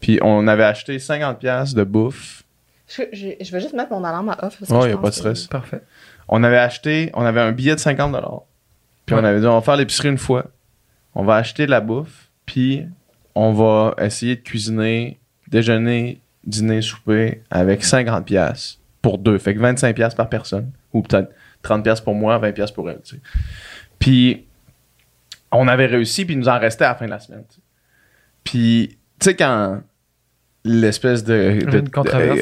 Puis 0.00 0.18
on 0.22 0.46
avait 0.46 0.64
acheté 0.64 0.98
50$ 0.98 1.38
piastres 1.38 1.74
de 1.76 1.84
bouffe. 1.84 2.42
je, 2.86 3.02
je, 3.12 3.28
je 3.40 3.50
vais 3.52 3.60
juste 3.60 3.72
mettre 3.72 3.90
mon 3.92 4.04
alarme 4.04 4.28
à 4.28 4.44
off. 4.44 4.58
parce 4.58 4.70
que 4.70 4.74
Ouais, 4.74 4.82
je 4.82 4.88
y 4.88 4.92
a 4.92 4.96
pas 4.98 5.04
de 5.08 5.14
que- 5.14 5.16
stress. 5.16 5.46
Parfait. 5.46 5.80
On 6.28 6.44
avait 6.44 6.58
acheté, 6.58 7.10
on 7.14 7.24
avait 7.24 7.40
un 7.40 7.52
billet 7.52 7.74
de 7.74 7.80
50$. 7.80 8.42
Puis 9.06 9.14
on 9.14 9.24
avait 9.24 9.40
dit, 9.40 9.46
on 9.46 9.54
va 9.54 9.60
faire 9.62 9.76
l'épicerie 9.76 10.08
une 10.08 10.18
fois. 10.18 10.46
On 11.14 11.24
va 11.24 11.36
acheter 11.36 11.64
de 11.64 11.70
la 11.70 11.80
bouffe, 11.80 12.28
puis 12.44 12.84
on 13.34 13.52
va 13.52 13.94
essayer 14.04 14.36
de 14.36 14.42
cuisiner, 14.42 15.18
déjeuner, 15.48 16.20
dîner, 16.46 16.80
souper 16.82 17.42
avec 17.50 17.82
50$ 17.84 18.22
piastres 18.24 18.78
pour 19.02 19.18
deux. 19.18 19.38
Fait 19.38 19.54
que 19.54 19.60
25$ 19.60 19.92
piastres 19.94 20.16
par 20.16 20.28
personne. 20.28 20.70
Ou 20.92 21.02
peut-être 21.02 21.30
30$ 21.64 21.82
piastres 21.82 22.04
pour 22.04 22.14
moi, 22.14 22.38
20$ 22.38 22.52
piastres 22.52 22.74
pour 22.74 22.88
elle. 22.90 23.00
tu 23.02 23.16
sais. 23.16 23.20
Puis 23.98 24.46
on 25.52 25.68
avait 25.68 25.86
réussi, 25.86 26.24
puis 26.24 26.34
il 26.34 26.38
nous 26.40 26.48
en 26.48 26.58
restait 26.58 26.84
à 26.84 26.88
la 26.88 26.94
fin 26.96 27.06
de 27.06 27.10
la 27.10 27.20
semaine. 27.20 27.44
Puis, 28.44 28.98
tu 29.20 29.24
sais, 29.24 29.34
quand 29.36 29.80
l'espèce 30.64 31.22
de. 31.22 31.32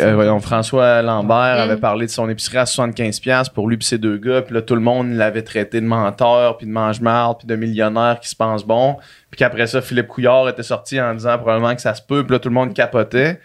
euh, 0.01 0.15
voyons, 0.15 0.41
François 0.41 1.03
Lambert 1.03 1.57
Mm. 1.59 1.61
avait 1.71 1.77
parlé 1.77 2.07
de 2.07 2.11
son 2.11 2.29
épicerie 2.31 2.57
à 2.59 2.65
75$ 2.65 3.53
pour 3.53 3.69
lui 3.69 3.77
et 3.79 3.85
ses 3.85 3.99
deux 3.99 4.17
gars, 4.17 4.41
puis 4.43 4.55
là, 4.55 4.63
tout 4.63 4.75
le 4.75 4.81
monde 4.81 5.13
l'avait 5.13 5.43
traité 5.43 5.81
de 5.81 5.87
menteur, 5.87 6.57
puis 6.57 6.67
de 6.67 6.73
mange-marde, 6.73 7.39
puis 7.41 7.47
de 7.47 7.55
millionnaire 7.57 8.19
qui 8.21 8.29
se 8.31 8.37
pense 8.37 8.65
bon. 8.65 8.97
Puis 9.31 9.39
qu'après 9.39 9.67
ça, 9.67 9.83
Philippe 9.83 10.09
Couillard 10.09 10.49
était 10.49 10.63
sorti 10.63 10.99
en 11.01 11.15
disant 11.15 11.37
probablement 11.39 11.75
que 11.75 11.83
ça 11.83 11.95
se 11.95 12.01
peut, 12.03 12.25
puis 12.25 12.33
là, 12.33 12.39
tout 12.39 12.49
le 12.49 12.55
monde 12.55 12.73
capotait. 12.75 13.41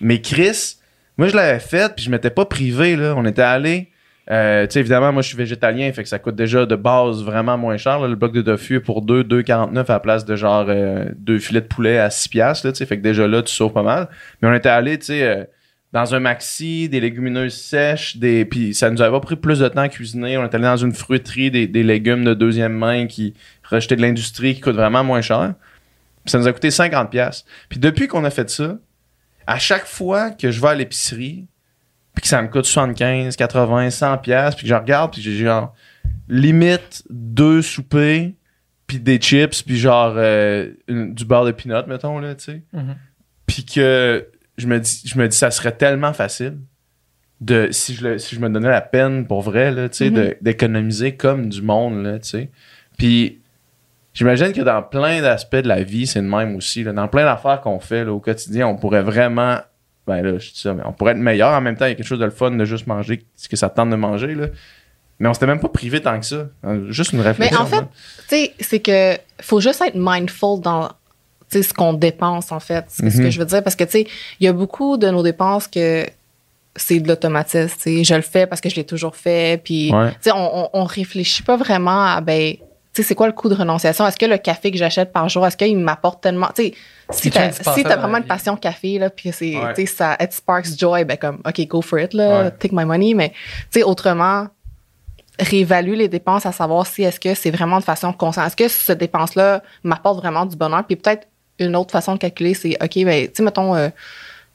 Mais 0.00 0.20
Chris, 0.20 0.76
moi, 1.16 1.28
je 1.28 1.36
l'avais 1.36 1.58
fait, 1.58 1.94
puis 1.94 2.04
je 2.04 2.10
m'étais 2.10 2.30
pas 2.30 2.44
privé, 2.44 2.96
là. 2.96 3.14
On 3.16 3.24
était 3.24 3.42
allé. 3.42 3.90
Euh, 4.30 4.66
tu 4.66 4.74
sais, 4.74 4.80
évidemment, 4.80 5.12
moi, 5.12 5.22
je 5.22 5.28
suis 5.28 5.36
végétalien, 5.36 5.90
fait 5.92 6.02
que 6.02 6.08
ça 6.08 6.18
coûte 6.18 6.36
déjà 6.36 6.66
de 6.66 6.76
base 6.76 7.22
vraiment 7.22 7.56
moins 7.56 7.76
cher. 7.78 8.06
le 8.06 8.14
bloc 8.14 8.32
de 8.32 8.42
tofu 8.42 8.80
pour 8.80 9.02
2, 9.02 9.22
2,49 9.24 9.78
à 9.78 9.92
la 9.94 10.00
place 10.00 10.24
de 10.24 10.36
genre 10.36 10.66
euh, 10.68 11.06
deux 11.16 11.38
filets 11.38 11.62
de 11.62 11.66
poulet 11.66 11.98
à 11.98 12.10
6 12.10 12.28
piastres, 12.28 12.68
tu 12.70 12.76
sais. 12.76 12.86
Fait 12.86 12.98
que 12.98 13.02
déjà 13.02 13.26
là, 13.26 13.42
tu 13.42 13.52
sauves 13.52 13.72
pas 13.72 13.82
mal. 13.82 14.08
Mais 14.42 14.48
on 14.48 14.54
était 14.54 14.68
allé, 14.68 14.98
tu 14.98 15.06
sais, 15.06 15.22
euh, 15.22 15.44
dans 15.92 16.14
un 16.14 16.20
maxi, 16.20 16.88
des 16.88 17.00
légumineuses 17.00 17.54
sèches, 17.54 18.18
des 18.18 18.44
puis 18.44 18.74
ça 18.74 18.90
nous 18.90 19.00
avait 19.00 19.10
pas 19.10 19.20
pris 19.20 19.36
plus 19.36 19.60
de 19.60 19.68
temps 19.68 19.80
à 19.80 19.88
cuisiner. 19.88 20.36
On 20.36 20.44
est 20.44 20.54
allé 20.54 20.64
dans 20.64 20.76
une 20.76 20.92
fruiterie, 20.92 21.50
des, 21.50 21.82
légumes 21.82 22.24
de 22.24 22.34
deuxième 22.34 22.74
main 22.74 23.06
qui 23.06 23.34
rejetaient 23.64 23.96
de 23.96 24.02
l'industrie, 24.02 24.54
qui 24.54 24.60
coûtent 24.60 24.76
vraiment 24.76 25.02
moins 25.02 25.22
cher. 25.22 25.54
Ça 26.26 26.38
nous 26.38 26.46
a 26.46 26.52
coûté 26.52 26.70
50 26.70 27.10
pièces. 27.10 27.46
Puis 27.70 27.78
depuis 27.78 28.06
qu'on 28.06 28.24
a 28.24 28.30
fait 28.30 28.50
ça, 28.50 28.76
à 29.48 29.58
chaque 29.58 29.86
fois 29.86 30.30
que 30.30 30.50
je 30.50 30.60
vais 30.60 30.68
à 30.68 30.74
l'épicerie, 30.74 31.46
puis 32.14 32.22
que 32.22 32.28
ça 32.28 32.40
me 32.42 32.48
coûte 32.48 32.66
75, 32.66 33.34
80, 33.36 33.90
100 33.90 34.18
pièces, 34.18 34.54
puis 34.54 34.64
que 34.64 34.68
je 34.68 34.74
regarde, 34.74 35.12
puis 35.12 35.22
j'ai 35.22 35.36
genre 35.38 35.74
limite 36.28 37.02
deux 37.10 37.62
soupers, 37.62 38.32
puis 38.86 38.98
des 38.98 39.18
chips, 39.18 39.62
puis 39.62 39.76
genre 39.78 40.14
euh, 40.16 40.70
une- 40.88 41.14
du 41.14 41.24
beurre 41.24 41.44
de 41.44 41.52
peanut, 41.52 41.86
mettons 41.86 42.18
là, 42.18 42.34
tu 42.34 42.44
sais. 42.44 42.62
Mhm. 42.72 42.96
puis 43.46 43.64
que 43.64 44.28
je 44.58 44.66
me 44.66 44.78
dis 44.80 45.02
je 45.06 45.18
me 45.18 45.26
dis 45.28 45.36
ça 45.36 45.50
serait 45.50 45.72
tellement 45.76 46.12
facile 46.12 46.58
de 47.40 47.68
si 47.70 47.94
je 47.94 48.02
le- 48.06 48.18
si 48.18 48.34
je 48.34 48.40
me 48.40 48.50
donnais 48.50 48.68
la 48.68 48.80
peine 48.82 49.26
pour 49.26 49.40
vrai 49.42 49.70
là 49.70 49.88
tu 49.88 49.96
sais 49.98 50.10
de- 50.10 50.36
d'économiser 50.42 51.14
comme 51.16 51.48
du 51.48 51.62
monde 51.62 52.02
là 52.02 52.18
tu 52.18 52.28
sais. 52.28 52.50
Puis 52.98 53.40
j'imagine 54.18 54.52
que 54.52 54.60
dans 54.62 54.82
plein 54.82 55.20
d'aspects 55.22 55.56
de 55.56 55.68
la 55.68 55.82
vie 55.82 56.06
c'est 56.06 56.20
le 56.20 56.26
même 56.28 56.56
aussi 56.56 56.82
là. 56.84 56.92
dans 56.92 57.08
plein 57.08 57.24
d'affaires 57.24 57.60
qu'on 57.60 57.78
fait 57.80 58.04
là, 58.04 58.12
au 58.12 58.20
quotidien 58.20 58.66
on 58.66 58.76
pourrait 58.76 59.02
vraiment 59.02 59.58
ben 60.06 60.22
là 60.22 60.38
je 60.38 60.50
dis 60.52 60.60
ça 60.60 60.74
mais 60.74 60.82
on 60.86 60.92
pourrait 60.92 61.12
être 61.12 61.18
meilleur 61.18 61.52
en 61.52 61.60
même 61.60 61.76
temps 61.76 61.86
il 61.86 61.90
y 61.90 61.92
a 61.92 61.94
quelque 61.94 62.06
chose 62.06 62.18
de 62.18 62.24
le 62.24 62.30
fun 62.30 62.50
de 62.50 62.64
juste 62.64 62.86
manger 62.86 63.24
ce 63.36 63.48
que 63.48 63.56
ça 63.56 63.68
te 63.70 63.76
tente 63.76 63.90
de 63.90 63.96
manger 63.96 64.34
là 64.34 64.46
mais 65.20 65.28
on 65.28 65.34
s'était 65.34 65.46
même 65.46 65.60
pas 65.60 65.68
privé 65.68 66.00
tant 66.00 66.18
que 66.20 66.26
ça 66.26 66.46
juste 66.90 67.12
une 67.12 67.20
réflexion 67.20 67.60
en 67.60 67.66
fait. 67.66 67.80
Tu 68.28 68.36
sais, 68.36 68.52
c'est 68.60 68.78
que 68.80 69.16
faut 69.40 69.60
juste 69.60 69.80
être 69.80 69.96
mindful 69.96 70.60
dans 70.60 70.90
ce 71.50 71.72
qu'on 71.74 71.92
dépense, 71.94 72.52
en 72.52 72.60
fait. 72.60 72.84
C'est 72.88 73.10
ce 73.10 73.16
Mhm. 73.18 73.24
que 73.24 73.30
je 73.30 73.38
veux 73.40 73.46
dire. 73.46 73.64
Parce 73.64 73.74
que, 73.74 73.82
tu 73.84 73.90
sais, 73.90 74.06
il 74.38 74.44
y 74.44 74.48
a 74.48 74.52
beaucoup 74.52 74.96
de 74.98 75.08
nos 75.08 75.22
dépenses 75.24 75.66
que 75.66 76.06
c'est 76.76 77.00
de 77.00 77.08
l'automatisme. 77.08 78.04
Je 78.04 78.14
le 78.14 78.20
fais 78.22 78.46
parce 78.46 78.60
que 78.60 78.68
je 78.68 78.76
l'ai 78.76 78.84
toujours 78.84 79.16
fait. 79.16 79.60
Puis, 79.64 79.90
Ouais. 79.92 80.10
tu 80.12 80.16
sais, 80.20 80.30
on, 80.32 80.64
on, 80.66 80.70
on 80.74 80.84
réfléchit 80.84 81.42
pas 81.42 81.56
vraiment 81.56 82.04
à, 82.04 82.20
ben, 82.20 82.54
sais, 82.92 83.02
c'est 83.02 83.14
quoi 83.14 83.26
le 83.26 83.32
coût 83.32 83.48
de 83.48 83.54
renonciation? 83.54 84.06
Est-ce 84.06 84.16
que 84.16 84.26
le 84.26 84.38
café 84.38 84.70
que 84.70 84.76
j'achète 84.78 85.12
par 85.12 85.28
jour, 85.28 85.46
est-ce 85.46 85.56
qu'il 85.56 85.76
m'apporte 85.78 86.22
tellement? 86.22 86.48
Tu 86.54 86.64
sais, 86.64 86.74
si 87.10 87.30
t'as 87.30 87.52
si 87.52 87.62
vraiment 87.82 88.18
une 88.18 88.24
passion 88.26 88.56
café, 88.56 88.98
là, 88.98 89.10
puis 89.10 89.30
c'est, 89.32 89.56
Ouais. 89.56 89.74
tu 89.74 89.82
sais, 89.82 89.86
ça, 89.86 90.16
it 90.20 90.32
sparks 90.32 90.78
joy, 90.78 91.04
ben, 91.04 91.16
comme, 91.16 91.40
OK, 91.46 91.66
go 91.66 91.80
for 91.82 91.98
it, 92.00 92.12
là, 92.14 92.44
Ouais. 92.44 92.50
take 92.52 92.74
my 92.74 92.84
money. 92.84 93.14
Mais, 93.14 93.30
tu 93.70 93.80
sais, 93.80 93.82
autrement, 93.82 94.48
réévaluer 95.38 95.96
les 95.96 96.08
dépenses 96.08 96.46
à 96.46 96.52
savoir 96.52 96.86
si 96.86 97.02
est-ce 97.04 97.20
que 97.20 97.34
c'est 97.34 97.50
vraiment 97.50 97.78
de 97.78 97.84
façon 97.84 98.12
consciente. 98.12 98.48
Est-ce 98.48 98.56
que 98.56 98.68
cette 98.68 98.98
dépense-là 98.98 99.62
m'apporte 99.84 100.18
vraiment 100.18 100.44
du 100.44 100.56
bonheur? 100.56 100.84
Puis 100.84 100.96
peut-être 100.96 101.28
une 101.60 101.76
autre 101.76 101.92
façon 101.92 102.14
de 102.14 102.18
calculer, 102.18 102.54
c'est 102.54 102.76
OK, 102.82 103.04
ben, 103.04 103.26
tu 103.28 103.34
sais, 103.34 103.42
mettons, 103.44 103.74
euh, 103.76 103.88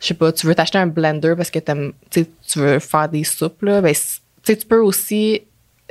je 0.02 0.08
sais 0.08 0.14
pas, 0.14 0.32
tu 0.34 0.46
veux 0.46 0.56
t'acheter 0.56 0.78
un 0.78 0.88
blender 0.88 1.36
parce 1.38 1.50
que 1.50 1.60
t'aimes- 1.60 1.94
tu 2.10 2.26
veux 2.56 2.80
faire 2.80 3.08
des 3.08 3.24
soupes, 3.24 3.62
là, 3.62 3.80
ben, 3.82 3.94
c- 3.94 4.20
tu 4.44 4.52
sais, 4.52 4.58
tu 4.58 4.66
peux 4.68 4.80
aussi 4.82 5.44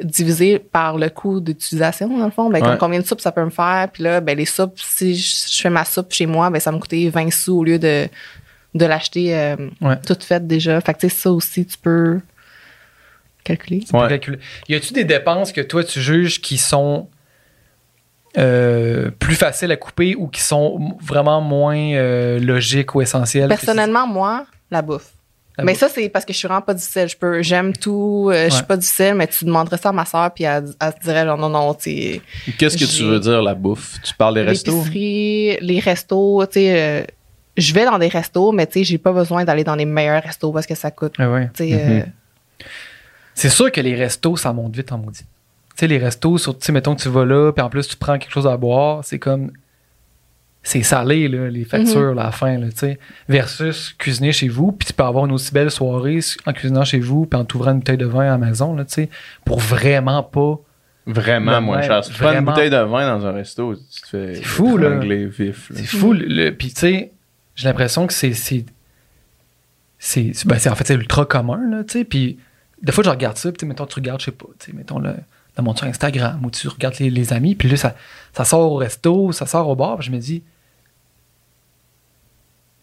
diviser 0.03 0.59
par 0.59 0.99
le 0.99 1.09
coût 1.09 1.41
d'utilisation, 1.41 2.09
dans 2.19 2.25
le 2.25 2.31
fond. 2.31 2.51
Ben, 2.51 2.63
Ouais. 2.65 2.77
combien 2.79 2.99
de 3.01 3.07
soupes 3.07 3.21
ça 3.21 3.33
peut 3.33 3.45
me 3.45 3.51
faire? 3.51 3.89
Puis 3.93 4.03
là, 4.03 4.21
ben, 4.21 4.37
les 4.37 4.45
soupes, 4.47 4.79
si 4.79 5.15
je, 5.15 5.37
je 5.51 5.61
fais 5.63 5.71
ma 5.71 5.85
soupe 5.85 6.13
chez 6.13 6.27
moi, 6.27 6.51
ben, 6.51 6.61
ça 6.61 6.71
me 6.73 6.79
coûter 6.79 7.09
20 7.09 7.31
sous 7.33 7.59
au 7.59 7.65
lieu 7.65 7.79
de, 7.79 8.09
de 8.75 8.87
l'acheter 8.87 9.37
euh, 9.37 9.57
Ouais. 9.81 9.97
toute 10.07 10.25
faite 10.25 10.47
déjà. 10.47 10.81
Fait 10.81 10.95
que, 10.95 11.01
tu 11.01 11.09
sais, 11.09 11.15
ça 11.17 11.31
aussi, 11.33 11.65
tu 11.67 11.77
peux 11.79 12.21
calculer. 13.45 13.85
Ouais. 13.93 14.09
calculer. 14.09 14.39
Y 14.69 14.75
a-tu 14.75 14.93
des 14.93 15.05
dépenses 15.05 15.53
que 15.53 15.61
toi 15.61 15.83
tu 15.85 16.01
juges 16.01 16.41
qui 16.41 16.59
sont 16.59 17.09
euh, 18.39 19.11
plus 19.19 19.35
faciles 19.35 19.71
à 19.73 19.77
couper 19.77 20.15
ou 20.17 20.27
qui 20.29 20.41
sont 20.41 20.97
vraiment 21.03 21.41
moins 21.41 21.77
euh, 21.77 22.39
logiques 22.39 22.95
ou 22.95 23.03
essentielles? 23.03 23.49
Personnellement, 23.49 24.07
moi, 24.07 24.47
la 24.71 24.81
bouffe. 24.83 25.13
La 25.59 25.65
mais 25.65 25.75
ça, 25.75 25.89
c'est 25.91 26.09
parce 26.09 26.25
que 26.25 26.33
je 26.33 26.39
suis 26.39 26.49
vraiment 26.49 26.63
pas 26.63 26.73
difficile. 26.73 27.09
Je 27.09 27.17
peux, 27.17 27.43
j'aime 27.43 27.75
tout. 27.75 28.31
euh, 28.33 28.45
Je 28.47 28.51
suis 28.51 28.61
Ouais. 28.63 28.67
pas 28.67 28.77
difficile, 28.79 29.15
mais 29.15 29.27
tu 29.27 29.45
demanderais 29.45 29.77
ça 29.77 29.91
à 29.91 29.93
ma 29.93 30.07
soeur, 30.07 30.33
puis 30.33 30.45
elle, 30.45 30.65
elle 30.81 30.93
se 30.93 31.05
dirait, 31.05 31.25
genre, 31.27 31.37
non, 31.37 31.51
non, 31.51 31.75
tu 31.75 32.21
qu'est-ce 32.59 32.79
que 32.79 32.85
tu 32.85 33.03
veux 33.05 33.21
dire 33.21 33.43
la 33.43 33.55
bouffe? 33.55 34.01
Tu 34.03 34.15
parles 34.15 34.35
des 34.37 34.43
restos? 34.43 34.83
Les 34.95 35.81
restos, 35.85 36.47
tu 36.47 36.53
sais, 36.61 36.81
euh, 36.81 37.05
je 37.59 37.75
vais 37.75 37.85
dans 37.85 37.99
des 37.99 38.09
restos, 38.09 38.51
mais 38.53 38.67
tu 38.67 38.79
sais, 38.79 38.85
j'ai 38.85 38.97
pas 38.99 39.13
besoin 39.13 39.45
d'aller 39.45 39.63
dans 39.65 39.75
les 39.75 39.85
meilleurs 39.85 40.23
restos 40.23 40.53
parce 40.53 40.65
que 40.67 40.75
ça 40.75 40.91
coûte, 40.91 41.15
Ah 41.19 41.29
ouais. 41.31 41.51
euh, 41.61 41.99
Mhm. 41.99 42.05
C'est 43.35 43.49
sûr 43.51 43.71
que 43.73 43.81
les 43.81 43.95
restos, 43.95 44.37
ça 44.37 44.53
monte 44.53 44.75
vite 44.77 44.93
en 44.93 44.99
maudit. 44.99 45.21
Tu 45.25 45.27
sais, 45.81 45.87
les 45.87 45.99
restos, 45.99 46.39
sur- 46.39 46.59
tu 46.59 46.65
sais, 46.67 46.73
mettons 46.73 46.95
que 46.95 47.03
tu 47.03 47.09
vas 47.09 47.25
là, 47.25 47.51
puis 47.53 47.63
en 47.63 47.71
plus 47.71 47.89
tu 47.89 47.97
prends 47.97 48.19
quelque 48.19 48.33
chose 48.33 48.47
à 48.47 48.57
boire, 48.57 49.05
c'est 49.05 49.19
comme. 49.19 49.51
C'est 50.65 50.83
salé, 50.85 51.27
là, 51.27 51.49
les 51.51 51.65
factures, 51.65 52.15
là, 52.15 52.23
à 52.23 52.25
la 52.27 52.31
fin, 52.33 52.57
là, 52.57 52.69
tu 52.71 52.77
sais. 52.79 52.99
Versus 53.29 53.95
cuisiner 53.99 54.31
chez 54.31 54.47
vous, 54.49 54.71
puis 54.71 54.87
tu 54.87 54.93
peux 54.93 55.03
avoir 55.03 55.27
une 55.27 55.33
aussi 55.33 55.53
belle 55.53 55.73
soirée 55.73 56.21
en 56.47 56.53
cuisinant 56.53 56.85
chez 56.85 57.01
vous, 57.01 57.27
puis 57.27 57.39
en 57.41 57.45
t'ouvrant 57.45 57.73
une 57.73 57.79
bouteille 57.79 57.97
de 57.97 58.07
vin 58.07 58.21
à 58.21 58.39
la 58.39 58.39
maison, 58.39 58.75
là, 58.77 58.85
tu 58.85 58.95
sais, 58.95 59.09
pour 59.45 59.59
vraiment 59.59 60.23
pas. 60.23 60.59
Vraiment 61.05 61.61
moins 61.61 61.79
même, 61.79 61.87
cher. 61.89 62.05
Si 62.05 62.13
tu 62.13 62.19
prends 62.19 62.33
une 62.33 62.45
bouteille 62.45 62.71
de 62.71 62.77
vin 62.77 63.19
dans 63.19 63.27
un 63.27 63.33
resto, 63.33 63.75
tu 63.75 64.01
te 64.03 64.07
fais 64.07 64.35
C'est 64.37 64.43
fou, 64.45 64.77
là. 64.77 64.99
vif. 65.01 65.73
C'est 65.75 65.85
fou. 65.85 66.13
le- 66.13 66.27
le- 66.27 66.55
Puis, 66.57 66.69
tu 66.73 66.79
sais, 66.81 67.11
j'ai 67.57 67.67
l'impression 67.69 68.07
que 68.07 68.13
c'est. 68.13 68.33
C'est, 68.35 68.65
ben, 70.47 70.59
c'est- 70.59 70.69
en 70.71 70.75
fait, 70.75 70.87
c'est 70.87 70.95
ultra 70.95 71.25
commun, 71.27 71.61
là, 71.71 71.85
tu 71.85 71.93
sais. 71.99 72.05
Puis, 72.05 72.39
des 72.83 72.93
fois, 72.93 73.05
je 73.05 73.11
regarde 73.11 73.37
ça, 73.37 73.51
puis, 73.51 73.59
tu 73.59 73.67
sais, 73.67 73.69
mettons, 73.69 73.87
tu 73.87 73.97
regardes, 73.97 74.21
je 74.21 74.27
sais 74.27 74.31
pas, 74.33 74.47
tu 74.61 74.71
sais, 74.71 74.77
mettons, 74.77 74.99
le, 74.99 75.15
dans 75.57 75.63
mon 75.63 75.75
Instagram, 75.83 76.41
où 76.45 76.51
tu 76.51 76.67
regardes 76.69 76.99
les, 77.01 77.11
les 77.11 77.33
amis, 77.33 77.55
puis 77.57 77.69
là, 77.69 77.77
ça, 77.77 77.95
ça 78.33 78.45
sort 78.45 78.73
au 78.73 78.77
resto, 78.77 79.33
ça 79.33 79.47
sort 79.47 79.69
au 79.69 79.75
bar, 79.77 79.99
puis 79.99 80.07
je 80.07 80.13
me 80.13 80.19
dis. 80.19 80.43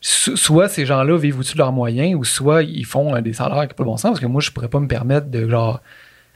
So- 0.01 0.35
Soit 0.35 0.69
ces 0.69 0.85
gens-là 0.85 1.17
vivent 1.17 1.37
au-dessus 1.39 1.53
de 1.53 1.59
leurs 1.59 1.71
moyens, 1.71 2.15
ou 2.15 2.23
soit 2.23 2.63
ils 2.63 2.85
font 2.85 3.15
euh, 3.15 3.21
des 3.21 3.33
salaires 3.33 3.67
qui 3.67 3.73
n'ont 3.73 3.77
pas 3.77 3.83
de 3.83 3.89
bon 3.89 3.97
sens, 3.97 4.11
parce 4.11 4.19
que 4.19 4.25
moi, 4.25 4.41
je 4.41 4.51
pourrais 4.51 4.67
pas 4.69 4.79
me 4.79 4.87
permettre 4.87 5.27
de, 5.27 5.47
genre, 5.49 5.81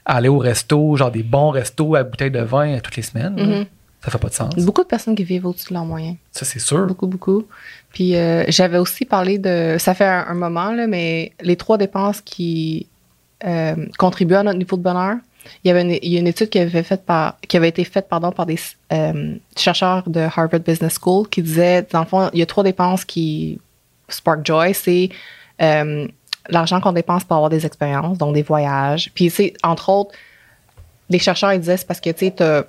aller 0.04 0.28
au 0.28 0.38
resto, 0.38 0.96
genre 0.96 1.10
des 1.10 1.22
bons 1.22 1.50
restos 1.50 1.94
à 1.94 2.02
bouteille 2.02 2.30
de 2.30 2.40
vin 2.40 2.74
euh, 2.76 2.80
toutes 2.82 2.96
les 2.96 3.02
semaines. 3.02 3.34
mhm. 3.34 3.66
Ça 4.04 4.10
fait 4.10 4.18
pas 4.18 4.28
de 4.28 4.34
sens. 4.34 4.54
beaucoup 4.56 4.82
de 4.82 4.86
personnes 4.86 5.14
qui 5.14 5.24
vivent 5.24 5.46
au-dessus 5.46 5.68
de 5.70 5.72
leurs 5.74 5.86
moyens. 5.86 6.16
Ça, 6.30 6.44
c'est 6.44 6.58
sûr. 6.58 6.86
Beaucoup, 6.86 7.06
beaucoup. 7.06 7.46
Puis 7.90 8.16
euh, 8.16 8.44
j'avais 8.48 8.76
aussi 8.76 9.06
parlé 9.06 9.38
de. 9.38 9.76
Ça 9.78 9.94
fait 9.94 10.04
un, 10.04 10.26
un 10.28 10.34
moment, 10.34 10.72
là, 10.72 10.86
mais 10.86 11.32
les 11.40 11.56
trois 11.56 11.78
dépenses 11.78 12.20
qui 12.20 12.86
euh, 13.46 13.74
contribuent 13.96 14.34
à 14.34 14.42
notre 14.42 14.58
niveau 14.58 14.76
de 14.76 14.82
bonheur. 14.82 15.16
Il 15.62 15.68
y 15.68 15.70
avait 15.70 15.82
une, 15.82 15.98
il 16.02 16.12
y 16.12 16.16
a 16.16 16.20
une 16.20 16.26
étude 16.26 16.48
qui 16.50 16.58
avait, 16.58 17.68
été 17.68 17.84
faite 17.84 18.08
pardon, 18.08 18.32
par 18.32 18.46
des 18.46 18.58
euh, 18.92 19.36
chercheurs 19.56 20.08
de 20.08 20.20
Harvard 20.20 20.60
Business 20.60 20.98
School 21.00 21.28
qui 21.28 21.42
disaient, 21.42 21.86
dans 21.90 22.00
le 22.00 22.06
fond, 22.06 22.30
il 22.32 22.38
y 22.38 22.42
a 22.42 22.46
trois 22.46 22.64
dépenses 22.64 23.04
qui 23.04 23.60
spark 24.08 24.44
joy. 24.44 24.74
C'est 24.74 25.08
euh, 25.62 26.06
l'argent 26.48 26.80
qu'on 26.80 26.92
dépense 26.92 27.24
pour 27.24 27.36
avoir 27.36 27.50
des 27.50 27.64
expériences, 27.66 28.18
donc 28.18 28.34
des 28.34 28.42
voyages. 28.42 29.10
Puis, 29.14 29.30
c'est 29.30 29.54
entre 29.62 29.88
autres, 29.88 30.14
les 31.08 31.18
chercheurs 31.18 31.52
ils 31.52 31.60
disaient, 31.60 31.76
c'est 31.76 31.86
parce 31.86 32.00
que, 32.00 32.10
tu 32.10 32.26
sais, 32.26 32.64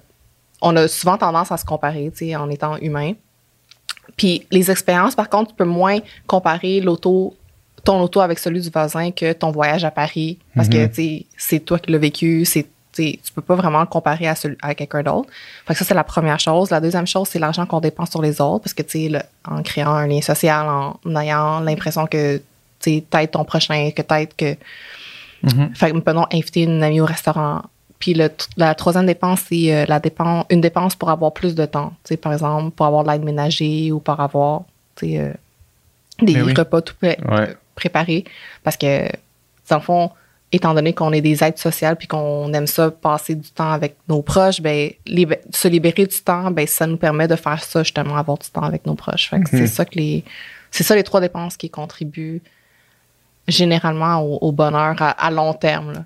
on 0.62 0.76
a 0.76 0.88
souvent 0.88 1.18
tendance 1.18 1.52
à 1.52 1.58
se 1.58 1.66
comparer, 1.66 2.12
tu 2.12 2.28
sais, 2.28 2.36
en 2.36 2.50
étant 2.50 2.78
humain. 2.78 3.14
Puis 4.18 4.46
les 4.52 4.72
expériences, 4.72 5.16
par 5.16 5.30
contre, 5.30 5.52
tu 5.52 5.56
peux 5.56 5.66
moins 5.66 6.00
comparer 6.28 6.80
l'auto, 6.80 7.36
ton 7.86 8.02
auto 8.02 8.20
avec 8.20 8.40
celui 8.40 8.60
du 8.62 8.70
voisin 8.70 9.12
que 9.12 9.32
ton 9.34 9.52
voyage 9.52 9.86
à 9.86 9.92
Paris. 9.92 10.38
Parce 10.56 10.68
que, 10.70 10.86
Mhm. 10.88 11.22
c'est 11.38 11.60
toi 11.62 11.80
qui 11.80 11.92
l'as 11.92 11.98
vécu, 11.98 12.44
c'est, 12.46 12.66
tu 12.94 13.18
peux 13.34 13.42
pas 13.42 13.56
vraiment 13.56 13.80
le 13.82 13.86
comparer 13.88 14.28
à, 14.28 14.36
celui, 14.36 14.58
à 14.62 14.74
quelqu'un 14.76 15.04
d'autre. 15.04 15.30
Fait 15.66 15.74
que 15.74 15.80
ça, 15.80 15.86
c'est 15.86 15.94
la 15.94 16.04
première 16.04 16.40
chose. 16.40 16.70
La 16.72 16.80
deuxième 16.82 17.08
chose, 17.08 17.28
c'est 17.30 17.40
l'argent 17.40 17.66
qu'on 17.66 17.80
dépense 17.82 18.10
sur 18.12 18.22
les 18.22 18.40
autres. 18.42 18.64
Parce 18.64 18.74
que, 18.74 18.84
tu 18.84 19.10
sais, 19.12 19.22
en 19.48 19.62
créant 19.64 19.94
un 19.94 20.08
lien 20.08 20.22
social, 20.22 20.66
en 20.68 21.16
ayant 21.16 21.60
l'impression 21.60 22.06
que, 22.08 22.38
tu 22.38 22.44
sais, 22.80 23.04
t'aides 23.10 23.32
ton 23.32 23.44
prochain, 23.46 23.92
que 23.96 24.02
t'aides 24.02 24.34
que, 24.36 24.56
Mhm. 25.44 25.76
fait 25.76 25.92
que, 25.92 26.36
inviter 26.36 26.62
une 26.64 26.82
amie 26.82 27.02
au 27.02 27.06
restaurant. 27.06 27.62
Puis 28.00 28.14
le, 28.14 28.30
la 28.58 28.74
troisième 28.76 29.06
dépense, 29.06 29.42
c'est 29.48 29.74
euh, 29.74 29.86
la 29.88 30.00
dépense, 30.00 30.46
une 30.50 30.62
dépense 30.62 30.96
pour 30.96 31.10
avoir 31.10 31.32
plus 31.34 31.54
de 31.56 31.66
temps. 31.66 31.90
Tu 32.04 32.10
sais, 32.10 32.18
par 32.18 32.34
exemple, 32.34 32.72
pour 32.72 32.86
avoir 32.86 33.04
de 33.04 33.10
l'aide 33.12 33.24
ménager 33.24 33.92
ou 33.92 34.00
pour 34.00 34.20
avoir 34.20 34.64
tu 34.96 35.08
sais, 35.12 35.20
euh, 35.20 35.34
des 36.22 36.42
oui. 36.42 36.54
repas 36.54 36.82
tout 36.82 36.94
Ouais. 37.02 37.18
Préparés. 37.76 38.24
Parce 38.64 38.78
que, 38.78 39.08
dans 39.70 39.76
le 39.78 39.82
fond, 39.82 40.12
étant 40.52 40.74
donné 40.74 40.94
qu'on 40.94 41.12
est 41.12 41.22
des 41.22 41.44
êtres 41.44 41.60
sociales 41.60 41.96
puis 41.98 42.08
qu'on 42.08 42.52
aime 42.54 42.68
ça 42.68 42.90
passer 42.92 43.36
du 43.36 43.50
temps 43.50 43.72
avec 43.72 43.96
nos 44.08 44.22
proches, 44.22 44.62
ben 44.62 44.92
lib- 45.06 45.38
se 45.52 45.68
libérer 45.68 46.06
du 46.06 46.18
temps, 46.22 46.50
ben 46.52 46.66
ça 46.68 46.88
nous 46.88 46.98
permet 46.98 47.28
de 47.28 47.36
faire 47.36 47.62
ça 47.64 47.84
justement, 47.84 48.16
avoir 48.16 48.38
du 48.38 48.48
temps 48.50 48.64
avec 48.64 48.86
nos 48.86 48.96
proches. 48.96 49.30
Fait 49.30 49.42
que 49.42 49.50
c'est 49.50 49.68
ça 49.68 49.84
que 49.86 49.96
les 49.96 50.24
c'est 50.72 50.84
ça 50.84 50.96
les 50.96 51.04
trois 51.04 51.20
dépenses 51.22 51.58
qui 51.58 51.70
contribuent 51.70 52.42
généralement 53.48 54.18
au, 54.22 54.38
au 54.42 54.52
bonheur 54.52 54.96
à, 55.02 55.10
à 55.12 55.32
long 55.32 55.54
terme. 55.54 55.94
là. 55.94 56.04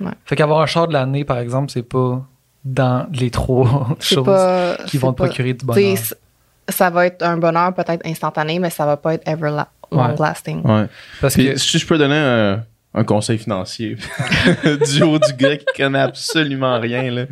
Ouais. 0.00 0.10
Fait 0.24 0.34
qu'avoir 0.36 0.60
un 0.60 0.66
char 0.66 0.88
de 0.88 0.92
l'année, 0.92 1.24
par 1.24 1.38
exemple, 1.38 1.70
c'est 1.70 1.82
pas 1.82 2.20
dans 2.64 3.06
les 3.12 3.30
trois 3.30 3.88
choses 4.00 4.24
pas- 4.24 4.76
qui 4.86 4.98
vont 4.98 5.12
te 5.12 5.18
pas- 5.18 5.24
procurer 5.26 5.54
du 5.54 5.64
bonheur. 5.64 5.96
ça 6.68 6.90
va 6.90 7.06
être 7.06 7.22
un 7.22 7.36
bonheur 7.36 7.72
peut-être 7.74 8.04
instantané, 8.06 8.58
mais 8.58 8.70
ça 8.70 8.84
va 8.86 8.96
pas 8.96 9.14
être 9.14 9.26
ever 9.28 9.50
la- 9.50 9.68
long 9.96 10.14
lasting. 10.18 10.62
Ouais. 10.64 10.86
Parce 11.20 11.34
Puis, 11.34 11.46
que 11.46 11.56
si 11.56 11.78
je 11.78 11.86
peux 11.86 11.98
donner 11.98 12.16
un, 12.16 12.62
un 12.94 13.04
conseil 13.04 13.38
financier 13.38 13.96
du 14.94 15.02
haut 15.02 15.18
du 15.18 15.32
gars 15.34 15.56
qui 15.56 15.66
connaît 15.76 16.00
absolument 16.00 16.78
rien, 16.80 17.10
là. 17.10 17.24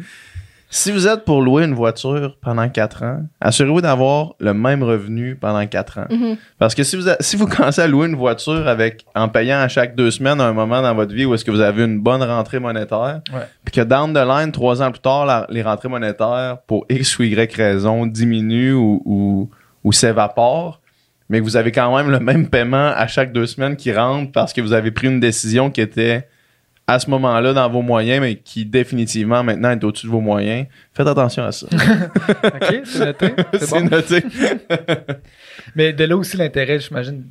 Si 0.72 0.92
vous 0.92 1.08
êtes 1.08 1.24
pour 1.24 1.42
louer 1.42 1.64
une 1.64 1.74
voiture 1.74 2.36
pendant 2.40 2.68
4 2.68 3.02
ans, 3.02 3.22
assurez-vous 3.40 3.80
d'avoir 3.80 4.34
le 4.38 4.54
même 4.54 4.84
revenu 4.84 5.34
pendant 5.34 5.66
4 5.66 5.98
ans. 5.98 6.04
Mhm. 6.08 6.36
Parce 6.60 6.76
que 6.76 6.84
si 6.84 6.94
vous, 6.94 7.08
a- 7.08 7.16
si 7.18 7.34
vous 7.34 7.46
commencez 7.48 7.80
à 7.80 7.88
louer 7.88 8.06
une 8.06 8.14
voiture 8.14 8.68
avec 8.68 9.04
en 9.16 9.28
payant 9.28 9.58
à 9.58 9.66
chaque 9.66 9.96
deux 9.96 10.12
semaines 10.12 10.40
un 10.40 10.52
moment 10.52 10.80
dans 10.80 10.94
votre 10.94 11.12
vie 11.12 11.24
où 11.24 11.34
est-ce 11.34 11.44
que 11.44 11.50
vous 11.50 11.58
avez 11.60 11.82
une 11.82 11.98
bonne 11.98 12.22
rentrée 12.22 12.60
monétaire, 12.60 13.20
puis 13.64 13.72
que 13.74 13.80
down 13.80 14.12
the 14.14 14.24
line, 14.24 14.52
trois 14.52 14.80
ans 14.80 14.92
plus 14.92 15.00
tard, 15.00 15.26
la- 15.26 15.44
les 15.50 15.62
rentrées 15.62 15.88
monétaires, 15.88 16.58
pour 16.68 16.86
X 16.88 17.18
ou 17.18 17.24
Y 17.24 17.52
raison, 17.56 18.06
diminuent 18.06 18.74
ou, 18.74 19.02
ou, 19.04 19.50
ou 19.82 19.90
s'évaporent, 19.92 20.79
mais 21.30 21.38
que 21.38 21.44
vous 21.44 21.56
avez 21.56 21.72
quand 21.72 21.96
même 21.96 22.10
le 22.10 22.20
même 22.20 22.48
paiement 22.48 22.92
à 22.94 23.06
chaque 23.06 23.32
deux 23.32 23.46
semaines 23.46 23.76
qui 23.76 23.90
rentre 23.92 24.30
parce 24.32 24.52
que 24.52 24.60
vous 24.60 24.72
avez 24.74 24.90
pris 24.90 25.06
une 25.06 25.20
décision 25.20 25.70
qui 25.70 25.80
était 25.80 26.28
à 26.86 26.98
ce 26.98 27.08
moment-là 27.08 27.52
dans 27.52 27.70
vos 27.70 27.82
moyens, 27.82 28.20
mais 28.20 28.34
qui 28.34 28.66
définitivement 28.66 29.42
maintenant 29.44 29.70
est 29.70 29.82
au-dessus 29.84 30.06
de 30.06 30.10
vos 30.10 30.20
moyens. 30.20 30.66
Faites 30.92 31.06
attention 31.06 31.44
à 31.44 31.52
ça. 31.52 31.66
OK, 32.44 32.80
c'est 32.84 32.98
noté. 33.04 33.32
C'est 33.58 33.70
bon. 33.70 33.88
noté. 33.88 34.24
Mais 35.76 35.92
de 35.92 36.04
là 36.04 36.16
aussi 36.16 36.36
l'intérêt, 36.36 36.80
j'imagine, 36.80 37.24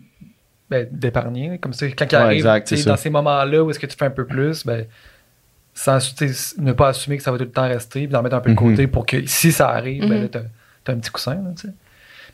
ben, 0.70 0.88
d'épargner. 0.91 1.58
Comme 1.58 1.74
ça, 1.74 1.88
quand 1.88 2.06
il 2.10 2.16
Ouais, 2.16 2.22
arrive, 2.22 2.38
exact, 2.38 2.68
tu 2.74 2.84
dans 2.86 2.95
ces 2.97 3.10
moments-là 3.10 3.64
où 3.64 3.70
est-ce 3.70 3.80
que 3.80 3.86
tu 3.88 3.97
fais 3.97 4.06
un 4.06 4.10
peu 4.12 4.26
plus, 4.26 4.66
ben, 4.66 4.86
sans 5.74 6.00
tu 6.16 6.30
ne 6.60 6.72
pas 6.72 6.89
assumer 6.89 7.18
que 7.18 7.24
ça 7.24 7.32
va 7.32 7.38
tout 7.38 7.43
le 7.43 7.52
temps 7.52 7.68
rester, 7.68 8.00
puis 8.02 8.08
d'en 8.08 8.22
mettre 8.22 8.36
un 8.36 8.41
peu 8.41 8.52
de 8.54 8.60
Mhm. 8.62 8.70
côté 8.70 8.88
pour 8.88 9.06
que 9.06 9.26
si 9.26 9.52
ça 9.52 9.70
arrive, 9.70 10.08
ben, 10.08 10.16
Mhm. 10.16 10.22
là, 10.24 10.28
t'as, 10.30 10.41
t'as 10.84 10.93
un 10.93 10.97
petit 11.00 11.12
coussin. 11.12 11.36
Là, 11.36 11.52
tu 11.60 11.68
sais. 11.68 11.74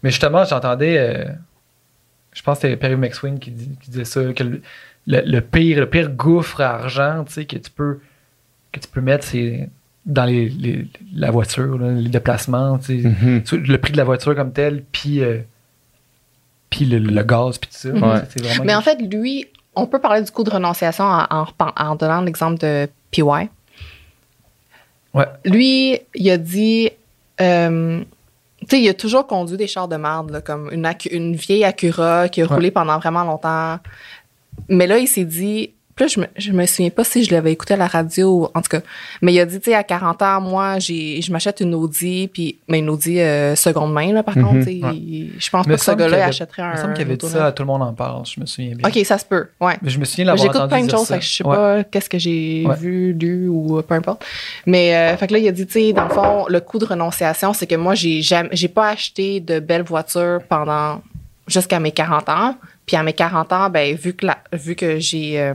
Mais 0.04 0.10
justement, 0.12 0.44
j'entendais, 0.46 0.98
euh, 1.00 1.26
je 2.36 2.42
pense 2.44 2.60
que 2.60 2.68
c'était 2.68 2.78
Perry 2.78 2.96
McSween 2.98 3.40
qui, 3.40 3.50
dit- 3.50 3.76
qui 3.82 3.90
disait 3.90 4.06
ça, 4.06 4.22
que 4.34 4.44
le, 4.44 4.62
le- 5.08 5.22
le 5.26 5.42
pire, 5.42 5.80
le 5.80 5.90
pire 5.90 6.10
gouffre 6.12 6.62
à 6.62 6.76
argent 6.76 7.24
tu 7.26 7.34
sais, 7.34 7.46
que 7.46 7.58
tu 7.58 7.72
peux 7.72 8.00
que 8.72 8.80
tu 8.80 8.88
peux 8.88 9.02
mettre, 9.02 9.26
c'est 9.26 9.70
dans 10.06 10.26
les, 10.26 10.50
les- 10.50 10.86
la 11.16 11.32
voiture, 11.32 11.78
là, 11.80 11.92
les 11.92 12.10
déplacements, 12.10 12.78
tu 12.78 13.02
sais, 13.02 13.08
Mhm. 13.10 13.46
sur 13.46 13.58
le 13.58 13.78
prix 13.80 13.92
de 13.94 13.98
la 13.98 14.04
voiture 14.04 14.36
comme 14.36 14.52
tel, 14.54 14.84
puis 14.92 15.22
euh, 15.24 15.40
puis 16.70 16.86
le, 16.86 17.00
le 17.00 17.24
gaz, 17.24 17.58
puis 17.58 17.70
tout 17.72 17.78
ça. 17.78 17.90
Ouais. 17.90 18.22
C'est 18.30 18.44
vraiment 18.44 18.66
Mais 18.66 18.76
en 18.76 18.82
fait, 18.82 18.98
lui, 19.02 19.48
on 19.76 19.88
peut 19.88 20.00
parler 20.00 20.22
du 20.22 20.30
coût 20.32 20.44
de 20.44 20.50
renonciation 20.52 21.06
en, 21.06 21.26
en 21.30 21.44
repen- 21.46 21.72
en 21.78 21.96
donnant 21.96 22.22
l'exemple 22.22 22.60
de 22.60 22.88
PY. 23.12 23.22
Ouais. 25.14 25.26
Lui, 25.46 26.00
il 26.16 26.30
a 26.30 26.38
dit, 26.38 26.90
euh, 27.40 28.04
tu 28.68 28.78
sais, 28.78 28.82
il 28.82 28.90
a 28.90 28.94
toujours 28.94 29.28
conduit 29.28 29.58
des 29.58 29.68
chars 29.68 29.88
de 29.88 29.96
marde, 29.96 30.32
là, 30.32 30.42
comme 30.42 30.70
une, 30.72 31.36
vieille 31.36 31.64
Acura 31.64 32.30
qui 32.30 32.42
a 32.42 32.46
Ouais. 32.46 32.54
roulé 32.56 32.72
pendant 32.72 32.98
vraiment 32.98 33.24
longtemps. 33.24 33.78
Mais 34.70 34.88
là, 34.88 34.98
il 34.98 35.08
s'est 35.08 35.26
dit, 35.26 35.75
puis 35.96 36.04
là, 36.04 36.08
je 36.14 36.20
me, 36.20 36.26
je 36.38 36.52
me 36.52 36.66
souviens 36.66 36.90
pas 36.90 37.06
si 37.06 37.24
je 37.24 37.32
l'avais 37.34 37.54
écouté 37.54 37.74
à 37.74 37.78
la 37.78 37.88
radio, 37.88 38.52
en 38.54 38.62
tout 38.62 38.68
cas. 38.70 38.82
Mais 39.22 39.32
il 39.34 39.40
a 39.40 39.46
dit, 39.46 39.60
tu 39.62 39.72
sais, 39.72 39.76
à 39.76 39.84
40 39.84 40.22
ans, 40.24 40.42
moi, 40.42 40.78
j'ai, 40.78 41.22
je 41.22 41.32
m'achète 41.32 41.62
une 41.62 41.74
Audi, 41.74 42.30
puis, 42.34 42.58
mais 42.68 42.80
une 42.80 42.90
Audi 42.90 43.18
euh, 43.22 43.56
seconde 43.56 43.94
main, 43.94 44.12
là, 44.12 44.22
par 44.22 44.36
Mhm. 44.38 44.44
contre, 44.44 44.66
Ouais. 44.68 44.74
il- 44.94 45.32
je 45.40 45.50
pense 45.50 45.66
pas 45.66 45.74
que 45.76 45.80
ce 45.82 45.92
gars-là 45.92 46.26
achèterait 46.26 46.64
un. 46.64 46.72
Il 46.72 46.76
me 46.76 46.82
semble 46.82 46.94
qu'il 46.96 47.06
avait 47.06 47.16
dit 47.16 47.26
ça 47.30 47.52
tout 47.54 47.64
le 47.64 47.68
monde 47.68 47.82
en 47.82 47.94
parle, 47.94 48.26
je 48.26 48.42
me 48.42 48.46
souviens 48.46 48.76
bien. 48.76 48.90
Ok, 48.90 49.06
ça 49.06 49.18
se 49.18 49.24
peut, 49.24 49.48
ouais. 49.62 49.78
Mais 49.82 49.90
je 49.90 49.98
me 49.98 50.04
souviens 50.04 50.26
l'avoir 50.26 50.54
J'écoute 50.54 50.68
plein 50.70 50.84
de 50.84 50.92
choses, 50.92 51.08
fait 51.08 51.20
que 51.20 51.24
je 51.24 51.32
sais 51.38 51.46
Ouais. 51.48 51.56
pas 51.56 51.84
qu'est-ce 51.86 52.10
que 52.10 52.20
j'ai 52.20 52.66
Ouais. 52.68 52.76
vu, 52.76 53.14
lu 53.14 53.48
ou 53.48 53.82
peu 53.82 53.94
importe. 53.96 54.26
Mais 54.66 54.94
euh, 54.98 55.16
fait 55.16 55.28
que 55.28 55.32
là, 55.34 55.40
il 55.40 55.48
a 55.48 55.52
dit, 55.54 55.66
tu 55.66 55.72
sais, 55.74 55.94
dans 55.94 56.04
le 56.10 56.14
fond, 56.14 56.46
le 56.50 56.60
coût 56.60 56.78
de 56.78 56.86
renonciation, 56.86 57.54
c'est 57.54 57.68
que 57.68 57.76
moi, 57.76 57.96
j'ai 57.96 58.22
jamais, 58.22 58.50
j'ai 58.52 58.68
pas 58.68 58.90
acheté 58.90 59.40
de 59.40 59.60
belles 59.60 59.84
voitures 59.84 60.42
pendant 60.50 61.02
jusqu'à 61.48 61.80
mes 61.80 61.92
40 61.92 62.28
ans. 62.28 62.58
Puis 62.86 62.96
à 62.98 63.02
mes 63.02 63.14
40 63.14 63.52
ans, 63.54 63.70
ben 63.70 63.96
vu 63.96 64.14
que 64.14 64.28
la, 64.28 64.38
vu 64.54 64.76
que 64.76 65.00
j'ai 65.00 65.40
euh, 65.40 65.54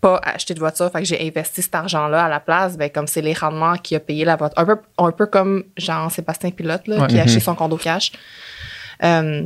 pas 0.00 0.20
acheté 0.24 0.54
de 0.54 0.58
voiture, 0.60 0.90
fait 0.90 1.00
que 1.00 1.04
j'ai 1.04 1.26
investi 1.26 1.60
cet 1.62 1.74
argent-là 1.74 2.24
à 2.24 2.28
la 2.28 2.40
place, 2.40 2.76
ben 2.78 2.88
comme 2.90 3.06
c'est 3.06 3.20
les 3.20 3.34
rendements 3.34 3.76
qui 3.76 3.94
a 3.94 4.00
payé 4.00 4.24
la 4.24 4.36
voiture. 4.36 4.58
Un 4.58 4.64
peu, 4.64 4.76
un 4.98 5.10
peu 5.12 5.26
comme 5.26 5.64
Jean-Sébastien 5.76 6.50
Pilote, 6.50 6.86
là, 6.86 7.00
Ouais. 7.00 7.06
qui 7.08 7.18
a 7.18 7.22
acheté 7.22 7.36
Mhm. 7.36 7.40
son 7.42 7.54
condo 7.54 7.76
cash. 7.76 8.12
Euh, 9.04 9.42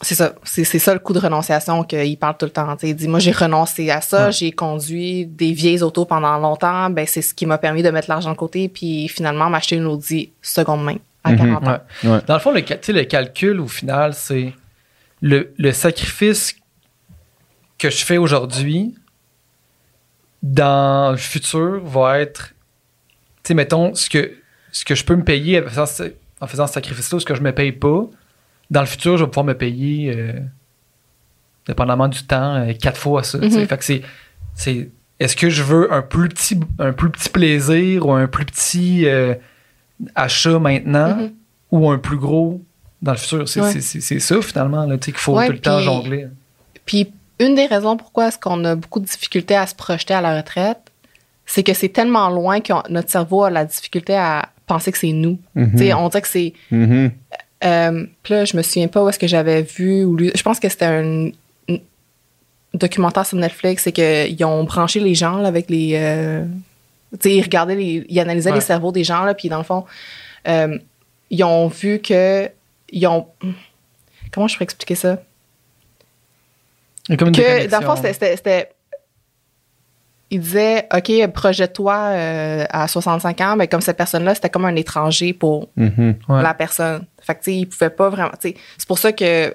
c'est 0.00 0.14
ça, 0.16 0.34
c'est 0.42 0.64
c'est 0.64 0.78
ça 0.80 0.94
le 0.94 0.98
coût 0.98 1.12
de 1.12 1.18
renonciation 1.20 1.84
qu'il 1.84 2.18
parle 2.18 2.36
tout 2.36 2.46
le 2.46 2.50
temps. 2.50 2.74
tu 2.76 2.80
sais. 2.80 2.88
Il 2.90 2.96
dit, 2.96 3.06
moi, 3.06 3.20
j'ai 3.20 3.30
renoncé 3.32 3.90
à 3.90 4.00
ça, 4.00 4.26
Ouais. 4.26 4.32
j'ai 4.32 4.50
conduit 4.50 5.26
des 5.26 5.52
vieilles 5.52 5.82
autos 5.82 6.04
pendant 6.06 6.36
longtemps, 6.38 6.90
ben 6.90 7.06
c'est 7.06 7.22
ce 7.22 7.34
qui 7.34 7.46
m'a 7.46 7.58
permis 7.58 7.82
de 7.82 7.90
mettre 7.90 8.08
l'argent 8.08 8.32
de 8.32 8.36
côté, 8.36 8.68
puis 8.68 9.08
finalement 9.08 9.48
m'acheter 9.48 9.76
une 9.76 9.86
Audi 9.86 10.32
seconde 10.42 10.84
main 10.84 10.96
à 11.22 11.32
Mhm. 11.32 11.38
40 11.38 11.68
ans. 11.68 11.78
Ouais. 12.04 12.10
Ouais. 12.10 12.20
Dans 12.26 12.34
le 12.34 12.40
fond, 12.40 12.50
le, 12.50 12.60
le 12.62 13.04
calcul, 13.04 13.60
au 13.60 13.68
final, 13.68 14.14
c'est 14.14 14.52
le, 15.20 15.52
le 15.56 15.72
sacrifice 15.72 16.56
que 17.78 17.90
je 17.90 18.04
fais 18.04 18.16
aujourd'hui 18.18 18.94
dans 20.42 21.12
le 21.12 21.16
futur 21.16 21.80
va 21.84 22.18
être, 22.20 22.48
tu 23.42 23.48
sais, 23.48 23.54
mettons, 23.54 23.94
ce 23.94 24.10
que, 24.10 24.32
ce 24.72 24.84
que 24.84 24.94
je 24.94 25.04
peux 25.04 25.14
me 25.16 25.24
payer 25.24 25.60
en 25.62 25.68
faisant, 25.68 25.86
ce- 25.86 26.12
en 26.40 26.46
faisant 26.46 26.66
ce 26.66 26.74
sacrifice-là, 26.74 27.20
ce 27.20 27.24
que 27.24 27.34
je 27.34 27.42
me 27.42 27.52
paye 27.52 27.72
pas, 27.72 28.04
dans 28.70 28.80
le 28.80 28.86
futur, 28.86 29.16
je 29.18 29.24
vais 29.24 29.30
pouvoir 29.30 29.44
me 29.46 29.54
payer, 29.54 30.12
euh, 30.16 30.32
dépendamment 31.66 32.08
du 32.08 32.22
temps, 32.24 32.56
euh, 32.56 32.72
quatre 32.72 32.98
fois 32.98 33.22
ça. 33.22 33.38
Mhm. 33.38 33.66
Fait 33.66 33.78
que 33.78 33.84
c'est, 33.84 34.02
c'est, 34.54 34.88
est-ce 35.20 35.36
que 35.36 35.48
je 35.50 35.62
veux 35.62 35.92
un 35.92 36.02
plus 36.02 36.28
petit, 36.28 36.58
un 36.78 36.92
plus 36.92 37.10
petit 37.10 37.28
plaisir 37.28 38.06
ou 38.06 38.12
un 38.12 38.26
plus 38.26 38.44
petit 38.44 39.06
euh, 39.06 39.34
achat 40.14 40.58
maintenant? 40.58 41.16
Mhm. 41.16 41.32
ou 41.70 41.88
un 41.90 41.96
plus 41.98 42.18
gros 42.18 42.60
dans 43.00 43.12
le 43.12 43.18
futur? 43.18 43.48
C'est 43.48 43.60
Ouais. 43.60 44.18
ça, 44.20 44.42
finalement, 44.42 44.98
qu'il 44.98 45.14
faut 45.14 45.36
Ouais, 45.36 45.46
tout 45.46 45.52
le 45.52 45.58
temps 45.58 45.78
jongler. 45.80 46.26
Puis 46.84 47.12
une 47.44 47.54
des 47.54 47.66
raisons 47.66 47.96
pourquoi 47.96 48.28
est-ce 48.28 48.38
qu'on 48.38 48.64
a 48.64 48.74
beaucoup 48.74 49.00
de 49.00 49.06
difficultés 49.06 49.56
à 49.56 49.66
se 49.66 49.74
projeter 49.74 50.14
à 50.14 50.20
la 50.20 50.36
retraite, 50.36 50.78
c'est 51.46 51.62
que 51.62 51.74
c'est 51.74 51.88
tellement 51.88 52.28
loin 52.30 52.60
que 52.60 52.72
notre 52.90 53.10
cerveau 53.10 53.44
a 53.44 53.50
la 53.50 53.64
difficulté 53.64 54.14
à 54.14 54.48
penser 54.66 54.92
que 54.92 54.98
c'est 54.98 55.12
nous. 55.12 55.38
Mhm. 55.54 55.92
On 55.98 56.08
dirait 56.08 56.22
que 56.22 56.28
c'est. 56.28 56.52
Euh, 57.64 58.06
puis 58.22 58.34
là, 58.34 58.44
je 58.44 58.56
me 58.56 58.62
souviens 58.62 58.88
pas 58.88 59.02
où 59.04 59.08
est-ce 59.08 59.18
que 59.18 59.26
j'avais 59.28 59.62
vu 59.62 60.04
ou 60.04 60.16
lu. 60.16 60.30
Je 60.34 60.42
pense 60.42 60.58
que 60.58 60.68
c'était 60.68 60.86
un, 60.86 61.28
un 61.68 61.76
documentaire 62.74 63.24
sur 63.26 63.38
Netflix, 63.38 63.84
c'est 63.84 63.92
qu'ils 63.92 64.44
ont 64.44 64.64
branché 64.64 64.98
les 65.00 65.14
gens 65.14 65.36
là, 65.36 65.48
avec 65.48 65.70
les. 65.70 65.92
euh, 65.94 66.44
tu 67.12 67.18
sais, 67.28 67.36
ils 67.36 67.42
regardaient 67.42 67.74
les, 67.76 68.04
ils 68.08 68.20
analysaient 68.20 68.50
Ouais. 68.50 68.56
les 68.56 68.62
cerveaux 68.62 68.90
des 68.92 69.04
gens 69.04 69.22
là, 69.24 69.34
puis 69.34 69.48
dans 69.48 69.58
le 69.58 69.64
fond, 69.64 69.84
euh, 70.48 70.76
ils 71.30 71.44
ont 71.44 71.68
vu 71.68 72.00
que 72.00 72.48
ils 72.90 73.06
ont. 73.06 73.26
Comment 74.32 74.48
je 74.48 74.54
pourrais 74.54 74.64
expliquer 74.64 74.94
ça? 74.94 75.18
Comme 77.18 77.32
Que 77.32 77.68
dans 77.68 77.80
le 77.80 77.86
fond, 77.86 77.96
c'était- 77.96 78.68
Il 80.30 80.40
disait, 80.40 80.88
OK, 80.94 81.26
projette-toi 81.34 81.94
euh, 81.94 82.64
à 82.70 82.88
65 82.88 83.38
ans, 83.42 83.54
mais 83.56 83.68
comme 83.68 83.82
cette 83.82 83.98
personne-là, 83.98 84.34
c'était 84.34 84.48
comme 84.48 84.64
un 84.64 84.74
étranger 84.76 85.34
pour 85.34 85.68
Mhm. 85.76 86.14
Ouais. 86.28 86.42
la 86.42 86.54
personne. 86.54 87.04
Fait 87.20 87.34
que, 87.34 87.40
tu 87.40 87.44
sais, 87.52 87.56
il 87.58 87.66
pouvait 87.68 87.90
pas 87.90 88.08
vraiment. 88.08 88.30
tu 88.40 88.48
sais, 88.48 88.54
C'est 88.78 88.88
pour 88.88 88.98
ça 88.98 89.12
que 89.12 89.54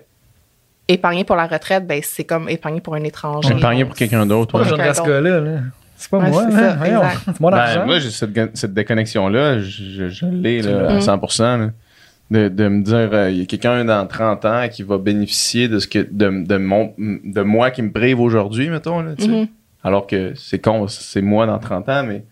épargner 0.88 1.24
pour 1.24 1.36
la 1.36 1.48
retraite, 1.48 1.88
ben, 1.88 2.00
c'est 2.04 2.26
comme 2.26 2.48
épargner 2.48 2.80
pour 2.80 2.94
un 2.94 3.04
étranger. 3.04 3.56
Épargner 3.58 3.86
pour 3.86 3.96
quelqu'un 3.96 4.26
d'autre. 4.28 4.56
Moi, 4.56 4.68
je 4.68 4.76
à 4.76 4.94
ce 4.94 5.02
gars-là. 5.02 5.40
là. 5.40 5.60
C'est 6.00 6.12
pas 6.12 6.18
Ouais, 6.20 6.30
moi, 6.30 6.46
c'est 6.52 6.62
là. 6.62 7.12
C'est 7.26 7.40
mon 7.40 7.50
Ben, 7.50 7.58
argent. 7.58 7.86
moi, 7.88 7.98
j'ai 7.98 8.12
cette, 8.12 8.74
déconnexion-là, 8.76 9.58
je, 9.58 9.66
je, 9.66 10.10
je 10.10 10.26
l'ai 10.28 10.62
l'as. 10.62 10.92
à 10.92 10.94
Mm. 10.94 11.02
100%. 11.02 11.58
là. 11.58 11.70
De, 12.30 12.50
de 12.50 12.68
me 12.68 12.84
dire, 12.84 13.10
euh, 13.14 13.32
il 13.32 13.38
y 13.38 13.42
a 13.42 13.46
quelqu'un 13.46 13.86
dans 13.86 14.06
30 14.06 14.44
ans 14.46 14.68
qui 14.70 14.84
va 14.84 14.98
bénéficier 14.98 15.70
de 15.70 15.80
ce 15.80 15.88
que 15.88 16.00
de, 16.00 16.46
de, 16.46 16.58
mon, 16.58 16.94
de 16.98 17.42
moi 17.42 17.72
qui 17.72 17.82
me 17.82 17.92
prive 17.92 18.20
aujourd'hui, 18.20 18.70
mettons. 18.70 19.02
Là, 19.02 19.16
tu. 19.18 19.30
Mhm. 19.30 19.48
Alors 19.84 20.08
que 20.08 20.34
c'est 20.36 20.60
con, 20.60 20.88
c'est 20.90 21.22
moi 21.22 21.46
dans 21.46 21.58
30 21.58 21.88
ans, 21.88 22.04
mais 22.04 22.26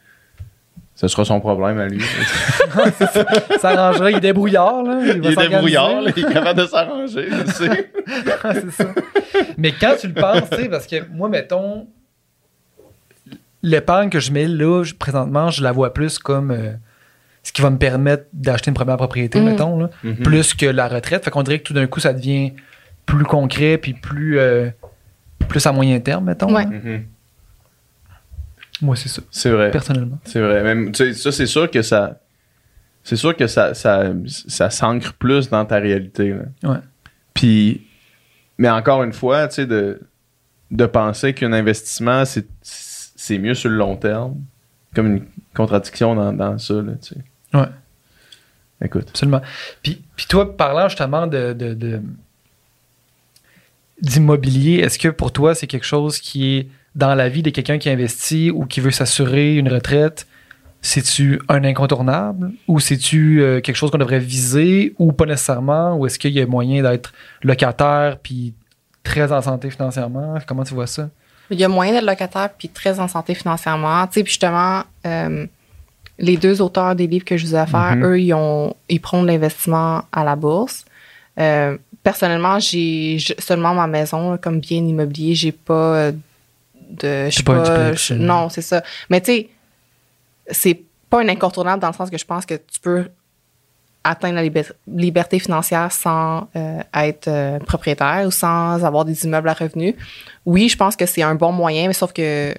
ce 0.96 1.08
sera 1.08 1.24
son 1.24 1.40
problème 1.40 1.80
à 1.80 1.88
lui. 1.88 2.02
Ça 3.60 3.70
arrangerait, 3.70 4.12
il 4.12 4.18
est 4.18 4.22
débrouillard. 4.22 4.84
Là. 4.84 5.00
Il, 5.06 5.26
est 5.26 5.36
débrouillard, 5.36 6.02
là, 6.02 6.12
il 6.16 6.26
est 6.26 6.34
capable 6.34 6.60
de 6.62 6.66
s'arranger. 6.68 7.28
je 7.30 7.52
sais. 7.52 7.92
c'est 8.54 8.72
ça. 8.72 8.86
Mais 9.58 9.72
quand 9.72 9.96
tu 10.00 10.08
le 10.08 10.14
penses, 10.14 10.50
tu 10.52 10.58
sais, 10.64 10.70
parce 10.70 10.88
que 10.88 10.98
moi, 11.14 11.30
mettons, 11.30 11.88
l'épargne 13.64 14.10
que 14.10 14.20
je 14.20 14.32
mets 14.32 14.48
là, 14.48 14.84
je- 14.84 14.94
présentement, 14.94 15.50
je 15.50 15.64
la 15.64 15.72
vois 15.72 15.94
plus 15.94 16.20
comme 16.20 16.52
euh, 16.52 16.74
ce 17.46 17.52
qui 17.54 17.62
va 17.62 17.70
me 17.70 17.78
permettre 17.78 18.26
d'acheter 18.34 18.72
une 18.72 18.76
première 18.76 18.98
propriété, 18.98 19.40
Mhm. 19.40 19.46
mettons, 19.46 19.80
là, 19.80 19.90
Mhm. 20.04 20.16
plus 20.24 20.54
que 20.56 20.66
la 20.66 20.88
retraite. 20.88 21.24
Fait 21.24 21.30
qu'on 21.32 21.44
dirait 21.44 21.60
que 21.60 21.64
tout 21.64 21.74
d'un 21.74 21.86
coup, 21.86 22.00
ça 22.00 22.12
devient 22.12 22.54
plus 23.06 23.24
concret 23.24 23.78
puis 23.78 23.94
plus, 23.94 24.40
euh, 24.40 24.70
plus 25.48 25.64
à 25.68 25.72
moyen 25.72 26.00
terme, 26.00 26.26
mettons. 26.26 26.52
Ouais. 26.54 26.66
Mhm. 26.66 27.04
Moi, 28.82 28.96
c'est 28.96 29.10
ça, 29.10 29.22
C'est 29.32 29.52
vrai. 29.52 29.72
personnellement. 29.72 30.18
C'est 30.26 30.42
vrai. 30.42 30.64
Même, 30.64 30.92
tu 30.92 31.06
sais, 31.06 31.14
ça, 31.14 31.32
c'est 31.32 31.46
sûr 31.46 31.70
que 31.72 31.82
ça. 31.82 32.20
C'est 33.04 33.16
sûr 33.16 33.36
que 33.38 33.46
ça, 33.48 33.74
ça, 33.76 34.12
ça 34.48 34.70
s'ancre 34.72 35.14
plus 35.14 35.50
dans 35.50 35.64
ta 35.66 35.78
réalité. 35.78 36.30
là. 36.34 36.72
Ouais. 36.72 36.80
Puis, 37.36 37.86
mais 38.58 38.70
encore 38.70 39.04
une 39.04 39.14
fois, 39.14 39.48
tu 39.48 39.56
sais, 39.56 39.66
de, 39.68 40.02
de 40.72 40.86
penser 40.88 41.34
qu'un 41.34 41.54
investissement, 41.54 42.26
c'est, 42.26 42.48
c'est 42.64 43.38
mieux 43.38 43.54
sur 43.54 43.70
le 43.70 43.76
long 43.78 43.96
terme. 43.96 44.36
Comme 44.96 45.08
une 45.18 45.26
contradiction 45.54 46.16
dans, 46.16 46.34
dans 46.34 46.58
ça, 46.58 46.74
là, 46.76 46.94
tu 47.02 47.14
sais. 47.14 47.22
Ouais. 47.56 47.68
Écoute. 48.84 49.06
Absolument. 49.10 49.42
Puis, 49.82 50.02
puis 50.16 50.26
toi, 50.28 50.56
parlant 50.56 50.90
justement 50.90 51.28
de, 51.28 51.54
de- 51.54 51.74
de- 51.74 52.02
d'immobilier, 54.02 54.80
est-ce 54.80 55.00
que 55.00 55.08
pour 55.08 55.32
toi, 55.32 55.56
c'est 55.56 55.68
quelque 55.68 55.86
chose 55.86 56.20
qui 56.20 56.56
est 56.58 56.68
dans 56.96 57.16
la 57.16 57.30
vie 57.30 57.42
de 57.42 57.50
quelqu'un 57.50 57.78
qui 57.78 57.90
investit 57.90 58.52
ou 58.52 58.66
qui 58.66 58.80
veut 58.82 58.92
s'assurer 58.92 59.56
une 59.56 59.70
retraite? 59.70 60.28
C'est-tu 60.82 61.42
un 61.50 61.64
incontournable 61.64 62.52
ou 62.68 62.80
c'est-tu 62.80 63.42
euh, 63.42 63.60
quelque 63.60 63.76
chose 63.76 63.90
qu'on 63.90 63.98
devrait 63.98 64.20
viser 64.20 64.94
ou 65.00 65.14
pas 65.14 65.26
nécessairement? 65.26 65.96
Ou 65.98 66.06
est-ce 66.06 66.20
qu'il 66.20 66.32
y 66.34 66.42
a 66.42 66.46
moyen 66.46 66.84
d'être 66.84 67.12
locataire 67.42 68.20
puis 68.22 68.54
très 69.04 69.32
en 69.32 69.42
santé 69.42 69.72
financièrement? 69.72 70.38
Comment 70.46 70.64
tu 70.64 70.76
vois 70.76 70.86
ça? 70.88 71.10
Il 71.50 71.60
y 71.60 71.64
a 71.64 71.68
moyen 71.70 71.94
d'être 71.94 72.06
locataire 72.06 72.50
puis 72.56 72.70
très 72.70 73.00
en 73.00 73.08
santé 73.08 73.34
financièrement. 73.34 74.06
Tu 74.08 74.14
sais, 74.14 74.24
puis 74.24 74.32
justement, 74.32 74.84
euh, 75.08 75.48
les 76.18 76.38
deux 76.38 76.62
auteurs 76.62 76.96
des 76.96 77.08
livres 77.08 77.26
que 77.26 77.38
je 77.38 77.46
vous 77.46 77.56
ai 77.56 77.60
offerts, 77.60 77.96
Mhm. 77.98 78.04
eux, 78.06 78.20
ils, 78.20 78.34
ont, 78.34 78.74
ils 78.90 79.02
l'investissement 79.26 80.04
à 80.12 80.24
la 80.24 80.36
bourse. 80.36 80.86
Euh, 81.40 81.78
personnellement, 82.04 82.60
j'ai 82.60 83.18
seulement 83.40 83.74
ma 83.74 83.88
maison 83.88 84.38
comme 84.38 84.60
bien 84.60 84.78
immobilier. 84.78 85.36
J'ai 85.36 85.52
pas 85.52 85.74
euh, 85.74 86.12
de. 86.90 87.30
Je 87.30 87.44
pas 87.44 87.62
pas. 87.64 87.94
je- 87.94 88.14
non, 88.14 88.48
c'est 88.50 88.62
ça. 88.62 88.82
Mais 89.10 89.20
tu 89.20 89.26
sais, 89.34 89.50
c'est 90.52 90.82
pas 91.10 91.22
un 91.22 91.28
incontournable 91.30 91.82
dans 91.82 91.90
le 91.90 91.94
sens 91.94 92.10
que 92.10 92.18
je 92.18 92.26
pense 92.26 92.46
que 92.46 92.54
tu 92.56 92.80
peux 92.82 93.08
atteindre 94.04 94.36
la 94.36 94.44
liber- 94.44 94.72
liberté 94.88 95.40
financière 95.40 95.92
sans 95.92 96.48
euh, 96.56 96.80
être 96.94 97.28
euh, 97.28 97.58
propriétaire 97.60 98.24
ou 98.28 98.32
sans 98.32 98.86
avoir 98.86 99.04
des 99.04 99.26
immeubles 99.26 99.50
à 99.50 99.54
revenus. 99.54 99.96
Oui, 100.46 100.70
je 100.70 100.78
pense 100.78 100.96
que 100.96 101.06
c'est 101.08 101.24
un 101.24 101.34
bon 101.36 101.52
moyen, 101.52 101.88
mais 101.88 101.94
sauf 101.94 102.14
que 102.14 102.54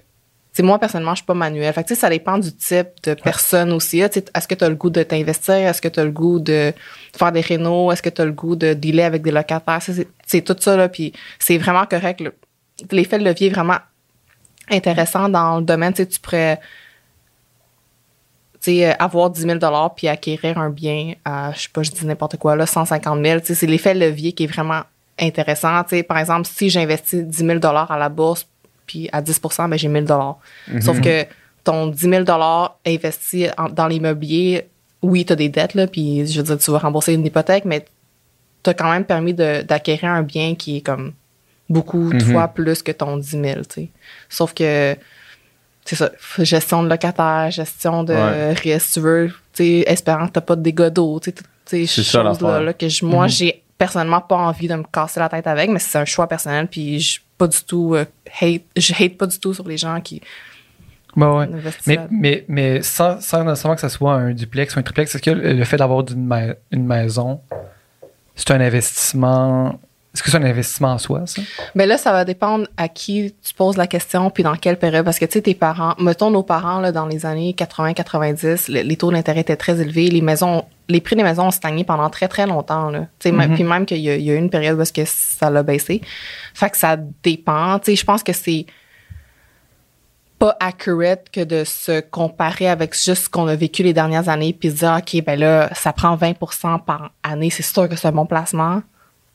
sais, 0.57 0.63
moi, 0.63 0.79
personnellement, 0.79 1.13
je 1.13 1.19
suis 1.19 1.27
pas 1.27 1.35
manuel. 1.35 1.73
Fait 1.73 1.85
que, 1.85 1.95
ça 1.95 2.09
dépend 2.09 2.39
du 2.39 2.53
type 2.55 2.89
de 3.05 3.15
personne 3.15 3.73
aussi. 3.73 4.01
Est-ce 4.01 4.49
que 4.49 4.55
tu 4.55 4.65
as 4.65 4.69
le 4.69 4.75
goût 4.75 4.91
de 4.91 5.03
t'investir? 5.03 5.55
Est-ce 5.55 5.83
que 5.83 5.89
tu 5.89 6.01
as 6.01 6.05
le 6.05 6.11
goût 6.11 6.39
de 6.39 6.73
faire 7.17 7.33
des 7.33 7.41
rénaux? 7.41 7.93
Est-ce 7.93 8.03
que 8.03 8.09
tu 8.09 8.23
as 8.23 8.25
le 8.25 8.33
goût 8.33 8.57
de 8.57 8.75
dealer 8.75 9.05
avec 9.05 9.23
des 9.23 9.31
locataires? 9.31 9.81
C'est 10.27 10.41
tout 10.43 10.57
ça. 10.59 10.77
Là, 10.77 10.89
puis 10.89 11.13
c'est 11.39 11.59
vraiment 11.59 11.87
correct. 11.87 12.23
L'effet 12.91 13.19
de 13.19 13.25
levier 13.25 13.49
est 13.49 13.51
vraiment 13.51 13.79
intéressant 14.71 15.29
dans 15.29 15.59
le 15.59 15.65
domaine. 15.65 15.93
Tu 15.93 16.07
pourrais 16.21 16.61
euh, 18.69 18.93
avoir 18.99 19.31
10 19.31 19.43
000 19.43 19.59
puis 19.95 20.09
acquérir 20.09 20.59
un 20.59 20.71
bien 20.71 21.15
à, 21.25 21.53
je 21.53 21.63
sais 21.63 21.69
pas, 21.73 21.83
je 21.83 21.91
dis 21.91 22.05
n'importe 22.05 22.37
quoi, 22.37 22.57
là, 22.57 22.67
150 22.67 23.25
000. 23.25 23.41
Tu 23.41 23.47
sais, 23.47 23.55
C'est 23.55 23.67
l'effet 23.67 23.95
levier 23.95 24.33
qui 24.33 24.45
est 24.45 24.49
vraiment 24.49 24.83
intéressant. 25.19 25.83
Par 26.09 26.19
exemple, 26.19 26.49
si 26.51 26.71
j'investis 26.71 27.25
10 27.25 27.37
000 27.39 27.59
à 27.65 27.99
la 27.99 28.09
bourse, 28.09 28.47
puis 28.87 29.09
à 29.13 29.21
10% 29.23 29.69
ben, 29.69 29.77
j'ai 29.79 29.89
1 29.89 30.07
000 30.07 30.37
Sauf 30.81 31.01
que 31.01 31.25
ton 31.65 31.89
10 31.89 32.01
000 32.09 32.25
investi 32.87 33.49
en- 33.59 33.69
dans 33.69 33.87
l'immobilier, 33.89 34.69
oui, 35.03 35.25
tu 35.25 35.33
as 35.33 35.37
des 35.37 35.49
dettes, 35.49 35.75
là, 35.75 35.87
puis 35.87 36.27
je 36.27 36.39
veux 36.41 36.45
dire, 36.45 36.59
tu 36.59 36.71
vas 36.71 36.79
rembourser 36.79 37.15
une 37.15 37.25
hypothèque, 37.27 37.65
mais 37.65 37.85
tu 38.63 38.71
as 38.71 38.75
quand 38.75 38.91
même 38.91 39.05
permis 39.05 39.35
de- 39.35 39.63
d'acquérir 39.63 40.11
un 40.11 40.23
bien 40.23 40.55
qui 40.55 40.79
est 40.79 40.81
comme 40.81 41.13
beaucoup 41.69 42.11
de 42.13 42.25
Mhm. 42.25 42.33
fois 42.33 42.49
plus 42.49 42.83
que 42.83 42.93
ton 42.93 43.17
10 43.17 43.31
000. 43.41 43.43
tu 43.69 43.75
sais. 43.75 43.89
Sauf 44.29 44.55
que 44.55 44.97
c'est 45.85 45.97
ça, 45.97 46.11
gestion 46.39 46.83
de 46.83 46.89
locataire, 46.89 47.51
gestion 47.51 48.05
de 48.05 48.15
Ouais. 48.15 48.53
risque, 48.53 48.93
tu 48.95 49.01
veux, 49.01 49.33
tu 49.53 49.81
espérant 49.81 50.27
que 50.29 50.33
t'as 50.33 50.41
pas 50.41 50.57
de 50.57 50.63
dégâts 50.63 50.89
d'eau, 50.89 51.21
tu 51.21 51.33
sais, 51.33 51.87
choses-là 51.87 52.61
là, 52.61 52.73
que 52.73 52.89
je- 52.89 53.05
moi, 53.05 53.25
Mhm. 53.25 53.31
j'ai 53.31 53.63
personnellement 53.79 54.21
pas 54.21 54.37
envie 54.37 54.69
de 54.69 54.75
me 54.77 54.85
casser 54.85 55.21
la 55.21 55.29
tête 55.29 55.47
avec, 55.47 55.69
mais 55.71 55.79
c'est 55.79 55.99
un 55.99 56.05
choix 56.05 56.27
personnel, 56.29 56.67
puis 56.69 56.99
je 57.01 57.21
pas 57.39 57.47
du 57.47 57.59
tout 57.63 57.95
euh, 57.95 58.05
hate, 58.41 58.63
je 58.77 58.93
hate 58.93 59.17
pas 59.17 59.27
du 59.27 59.39
tout 59.39 59.55
sur 59.55 59.67
les 59.67 59.77
gens 59.77 60.01
qui 60.01 60.21
ouais. 61.35 61.45
investissent 61.53 61.87
Mais, 61.87 61.99
mais, 62.11 62.45
mais 62.49 62.83
sans, 62.83 63.21
sans 63.21 63.45
nécessairement 63.45 63.75
que 63.75 63.81
ce 63.81 63.89
soit 63.89 64.15
un 64.15 64.33
duplex 64.33 64.77
ou 64.77 64.79
un 64.79 64.83
triplex, 64.83 65.15
est-ce 65.15 65.23
que 65.23 65.31
le 65.31 65.65
fait 65.65 65.77
d'avoir 65.79 66.05
ma- 66.17 66.55
une 66.71 66.87
maison, 66.87 67.41
c'est 68.35 68.51
un 68.51 68.61
investissement. 68.61 69.81
Est-ce 70.17 70.23
que 70.23 70.31
c'est 70.31 70.39
un 70.39 70.43
investissement 70.45 70.93
en 70.93 70.99
soi, 70.99 71.27
ça? 71.27 71.43
Mais 71.75 71.85
là, 71.85 71.99
ça 71.99 72.11
va 72.11 72.25
dépendre 72.25 72.67
à 72.79 72.89
qui 72.89 73.35
tu 73.47 73.53
poses 73.53 73.77
la 73.77 73.87
question 73.87 74.31
puis 74.31 74.43
dans 74.43 74.57
quelle 74.57 74.79
période. 74.79 75.05
Parce 75.05 75.19
que, 75.19 75.27
tu 75.27 75.33
sais, 75.35 75.43
tes 75.43 75.55
parents, 75.55 75.95
mettons 75.99 76.31
nos 76.31 76.43
parents, 76.43 76.81
là, 76.81 76.91
dans 76.91 77.05
les 77.05 77.27
années 77.27 77.55
80-90, 77.55 78.69
le- 78.73 78.81
les 78.81 78.97
taux 78.97 79.11
d'intérêt 79.13 79.41
étaient 79.41 79.57
très 79.57 79.79
élevés. 79.79 80.09
Les 80.09 80.23
maisons, 80.23 80.65
les 80.89 81.03
prix 81.03 81.17
des 81.17 81.23
maisons 81.23 81.49
ont 81.49 81.51
stagné 81.51 81.85
pendant 81.85 82.09
très, 82.09 82.29
très 82.29 82.47
longtemps, 82.47 82.89
là. 82.89 83.01
Tu 83.19 83.29
sais, 83.29 83.33
Mhm. 83.33 83.55
Puis 83.55 83.65
même 83.65 83.85
qu'il 83.85 83.99
y, 83.99 84.09
a- 84.09 84.17
il 84.17 84.23
y 84.25 84.31
a 84.31 84.35
eu 84.35 84.39
une 84.39 84.49
période 84.49 84.79
où 84.79 84.81
est-ce 84.81 84.93
que 84.95 85.05
ça 85.05 85.51
l'a 85.51 85.63
baissé. 85.63 86.01
Fait 86.55 86.71
que 86.71 86.79
ça 86.79 86.97
dépend. 87.23 87.79
Tu 87.79 87.91
sais, 87.91 87.97
je 87.97 88.05
pense 88.07 88.23
que 88.23 88.33
c'est 88.33 88.65
pas 90.39 90.57
accurate 90.61 91.29
que 91.33 91.45
de 91.45 91.65
se 91.65 92.01
comparer 92.01 92.69
avec 92.69 92.95
juste 92.95 93.25
ce 93.25 93.29
qu'on 93.29 93.49
a 93.49 93.55
vécu 93.57 93.83
les 93.83 93.93
dernières 93.95 94.29
années 94.29 94.53
puis 94.53 94.71
se 94.71 94.77
dire, 94.77 94.99
OK, 94.99 95.25
ben 95.25 95.39
là, 95.39 95.71
ça 95.75 95.93
prend 95.93 96.15
20% 96.17 96.79
par 96.79 97.11
année. 97.23 97.49
C'est 97.51 97.63
sûr 97.63 97.89
que 97.89 97.97
c'est 97.97 98.09
un 98.09 98.13
bon 98.13 98.27
placement. 98.27 98.83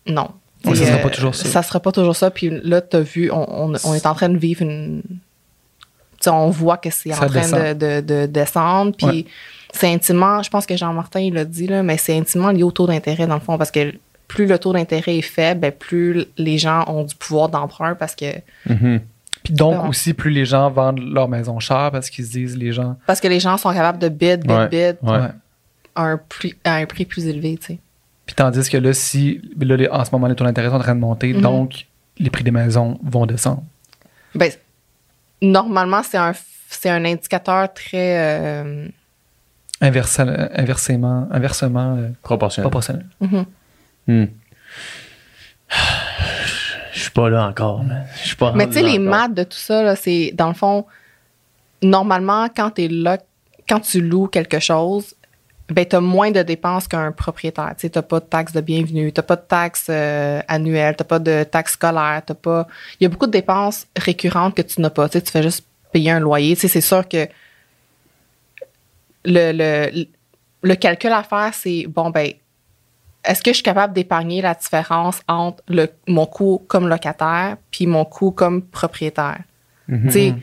Non. 0.08 0.30
Ouais, 0.66 0.76
ça 0.76 0.84
Et, 0.84 0.86
sera 0.88 0.98
euh, 0.98 1.02
pas 1.04 1.10
toujours 1.10 1.36
ça. 1.36 1.46
Ça 1.50 1.64
sera 1.64 1.80
pas 1.80 1.92
toujours 1.92 2.16
ça. 2.16 2.30
Puis 2.32 2.50
là, 2.64 2.82
tu 2.82 2.98
as 2.98 3.02
vu, 3.02 3.32
on, 3.32 3.66
on- 3.72 3.74
on 3.84 3.94
est 3.94 4.06
en 4.06 4.14
train 4.14 4.30
de 4.30 4.38
vivre 4.38 4.62
une. 4.62 5.02
On 6.28 6.50
voit 6.52 6.78
que 6.78 6.90
c'est 6.92 7.12
en 7.14 7.18
train 7.18 7.28
descend. 7.28 7.60
de, 7.78 8.02
de- 8.02 8.02
de 8.02 8.26
descendre. 8.28 8.94
Puis 8.96 9.06
Ouais. 9.08 9.26
c'est 9.74 9.92
intimement, 9.92 10.44
je 10.44 10.50
pense 10.52 10.68
que 10.68 10.78
Jean-Martin, 10.78 11.20
il 11.22 11.34
l'a 11.34 11.46
dit, 11.46 11.66
là, 11.68 11.82
mais 11.82 11.98
c'est 11.98 12.16
intimement 12.16 12.52
lié 12.52 12.62
au 12.64 12.72
taux 12.72 12.86
d'intérêt, 12.86 13.26
dans 13.26 13.34
le 13.36 13.42
fond, 13.42 13.58
parce 13.58 13.72
que 13.72 13.94
plus 14.28 14.46
le 14.46 14.60
taux 14.60 14.72
d'intérêt 14.72 15.18
est 15.18 15.22
faible, 15.24 15.62
ben, 15.62 15.72
plus 15.72 16.26
les 16.38 16.58
gens 16.60 16.86
ont 16.88 17.04
du 17.04 17.16
pouvoir 17.16 17.50
d'emprunt 17.50 17.96
parce 17.96 18.16
que, 18.16 18.26
Puis 19.44 19.54
donc 19.56 19.90
aussi, 19.90 20.14
plus 20.14 20.30
les 20.30 20.46
gens 20.46 20.70
vendent 20.70 21.00
leur 21.00 21.28
maison 21.28 21.60
chère 21.60 21.90
parce 21.92 22.10
qu'ils 22.12 22.26
se 22.26 22.32
disent, 22.32 22.56
les 22.56 22.72
gens. 22.72 22.96
parce 23.08 23.20
que 23.20 23.28
les 23.28 23.40
gens 23.40 23.58
sont 23.58 23.74
capables 23.74 23.98
de 24.00 24.08
bid, 24.10 24.42
bid, 24.42 24.52
Ouais. 24.52 24.68
bid 24.68 24.98
à, 25.96 26.04
un 26.04 26.18
prix, 26.18 26.54
à 26.64 26.76
un 26.76 26.86
prix 26.86 27.06
plus 27.06 27.26
élevé, 27.26 27.58
tu 27.60 27.66
sais. 27.74 27.80
Puis 28.26 28.36
tandis 28.36 28.70
que 28.70 28.78
là, 28.78 28.94
si 28.94 29.42
là, 29.60 29.76
les- 29.76 29.90
en 29.90 30.06
ce 30.06 30.12
moment, 30.12 30.28
les 30.28 30.36
taux 30.36 30.44
d'intérêt 30.46 30.70
sont 30.70 30.76
en 30.76 30.80
train 30.80 30.96
de 30.96 31.00
monter, 31.00 31.34
Mhm. 31.34 31.42
donc 31.42 31.86
les 32.18 32.30
prix 32.30 32.44
des 32.44 32.52
maisons 32.52 33.00
vont 33.04 33.26
descendre. 33.26 33.64
Ben, 34.36 34.52
normalement, 35.42 36.02
c'est 36.04 36.18
un, 36.18 36.34
c'est 36.70 36.90
un 36.90 37.04
indicateur 37.06 37.74
très. 37.74 38.18
euh, 38.20 38.88
Inversa- 39.82 40.50
inversément, 40.56 41.28
inversement 41.32 41.96
euh, 41.98 42.10
Proportionnel. 42.22 42.70
proportionnel. 42.70 43.06
Hmm. 44.08 44.26
Je 46.94 47.00
suis 47.02 47.12
pas 47.12 47.30
là 47.30 47.48
encore, 47.48 47.84
mais 47.84 47.96
je 48.22 48.28
suis 48.28 48.36
pas 48.36 48.52
Mais 48.54 48.68
tu 48.68 48.74
sais, 48.74 48.82
les 48.84 48.92
encore. 49.00 49.10
maths 49.10 49.34
de 49.34 49.44
tout 49.44 49.58
ça, 49.58 49.82
là, 49.82 49.96
c'est 49.96 50.32
dans 50.36 50.50
le 50.50 50.54
fond, 50.54 50.86
normalement, 51.82 52.48
quand 52.56 52.72
tu 52.72 52.88
là, 52.90 53.18
quand 53.68 53.80
tu 53.80 54.02
loues 54.02 54.28
quelque 54.28 54.60
chose, 54.60 55.16
ben, 55.72 55.86
tu 55.86 55.96
as 55.96 56.02
moins 56.02 56.32
de 56.32 56.42
dépenses 56.42 56.88
qu'un 56.88 57.12
propriétaire. 57.12 57.74
Tu 57.78 57.90
n'as 57.94 58.02
pas 58.02 58.20
de 58.20 58.26
taxes 58.26 58.54
de 58.54 58.62
bienvenue, 58.62 59.12
tu 59.12 59.22
pas 59.22 59.36
de 59.36 59.42
taxes 59.42 59.88
euh, 59.90 60.42
annuelles, 60.48 60.96
tu 60.98 61.04
pas 61.04 61.20
de 61.20 61.44
taxes 61.44 61.74
scolaires, 61.74 62.22
t'as 62.26 62.34
pas. 62.34 62.68
Il 63.00 63.04
y 63.04 63.06
a 63.06 63.10
beaucoup 63.10 63.28
de 63.28 63.32
dépenses 63.32 63.88
récurrentes 63.98 64.56
que 64.56 64.62
tu 64.62 64.82
n'as 64.82 64.90
pas. 64.90 65.08
Tu 65.10 65.22
tu 65.22 65.32
fais 65.32 65.44
juste 65.44 65.66
payer 65.92 66.12
un 66.12 66.20
loyer. 66.20 66.56
Tu 66.56 66.68
c'est 66.68 66.82
sûr 66.82 67.08
que 67.08 67.28
le, 69.24 69.52
le, 69.54 70.06
le 70.64 70.76
calcul 70.76 71.12
à 71.12 71.24
faire, 71.24 71.54
c'est 71.54 71.86
bon, 71.88 72.10
ben, 72.10 72.32
est-ce 73.24 73.42
que 73.44 73.52
je 73.52 73.56
suis 73.56 73.64
capable 73.64 73.94
d'épargner 73.94 74.42
la 74.42 74.54
différence 74.54 75.22
entre 75.28 75.64
le, 75.68 75.88
mon 76.08 76.26
coût 76.26 76.64
comme 76.68 76.88
locataire 76.88 77.58
puis 77.70 77.86
mon 77.86 78.06
coût 78.06 78.32
comme 78.32 78.62
propriétaire? 78.62 79.42
Mhm. 79.88 80.10
Tu 80.10 80.34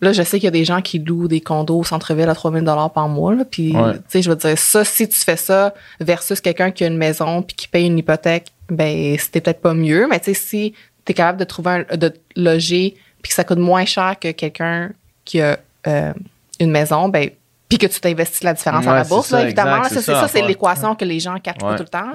là, 0.00 0.12
je 0.12 0.22
sais 0.22 0.38
qu'il 0.38 0.44
y 0.44 0.48
a 0.48 0.52
des 0.52 0.64
gens 0.64 0.82
qui 0.82 0.98
louent 0.98 1.28
des 1.28 1.40
condos 1.40 1.78
au 1.78 1.84
centre-ville 1.84 2.28
à 2.28 2.34
3000 2.34 2.64
par 2.94 3.08
mois. 3.08 3.34
Là, 3.34 3.44
puis, 3.44 3.74
Ouais. 3.76 3.94
tu 3.94 4.00
sais, 4.08 4.22
je 4.22 4.30
veux 4.30 4.36
dire, 4.36 4.56
ça, 4.58 4.84
si 4.84 5.08
tu 5.08 5.18
fais 5.18 5.36
ça 5.36 5.74
versus 6.00 6.40
quelqu'un 6.40 6.70
qui 6.70 6.84
a 6.84 6.86
une 6.88 6.98
maison 6.98 7.42
puis 7.42 7.56
qui 7.56 7.68
paye 7.68 7.86
une 7.86 7.98
hypothèque, 7.98 8.48
ben, 8.68 9.16
c'était 9.18 9.40
peut-être 9.40 9.60
pas 9.60 9.74
mieux. 9.74 10.06
Mais 10.08 10.18
tu 10.20 10.26
sais, 10.26 10.34
si 10.34 10.74
tu 11.04 11.12
es 11.12 11.14
capable 11.14 11.38
de 11.38 11.44
trouver 11.44 11.84
un, 11.90 11.96
de 11.96 12.12
loger 12.36 12.96
puis 13.22 13.30
que 13.30 13.34
ça 13.34 13.44
coûte 13.44 13.58
moins 13.58 13.84
cher 13.84 14.16
que 14.20 14.30
quelqu'un 14.32 14.90
qui 15.24 15.40
a 15.40 15.58
euh, 15.86 16.12
une 16.60 16.70
maison, 16.70 17.08
ben, 17.08 17.30
puis 17.68 17.78
que 17.78 17.86
tu 17.86 18.00
t'investis 18.00 18.42
la 18.44 18.54
différence 18.54 18.86
à 18.86 18.94
la 18.94 19.02
bourse, 19.04 19.28
c'est 19.28 19.34
là, 19.34 19.40
ça, 19.40 19.44
évidemment. 19.46 19.82
ça, 19.84 19.88
c'est 19.88 20.02
ça, 20.02 20.20
ça, 20.20 20.28
c'est 20.28 20.42
l'équation 20.42 20.94
que 20.94 21.04
les 21.04 21.18
gens 21.20 21.34
Ouais. 21.34 21.76
tout 21.76 21.82
le 21.82 21.88
temps. 21.88 22.12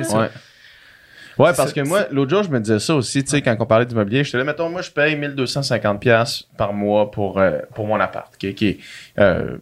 Là. 1.41 1.49
Ouais. 1.51 1.55
Parce 1.55 1.73
que 1.73 1.81
moi, 1.81 2.05
l'autre 2.11 2.29
jour, 2.31 2.43
je 2.43 2.49
me 2.49 2.59
disais 2.59 2.79
ça 2.79 2.95
aussi, 2.95 3.23
tu 3.23 3.29
sais, 3.29 3.41
quand 3.41 3.55
on 3.59 3.65
parlait 3.65 3.85
d'immobilier, 3.85 4.23
je 4.23 4.31
te 4.31 4.37
disais, 4.37 4.45
mettons, 4.45 4.69
moi, 4.69 4.81
je 4.81 4.91
paye 4.91 5.15
1250$ 5.15 5.99
piastres 5.99 6.47
par 6.57 6.73
mois 6.73 7.11
pour, 7.11 7.39
euh, 7.39 7.59
pour 7.75 7.87
mon 7.87 7.99
appart, 7.99 8.35
qui, 8.37 8.53
qui 8.53 8.67
est 8.67 8.79
euh, 9.19 9.57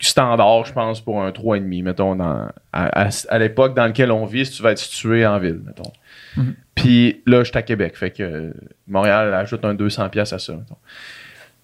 standard, 0.00 0.64
je 0.64 0.72
pense, 0.72 1.00
pour 1.00 1.22
un 1.22 1.30
3,5, 1.30 1.82
mettons, 1.82 2.16
dans, 2.16 2.48
à, 2.72 3.06
à, 3.06 3.08
à 3.28 3.38
l'époque 3.38 3.74
dans 3.74 3.84
laquelle 3.84 4.12
on 4.12 4.24
vit, 4.24 4.46
si 4.46 4.52
tu 4.52 4.62
vas 4.62 4.72
être 4.72 4.78
situé 4.78 5.26
en 5.26 5.38
ville, 5.38 5.60
mettons. 5.64 5.92
Mhm. 6.36 6.54
Puis 6.74 7.22
là, 7.26 7.38
je 7.44 7.50
suis 7.50 7.58
à 7.58 7.62
Québec, 7.62 7.96
fait 7.96 8.10
que 8.10 8.52
Montréal 8.88 9.32
ajoute 9.34 9.64
un 9.64 9.74
200$ 9.74 10.08
piastres 10.10 10.34
à 10.34 10.38
ça, 10.38 10.52
mettons. 10.52 10.76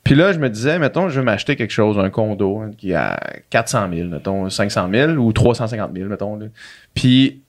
Puis 0.04 0.14
là, 0.14 0.32
je 0.32 0.38
me 0.38 0.48
disais, 0.48 0.78
mettons, 0.78 1.08
je 1.08 1.18
veux 1.20 1.24
m'acheter 1.24 1.56
quelque 1.56 1.72
chose, 1.72 1.98
un 1.98 2.08
condo 2.10 2.60
hein, 2.60 2.70
qui 2.76 2.92
est 2.92 2.94
à 2.94 3.20
400 3.50 3.88
000, 3.92 4.08
mettons, 4.08 4.48
500 4.48 4.88
000 4.90 5.12
ou 5.12 5.32
350 5.32 5.90
000, 5.94 6.08
mettons. 6.08 6.36
là. 6.36 6.46
Puis 6.94 7.42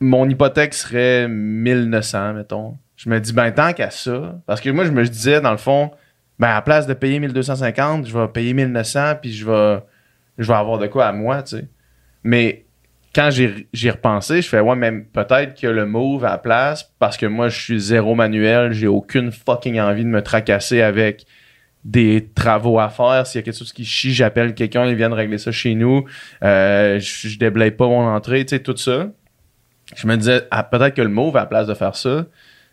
mon 0.00 0.28
hypothèque 0.28 0.74
serait 0.74 1.28
1900, 1.28 2.34
mettons. 2.34 2.76
Je 2.96 3.08
me 3.08 3.20
dis, 3.20 3.32
ben, 3.32 3.50
tant 3.52 3.72
qu'à 3.72 3.90
ça, 3.90 4.40
parce 4.46 4.60
que 4.60 4.70
moi, 4.70 4.84
je 4.84 4.90
me 4.90 5.04
disais, 5.04 5.40
dans 5.40 5.52
le 5.52 5.56
fond, 5.56 5.90
ben, 6.38 6.48
à 6.48 6.54
la 6.54 6.62
place 6.62 6.86
de 6.86 6.94
payer 6.94 7.20
1250, 7.20 8.06
je 8.06 8.16
vais 8.16 8.28
payer 8.28 8.54
1900, 8.54 9.16
puis 9.20 9.32
je 9.32 9.46
vais, 9.46 10.52
avoir 10.54 10.78
de 10.78 10.86
quoi 10.86 11.06
à 11.06 11.12
moi, 11.12 11.42
tu 11.42 11.56
sais. 11.56 11.68
Mais 12.24 12.64
quand 13.14 13.30
j'y 13.30 13.90
repensé, 13.90 14.42
je 14.42 14.48
fais, 14.48 14.60
ouais, 14.60 14.76
mais 14.76 14.92
peut-être 14.92 15.58
que 15.60 15.66
le 15.66 15.86
move 15.86 16.24
à 16.24 16.30
la 16.30 16.38
place, 16.38 16.92
parce 16.98 17.16
que 17.16 17.26
moi, 17.26 17.48
je 17.48 17.60
suis 17.60 17.80
zéro 17.80 18.14
manuel, 18.14 18.72
j'ai 18.72 18.86
aucune 18.86 19.32
fucking 19.32 19.80
envie 19.80 20.04
de 20.04 20.08
me 20.08 20.22
tracasser 20.22 20.82
avec 20.82 21.24
des 21.84 22.28
travaux 22.34 22.78
à 22.78 22.88
faire. 22.88 23.26
S'il 23.26 23.40
y 23.40 23.42
a 23.42 23.44
quelque 23.44 23.56
chose 23.56 23.72
qui 23.72 23.84
chie, 23.84 24.12
j'appelle 24.12 24.54
quelqu'un, 24.54 24.86
ils 24.86 24.94
viennent 24.94 25.12
régler 25.12 25.38
ça 25.38 25.52
chez 25.52 25.74
nous. 25.74 26.04
Euh, 26.42 26.98
je, 26.98 27.28
je 27.28 27.38
déblaye 27.38 27.70
pas 27.70 27.86
mon 27.86 28.06
entrée, 28.06 28.44
tu 28.44 28.56
sais, 28.56 28.62
tout 28.62 28.76
ça. 28.76 29.08
Je 29.96 30.06
me 30.06 30.16
disais, 30.16 30.42
ah, 30.50 30.62
peut-être 30.62 30.94
que 30.94 31.02
le 31.02 31.08
move, 31.08 31.36
à 31.36 31.40
la 31.40 31.46
place 31.46 31.66
de 31.66 31.74
faire 31.74 31.96
ça, 31.96 32.26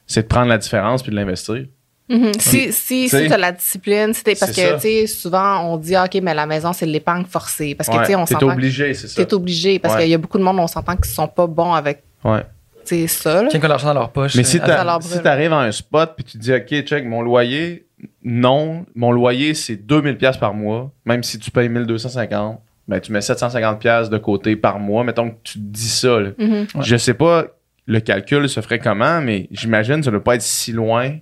c'est 0.07 0.23
de 0.23 0.27
prendre 0.27 0.47
la 0.49 0.57
différence 0.57 1.01
puis 1.01 1.11
de 1.11 1.15
l'investir. 1.15 1.65
Mhm. 2.07 2.33
Si, 2.39 2.71
si, 2.71 3.09
si 3.09 3.27
t'as 3.27 3.37
la 3.37 3.51
discipline, 3.51 4.13
si 4.13 4.23
t'es- 4.23 4.35
parce 4.35 4.51
c'est 4.51 4.75
que, 4.77 5.01
tu 5.01 5.07
souvent, 5.07 5.61
on 5.71 5.77
dit, 5.77 5.95
ah, 5.95 6.03
OK, 6.05 6.19
mais 6.21 6.33
la 6.35 6.45
maison, 6.45 6.71
c'est 6.71 6.85
de 6.85 6.91
l'épargne 6.91 7.25
forcée. 7.25 7.73
Parce 7.73 7.89
que, 7.89 7.97
tu 7.97 8.05
sais, 8.05 8.15
on 8.15 8.25
t'es 8.25 8.43
obligé, 8.43 8.93
c'est 8.93 9.07
ça. 9.07 9.25
T'es 9.25 9.33
obligé. 9.33 9.79
Parce 9.79 9.95
Ouais. 9.95 10.01
qu'il 10.01 10.11
y 10.11 10.13
a 10.13 10.17
beaucoup 10.19 10.37
de 10.37 10.43
monde, 10.43 10.59
on 10.59 10.67
s'entend, 10.67 10.95
qui 10.97 11.09
sont 11.09 11.27
pas 11.27 11.47
bons 11.47 11.73
avec, 11.73 12.03
Ouais. 12.23 12.43
tu 12.85 13.07
ça, 13.07 13.41
là. 13.41 13.49
Qui 13.49 13.57
ont 13.57 13.61
l'argent 13.61 13.87
dans 13.87 14.01
leur 14.01 14.11
poche. 14.11 14.35
Mais 14.35 14.41
euh, 14.41 14.45
si 14.45 14.59
brûle. 14.59 15.01
si 15.01 15.19
t'arrives 15.21 15.53
à 15.53 15.61
un 15.61 15.71
spot 15.71 16.13
puis 16.15 16.23
tu 16.25 16.37
dis 16.37 16.53
OK, 16.53 16.81
check 16.83 17.05
mon 17.05 17.23
loyer, 17.23 17.87
non, 18.23 18.85
mon 18.93 19.11
loyer 19.11 19.55
c'est 19.55 19.75
2000 19.77 20.17
pièces 20.17 20.37
par 20.37 20.53
mois, 20.53 20.91
même 21.05 21.23
si 21.23 21.39
tu 21.39 21.49
payes 21.49 21.69
1250, 21.69 22.61
ben 22.87 22.99
tu 22.99 23.11
mets 23.11 23.21
750 23.21 23.79
pièces 23.79 24.09
de 24.09 24.17
côté 24.17 24.55
par 24.55 24.79
mois, 24.79 25.03
mettons 25.03 25.29
que 25.31 25.35
tu 25.43 25.53
te 25.53 25.63
dis 25.63 25.89
ça. 25.89 26.19
là. 26.19 26.29
Mhm. 26.37 26.51
Ouais. 26.53 26.65
Je 26.81 26.95
sais 26.97 27.13
pas 27.13 27.45
le 27.87 27.99
calcul 27.99 28.47
se 28.49 28.61
ferait 28.61 28.79
comment, 28.79 29.21
mais 29.21 29.47
j'imagine 29.51 29.97
que 29.97 30.05
ça 30.05 30.11
ne 30.11 30.15
doit 30.17 30.23
pas 30.23 30.35
être 30.35 30.41
si 30.41 30.71
loin 30.71 31.17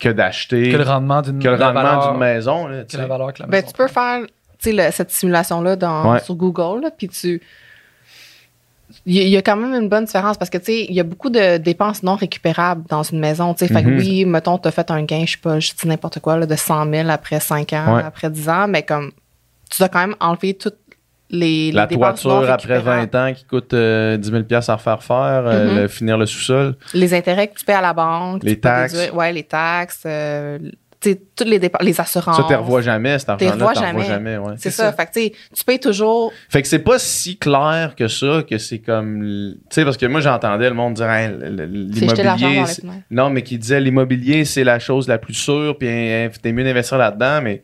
que 0.00 0.08
d'acheter 0.10 0.70
que 0.72 0.76
le 0.76 0.82
rendement 0.84 1.22
d'une 1.22 1.38
que 1.38 1.48
le 1.48 1.56
la 1.56 1.66
rendement 1.66 1.82
valeur- 1.82 2.10
d'une 2.12 2.20
maison 2.20 2.66
là, 2.66 2.84
tu 2.84 2.96
que 2.96 3.00
la 3.02 3.06
valeur 3.08 3.32
que 3.32 3.40
la 3.42 3.46
Ben, 3.46 3.58
maison 3.62 3.66
tu 3.68 3.72
peux 3.78 3.88
faire, 3.88 4.20
tu 4.58 4.72
le- 4.72 4.90
cette 4.90 5.10
simulation-là 5.10 5.76
dans, 5.76 6.12
Ouais. 6.12 6.20
sur 6.20 6.34
Google, 6.34 6.90
puis 6.96 7.08
tu. 7.08 7.40
Il 9.04 9.14
y, 9.14 9.20
a- 9.20 9.22
il 9.22 9.28
y 9.30 9.36
a 9.36 9.42
quand 9.42 9.56
même 9.56 9.74
une 9.82 9.88
bonne 9.88 10.04
différence 10.04 10.36
parce 10.38 10.48
que, 10.48 10.58
tu 10.58 10.64
sais, 10.66 10.84
il 10.88 10.94
y 10.94 11.00
a 11.00 11.02
beaucoup 11.02 11.28
de 11.28 11.56
dépenses 11.58 12.02
non 12.04 12.14
récupérables 12.14 12.84
dans 12.88 13.02
une 13.02 13.18
maison, 13.18 13.52
tu 13.52 13.66
sais. 13.66 13.72
Fait 13.72 13.82
que 13.82 13.88
Mhm. 13.88 13.98
oui, 13.98 14.24
mettons, 14.24 14.58
t'as 14.58 14.70
fait 14.70 14.90
un 14.90 15.02
gain, 15.02 15.24
je 15.26 15.32
sais 15.32 15.38
pas, 15.38 15.58
je 15.58 15.72
dis 15.72 15.88
n'importe 15.88 16.20
quoi, 16.20 16.36
là, 16.36 16.46
de 16.46 16.54
100 16.54 16.88
000 16.90 17.08
après 17.10 17.40
5 17.40 17.72
ans, 17.72 17.96
Ouais. 17.96 18.02
après 18.04 18.30
10 18.30 18.48
ans, 18.48 18.68
mais 18.68 18.82
comme, 18.84 19.10
tu 19.70 19.78
dois 19.78 19.88
quand 19.88 20.00
même 20.00 20.16
enlever 20.20 20.54
toutes 20.54 20.76
les, 21.30 21.66
les 21.66 21.72
La 21.72 21.86
toiture 21.88 22.48
après 22.48 22.74
récupérables. 22.74 23.08
20 23.12 23.30
ans 23.30 23.34
qui 23.34 23.44
coûte 23.44 23.74
euh, 23.74 24.16
10 24.16 24.30
000 24.30 24.42
pièces 24.44 24.68
à 24.68 24.76
refaire 24.76 25.02
faire, 25.02 25.42
euh, 25.46 25.70
Mhm. 25.72 25.76
le- 25.78 25.88
finir 25.88 26.18
le 26.18 26.26
sous-sol. 26.26 26.76
Les 26.94 27.12
intérêts 27.14 27.48
que 27.48 27.58
tu 27.58 27.64
payes 27.64 27.74
à 27.74 27.80
la 27.80 27.92
banque. 27.92 28.44
Les 28.44 28.60
taxes. 28.60 28.92
déduire- 28.92 29.14
ouais, 29.16 29.32
les 29.32 29.42
taxes, 29.42 30.04
euh, 30.06 30.58
tu 31.00 31.10
sais, 31.10 31.20
toutes 31.34 31.48
les 31.48 31.58
dépenses, 31.58 31.82
les 31.82 32.00
assurances. 32.00 32.36
Ça, 32.36 32.44
tu 32.48 32.54
revois 32.54 32.80
jamais 32.80 33.18
cet 33.18 33.28
argent-là, 33.30 33.50
tu 33.50 33.58
revois 33.58 33.74
jamais. 33.74 34.04
jamais. 34.06 34.38
ouais. 34.38 34.54
C'est 34.56 34.70
ça. 34.70 34.84
ça. 34.84 34.92
Fait 34.92 35.06
que, 35.06 35.12
tu 35.14 35.20
sais, 35.20 35.32
tu 35.52 35.64
payes 35.64 35.80
toujours. 35.80 36.32
Fait 36.48 36.62
que 36.62 36.68
c'est 36.68 36.78
pas 36.78 36.98
si 37.00 37.36
clair 37.36 37.94
que 37.96 38.06
ça, 38.06 38.44
que 38.48 38.56
c'est 38.56 38.78
comme. 38.78 39.20
Tu 39.20 39.74
sais, 39.74 39.84
parce 39.84 39.96
que 39.96 40.06
moi, 40.06 40.20
j'entendais 40.20 40.68
le 40.68 40.76
monde 40.76 40.94
dire 40.94 41.10
Hey, 41.10 41.32
l'immobilier. 41.68 42.62
Non, 43.10 43.30
mais 43.30 43.42
qui 43.42 43.58
disait 43.58 43.80
l'immobilier, 43.80 44.44
c'est 44.44 44.64
la 44.64 44.78
chose 44.78 45.08
la 45.08 45.18
plus 45.18 45.34
sûre, 45.34 45.76
puis 45.76 45.88
hein, 45.88 46.30
t'es 46.40 46.52
mieux 46.52 46.64
d'investir 46.64 46.98
là-dedans. 46.98 47.40
Mais 47.42 47.62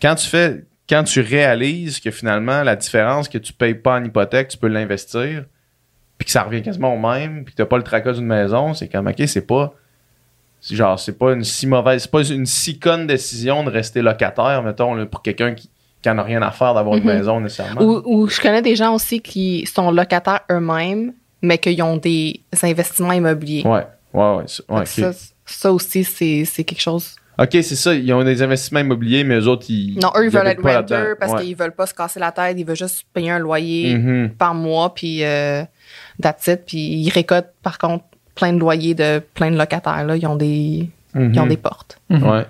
quand 0.00 0.14
tu 0.14 0.26
fais. 0.28 0.64
Quand 0.90 1.04
tu 1.04 1.20
réalises 1.20 2.00
que 2.00 2.10
finalement, 2.10 2.62
la 2.64 2.74
différence 2.76 3.28
que 3.28 3.38
tu 3.38 3.52
payes 3.52 3.74
pas 3.74 3.94
en 3.98 4.04
hypothèque, 4.04 4.48
tu 4.48 4.56
peux 4.58 4.66
l'investir, 4.66 5.44
puis 6.18 6.26
que 6.26 6.32
ça 6.32 6.42
revient 6.42 6.62
quasiment 6.62 6.94
au 6.94 6.98
même, 6.98 7.44
puis 7.44 7.54
que 7.54 7.58
t'as 7.58 7.66
pas 7.66 7.76
le 7.78 7.84
tracas 7.84 8.12
d'une 8.12 8.26
maison, 8.26 8.74
c'est 8.74 8.88
comme, 8.88 9.06
OK, 9.06 9.22
c'est 9.26 9.46
pas. 9.46 9.72
c'est 10.60 10.74
Genre, 10.76 10.98
c'est 10.98 11.16
pas 11.16 11.32
une 11.32 11.44
si 11.44 11.66
mauvaise. 11.66 12.02
C'est 12.02 12.10
pas 12.10 12.28
une 12.28 12.44
si 12.44 12.78
conne 12.78 13.06
décision 13.06 13.62
de 13.64 13.70
rester 13.70 14.02
locataire, 14.02 14.62
mettons, 14.62 14.94
là, 14.94 15.06
pour 15.06 15.22
quelqu'un 15.22 15.54
qui, 15.54 15.70
qui 16.02 16.10
en 16.10 16.18
a 16.18 16.22
rien 16.22 16.42
à 16.42 16.50
faire 16.50 16.74
d'avoir 16.74 16.96
une 16.96 17.04
Mhm. 17.04 17.14
maison 17.16 17.40
nécessairement. 17.40 17.80
Ou, 17.82 18.02
ou 18.04 18.28
je 18.28 18.40
connais 18.40 18.60
des 18.62 18.74
gens 18.76 18.94
aussi 18.94 19.20
qui 19.22 19.64
sont 19.66 19.90
locataires 19.90 20.40
eux-mêmes, 20.50 21.14
mais 21.40 21.56
qui 21.58 21.80
ont 21.80 21.96
des 21.96 22.42
investissements 22.62 23.12
immobiliers. 23.12 23.62
Ouais, 23.64 23.86
ouais, 24.12 24.36
ouais. 24.36 24.44
ça- 24.46 24.62
ouais, 24.68 24.80
aussi, 25.70 26.04
c'est 26.04 26.44
c'est 26.44 26.64
quelque 26.64 26.80
chose. 26.82 27.16
Ok, 27.40 27.48
c'est 27.52 27.74
ça. 27.76 27.94
Ils 27.94 28.12
ont 28.12 28.22
des 28.22 28.42
investissements 28.42 28.80
immobiliers, 28.80 29.24
mais 29.24 29.36
eux 29.38 29.46
autres, 29.48 29.66
ils. 29.70 29.98
Non, 29.98 30.10
eux, 30.16 30.24
ils 30.26 30.30
veulent 30.30 30.46
être 30.48 30.60
pas 30.62 30.76
renter 30.80 30.94
là-dedans. 30.94 31.14
parce 31.18 31.32
Ouais. 31.32 31.42
qu'ils 31.44 31.56
veulent 31.56 31.72
pas 31.74 31.86
se 31.86 31.94
casser 31.94 32.20
la 32.20 32.32
tête. 32.32 32.56
Ils 32.58 32.66
veulent 32.66 32.76
juste 32.76 33.04
payer 33.14 33.30
un 33.30 33.38
loyer 33.38 33.94
Mhm. 33.96 34.30
par 34.38 34.54
mois, 34.54 34.94
puis 34.94 35.24
euh, 35.24 35.62
that's 36.22 36.46
it. 36.48 36.62
Puis 36.66 36.78
ils 36.78 37.10
récoltent, 37.10 37.52
par 37.62 37.78
contre, 37.78 38.04
plein 38.34 38.52
de 38.52 38.58
loyers 38.58 38.94
de 38.94 39.20
plein 39.34 39.50
de 39.50 39.56
locataires. 39.56 40.04
Là. 40.06 40.16
Ils, 40.16 40.26
ont 40.26 40.36
des, 40.36 40.88
ils 41.14 41.40
ont 41.40 41.46
des 41.46 41.56
portes. 41.56 41.98
Mhm. 42.10 42.22
Ouais. 42.28 42.46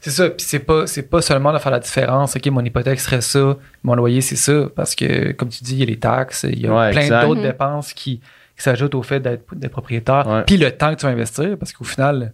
C'est 0.00 0.10
ça, 0.10 0.28
puis 0.30 0.44
c'est 0.44 0.58
pas, 0.58 0.86
c'est 0.88 1.02
pas 1.08 1.22
seulement 1.22 1.52
de 1.52 1.58
faire 1.58 1.70
la 1.70 1.78
différence, 1.78 2.34
ok, 2.34 2.44
mon 2.46 2.64
hypothèque 2.64 2.98
serait 2.98 3.20
ça, 3.20 3.56
mon 3.84 3.94
loyer 3.94 4.20
c'est 4.20 4.34
ça, 4.34 4.64
parce 4.74 4.96
que, 4.96 5.30
comme 5.30 5.48
tu 5.48 5.62
dis, 5.62 5.74
il 5.74 5.78
y 5.78 5.82
a 5.84 5.86
les 5.86 5.96
taxes, 5.98 6.44
il 6.50 6.60
y 6.60 6.66
a 6.66 6.74
Ouais, 6.74 6.90
plein 6.90 7.08
d'autres 7.22 7.36
Mhm. 7.40 7.46
dépenses 7.46 7.92
qui, 7.92 8.16
qui 8.18 8.62
s'ajoutent 8.64 8.96
au 8.96 9.04
fait 9.04 9.20
d'être, 9.20 9.44
propriétaire, 9.70 10.42
puis 10.44 10.56
le 10.56 10.72
temps 10.72 10.92
que 10.92 10.98
tu 10.98 11.06
vas 11.06 11.12
investir, 11.12 11.56
parce 11.56 11.72
qu'au 11.72 11.84
final, 11.84 12.32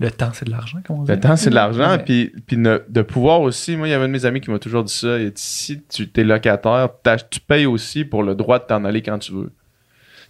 le 0.00 0.10
temps 0.10 0.30
c'est 0.32 0.44
de 0.44 0.50
l'argent, 0.50 0.78
comme 0.86 1.00
on 1.00 1.02
dit. 1.04 1.12
Le 1.12 1.20
temps, 1.20 1.36
c'est 1.36 1.50
de 1.50 1.54
l'argent. 1.54 1.90
Ouais. 1.92 1.98
Puis, 2.04 2.32
puis 2.46 2.56
ne- 2.56 2.82
de 2.88 3.02
pouvoir 3.02 3.40
aussi. 3.42 3.76
Moi, 3.76 3.86
il 3.88 3.90
y 3.92 3.94
avait 3.94 4.04
un 4.04 4.08
de 4.08 4.12
mes 4.12 4.24
amis 4.26 4.40
qui 4.40 4.50
m'a 4.50 4.58
toujours 4.58 4.82
dit 4.84 4.92
ça. 4.92 5.18
Il 5.18 5.26
a 5.26 5.30
dit 5.30 5.32
si 5.40 5.82
tu 5.88 6.08
es 6.16 6.24
locataire, 6.24 6.88
tu 7.30 7.40
payes 7.40 7.66
aussi 7.66 8.04
pour 8.04 8.22
le 8.22 8.34
droit 8.34 8.58
de 8.58 8.64
t'en 8.64 8.84
aller 8.84 9.02
quand 9.02 9.18
tu 9.18 9.32
veux. 9.32 9.50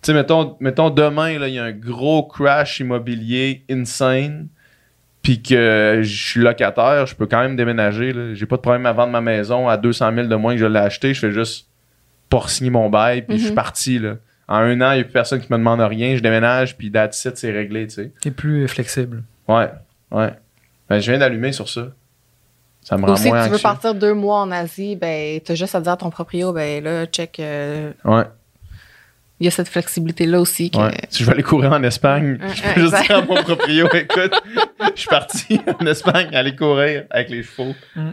Tu 0.02 0.10
sais, 0.10 0.14
mettons, 0.14 0.56
mettons 0.60 0.90
demain, 0.90 1.38
là, 1.38 1.48
il 1.48 1.54
y 1.54 1.58
a 1.58 1.64
un 1.64 1.72
gros 1.72 2.22
crash 2.24 2.80
immobilier 2.80 3.64
insane. 3.70 4.48
Puis 5.22 5.40
que 5.40 6.00
je 6.02 6.14
suis 6.30 6.40
locataire, 6.40 7.06
je 7.06 7.14
peux 7.16 7.26
quand 7.26 7.40
même 7.40 7.56
déménager. 7.56 8.12
là. 8.12 8.34
J'ai 8.34 8.44
pas 8.44 8.56
de 8.56 8.60
problème 8.60 8.84
à 8.84 8.92
vendre 8.92 9.12
ma 9.12 9.22
maison 9.22 9.66
à 9.68 9.78
200 9.78 10.12
000 10.14 10.26
de 10.26 10.36
moins 10.36 10.52
que 10.52 10.60
je 10.60 10.66
l'ai 10.66 10.78
acheté. 10.78 11.14
Je 11.14 11.20
fais 11.20 11.32
juste 11.32 11.68
pas 12.28 12.42
signer 12.46 12.68
mon 12.68 12.90
bail, 12.90 13.22
puis 13.22 13.36
je 13.38 13.42
suis 13.44 13.50
Mhm. 13.52 13.54
parti. 13.54 13.98
Là. 13.98 14.16
En 14.46 14.56
un 14.58 14.78
an, 14.82 14.92
il 14.92 14.96
n'y 14.96 15.00
a 15.00 15.04
plus 15.04 15.12
personne 15.14 15.40
qui 15.40 15.50
me 15.50 15.56
demande 15.56 15.80
rien. 15.80 16.14
Je 16.16 16.20
déménage, 16.20 16.76
puis 16.76 16.92
that's 16.92 17.24
it, 17.24 17.38
c'est 17.38 17.50
réglé. 17.52 17.86
Tu 17.86 17.94
sais. 17.94 18.12
C'est 18.22 18.32
plus 18.32 18.68
flexible. 18.68 19.22
Ouais, 19.48 19.70
ouais. 20.10 20.32
Ben, 20.88 21.00
je 21.00 21.10
viens 21.10 21.18
d'allumer 21.18 21.52
sur 21.52 21.68
ça. 21.68 21.88
Ça 22.82 22.98
me 22.98 23.06
rend 23.06 23.12
Aussi, 23.14 23.28
moins 23.28 23.44
tu 23.46 23.50
veux 23.52 23.58
partir 23.58 23.94
deux 23.94 24.12
mois 24.12 24.40
en 24.40 24.50
Asie, 24.50 24.96
ben, 24.96 25.40
t'as 25.40 25.54
juste 25.54 25.74
à 25.74 25.80
dire 25.80 25.92
à 25.92 25.96
ton 25.96 26.10
proprio, 26.10 26.52
ben 26.52 26.84
là, 26.84 27.06
check, 27.06 27.40
euh, 27.40 27.92
Ouais, 28.04 28.24
il 29.40 29.44
y 29.44 29.48
a 29.48 29.50
cette 29.50 29.68
flexibilité-là 29.68 30.40
aussi. 30.40 30.70
Que, 30.70 30.78
ouais. 30.78 30.96
Si 31.10 31.22
je 31.22 31.26
veux 31.26 31.32
aller 31.32 31.42
courir 31.42 31.72
en 31.72 31.82
Espagne, 31.82 32.38
je 32.54 32.62
peux 32.74 32.80
juste 32.80 32.94
dire 33.02 33.16
à 33.16 33.22
mon 33.22 33.42
proprio, 33.42 33.88
écoute, 33.92 34.34
je 34.94 35.00
suis 35.00 35.08
parti 35.08 35.60
en 35.80 35.86
Espagne 35.86 36.34
aller 36.34 36.54
courir 36.54 37.04
avec 37.10 37.30
les 37.30 37.42
chevaux. 37.42 37.74
Mm. 37.96 38.10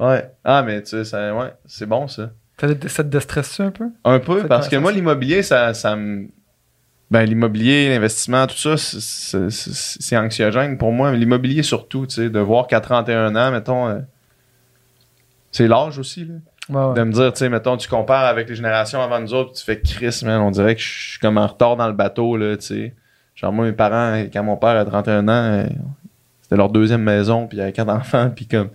Ouais. 0.00 0.30
Ah, 0.44 0.62
mais 0.62 0.82
tu 0.82 0.90
sais, 0.90 1.04
ça- 1.04 1.34
ouais, 1.34 1.52
c'est 1.66 1.86
bon 1.86 2.08
ça. 2.08 2.30
Ça 2.58 2.68
te, 2.68 3.02
déstresse 3.08 3.58
un 3.60 3.70
peu? 3.70 3.86
Un 4.04 4.18
peu, 4.18 4.46
parce 4.46 4.68
que 4.68 4.76
moi, 4.76 4.92
l'immobilier, 4.92 5.42
ça, 5.42 5.72
ça 5.72 5.96
me. 5.96 6.28
Ben, 7.10 7.24
l'immobilier, 7.24 7.88
l'investissement, 7.88 8.46
tout 8.46 8.56
ça, 8.56 8.76
c'est- 8.76 10.16
anxiogène 10.16 10.78
pour 10.78 10.92
moi. 10.92 11.10
Mais 11.10 11.18
l'immobilier, 11.18 11.62
surtout, 11.64 12.06
tu 12.06 12.14
sais, 12.14 12.30
de 12.30 12.38
voir 12.38 12.66
qu'à 12.68 12.80
31 12.80 13.34
ans, 13.34 13.50
mettons. 13.50 13.88
euh, 13.88 13.98
c'est 15.50 15.66
l'âge 15.66 15.98
aussi, 15.98 16.24
là. 16.24 16.34
Ouais, 16.68 16.84
ouais. 16.90 16.94
De 16.94 17.02
me 17.02 17.12
dire, 17.12 17.32
tu 17.32 17.38
sais, 17.40 17.48
mettons, 17.48 17.76
tu 17.76 17.88
compares 17.88 18.26
avec 18.26 18.48
les 18.48 18.54
générations 18.54 19.02
avant 19.02 19.18
nous 19.20 19.34
autres, 19.34 19.54
tu 19.54 19.64
fais 19.64 19.80
Chris, 19.80 20.20
man, 20.24 20.40
on 20.40 20.52
dirait 20.52 20.76
que 20.76 20.80
je 20.80 21.10
suis 21.10 21.18
comme 21.18 21.36
en 21.38 21.46
retard 21.48 21.76
dans 21.76 21.88
le 21.88 21.94
bateau, 21.94 22.36
là, 22.36 22.56
tu 22.56 22.66
sais. 22.66 22.94
Genre, 23.34 23.52
moi, 23.52 23.64
mes 23.64 23.72
parents, 23.72 24.22
quand 24.32 24.44
mon 24.44 24.56
père 24.56 24.76
a 24.76 24.84
31 24.84 25.26
ans, 25.26 25.32
euh, 25.32 25.64
c'était 26.42 26.56
leur 26.56 26.68
deuxième 26.68 27.02
maison, 27.02 27.48
puis 27.48 27.56
il 27.56 27.60
y 27.60 27.62
avait 27.62 27.72
quatre 27.72 27.88
enfants, 27.90 28.30
puis 28.34 28.46
comme. 28.46 28.68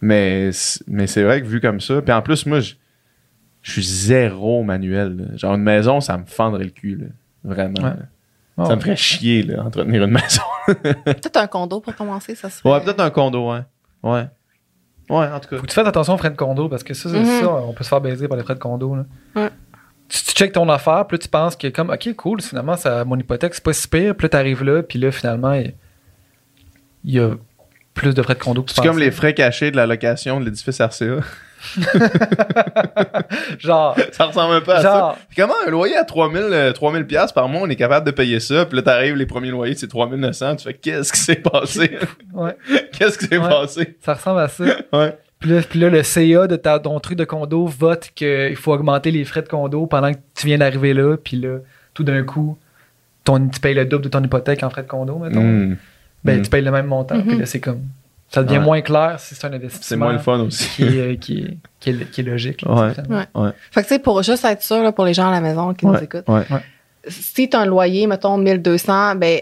Mais, 0.00 0.50
mais 0.88 1.06
c'est 1.06 1.22
vrai 1.22 1.40
que 1.42 1.46
vu 1.46 1.60
comme 1.60 1.80
ça, 1.80 2.00
puis 2.02 2.12
en 2.12 2.22
plus, 2.22 2.44
moi, 2.46 2.58
je 2.60 2.74
je 3.62 3.72
suis 3.72 3.82
zéro 3.84 4.62
manuel. 4.62 5.16
là. 5.16 5.36
Genre, 5.36 5.54
une 5.54 5.62
maison, 5.62 6.00
ça 6.00 6.16
me 6.16 6.24
fendrait 6.24 6.64
le 6.64 6.70
cul, 6.70 6.96
là. 6.96 7.06
Vraiment. 7.44 7.80
Ouais. 7.82 8.66
ça 8.66 8.74
me 8.76 8.80
ferait 8.80 8.96
chier, 8.96 9.42
là, 9.44 9.62
entretenir 9.64 10.02
une 10.04 10.10
maison. 10.10 10.42
Peut-être 10.66 11.36
un 11.36 11.46
condo 11.46 11.80
pour 11.80 11.94
commencer, 11.94 12.34
ça 12.34 12.50
serait. 12.50 12.68
ouais, 12.70 12.80
peut-être 12.80 13.00
un 13.00 13.10
condo, 13.10 13.50
ouais. 13.52 13.60
Ouais. 14.02 14.26
Ouais, 15.08 15.26
en 15.26 15.40
tout 15.40 15.48
cas. 15.48 15.56
Faut 15.56 15.62
que 15.62 15.68
tu 15.68 15.74
fasses 15.74 15.86
attention 15.86 16.14
aux 16.14 16.18
frais 16.18 16.30
de 16.30 16.36
condo 16.36 16.68
parce 16.68 16.82
que 16.82 16.92
ça, 16.94 17.08
c'est 17.08 17.18
Mhm. 17.18 17.40
ça, 17.40 17.50
on 17.50 17.72
peut 17.72 17.84
se 17.84 17.88
faire 17.88 18.00
baiser 18.00 18.28
par 18.28 18.36
les 18.36 18.42
frais 18.44 18.54
de 18.54 18.58
condo. 18.60 18.94
Là. 18.96 19.04
Ouais. 19.36 19.50
Tu, 20.08 20.22
tu 20.24 20.32
checkes 20.32 20.52
ton 20.52 20.68
affaire, 20.68 21.06
puis 21.06 21.16
là, 21.16 21.22
tu 21.22 21.28
penses 21.28 21.54
que 21.56 21.68
comme, 21.68 21.90
ok, 21.90 22.14
cool, 22.16 22.40
finalement, 22.42 22.76
ça, 22.76 23.04
mon 23.04 23.16
hypothèque, 23.18 23.54
c'est 23.54 23.62
pas 23.64 23.72
si 23.72 23.86
pire, 23.88 24.14
puis 24.16 24.24
là, 24.24 24.28
t'arrives 24.30 24.64
là, 24.64 24.82
puis 24.82 24.98
là, 24.98 25.10
finalement, 25.12 25.52
il 25.52 25.74
il 27.04 27.14
y 27.14 27.20
a 27.20 27.30
plus 27.98 28.14
de 28.14 28.22
frais 28.22 28.34
de 28.34 28.38
condo 28.38 28.62
que 28.62 28.70
C'est 28.72 28.82
comme 28.82 28.98
les 28.98 29.10
frais 29.10 29.34
cachés 29.34 29.70
de 29.70 29.76
la 29.76 29.86
location 29.86 30.40
de 30.40 30.44
l'édifice 30.46 30.80
RCA. 30.80 31.16
Genre, 33.58 33.96
Ça 34.12 34.26
ressemble 34.26 34.54
un 34.54 34.60
peu 34.60 34.72
à 34.72 34.76
ça. 34.82 34.82
genre, 34.82 35.18
Puis 35.28 35.36
comment 35.42 35.54
un 35.66 35.70
loyer 35.70 35.96
à 35.96 36.04
3000 36.04 36.40
euh, 36.42 36.72
3000 36.72 37.06
pièces 37.06 37.32
par 37.32 37.48
mois, 37.48 37.62
on 37.62 37.68
est 37.68 37.76
capable 37.76 38.06
de 38.06 38.10
payer 38.12 38.40
ça, 38.40 38.64
puis 38.66 38.76
là 38.76 38.82
t'arrives 38.82 39.16
les 39.16 39.26
premiers 39.26 39.50
loyers 39.50 39.74
c'est 39.74 39.88
3900, 39.88 40.56
tu 40.56 40.64
fais 40.64 40.74
qu'est-ce 40.74 41.12
qui 41.12 41.20
s'est 41.20 41.36
passé? 41.36 41.98
Ouais, 42.32 42.56
Qu'est-ce 42.92 43.18
qui 43.18 43.26
s'est 43.26 43.38
Ouais. 43.38 43.48
passé? 43.48 43.96
Ça 44.04 44.14
ressemble 44.14 44.40
à 44.40 44.48
ça. 44.48 44.64
Ouais. 44.92 45.16
Puis 45.40 45.50
là, 45.50 45.60
puis 45.68 45.80
là, 45.80 45.88
le 45.90 46.02
CA 46.02 46.46
de 46.46 46.56
ta, 46.56 46.78
ton 46.78 46.98
truc 47.00 47.18
de 47.18 47.24
condo 47.24 47.66
vote 47.66 48.10
qu'il 48.14 48.54
faut 48.56 48.72
augmenter 48.72 49.10
les 49.10 49.24
frais 49.24 49.42
de 49.42 49.48
condo 49.48 49.86
pendant 49.86 50.12
que 50.12 50.18
tu 50.36 50.46
viens 50.46 50.58
d'arriver 50.58 50.94
là. 50.94 51.16
Puis 51.16 51.36
là, 51.36 51.58
tout 51.94 52.02
d'un 52.04 52.22
coup, 52.24 52.56
ton, 53.24 53.48
tu 53.48 53.58
payes 53.60 53.74
le 53.74 53.84
double 53.84 54.04
de 54.04 54.08
ton 54.08 54.22
hypothèque 54.22 54.62
en 54.62 54.70
frais 54.70 54.82
de 54.82 54.88
condo, 54.88 55.16
mettons. 55.18 55.40
Hmm. 55.42 55.76
Ben, 56.32 56.38
Mm. 56.40 56.42
tu 56.42 56.50
payes 56.50 56.62
le 56.62 56.70
même 56.70 56.86
montant. 56.86 57.16
Mhm. 57.16 57.26
Puis 57.26 57.38
là, 57.38 57.46
c'est 57.46 57.60
comme. 57.60 57.80
Ça 58.30 58.42
devient 58.42 58.58
Ouais. 58.58 58.64
moins 58.64 58.80
clair 58.82 59.16
si 59.18 59.34
c'est 59.34 59.46
un 59.46 59.52
investissement. 59.54 59.82
C'est 59.82 59.96
moins 59.96 60.12
le 60.12 60.18
fun 60.18 60.38
aussi. 60.40 60.68
Qui 60.76 60.82
est, 60.98 61.16
qui 61.18 61.38
est, 61.38 61.56
qui 61.80 61.90
est, 61.90 62.10
qui 62.10 62.20
est 62.20 62.24
logique. 62.24 62.60
là, 62.62 62.92
Ouais. 63.34 63.50
Fait 63.70 63.82
que, 63.82 63.88
tu 63.88 63.94
sais, 63.94 63.98
pour 63.98 64.22
juste 64.22 64.44
être 64.44 64.62
sûr, 64.62 64.82
là, 64.82 64.92
pour 64.92 65.06
les 65.06 65.14
gens 65.14 65.28
à 65.28 65.30
la 65.32 65.40
maison 65.40 65.72
qui 65.72 65.86
nous 65.86 65.94
écoutent, 65.96 66.28
Ouais. 66.28 66.44
si 67.08 67.48
tu 67.48 67.56
as 67.56 67.60
un 67.60 67.64
loyer, 67.66 68.06
mettons 68.06 68.36
1200, 68.36 69.14
ben, 69.16 69.40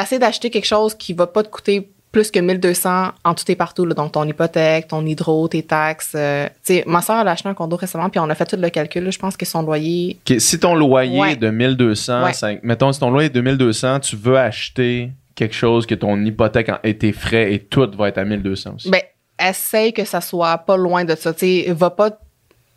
essaie 0.00 0.18
d'acheter 0.20 0.50
quelque 0.50 0.64
chose 0.66 0.94
qui 0.94 1.12
va 1.12 1.26
pas 1.26 1.42
te 1.42 1.48
coûter 1.48 1.88
plus 2.12 2.30
que 2.30 2.38
1200 2.38 3.08
en 3.24 3.34
tout 3.34 3.50
et 3.50 3.56
partout. 3.56 3.84
là. 3.84 3.94
donc, 3.94 4.12
ton 4.12 4.22
hypothèque, 4.24 4.86
ton 4.86 5.04
hydro, 5.04 5.48
tes 5.48 5.64
taxes. 5.64 6.12
euh, 6.14 6.46
tu 6.64 6.74
sais, 6.74 6.84
ma 6.86 7.02
soeur, 7.02 7.20
elle 7.22 7.26
a 7.26 7.32
acheté 7.32 7.48
un 7.48 7.54
condo 7.54 7.74
récemment, 7.74 8.08
puis 8.08 8.20
on 8.20 8.30
a 8.30 8.36
fait 8.36 8.44
tout 8.46 8.56
le 8.56 8.70
calcul. 8.70 9.02
là. 9.02 9.10
Je 9.10 9.18
pense 9.18 9.36
que 9.36 9.44
son 9.44 9.62
loyer. 9.62 10.20
Si 10.38 10.60
ton 10.60 10.76
loyer 10.76 11.18
Ouais. 11.18 11.32
est 11.32 11.36
de 11.36 11.50
1200, 11.50 12.22
Ouais. 12.22 12.32
cinq- 12.32 12.60
mettons 12.62 12.92
si 12.92 13.00
ton 13.00 13.10
loyer 13.10 13.26
est 13.26 13.30
de 13.34 13.40
1200, 13.40 13.98
tu 13.98 14.14
veux 14.14 14.38
acheter 14.38 15.10
quelque 15.34 15.54
chose 15.54 15.86
que 15.86 15.94
ton 15.94 16.16
hypothèque 16.24 16.68
en- 16.68 16.78
et 16.84 16.96
tes 16.96 17.12
frais 17.12 17.52
et 17.52 17.58
tout 17.60 17.90
va 17.96 18.08
être 18.08 18.18
à 18.18 18.24
1200 18.24 18.74
aussi. 18.76 18.90
Ben, 18.90 19.00
essaye 19.40 19.92
que 19.92 20.04
ça 20.04 20.20
soit 20.20 20.58
pas 20.58 20.76
loin 20.76 21.04
de 21.04 21.14
ça. 21.14 21.32
Tu 21.34 21.64
sais, 21.64 21.72
va 21.72 21.90
pas 21.90 22.10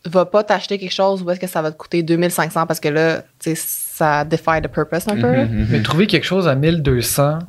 va 0.06 0.26
pas 0.26 0.42
t'acheter 0.44 0.78
quelque 0.78 0.94
chose 0.94 1.22
où 1.22 1.30
est-ce 1.32 1.40
que 1.40 1.48
ça 1.48 1.62
va 1.62 1.70
te 1.72 1.76
coûter 1.78 2.02
2500 2.02 2.66
parce 2.66 2.80
que 2.80 2.88
là, 2.88 3.22
tu 3.40 3.54
sais, 3.54 3.56
ça 3.56 4.24
defy 4.24 4.62
the 4.62 4.68
purpose 4.70 5.06
un 5.10 5.16
peu. 5.16 5.32
là. 5.34 5.46
Mhm, 5.46 5.60
mhm. 5.62 5.68
Mais 5.70 5.82
trouver 5.82 6.08
quelque 6.08 6.24
chose 6.24 6.48
à 6.48 6.56
1200, 6.56 7.40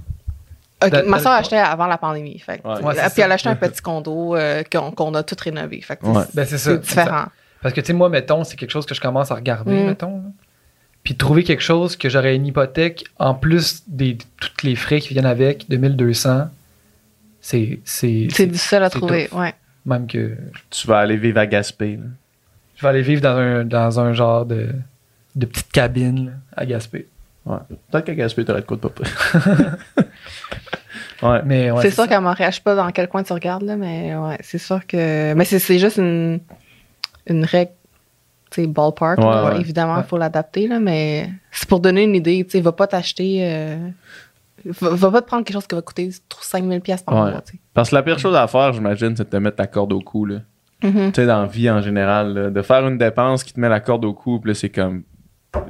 Ok, 0.84 0.92
ma 1.06 1.18
soeur 1.18 1.32
achetait 1.32 1.56
avant 1.56 1.86
la 1.86 1.98
pandémie. 1.98 2.38
Fait, 2.38 2.60
Ouais. 2.64 2.80
Ouais, 2.82 2.94
puis 2.94 2.96
ça. 3.10 3.24
elle 3.24 3.30
a 3.32 3.34
acheté 3.34 3.48
un 3.48 3.56
petit 3.56 3.80
condo 3.82 4.36
euh, 4.36 4.62
qu'on 4.70 4.90
qu'on 4.92 5.12
a 5.14 5.22
tout 5.22 5.36
rénové. 5.42 5.80
Fait 5.82 5.98
Ouais. 6.02 6.22
ben 6.34 6.44
c'est 6.46 6.58
ça. 6.58 6.70
c'est 6.72 6.78
différent. 6.80 7.24
Parce 7.62 7.74
que, 7.74 7.80
tu 7.80 7.88
sais, 7.88 7.92
moi, 7.92 8.08
mettons, 8.08 8.44
c'est 8.44 8.56
quelque 8.56 8.70
chose 8.70 8.86
que 8.86 8.94
je 8.94 9.00
commence 9.00 9.30
à 9.32 9.34
regarder, 9.34 9.72
Mm. 9.82 9.86
mettons. 9.86 10.22
Puis 11.04 11.14
trouver 11.16 11.42
quelque 11.44 11.62
chose 11.62 11.96
que 11.96 12.08
j'aurais 12.08 12.36
une 12.36 12.46
hypothèque 12.46 13.04
en 13.18 13.34
plus 13.34 13.82
des 13.86 14.18
tous 14.40 14.66
les 14.66 14.76
frais 14.76 15.00
qui 15.00 15.14
viennent 15.14 15.24
avec 15.26 15.68
de 15.68 15.76
1200, 15.76 16.48
c'est 17.40 17.78
c'est 17.84 18.28
C'est 18.30 18.46
difficile 18.46 18.82
à 18.82 18.90
trouver. 18.90 19.28
tough. 19.28 19.38
Ouais. 19.38 19.54
même 19.86 20.06
que 20.06 20.36
Tu 20.70 20.86
vas 20.86 20.98
aller 20.98 21.16
vivre 21.16 21.38
à 21.38 21.46
Gaspé. 21.46 21.96
là. 21.96 22.02
je 22.76 22.82
vais 22.82 22.88
aller 22.88 23.02
vivre 23.02 23.22
dans 23.22 23.36
un 23.36 23.64
dans 23.64 24.00
un 24.00 24.12
genre 24.12 24.44
de 24.44 24.68
de 25.36 25.46
petite 25.46 25.70
cabine 25.72 26.26
là, 26.26 26.32
à 26.56 26.66
Gaspé. 26.66 27.06
Peut-être 27.90 28.04
qu'à 28.04 28.14
Gaspé, 28.14 28.44
t'aurais 28.44 28.60
de 28.60 28.66
quoi 28.66 28.76
de 28.76 28.86
pas 28.88 29.04
ouais. 31.22 31.40
Mais 31.46 31.70
ouais, 31.70 31.80
c'est 31.82 31.90
sûr 31.90 32.06
qu'à 32.06 32.20
Montréal, 32.20 32.50
je 32.52 32.56
sais 32.56 32.62
pas 32.62 32.74
dans 32.74 32.90
quel 32.90 33.08
coin 33.08 33.22
tu 33.22 33.32
regardes, 33.32 33.62
là, 33.62 33.76
mais 33.76 34.14
ouais, 34.14 34.36
c'est 34.42 34.58
sûr 34.58 34.86
que. 34.86 35.32
Mais 35.32 35.44
c'est 35.46 35.58
c'est 35.58 35.78
juste 35.78 35.96
une, 35.96 36.40
une 37.26 37.44
règle, 37.46 37.70
sais, 38.50 38.66
ballpark. 38.66 39.18
Ouais, 39.18 39.24
là. 39.24 39.50
ouais. 39.54 39.60
Évidemment, 39.60 39.96
il 39.96 39.98
Ouais. 40.00 40.04
faut 40.08 40.18
l'adapter, 40.18 40.68
là, 40.68 40.78
mais 40.80 41.30
c'est 41.50 41.68
pour 41.68 41.80
donner 41.80 42.04
une 42.04 42.14
idée. 42.14 42.44
Tu 42.44 42.50
sais, 42.52 42.60
va 42.60 42.72
pas 42.72 42.86
t'acheter. 42.86 43.38
euh, 43.42 43.76
va, 44.64 44.90
va 44.90 45.10
pas 45.10 45.22
te 45.22 45.26
prendre 45.26 45.44
quelque 45.44 45.54
chose 45.54 45.66
qui 45.66 45.74
va 45.74 45.82
coûter 45.82 46.10
5000 46.40 46.80
pièces 46.80 47.02
par 47.02 47.14
Ouais. 47.14 47.30
mois. 47.30 47.42
Parce 47.74 47.90
que 47.90 47.94
la 47.94 48.02
pire 48.02 48.18
chose 48.18 48.34
à 48.34 48.46
faire, 48.46 48.72
j'imagine, 48.72 49.14
c'est 49.16 49.24
de 49.24 49.28
te 49.30 49.36
mettre 49.36 49.56
la 49.58 49.66
corde 49.66 49.92
au 49.92 50.00
cou. 50.00 50.24
Là. 50.26 50.36
Mhm. 50.82 51.12
Tu 51.12 51.20
sais, 51.20 51.26
dans 51.26 51.42
la 51.42 51.46
vie 51.48 51.70
en 51.70 51.80
général, 51.80 52.34
là, 52.34 52.50
de 52.50 52.62
faire 52.62 52.86
une 52.86 52.98
dépense 52.98 53.44
qui 53.44 53.52
te 53.52 53.60
met 53.60 53.68
la 53.68 53.80
corde 53.80 54.04
au 54.04 54.12
cou, 54.14 54.38
puis 54.40 54.50
là, 54.50 54.54
c'est 54.54 54.68
comme, 54.70 55.02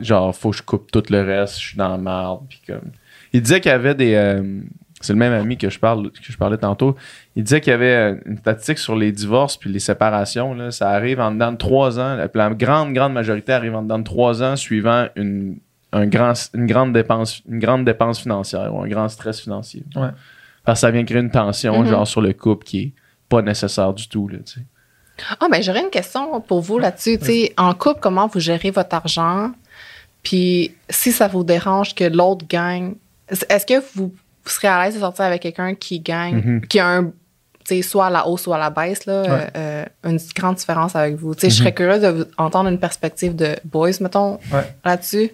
genre, 0.00 0.34
faut 0.34 0.50
que 0.50 0.56
je 0.56 0.62
coupe 0.62 0.90
tout 0.90 1.02
le 1.10 1.22
reste, 1.22 1.54
je 1.60 1.66
suis 1.68 1.76
dans 1.78 1.88
la 1.88 1.98
merde, 1.98 2.40
puis 2.48 2.60
comme... 2.66 2.90
Il 3.32 3.42
disait 3.42 3.60
qu'il 3.60 3.70
y 3.70 3.74
avait 3.74 3.94
des... 3.94 4.14
euh, 4.14 4.60
c'est 5.00 5.12
le 5.12 5.18
même 5.18 5.32
ami 5.32 5.56
que 5.56 5.70
je, 5.70 5.78
parle, 5.78 6.10
que 6.10 6.18
je 6.32 6.36
parlais 6.36 6.56
tantôt. 6.58 6.96
Il 7.36 7.44
disait 7.44 7.60
qu'il 7.60 7.70
y 7.70 7.74
avait 7.74 7.94
euh, 7.94 8.14
une 8.26 8.38
statistique 8.38 8.78
sur 8.78 8.96
les 8.96 9.12
divorces 9.12 9.56
puis 9.56 9.70
les 9.70 9.78
séparations. 9.78 10.54
Là, 10.54 10.70
ça 10.70 10.90
arrive 10.90 11.20
en 11.20 11.30
dedans 11.30 11.52
de 11.52 11.56
trois 11.56 11.98
ans. 12.00 12.16
La, 12.16 12.28
la 12.34 12.50
grande, 12.50 12.92
grande 12.92 13.12
majorité 13.12 13.52
arrive 13.52 13.74
en 13.76 13.82
dedans 13.82 13.98
de 14.00 14.04
trois 14.04 14.42
ans 14.42 14.56
suivant 14.56 15.06
une, 15.14 15.58
un 15.92 16.06
grand, 16.06 16.32
une, 16.54 16.66
grande 16.66 16.92
dépense, 16.92 17.42
une 17.48 17.60
grande 17.60 17.84
dépense 17.84 18.20
financière 18.20 18.74
ou 18.74 18.82
un 18.82 18.88
grand 18.88 19.08
stress 19.08 19.40
financier. 19.40 19.84
Ouais. 19.94 20.08
Parce 20.64 20.80
que 20.80 20.86
ça 20.86 20.90
vient 20.90 21.04
créer 21.04 21.20
une 21.20 21.30
tension, 21.30 21.80
Mhm. 21.82 21.88
genre, 21.88 22.06
sur 22.06 22.20
le 22.20 22.32
couple 22.32 22.64
qui 22.64 22.80
est 22.80 22.92
pas 23.28 23.40
nécessaire 23.42 23.92
du 23.94 24.08
tout. 24.08 24.26
Là, 24.28 24.38
tu 24.44 24.54
sais. 24.54 24.60
Ah, 25.40 25.46
ben, 25.50 25.62
j'aurais 25.62 25.80
une 25.82 25.90
question 25.90 26.40
pour 26.40 26.60
vous 26.60 26.78
là-dessus. 26.78 27.18
Tu 27.18 27.24
sais, 27.24 27.54
en 27.56 27.74
couple, 27.74 28.00
comment 28.00 28.26
vous 28.26 28.38
gérez 28.40 28.70
votre 28.70 28.94
argent? 28.94 29.52
Puis, 30.22 30.74
si 30.90 31.12
ça 31.12 31.26
vous 31.28 31.44
dérange 31.44 31.94
que 31.94 32.04
l'autre 32.04 32.44
gagne, 32.48 32.94
est-ce 33.28 33.66
que 33.66 33.82
vous, 33.94 34.12
vous 34.48 34.54
serez 34.54 34.68
à 34.68 34.84
l'aise 34.84 34.94
de 34.94 35.00
sortir 35.00 35.24
avec 35.24 35.42
quelqu'un 35.42 35.74
qui 35.74 36.00
gagne, 36.00 36.36
Mhm. 36.36 36.60
qui 36.66 36.78
a 36.80 36.88
un, 36.98 37.10
soit 37.82 38.06
à 38.06 38.10
la 38.10 38.26
hausse 38.26 38.46
ou 38.46 38.52
à 38.54 38.58
la 38.58 38.70
baisse, 38.70 39.04
là, 39.06 39.22
Ouais. 39.22 39.50
euh, 39.56 39.84
une 40.04 40.18
grande 40.34 40.56
différence 40.56 40.96
avec 40.96 41.16
vous? 41.16 41.34
Je 41.40 41.48
serais 41.50 41.74
curieuse 41.74 42.00
de 42.02 42.08
vous 42.08 42.24
entendre 42.38 42.70
une 42.70 42.78
perspective 42.80 43.36
de 43.36 43.56
boys, 43.64 43.90
mettons, 44.00 44.38
Ouais. 44.52 44.72
là-dessus. 44.84 45.30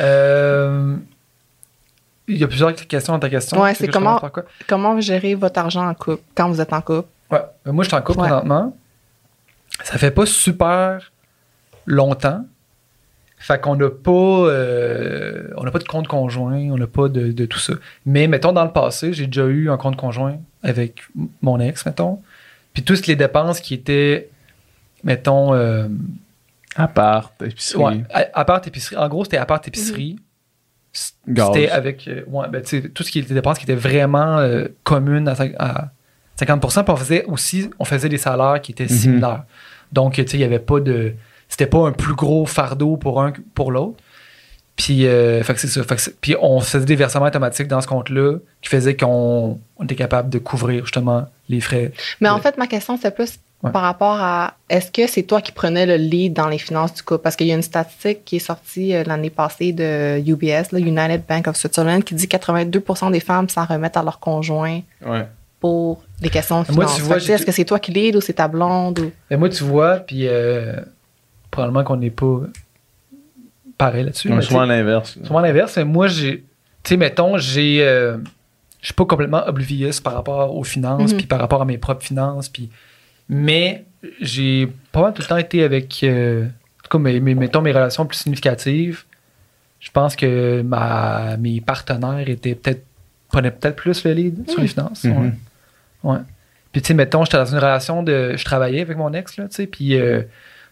Euh, 0.00 0.96
il 2.26 2.38
y 2.38 2.44
a 2.44 2.48
plusieurs 2.48 2.74
questions 2.74 3.12
dans 3.12 3.18
ta 3.18 3.28
question. 3.28 3.60
Ouais, 3.60 3.74
c'est 3.74 3.88
comment-? 3.88 4.20
Comment 4.68 5.00
gérez 5.00 5.34
votre 5.34 5.58
argent 5.58 5.86
en 5.88 5.94
couple, 5.94 6.22
quand 6.34 6.48
vous 6.48 6.60
êtes 6.60 6.72
en 6.72 6.80
couple? 6.80 7.08
Ouais. 7.30 7.40
Euh, 7.66 7.72
Moi, 7.72 7.84
je 7.84 7.88
suis 7.90 7.96
en 7.96 8.02
couple 8.02 8.18
présentement. 8.20 8.76
Ça 9.84 9.96
fait 9.98 10.10
pas 10.10 10.26
super 10.26 11.12
longtemps. 11.86 12.44
Fait 13.42 13.58
qu'on 13.60 13.74
n'a 13.74 13.88
pas, 13.88 14.10
euh, 14.10 15.48
on 15.56 15.64
n'a 15.64 15.70
pas 15.70 15.78
de 15.78 15.84
compte 15.88 16.06
conjoint, 16.08 16.58
on 16.70 16.76
n'a 16.76 16.86
pas 16.86 17.08
de, 17.08 17.32
de 17.32 17.46
tout 17.46 17.58
ça. 17.58 17.72
Mais 18.04 18.26
mettons 18.26 18.52
dans 18.52 18.64
le 18.64 18.70
passé, 18.70 19.12
j'ai 19.14 19.26
déjà 19.26 19.46
eu 19.46 19.70
un 19.70 19.78
compte 19.78 19.96
conjoint 19.96 20.36
avec 20.62 21.00
mon 21.40 21.58
ex, 21.58 21.86
mettons. 21.86 22.20
Puis 22.74 22.82
toutes 22.84 23.06
les 23.06 23.16
dépenses 23.16 23.60
qui 23.60 23.72
étaient, 23.74 24.28
mettons, 25.04 25.54
euh, 25.54 25.88
Appart, 26.76 27.32
épicerie, 27.42 27.82
ouais, 27.82 28.04
à, 28.12 28.26
à 28.34 28.44
part 28.44 28.60
épicerie. 28.66 28.96
En 28.96 29.08
gros, 29.08 29.24
c'était 29.24 29.38
à 29.38 29.46
part 29.46 29.60
épicerie. 29.66 30.18
gaz. 31.26 31.48
C'était 31.52 31.68
avec 31.70 32.06
euh, 32.08 32.22
ouais, 32.28 32.46
ben, 32.48 32.62
tu 32.62 32.82
sais, 32.82 32.88
tout 32.90 33.02
ce 33.02 33.10
qui 33.10 33.18
était 33.20 33.34
dépenses 33.34 33.58
qui 33.58 33.64
étaient 33.64 33.74
vraiment 33.74 34.38
euh, 34.38 34.66
communes 34.84 35.28
à, 35.28 35.34
à 35.58 35.88
50%. 36.38 36.84
Puis 36.84 36.92
on 36.92 36.96
faisait 36.96 37.24
aussi, 37.24 37.70
on 37.78 37.84
faisait 37.84 38.08
des 38.08 38.18
salaires 38.18 38.60
qui 38.60 38.72
étaient 38.72 38.84
Mhm. 38.84 38.88
similaires. 38.90 39.44
Donc, 39.92 40.14
tu 40.14 40.22
sais, 40.26 40.36
il 40.36 40.40
y 40.40 40.44
avait 40.44 40.58
pas 40.60 40.78
de. 40.78 41.14
C'était 41.50 41.66
pas 41.66 41.86
un 41.86 41.92
plus 41.92 42.14
gros 42.14 42.46
fardeau 42.46 42.96
pour 42.96 43.20
un 43.20 43.32
que 43.32 43.40
pour 43.54 43.70
l'autre. 43.72 43.96
Puis, 44.76 45.06
euh, 45.06 45.42
fait 45.42 45.52
que 45.52 45.60
c'est 45.60 45.66
ça. 45.66 45.82
Fait 45.84 45.96
que 45.96 46.00
c'est- 46.00 46.18
puis 46.22 46.34
on 46.40 46.60
faisait 46.60 46.86
des 46.86 46.96
versements 46.96 47.26
automatiques 47.26 47.68
dans 47.68 47.82
ce 47.82 47.86
compte-là 47.86 48.38
qui 48.62 48.70
faisait 48.70 48.96
qu'on 48.96 49.58
on 49.76 49.84
était 49.84 49.94
capable 49.96 50.30
de 50.30 50.38
couvrir 50.38 50.84
justement 50.86 51.26
les 51.50 51.60
frais. 51.60 51.92
Mais 52.22 52.30
en 52.30 52.38
fait, 52.38 52.56
ma 52.56 52.66
question, 52.66 52.96
c'est 53.00 53.14
plus 53.14 53.38
Ouais. 53.62 53.72
par 53.72 53.82
rapport 53.82 54.18
à 54.18 54.54
est-ce 54.70 54.90
que 54.90 55.06
c'est 55.06 55.22
toi 55.24 55.42
qui 55.42 55.52
prenais 55.52 55.84
le 55.84 55.96
lead 55.96 56.32
dans 56.32 56.48
les 56.48 56.56
finances 56.56 56.94
du 56.94 57.02
couple? 57.02 57.20
Parce 57.20 57.36
qu'il 57.36 57.46
y 57.46 57.52
a 57.52 57.54
une 57.56 57.60
statistique 57.62 58.24
qui 58.24 58.36
est 58.36 58.38
sortie 58.38 58.94
euh, 58.94 59.04
l'année 59.04 59.28
passée 59.28 59.72
de 59.74 60.18
UBS, 60.26 60.72
là, 60.72 60.78
United 60.78 61.24
Bank 61.28 61.46
of 61.46 61.56
Switzerland, 61.56 62.02
qui 62.02 62.14
dit 62.14 62.26
que 62.26 62.38
82% 62.38 63.10
des 63.10 63.20
femmes 63.20 63.50
s'en 63.50 63.66
remettent 63.66 63.98
à 63.98 64.02
leur 64.02 64.18
conjoint 64.18 64.80
Ouais. 65.04 65.26
pour 65.60 66.02
des 66.22 66.30
questions 66.30 66.62
de 66.62 66.72
Moi, 66.72 66.84
finances. 66.86 66.96
tu 66.96 67.02
vois, 67.02 67.16
Est-ce 67.18 67.44
que 67.44 67.52
c'est 67.52 67.66
toi 67.66 67.78
qui 67.78 67.92
lead 67.92 68.16
ou 68.16 68.22
c'est 68.22 68.32
ta 68.32 68.48
blonde? 68.48 68.98
Ou... 69.00 69.10
Mais 69.30 69.36
moi, 69.36 69.50
tu 69.50 69.62
vois, 69.62 69.96
puis 69.98 70.26
euh, 70.26 70.72
probablement 71.50 71.84
qu'on 71.84 71.96
n'est 71.96 72.10
pas 72.10 72.40
pareil 73.78 74.04
là-dessus. 74.04 74.28
Souvent 74.42 74.64
l'inverse. 74.64 75.18
Souvent 75.24 75.40
l'inverse, 75.40 75.76
mais 75.76 75.84
moi, 75.84 76.06
j'ai. 76.08 76.44
Tu 76.82 76.90
sais, 76.90 76.96
mettons, 76.96 77.36
j'ai. 77.38 77.78
euh, 77.82 78.18
je 78.80 78.86
suis 78.86 78.94
pas 78.94 79.04
complètement 79.04 79.46
oblivious 79.46 80.00
par 80.02 80.14
rapport 80.14 80.54
aux 80.56 80.64
finances, 80.64 81.12
Mhm. 81.12 81.18
puis 81.18 81.26
par 81.26 81.38
rapport 81.40 81.62
à 81.62 81.64
mes 81.64 81.78
propres 81.78 82.04
finances, 82.04 82.48
puis. 82.48 82.70
Mais 83.28 83.84
j'ai 84.20 84.68
pas 84.92 85.02
mal 85.02 85.12
tout 85.14 85.22
le 85.22 85.28
temps 85.28 85.36
été 85.36 85.62
avec. 85.62 86.00
euh, 86.02 86.44
en 86.46 86.48
tout 86.84 86.90
cas, 86.90 86.98
mes, 86.98 87.20
mes- 87.20 87.34
mettons, 87.34 87.60
mes 87.60 87.72
relations 87.72 88.06
plus 88.06 88.16
significatives. 88.18 89.04
Je 89.78 89.90
pense 89.90 90.14
que 90.16 90.60
ma, 90.62 91.36
mes 91.38 91.60
partenaires 91.60 92.28
étaient 92.28 92.54
peut-être. 92.54 92.84
prenaient 93.28 93.50
peut-être 93.52 93.76
plus 93.76 94.02
le 94.04 94.12
lead 94.12 94.50
sur 94.50 94.60
les 94.60 94.66
finances. 94.66 95.04
Mhm. 95.04 95.16
ouais. 95.22 95.32
Ouais. 96.02 96.18
Puis, 96.72 96.82
tu 96.82 96.88
sais, 96.88 96.94
mettons, 96.94 97.24
j'étais 97.24 97.36
dans 97.36 97.44
une 97.46 97.58
relation 97.58 98.02
de. 98.02 98.34
Je 98.36 98.44
travaillais 98.44 98.80
avec 98.80 98.96
mon 98.96 99.12
ex, 99.12 99.36
là, 99.36 99.44
tu 99.48 99.54
sais, 99.54 99.66
puis. 99.66 99.94
euh, 99.96 100.22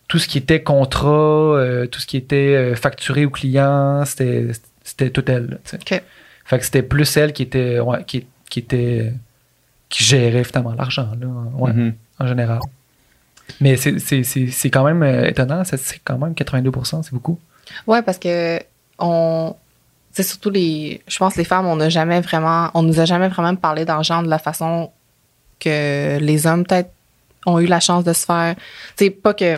tout 0.08 0.18
ce 0.18 0.26
qui 0.26 0.38
était 0.38 0.62
contrat, 0.62 1.08
euh, 1.08 1.86
tout 1.86 2.00
ce 2.00 2.06
qui 2.06 2.16
était 2.16 2.54
euh, 2.56 2.74
facturé 2.74 3.24
au 3.26 3.30
client, 3.30 4.04
c'était 4.06 4.48
c'était 4.82 5.10
tout 5.10 5.24
elle. 5.30 5.46
là, 5.50 5.56
tu 5.64 5.70
sais. 5.70 5.76
OK. 5.76 6.02
Fait 6.46 6.58
que 6.58 6.64
c'était 6.64 6.82
plus 6.82 7.16
elle 7.18 7.32
qui 7.34 7.42
était 7.42 7.78
ouais, 7.78 8.02
qui, 8.04 8.26
qui 8.48 8.58
était 8.60 9.12
qui 9.90 10.02
gérait 10.04 10.44
finalement 10.44 10.72
l'argent 10.74 11.10
là, 11.20 11.26
en- 11.26 11.58
ouais, 11.60 11.72
Mhm. 11.72 11.94
en 12.20 12.26
général. 12.26 12.60
Mais 13.60 13.76
c'est- 13.76 13.98
c'est 13.98 14.22
c'est- 14.24 14.48
c'est 14.50 14.70
quand 14.70 14.84
même 14.84 15.02
euh, 15.02 15.26
étonnant, 15.26 15.62
ça, 15.64 15.76
c'est 15.76 16.00
quand 16.04 16.18
même 16.18 16.34
82%, 16.34 17.02
c'est 17.02 17.12
beaucoup. 17.12 17.38
Ouais, 17.86 18.02
parce 18.02 18.18
que 18.18 18.58
on. 18.98 19.54
C'est 20.12 20.22
surtout 20.22 20.50
les. 20.50 21.00
Je 21.06 21.18
pense 21.18 21.34
que 21.34 21.38
les 21.38 21.44
femmes, 21.44 21.66
on 21.66 21.76
n'a 21.76 21.90
jamais 21.90 22.20
vraiment. 22.22 22.70
On 22.74 22.82
nous 22.82 22.98
a 22.98 23.04
jamais 23.04 23.28
vraiment 23.28 23.54
parlé 23.54 23.84
d'argent 23.84 24.22
de 24.22 24.28
la 24.28 24.38
façon 24.38 24.90
que 25.60 26.18
les 26.18 26.46
hommes, 26.46 26.64
peut-être, 26.64 26.90
ont 27.46 27.58
eu 27.60 27.66
la 27.66 27.78
chance 27.80 28.04
de 28.04 28.12
se 28.12 28.24
faire. 28.24 28.56
Tu 28.96 29.04
sais, 29.04 29.10
pas 29.10 29.34
que. 29.34 29.56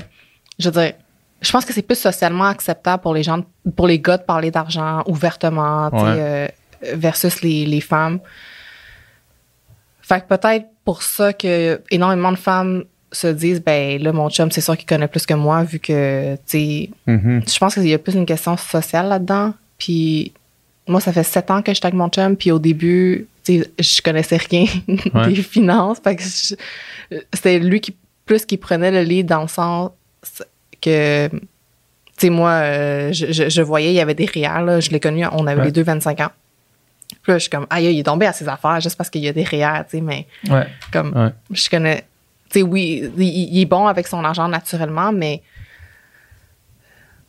Je 0.61 0.69
veux 0.69 0.81
dire, 0.81 0.93
je 1.41 1.51
pense 1.51 1.65
que 1.65 1.73
c'est 1.73 1.83
plus 1.83 1.97
socialement 1.99 2.45
acceptable 2.45 3.03
pour 3.03 3.15
les 3.15 3.23
gens, 3.23 3.43
pour 3.77 3.87
les 3.89 3.99
gars 3.99 4.19
de 4.19 4.23
parler 4.23 4.51
d'argent 4.51 5.03
ouvertement, 5.07 5.89
Ouais. 5.93 6.01
euh, 6.19 6.49
versus 6.95 7.43
les, 7.43 7.67
les 7.67 7.81
femmes. 7.81 8.21
Fait 10.03 10.21
que 10.21 10.27
peut-être 10.35 10.67
pour 10.85 11.03
ça 11.03 11.33
que 11.33 11.81
énormément 11.91 12.33
de 12.33 12.37
femmes 12.39 12.85
se 13.13 13.27
disent, 13.29 13.63
ben 13.63 14.01
là, 14.03 14.13
mon 14.13 14.29
chum, 14.31 14.51
c'est 14.51 14.61
sûr 14.61 14.77
qu'il 14.77 14.87
connaît 14.87 15.09
plus 15.09 15.27
que 15.27 15.35
moi, 15.35 15.65
vu 15.65 15.79
que, 15.79 16.35
tu 16.37 16.41
sais, 16.47 16.91
Mhm. 17.07 17.43
je 17.47 17.59
pense 17.59 17.75
qu'il 17.75 17.89
y 17.89 17.95
a 17.95 17.99
plus 17.99 18.15
une 18.15 18.27
question 18.27 18.57
sociale 18.57 19.09
là-dedans. 19.09 19.55
Puis 19.79 20.33
moi, 20.87 21.01
ça 21.01 21.13
fait 21.13 21.23
sept 21.25 21.51
ans 21.51 21.63
que 21.63 21.71
je 21.73 21.77
suis 21.77 21.87
avec 21.87 21.95
mon 21.95 22.09
chum, 22.09 22.37
puis 22.37 22.51
au 22.53 22.59
début, 22.59 23.27
tu 23.45 23.61
sais, 23.63 23.71
je 23.79 24.03
connaissais 24.03 24.37
rien 24.37 24.67
Ouais. 25.15 25.29
des 25.29 25.43
finances. 25.43 25.99
Fait 26.03 26.17
que 26.17 26.23
je- 26.23 26.55
c'était 27.33 27.59
lui 27.59 27.81
qui 27.81 27.97
plus 28.27 28.45
qui 28.47 28.57
prenait 28.57 28.93
le 28.93 29.03
lead 29.03 29.27
dans 29.27 29.43
le 29.43 29.49
sens 29.49 29.91
que, 30.81 31.29
tu 31.29 31.39
sais, 32.17 32.31
moi, 32.31 32.51
euh, 32.51 33.13
je, 33.13 33.33
je- 33.33 33.49
je 33.49 33.63
voyais, 33.63 33.91
il 33.91 33.95
y 33.97 34.01
avait 34.01 34.15
des 34.15 34.27
REER, 34.27 34.63
là, 34.65 34.81
je 34.81 34.91
l'ai 34.91 35.01
connu, 35.01 35.25
on 35.33 35.47
avait 35.47 35.59
Ouais. 35.61 35.67
les 35.67 35.73
deux 35.73 35.83
25 35.83 36.21
ans. 36.21 36.31
Puis 37.23 37.33
là, 37.33 37.39
je 37.39 37.43
suis 37.43 37.51
comme, 37.51 37.67
aïe, 37.71 37.93
il 37.95 37.99
est 37.99 38.03
tombé 38.05 38.27
à 38.27 38.33
ses 38.33 38.49
affaires 38.49 38.81
juste 38.81 38.97
parce 38.97 39.11
qu'il 39.11 39.23
y 39.23 39.29
a 39.29 39.33
des 39.33 39.45
REER, 39.45 39.85
tu 39.85 39.97
sais, 39.99 40.01
mais 40.01 40.27
Ouais. 40.49 40.67
comme, 40.93 41.13
Ouais. 41.15 41.31
je 41.51 41.69
connais. 41.69 42.05
Tu 42.51 42.61
sais, 42.61 42.63
oui, 42.63 43.11
il, 43.17 43.23
il 43.25 43.61
est 43.63 43.67
bon 43.67 43.87
avec 43.87 44.07
son 44.07 44.25
argent 44.25 44.49
naturellement, 44.49 45.13
mais. 45.13 45.43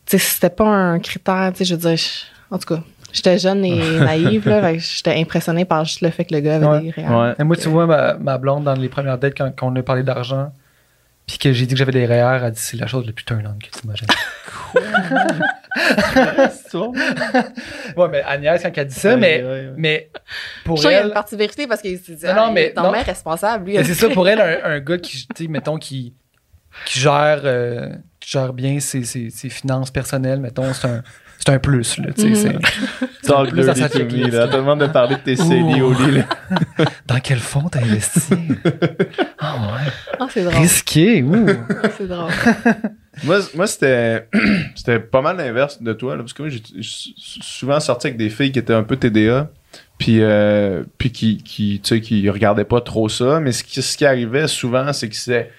Tu 0.06 0.18
sais, 0.18 0.24
c'était 0.34 0.50
pas 0.50 0.66
un 0.68 1.00
critère, 1.00 1.52
tu 1.54 1.60
sais, 1.60 1.66
je 1.66 1.76
veux 1.76 1.82
dire. 1.82 1.98
je- 1.98 2.54
en 2.54 2.58
tout 2.58 2.76
cas, 2.76 2.82
j'étais 3.14 3.38
jeune 3.40 3.64
et 3.64 4.00
naïve, 4.00 4.48
là. 4.50 4.78
J'étais 4.78 5.16
impressionnée 5.20 5.64
par 5.66 5.86
juste 5.86 6.02
le 6.02 6.10
fait 6.10 6.26
que 6.26 6.34
le 6.34 6.42
gars 6.42 6.56
avait 6.56 6.66
Ouais. 6.66 6.82
des 6.82 6.90
réels. 6.92 7.12
Ouais. 7.12 7.34
Et 7.40 7.44
moi, 7.44 7.56
tu 7.56 7.70
vois, 7.70 7.86
ma, 7.86 8.16
ma 8.16 8.38
blonde, 8.38 8.64
dans 8.66 8.74
les 8.74 8.90
premières 8.90 9.18
dates, 9.18 9.38
quand, 9.38 9.52
quand 9.56 9.72
on 9.72 9.76
a 9.76 9.84
parlé 9.84 10.04
d'argent, 10.04 10.52
puis 11.28 11.38
que 11.38 11.52
j'ai 11.54 11.66
dit 11.66 11.74
que 11.74 11.78
j'avais 11.80 11.92
des 11.92 12.06
REER, 12.06 12.38
elle 12.38 12.44
a 12.46 12.52
dit 12.52 12.60
c'est 12.60 12.78
la 12.78 12.88
chose 12.88 13.06
le 13.06 13.14
plus 13.14 13.26
turn 13.26 13.46
on 13.48 13.58
que 13.58 13.70
tu 13.72 13.84
imagines. 13.86 14.08
ouais, 17.98 18.08
mais 18.10 18.22
Agnès, 18.24 18.62
quand 18.62 18.72
elle 18.76 18.88
dit 18.88 18.96
ça, 18.96 19.16
mais, 19.18 19.44
mais 19.78 20.10
pour 20.66 20.78
Je 20.78 20.82
sûre 20.82 20.90
qu'il 20.90 20.96
y 20.98 21.00
a 21.00 21.04
une 21.04 21.08
elle. 21.08 21.14
partie 21.14 21.36
vérité 21.36 21.68
parce 21.68 21.82
qu'il 21.82 21.98
s'est 22.00 22.16
dit, 22.16 22.26
Non, 22.26 22.34
non, 22.36 22.52
mais- 22.52 22.64
il 22.64 22.68
est 22.68 22.74
non. 22.76 22.84
tombé 22.86 23.00
responsable, 23.02 23.66
lui. 23.66 23.78
mais 23.78 23.84
c'est 23.84 23.94
ça, 23.94 24.10
pour 24.10 24.28
elle, 24.28 24.42
un, 24.42 24.60
un 24.72 24.80
gars 24.80 24.98
qui, 24.98 25.28
tu 25.36 25.44
sais, 25.46 25.50
mettons, 25.50 25.78
qui, 25.78 26.14
qui 26.86 27.00
gère, 27.00 27.42
euh, 27.44 27.90
qui 28.20 28.32
gère 28.32 28.54
bien 28.54 28.80
ses, 28.80 29.04
ses, 29.04 29.30
ses 29.30 29.50
finances 29.50 29.92
personnelles, 29.92 30.40
mettons, 30.40 30.74
c'est 30.74 30.88
un, 30.88 31.04
c'est 31.46 31.54
un 31.54 31.60
plus, 31.60 31.98
là, 31.98 32.08
tu 32.16 32.22
sais. 32.36 32.50
Mhm. 32.54 32.60
c'est- 32.62 33.08
Talk 33.28 33.50
Plus 33.50 33.66
to 33.66 34.00
me, 34.00 34.52
demande 34.52 34.82
de 34.82 34.88
parler 34.88 35.16
de 35.16 35.22
tes 35.22 35.36
CELI 35.36 35.82
au 35.82 35.94
lit, 35.94 36.18
là. 36.18 36.26
Dans 37.08 37.20
quel 37.20 37.40
fonds 37.40 37.68
t'as 37.70 37.82
investi? 37.82 38.34
Ah 39.44 39.56
ouais. 39.56 39.92
Ah, 40.20 40.28
c'est 40.30 40.44
drôle. 40.44 40.56
Risqué, 40.56 41.24
ouh. 41.24 41.48
Ah, 41.84 41.88
c'est 41.98 42.08
drôle. 42.08 42.30
Moi, 43.24 43.40
moi 43.56 43.66
c'était 43.68 44.28
c'était 44.76 45.00
pas 45.00 45.22
mal 45.22 45.38
l'inverse 45.38 45.82
de 45.82 45.94
toi 45.94 46.16
là, 46.16 46.22
parce 46.22 46.34
que 46.34 46.44
moi 46.44 46.50
j'ai 46.50 46.62
j'ai 46.78 46.90
souvent 47.42 47.80
sorti 47.80 48.08
avec 48.08 48.18
des 48.18 48.30
filles 48.30 48.52
qui 48.52 48.60
étaient 48.60 48.74
un 48.74 48.84
peu 48.84 48.96
TDA 48.98 49.50
puis 49.98 50.18
euh, 50.22 50.84
puis 50.98 51.12
qui 51.12 51.38
qui 51.38 51.82
tu 51.84 51.90
sais 51.96 52.02
qui 52.02 52.30
regardaient 52.30 52.64
pas 52.66 52.82
trop 52.82 53.10
ça 53.10 53.40
mais 53.40 53.52
ce 53.52 53.64
qui, 53.64 53.82
ce 53.82 53.98
qui 53.98 54.06
arrivait 54.06 54.48
souvent 54.48 54.94
c'est 54.94 55.10
que 55.10 55.16
c'était 55.16 55.52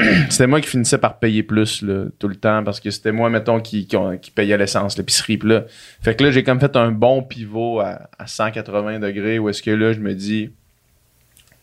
c'était 0.30 0.46
moi 0.46 0.60
qui 0.60 0.68
finissais 0.68 0.98
par 0.98 1.18
payer 1.18 1.42
plus 1.42 1.82
là, 1.82 2.04
tout 2.18 2.28
le 2.28 2.36
temps 2.36 2.62
parce 2.64 2.80
que 2.80 2.90
c'était 2.90 3.12
moi 3.12 3.30
mettons 3.30 3.60
qui 3.60 3.86
qui, 3.86 3.96
qui 4.20 4.30
payait 4.30 4.56
l'essence 4.56 4.96
l'épicerie 4.96 5.38
là 5.42 5.64
fait 6.00 6.14
que 6.16 6.24
là 6.24 6.30
j'ai 6.30 6.42
comme 6.42 6.60
fait 6.60 6.76
un 6.76 6.90
bon 6.92 7.22
pivot 7.22 7.80
à, 7.80 8.08
à 8.18 8.26
180 8.26 8.98
degrés 9.00 9.38
où 9.38 9.48
est-ce 9.48 9.62
que 9.62 9.70
là 9.70 9.92
je 9.92 10.00
me 10.00 10.14
dis 10.14 10.50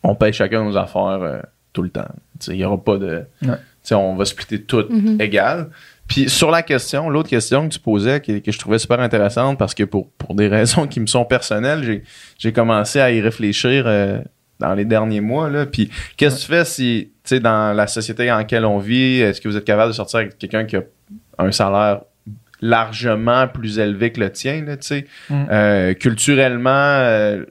on 0.03 0.15
paye 0.15 0.33
chacun 0.33 0.63
nos 0.63 0.77
affaires 0.77 1.19
euh, 1.21 1.39
tout 1.73 1.81
le 1.81 1.89
temps 1.89 2.07
il 2.47 2.55
y 2.55 2.63
aura 2.65 2.81
pas 2.81 2.97
de 2.97 3.23
Ouais. 3.41 3.55
tu 3.55 3.55
sais, 3.83 3.95
on 3.95 4.15
va 4.15 4.25
splitter 4.25 4.61
tout 4.61 4.85
Mhm. 4.89 5.19
égal. 5.19 5.69
Puis 6.07 6.27
sur 6.29 6.49
la 6.51 6.63
question, 6.63 7.09
l'autre 7.09 7.29
question 7.29 7.67
que 7.69 7.73
tu 7.73 7.79
posais, 7.79 8.19
que, 8.19 8.39
que 8.39 8.51
je 8.51 8.57
trouvais 8.57 8.79
super 8.79 8.99
intéressante, 8.99 9.59
parce 9.59 9.75
que 9.75 9.83
pour, 9.83 10.09
pour 10.13 10.33
des 10.35 10.47
raisons 10.57 10.87
qui 10.87 10.99
me 10.99 11.05
sont 11.05 11.23
personnelles, 11.25 11.83
j'ai, 11.83 12.03
j'ai 12.39 12.51
commencé 12.53 12.99
à 12.99 13.11
y 13.11 13.21
réfléchir 13.21 13.83
euh, 13.85 14.19
dans 14.59 14.73
les 14.73 14.85
derniers 14.85 15.21
mois. 15.21 15.49
Là. 15.51 15.65
Puis 15.67 15.91
qu'est-ce 16.17 16.37
que 16.37 16.41
tu 16.41 16.47
fais 16.47 16.65
si, 16.65 17.11
sais, 17.29 17.39
dans 17.39 17.73
la 17.75 17.87
société 17.87 18.27
dans 18.27 18.37
laquelle 18.37 18.65
on 18.65 18.77
vit, 18.79 19.19
est-ce 19.21 19.39
que 19.41 19.47
vous 19.47 19.57
êtes 19.57 19.65
capable 19.65 19.89
de 19.91 19.95
sortir 19.95 20.19
avec 20.19 20.37
quelqu'un 20.37 20.65
qui 20.65 20.75
a 20.77 20.83
un 21.37 21.51
salaire 21.51 22.01
largement 22.61 23.47
plus 23.47 23.79
élevé 23.79 24.11
que 24.11 24.19
le 24.19 24.31
tien, 24.31 24.63
là, 24.65 24.77
tu 24.77 24.87
sais? 24.87 25.05
Mm. 25.29 25.45
Euh, 25.51 25.93
culturellement, 25.93 26.69
euh, 26.71 27.45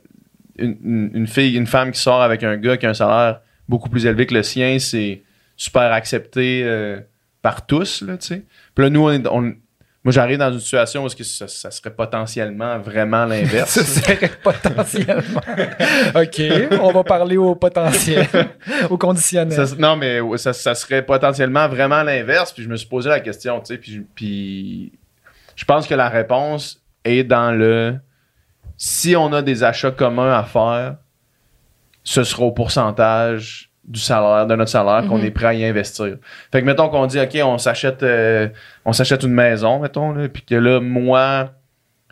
une, 0.58 1.26
fille, 1.26 1.56
une 1.56 1.66
femme 1.66 1.92
qui 1.92 2.00
sort 2.00 2.20
avec 2.22 2.42
un 2.42 2.56
gars 2.56 2.76
qui 2.76 2.86
a 2.86 2.90
un 2.90 2.94
salaire 2.94 3.40
beaucoup 3.68 3.88
plus 3.88 4.06
élevé 4.06 4.26
que 4.26 4.34
le 4.34 4.42
sien, 4.42 4.78
c'est 4.78 5.22
super 5.56 5.92
accepté 5.92 6.62
euh, 6.64 7.00
par 7.42 7.66
tous, 7.66 8.02
là, 8.02 8.16
tu 8.18 8.26
sais? 8.26 8.42
Puis 8.74 8.84
là, 8.84 8.90
nous, 8.90 9.00
on, 9.02 9.10
est- 9.10 9.26
on- 9.28 9.54
moi, 10.08 10.12
j'arrive 10.14 10.38
dans 10.38 10.50
une 10.50 10.58
situation 10.58 11.04
où 11.04 11.08
que 11.10 11.22
ça, 11.22 11.46
ça 11.48 11.70
serait 11.70 11.90
potentiellement 11.90 12.78
vraiment 12.78 13.26
l'inverse. 13.26 13.72
Ça 13.78 13.84
serait 13.84 14.30
potentiellement. 14.42 15.42
OK, 16.14 16.42
on 16.80 16.92
va 16.92 17.04
parler 17.04 17.36
au 17.36 17.54
potentiel, 17.54 18.26
au 18.88 18.96
conditionnel. 18.96 19.66
Ça- 19.66 19.76
non, 19.76 19.96
mais 19.96 20.18
ça, 20.38 20.54
ça 20.54 20.74
serait 20.74 21.04
potentiellement 21.04 21.68
vraiment 21.68 22.02
l'inverse. 22.02 22.54
Puis 22.54 22.62
je 22.62 22.70
me 22.70 22.76
suis 22.76 22.88
posé 22.88 23.10
la 23.10 23.20
question, 23.20 23.60
tu 23.60 23.74
sais. 23.74 23.76
Puis, 23.76 24.06
puis 24.14 24.92
je 25.54 25.66
pense 25.66 25.86
que 25.86 25.94
la 25.94 26.08
réponse 26.08 26.82
est 27.04 27.22
dans 27.22 27.52
le 27.52 27.96
si 28.78 29.14
on 29.14 29.30
a 29.34 29.42
des 29.42 29.62
achats 29.62 29.90
communs 29.90 30.32
à 30.32 30.44
faire, 30.44 30.96
ce 32.02 32.24
sera 32.24 32.44
au 32.44 32.52
pourcentage 32.52 33.67
du 33.88 33.98
salaire, 34.00 34.46
de 34.46 34.54
notre 34.54 34.70
salaire 34.70 35.06
qu'on 35.08 35.18
Mhm. 35.18 35.24
est 35.24 35.30
prêt 35.30 35.46
à 35.46 35.54
y 35.54 35.64
investir. 35.64 36.16
Fait 36.52 36.60
que 36.60 36.66
mettons 36.66 36.88
qu'on 36.88 37.06
dit 37.06 37.18
OK, 37.18 37.36
on 37.42 37.58
s'achète 37.58 38.02
euh, 38.02 38.48
on 38.84 38.92
s'achète 38.92 39.22
une 39.24 39.32
maison, 39.32 39.80
mettons, 39.80 40.12
là, 40.12 40.28
puis 40.28 40.42
que 40.42 40.54
là, 40.54 40.78
moi, 40.80 41.50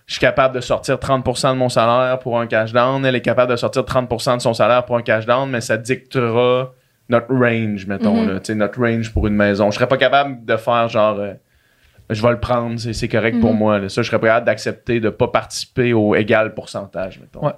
je 0.07 0.15
suis 0.15 0.21
capable 0.21 0.55
de 0.55 0.61
sortir 0.61 0.99
30% 0.99 1.53
de 1.53 1.59
mon 1.59 1.69
salaire 1.69 2.19
pour 2.19 2.41
un 2.41 2.47
cash 2.47 2.73
down. 2.73 3.05
Elle 3.05 3.15
est 3.17 3.21
capable 3.21 3.51
de 3.53 3.57
sortir 3.57 3.85
30% 3.85 4.37
de 4.37 4.43
son 4.43 4.55
salaire 4.55 4.85
pour 4.85 4.97
un 4.97 5.03
cash 5.03 5.27
down, 5.27 5.51
mais 5.51 5.61
ça 5.61 5.77
dictera 5.77 6.73
notre 7.09 7.33
range, 7.33 7.87
mettons, 7.87 8.27
là, 8.27 8.41
tu 8.41 8.47
sais, 8.47 8.55
notre 8.55 8.81
range 8.81 9.13
pour 9.13 9.27
une 9.27 9.35
maison. 9.37 9.71
Je 9.71 9.77
serais 9.77 9.87
pas 9.89 9.97
capable 9.97 10.45
de 10.45 10.57
faire 10.57 10.89
genre, 10.89 11.19
euh, 11.21 11.35
je 12.11 12.23
vais 12.23 12.31
le 12.31 12.41
prendre, 12.41 12.79
c'est, 12.79 13.09
correct 13.09 13.39
pour 13.41 13.53
Mhm. 13.53 13.59
moi. 13.59 13.79
là. 13.81 13.89
Ça, 13.89 14.01
je 14.03 14.07
serais 14.09 14.19
pas 14.21 14.29
capable 14.29 14.47
d'accepter 14.47 14.99
de 15.01 15.11
pas 15.11 15.29
participer 15.29 15.93
au 15.93 16.15
égal 16.15 16.55
pourcentage, 16.55 17.21
mettons. 17.21 17.45
Ouais. 17.47 17.53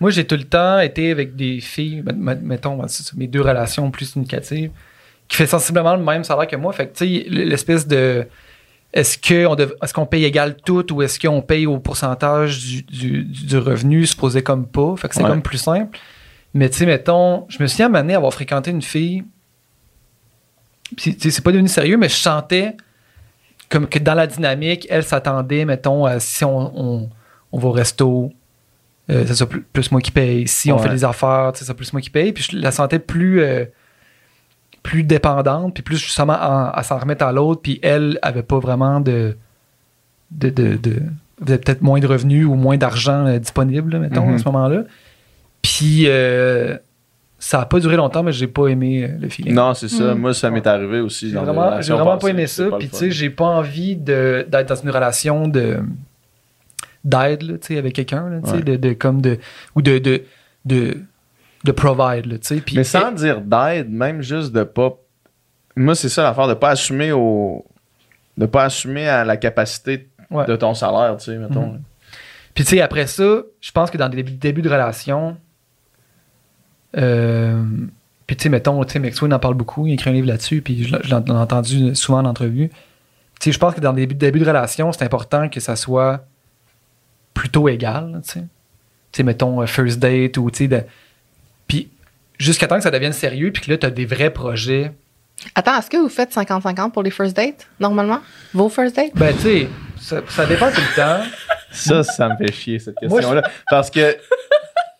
Moi, 0.00 0.10
j'ai 0.10 0.26
tout 0.26 0.36
le 0.36 0.44
temps 0.44 0.78
été 0.80 1.10
avec 1.10 1.36
des 1.36 1.60
filles, 1.60 2.02
met- 2.02 2.12
met- 2.12 2.40
mettons, 2.42 2.86
ça, 2.88 3.12
mes 3.16 3.26
deux 3.26 3.40
relations 3.40 3.90
plus 3.90 4.06
significatives, 4.10 4.70
qui 5.28 5.36
fait 5.36 5.46
sensiblement 5.46 5.96
le 5.96 6.02
même 6.02 6.24
salaire 6.24 6.46
que 6.46 6.56
moi. 6.56 6.72
Fait 6.72 6.88
que, 6.88 6.96
tu 6.98 7.06
sais, 7.06 7.28
l'espèce 7.28 7.86
de. 7.86 8.26
Est-ce 8.92 9.18
qu'on 9.18 9.56
est 9.56 9.92
qu'on 9.92 10.06
paye 10.06 10.24
égal 10.24 10.56
tout 10.64 10.92
ou 10.92 11.02
est-ce 11.02 11.18
qu'on 11.18 11.42
paye 11.42 11.66
au 11.66 11.78
pourcentage 11.78 12.60
du, 12.60 12.82
du, 12.82 13.24
du 13.24 13.58
revenu 13.58 14.06
supposé 14.06 14.42
comme 14.42 14.66
pas? 14.66 14.94
Fait 14.96 15.08
que 15.08 15.14
c'est 15.16 15.22
Ouais. 15.22 15.30
comme 15.30 15.42
plus 15.42 15.58
simple. 15.58 15.98
Mais 16.52 16.68
tu 16.70 16.76
sais, 16.78 16.86
mettons, 16.86 17.44
je 17.48 17.60
me 17.60 17.66
suis 17.66 17.82
amené 17.82 18.14
à 18.14 18.18
avoir 18.18 18.32
fréquenté 18.32 18.70
une 18.70 18.82
fille. 18.82 19.24
Puis, 20.96 21.16
tu 21.16 21.22
sais, 21.22 21.30
c'est 21.30 21.42
pas 21.42 21.50
devenu 21.50 21.66
sérieux, 21.68 21.96
mais 21.96 22.08
je 22.08 22.14
sentais 22.16 22.76
comme 23.68 23.88
que 23.88 23.98
dans 23.98 24.14
la 24.14 24.26
dynamique, 24.28 24.86
elle 24.90 25.02
s'attendait, 25.02 25.64
mettons, 25.64 26.04
à 26.04 26.20
si 26.20 26.44
on, 26.44 26.78
on, 26.80 27.10
on 27.50 27.58
va 27.58 27.68
au 27.68 27.72
resto, 27.72 28.32
euh, 29.10 29.24
c'est 29.26 29.34
ça, 29.34 29.46
plus, 29.46 29.60
plus 29.72 29.90
moi 29.92 30.00
qui 30.00 30.10
paye. 30.10 30.46
Si 30.48 30.72
on 30.72 30.78
fait 30.78 30.88
des 30.88 31.04
affaires, 31.04 31.52
c'est 31.54 31.64
ça, 31.64 31.74
plus 31.74 31.92
moi 31.92 32.00
qui 32.00 32.10
paye. 32.10 32.32
Puis 32.32 32.46
je 32.50 32.56
la 32.56 32.70
sentais 32.70 32.98
plus, 32.98 33.40
euh, 33.42 33.64
plus 34.82 35.02
dépendante, 35.02 35.74
puis 35.74 35.82
plus 35.82 35.96
justement 35.98 36.34
en- 36.34 36.70
à 36.70 36.82
s'en 36.82 36.98
remettre 36.98 37.24
à 37.24 37.32
l'autre. 37.32 37.60
Puis 37.62 37.78
elle 37.82 38.18
avait 38.22 38.42
pas 38.42 38.58
vraiment 38.58 39.00
de. 39.00 39.36
de, 40.30 40.48
de, 40.50 40.76
peut-être 41.44 41.82
moins 41.82 42.00
de 42.00 42.06
revenus 42.06 42.46
ou 42.46 42.54
moins 42.54 42.76
d'argent 42.76 43.26
euh, 43.26 43.38
disponible, 43.38 43.98
mettons, 43.98 44.26
Mhm. 44.26 44.34
à 44.34 44.38
ce 44.38 44.44
moment-là. 44.44 44.84
Puis 45.62 46.04
euh, 46.06 46.76
ça 47.38 47.60
a 47.60 47.66
pas 47.66 47.80
duré 47.80 47.96
longtemps, 47.96 48.22
mais 48.22 48.32
j'ai 48.32 48.46
pas 48.46 48.68
aimé 48.68 49.10
le 49.20 49.28
feeling. 49.28 49.52
Non, 49.54 49.74
c'est 49.74 49.88
ça. 49.88 50.14
Mhm. 50.14 50.20
Moi, 50.20 50.34
ça 50.34 50.50
m'est 50.50 50.66
arrivé 50.66 51.00
aussi. 51.00 51.28
J'ai 51.28 51.34
dans 51.34 51.44
vraiment, 51.44 51.62
j'ai 51.62 51.92
relations 51.92 51.96
vraiment 51.96 52.18
pas 52.18 52.28
aimé 52.28 52.46
ça. 52.46 52.64
Puis, 52.78 52.88
tu 52.88 52.96
sais, 52.96 53.10
j'ai 53.10 53.30
pas 53.30 53.44
envie 53.46 53.96
de- 53.96 54.46
d'être 54.48 54.68
dans 54.68 54.74
une 54.76 54.90
relation 54.90 55.46
de 55.48 55.78
d'aide, 57.04 57.60
avec 57.70 57.94
quelqu'un, 57.94 58.40
Ouais. 58.42 58.62
de, 58.62 58.76
de, 58.76 58.92
comme 58.94 59.20
de, 59.20 59.38
ou 59.74 59.82
de, 59.82 59.98
de, 59.98 60.24
de, 60.64 60.96
de 61.64 61.72
provide, 61.72 62.26
là, 62.26 62.36
Mais 62.74 62.84
sans 62.84 63.12
dire 63.12 63.40
d'aide, 63.40 63.90
même 63.90 64.22
juste 64.22 64.52
de 64.52 64.64
pas. 64.64 64.94
Moi, 65.76 65.94
c'est 65.94 66.08
ça 66.08 66.22
l'affaire, 66.22 66.48
de 66.48 66.54
pas 66.54 66.70
assumer 66.70 67.12
au. 67.12 67.64
de 68.36 68.46
pas 68.46 68.64
assumer 68.64 69.08
à 69.08 69.24
la 69.24 69.36
capacité 69.36 70.08
Ouais. 70.30 70.46
de 70.46 70.56
ton 70.56 70.74
salaire, 70.74 71.16
tu 71.18 71.26
sais, 71.26 71.36
mettons. 71.36 71.66
Mhm. 71.72 71.82
Puis, 72.54 72.64
tu 72.64 72.70
sais, 72.70 72.80
après 72.80 73.06
ça, 73.06 73.42
je 73.60 73.70
pense 73.72 73.90
que 73.90 73.98
dans 73.98 74.08
des 74.08 74.22
débuts, 74.22 74.62
de 74.62 74.68
relation, 74.70 75.36
euh, 76.96 77.62
puis, 78.26 78.36
tu 78.36 78.44
sais, 78.44 78.48
mettons, 78.48 78.82
tu 78.84 78.92
sais, 78.92 78.98
Maxwell 78.98 79.32
en 79.34 79.38
parle 79.38 79.54
beaucoup, 79.54 79.86
il 79.86 79.90
a 79.90 79.94
écrit 79.94 80.10
un 80.10 80.12
livre 80.14 80.28
là-dessus, 80.28 80.62
puis 80.62 80.84
je 80.84 80.94
l'ai 80.96 81.12
entendu 81.12 81.94
souvent 81.94 82.18
en 82.20 82.24
entrevue. 82.24 82.70
Tu 82.70 82.76
sais, 83.40 83.52
je 83.52 83.58
pense 83.58 83.74
que 83.74 83.80
dans 83.80 83.92
des 83.92 84.02
débuts, 84.06 84.14
débuts 84.14 84.38
de 84.40 84.46
relation, 84.46 84.92
c'est 84.92 85.04
important 85.04 85.48
que 85.48 85.60
ça 85.60 85.76
soit 85.76 86.24
plutôt 87.34 87.68
égal, 87.68 88.10
là, 88.12 88.20
tu 88.24 88.30
sais. 88.32 88.40
Tu 88.40 89.18
sais, 89.18 89.22
mettons, 89.22 89.60
euh, 89.60 89.66
first 89.66 89.98
date 89.98 90.36
ou, 90.38 90.50
tu 90.50 90.58
sais, 90.58 90.68
de- 90.68 90.82
puis 91.68 91.88
jusqu'à 92.38 92.66
temps 92.66 92.76
que 92.76 92.82
ça 92.82 92.90
devienne 92.90 93.12
sérieux, 93.12 93.52
puis 93.52 93.62
que 93.62 93.70
là, 93.70 93.76
tu 93.78 93.86
as 93.86 93.90
des 93.90 94.06
vrais 94.06 94.30
projets. 94.30 94.92
Attends, 95.54 95.78
est-ce 95.78 95.90
que 95.90 95.96
vous 95.96 96.08
faites 96.08 96.32
50-50 96.32 96.92
pour 96.92 97.02
les 97.02 97.10
first 97.10 97.36
dates, 97.36 97.68
normalement? 97.80 98.20
Vos 98.52 98.68
first 98.68 98.96
dates? 98.96 99.14
Ben, 99.14 99.34
tu 99.34 99.42
sais, 99.42 99.68
ça, 100.00 100.20
ça 100.28 100.46
dépend 100.46 100.70
tout 100.70 100.80
le 100.80 100.96
temps. 100.96 101.24
Ça, 101.70 102.02
ça 102.04 102.28
me 102.28 102.36
fait 102.36 102.52
chier, 102.52 102.78
cette 102.78 102.96
question-là. 102.98 103.42
Parce 103.68 103.90
que 103.90 104.16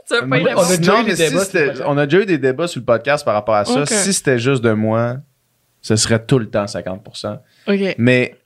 Tu 0.06 0.14
veux 0.14 0.28
pas 0.28 0.36
y 0.36 0.40
Moi, 0.42 0.50
répondre? 0.50 0.66
On 0.68 0.72
a 0.72 0.76
déjà 0.76 1.00
eu 1.00 1.04
des 1.04 1.16
si 1.16 1.22
débats 1.30 1.44
sur 1.44 1.58
le 1.60 1.66
podcast. 1.68 1.82
on 1.86 1.96
a 1.98 2.06
déjà 2.06 2.22
eu 2.22 2.26
des 2.26 2.36
débats 2.38 2.68
sur 2.68 2.80
le 2.80 2.84
podcast 2.84 3.24
par 3.24 3.32
rapport 3.34 3.54
à 3.54 3.64
ça. 3.64 3.86
Si 3.86 4.12
c'était 4.12 4.38
juste 4.38 4.62
de 4.62 4.72
moi, 4.72 5.16
ce 5.80 5.96
serait 5.96 6.22
tout 6.22 6.38
le 6.38 6.50
temps 6.50 6.66
50%. 6.66 7.38
OK. 7.68 7.94
Mais 7.96 8.36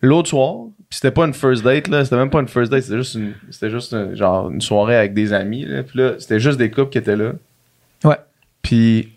l'autre 0.00 0.28
soir, 0.28 0.66
c'était 0.90 1.10
pas 1.10 1.26
une 1.26 1.34
first 1.34 1.62
date, 1.64 1.88
là, 1.88 2.04
c'était 2.04 2.16
même 2.16 2.30
pas 2.30 2.40
une 2.40 2.48
first 2.48 2.70
date, 2.72 2.82
c'était 2.82 2.96
juste, 2.96 3.14
une, 3.14 3.34
c'était 3.50 3.70
juste 3.70 3.92
une- 3.92 4.14
genre 4.16 4.50
une 4.50 4.60
soirée 4.60 4.96
avec 4.96 5.12
des 5.14 5.32
amis. 5.32 5.64
Là, 5.66 5.82
puis 5.82 5.98
là, 5.98 6.14
c'était 6.18 6.40
juste 6.40 6.58
des 6.58 6.70
couples 6.70 6.90
qui 6.90 6.98
étaient 6.98 7.16
là. 7.16 7.32
Ouais. 8.04 8.16
Puis 8.62 9.12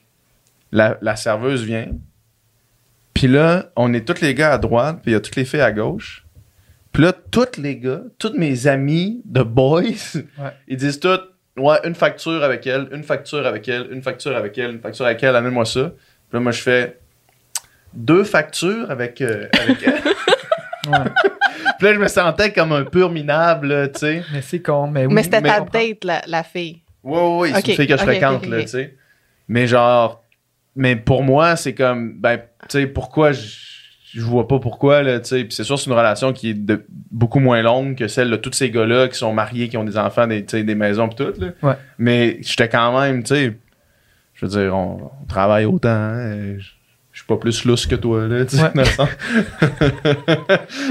la, 0.72 0.98
la 1.02 1.15
serveuse 1.15 1.64
vient. 1.64 1.88
Puis 3.14 3.27
là, 3.27 3.69
on 3.76 3.93
est 3.93 4.06
tous 4.07 4.22
les 4.22 4.34
gars 4.34 4.53
à 4.53 4.57
droite, 4.57 4.99
puis 5.02 5.11
il 5.11 5.14
y 5.14 5.18
a 5.18 5.19
toutes 5.22 5.35
les 5.35 5.45
filles 5.45 5.61
à 5.61 5.72
gauche. 5.72 6.26
Puis 6.91 7.03
là, 7.03 7.14
tous 7.14 7.57
les 7.57 7.77
gars, 7.77 8.02
tous 8.19 8.34
mes 8.38 8.68
amis 8.68 9.22
de 9.26 9.43
boys, 9.43 9.84
ils 10.68 10.77
disent 10.77 10.99
tous, 10.99 11.19
ouais, 11.57 11.77
une 11.85 11.95
facture 11.95 12.43
avec 12.43 12.68
elle, 12.68 12.89
une 12.91 13.03
facture 13.03 13.45
avec 13.45 13.68
elle, 13.69 13.88
une 13.91 14.02
facture 14.02 14.35
avec 14.35 14.57
elle, 14.57 14.72
une 14.72 14.81
facture 14.81 15.06
avec 15.06 15.23
elle, 15.23 15.35
amène-moi 15.38 15.64
ça. 15.65 15.89
Puis 16.30 16.34
là, 16.34 16.39
moi, 16.41 16.52
je 16.52 16.61
fais 16.61 16.99
deux 17.93 18.23
factures 18.26 18.89
avec, 18.91 19.22
euh, 19.22 19.48
avec 19.61 19.77
elle. 19.84 20.02
Ouais. 20.88 20.98
Puis 21.81 21.87
là, 21.87 21.95
je 21.95 21.99
me 21.99 22.07
sentais 22.07 22.53
comme 22.53 22.73
un 22.73 22.83
pur 22.83 23.09
minable, 23.09 23.69
là, 23.69 23.87
tu 23.87 24.01
sais. 24.01 24.23
Mais 24.31 24.43
c'est 24.43 24.61
con. 24.61 24.85
Mais, 24.85 25.07
oui, 25.07 25.15
Mais 25.15 25.23
c'était 25.23 25.41
ta 25.41 25.61
date, 25.61 26.03
la, 26.03 26.21
la 26.27 26.43
fille. 26.43 26.83
Ouais, 27.03 27.19
ouais, 27.19 27.37
ouais, 27.39 27.49
c'est 27.53 27.57
Ok, 27.57 27.67
une 27.69 27.73
fille 27.73 27.87
que 27.87 27.97
je 27.97 28.03
fréquente, 28.03 28.45
là, 28.45 28.61
tu 28.61 28.67
sais. 28.67 28.95
Mais 29.47 29.65
genre, 29.65 30.23
mais 30.75 30.95
pour 30.95 31.23
moi, 31.23 31.55
c'est 31.55 31.73
comme, 31.73 32.19
ben, 32.19 32.37
tu 32.37 32.81
sais, 32.81 32.85
pourquoi 32.85 33.31
je, 33.31 33.41
je 34.13 34.21
vois 34.21 34.47
pas 34.47 34.59
pourquoi, 34.59 35.01
là, 35.01 35.19
tu 35.21 35.29
sais. 35.29 35.43
Puis 35.43 35.55
c'est 35.55 35.63
sûr, 35.63 35.79
c'est 35.79 35.87
une 35.89 35.97
relation 35.97 36.33
qui 36.33 36.51
est 36.51 36.53
de, 36.53 36.85
beaucoup 37.09 37.39
moins 37.39 37.63
longue 37.63 37.95
que 37.95 38.07
celle 38.07 38.29
de 38.29 38.35
tous 38.35 38.53
ces 38.53 38.69
gars-là 38.69 39.07
qui 39.07 39.17
sont 39.17 39.33
mariés, 39.33 39.67
qui 39.67 39.77
ont 39.77 39.83
des 39.83 39.97
enfants, 39.97 40.27
des, 40.27 40.45
tu 40.45 40.57
sais, 40.57 40.63
des 40.63 40.75
maisons, 40.75 41.09
pis 41.09 41.15
tout, 41.15 41.33
là. 41.39 41.47
Ouais. 41.63 41.73
Mais 41.97 42.37
j'étais 42.41 42.69
quand 42.69 43.01
même, 43.01 43.23
tu 43.23 43.33
sais, 43.33 43.57
je 44.35 44.45
veux 44.45 44.51
dire, 44.61 44.75
on, 44.77 45.09
on 45.19 45.25
travaille 45.25 45.65
autant, 45.65 45.89
hein, 45.89 46.57
suis 47.22 47.27
pas 47.27 47.38
plus 47.38 47.65
lousse 47.65 47.85
que 47.85 47.95
toi, 47.95 48.27
là, 48.27 48.45
tu 48.45 48.57
sais, 48.57 48.64
Ouais. 48.64 48.84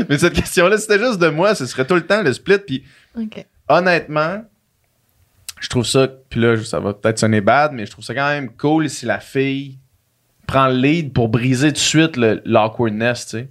Mais 0.09 0.19
cette 0.19 0.33
question-là, 0.35 0.79
c'était 0.79 0.99
juste 0.99 1.19
de 1.19 1.29
moi, 1.29 1.55
ce 1.55 1.67
serait 1.67 1.87
tout 1.87 1.95
le 1.95 2.07
temps 2.07 2.23
le 2.23 2.33
split, 2.33 2.59
puis 2.59 2.85
honnêtement, 3.69 4.45
je 5.61 5.69
trouve 5.69 5.85
ça, 5.85 6.09
puis 6.29 6.41
là, 6.41 6.57
ça 6.65 6.81
va 6.81 6.95
peut-être 6.95 7.19
sonner 7.19 7.41
bad, 7.41 7.73
mais 7.73 7.87
je 7.87 7.91
trouve 7.91 8.05
ça 8.05 8.15
quand 8.15 8.29
même 8.29 8.51
cool 8.57 8.89
si 8.89 9.07
la 9.07 9.21
fille 9.21 9.79
prend 10.47 10.69
le 10.69 10.75
lead 10.77 11.13
pour 11.13 11.29
briser 11.29 11.69
tout 11.69 11.75
de 11.75 11.79
suite 11.79 12.17
le- 12.17 12.41
l'awkwardness, 12.45 13.27
tu 13.27 13.31
sais. 13.39 13.49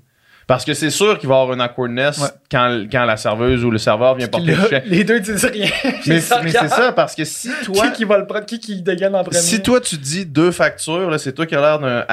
Parce 0.50 0.66
que 0.66 0.74
c'est 0.74 0.90
sûr 0.90 1.20
qu'il 1.20 1.30
va 1.30 1.36
y 1.36 1.40
avoir 1.42 1.54
une 1.56 1.62
awkwardness 1.62 2.18
Ouais. 2.18 2.28
quand, 2.50 2.86
quand 2.92 3.06
la 3.06 3.18
serveuse 3.18 3.64
ou 3.64 3.70
le 3.70 3.78
serveur 3.78 4.16
vient 4.16 4.28
porter 4.28 4.56
le 4.56 4.68
chèque. 4.68 4.84
les 4.88 5.04
deux 5.04 5.20
disent 5.20 5.46
rien. 5.46 5.70
Mais, 6.08 6.20
c'est 6.20 6.68
ça, 6.70 6.92
parce 6.92 7.14
que 7.14 7.24
si 7.24 7.52
toi, 7.64 7.90
Qui, 7.90 7.98
qui 7.98 8.04
va 8.04 8.18
le 8.18 8.26
prendre? 8.26 8.48
Qui 8.48 8.60
qui 8.60 8.82
dégaine 8.82 9.14
en 9.14 9.24
premier? 9.24 9.40
si 9.40 9.62
toi 9.62 9.80
tu 9.80 9.96
dis 9.98 10.26
deux 10.26 10.50
factures, 10.50 11.20
c'est 11.20 11.34
toi 11.34 11.46
qui 11.46 11.54
as 11.56 11.62
l'air 11.62 11.78
d'un. 11.78 12.04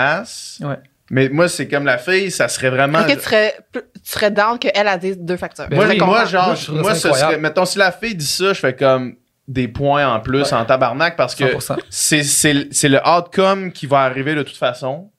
Ouais. 0.68 0.76
Mais 1.10 1.30
moi, 1.30 1.48
c'est 1.48 1.66
comme 1.66 1.86
la 1.86 1.96
fille, 1.96 2.30
ça 2.30 2.48
serait 2.48 2.68
vraiment. 2.68 3.00
OK, 3.00 3.06
tu 3.16 3.20
serais, 3.20 3.54
tu 3.72 3.80
serais 4.04 4.30
down 4.30 4.58
qu'elle 4.58 4.86
a 4.86 4.98
dit 4.98 5.16
deux 5.16 5.38
factures. 5.38 5.68
Ben 5.70 5.76
moi, 5.76 5.86
oui, 5.88 5.98
moi, 5.98 6.24
genre, 6.26 6.54
Moi, 6.72 6.94
ce 6.94 7.08
serait. 7.14 7.38
Mettons, 7.38 7.64
si 7.64 7.78
la 7.78 7.90
fille 7.90 8.14
dit 8.16 8.26
ça, 8.26 8.52
je 8.52 8.60
fais 8.60 8.76
comme 8.76 9.14
des 9.48 9.66
points 9.68 10.06
en 10.12 10.20
plus 10.20 10.42
Ouais. 10.42 10.52
en 10.52 10.66
tabarnak 10.66 11.16
parce 11.16 11.34
que 11.34 11.44
100%. 11.44 11.78
c'est, 11.88 12.22
c'est, 12.22 12.68
c'est 12.70 12.90
le 12.90 13.00
outcome 13.08 13.72
qui 13.72 13.86
va 13.86 14.00
arriver 14.00 14.34
de 14.34 14.42
toute 14.42 14.58
façon. 14.58 15.10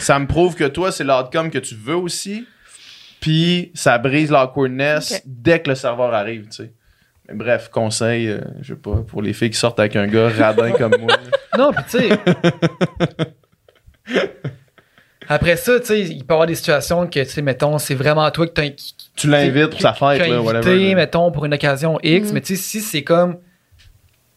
Ça 0.00 0.18
me 0.18 0.26
prouve 0.26 0.56
que 0.56 0.64
toi, 0.64 0.90
c'est 0.90 1.04
l'outcome 1.04 1.50
que 1.50 1.58
tu 1.58 1.76
veux 1.76 1.94
aussi. 1.94 2.48
Puis 3.24 3.70
ça 3.74 3.96
brise 3.96 4.30
l'awkwardness 4.30 5.12
Ok. 5.12 5.22
dès 5.24 5.60
que 5.60 5.70
le 5.70 5.74
serveur 5.76 6.12
arrive, 6.12 6.42
tu 6.48 6.56
sais. 6.64 6.72
Mais 7.28 7.34
bref, 7.36 7.70
conseil, 7.70 8.28
euh, 8.28 8.40
je 8.60 8.74
sais 8.74 8.78
pas, 8.78 8.96
pour 8.96 9.22
les 9.22 9.32
filles 9.32 9.48
qui 9.48 9.58
sortent 9.58 9.80
avec 9.80 9.96
un 9.96 10.06
gars 10.06 10.28
radin 10.28 10.72
comme 10.78 10.92
moi. 11.00 11.16
Non, 11.56 11.72
puis 11.72 11.84
tu 11.90 11.98
sais. 12.00 12.08
Après 15.26 15.56
ça, 15.56 15.80
tu 15.80 15.86
sais, 15.86 16.00
il 16.02 16.18
peut 16.24 16.32
y 16.32 16.34
avoir 16.34 16.46
des 16.46 16.54
situations 16.54 17.06
que, 17.06 17.20
tu 17.20 17.30
sais, 17.30 17.40
mettons, 17.40 17.78
c'est 17.78 17.94
vraiment 17.94 18.30
toi 18.30 18.46
que 18.46 18.52
t'as 18.52 18.68
qui- 18.68 18.94
Tu 19.16 19.26
l'invites 19.30 19.70
pour 19.70 19.80
sa 19.80 19.94
fête, 19.94 20.18
là, 20.18 20.24
invité, 20.24 20.38
whatever. 20.38 20.94
mettons, 20.94 21.30
pour 21.32 21.46
une 21.46 21.54
occasion 21.54 21.98
X, 22.02 22.28
Mhm. 22.28 22.34
mais 22.34 22.40
tu 22.42 22.56
sais, 22.56 22.62
si 22.62 22.80
c'est 22.82 23.02
comme. 23.02 23.38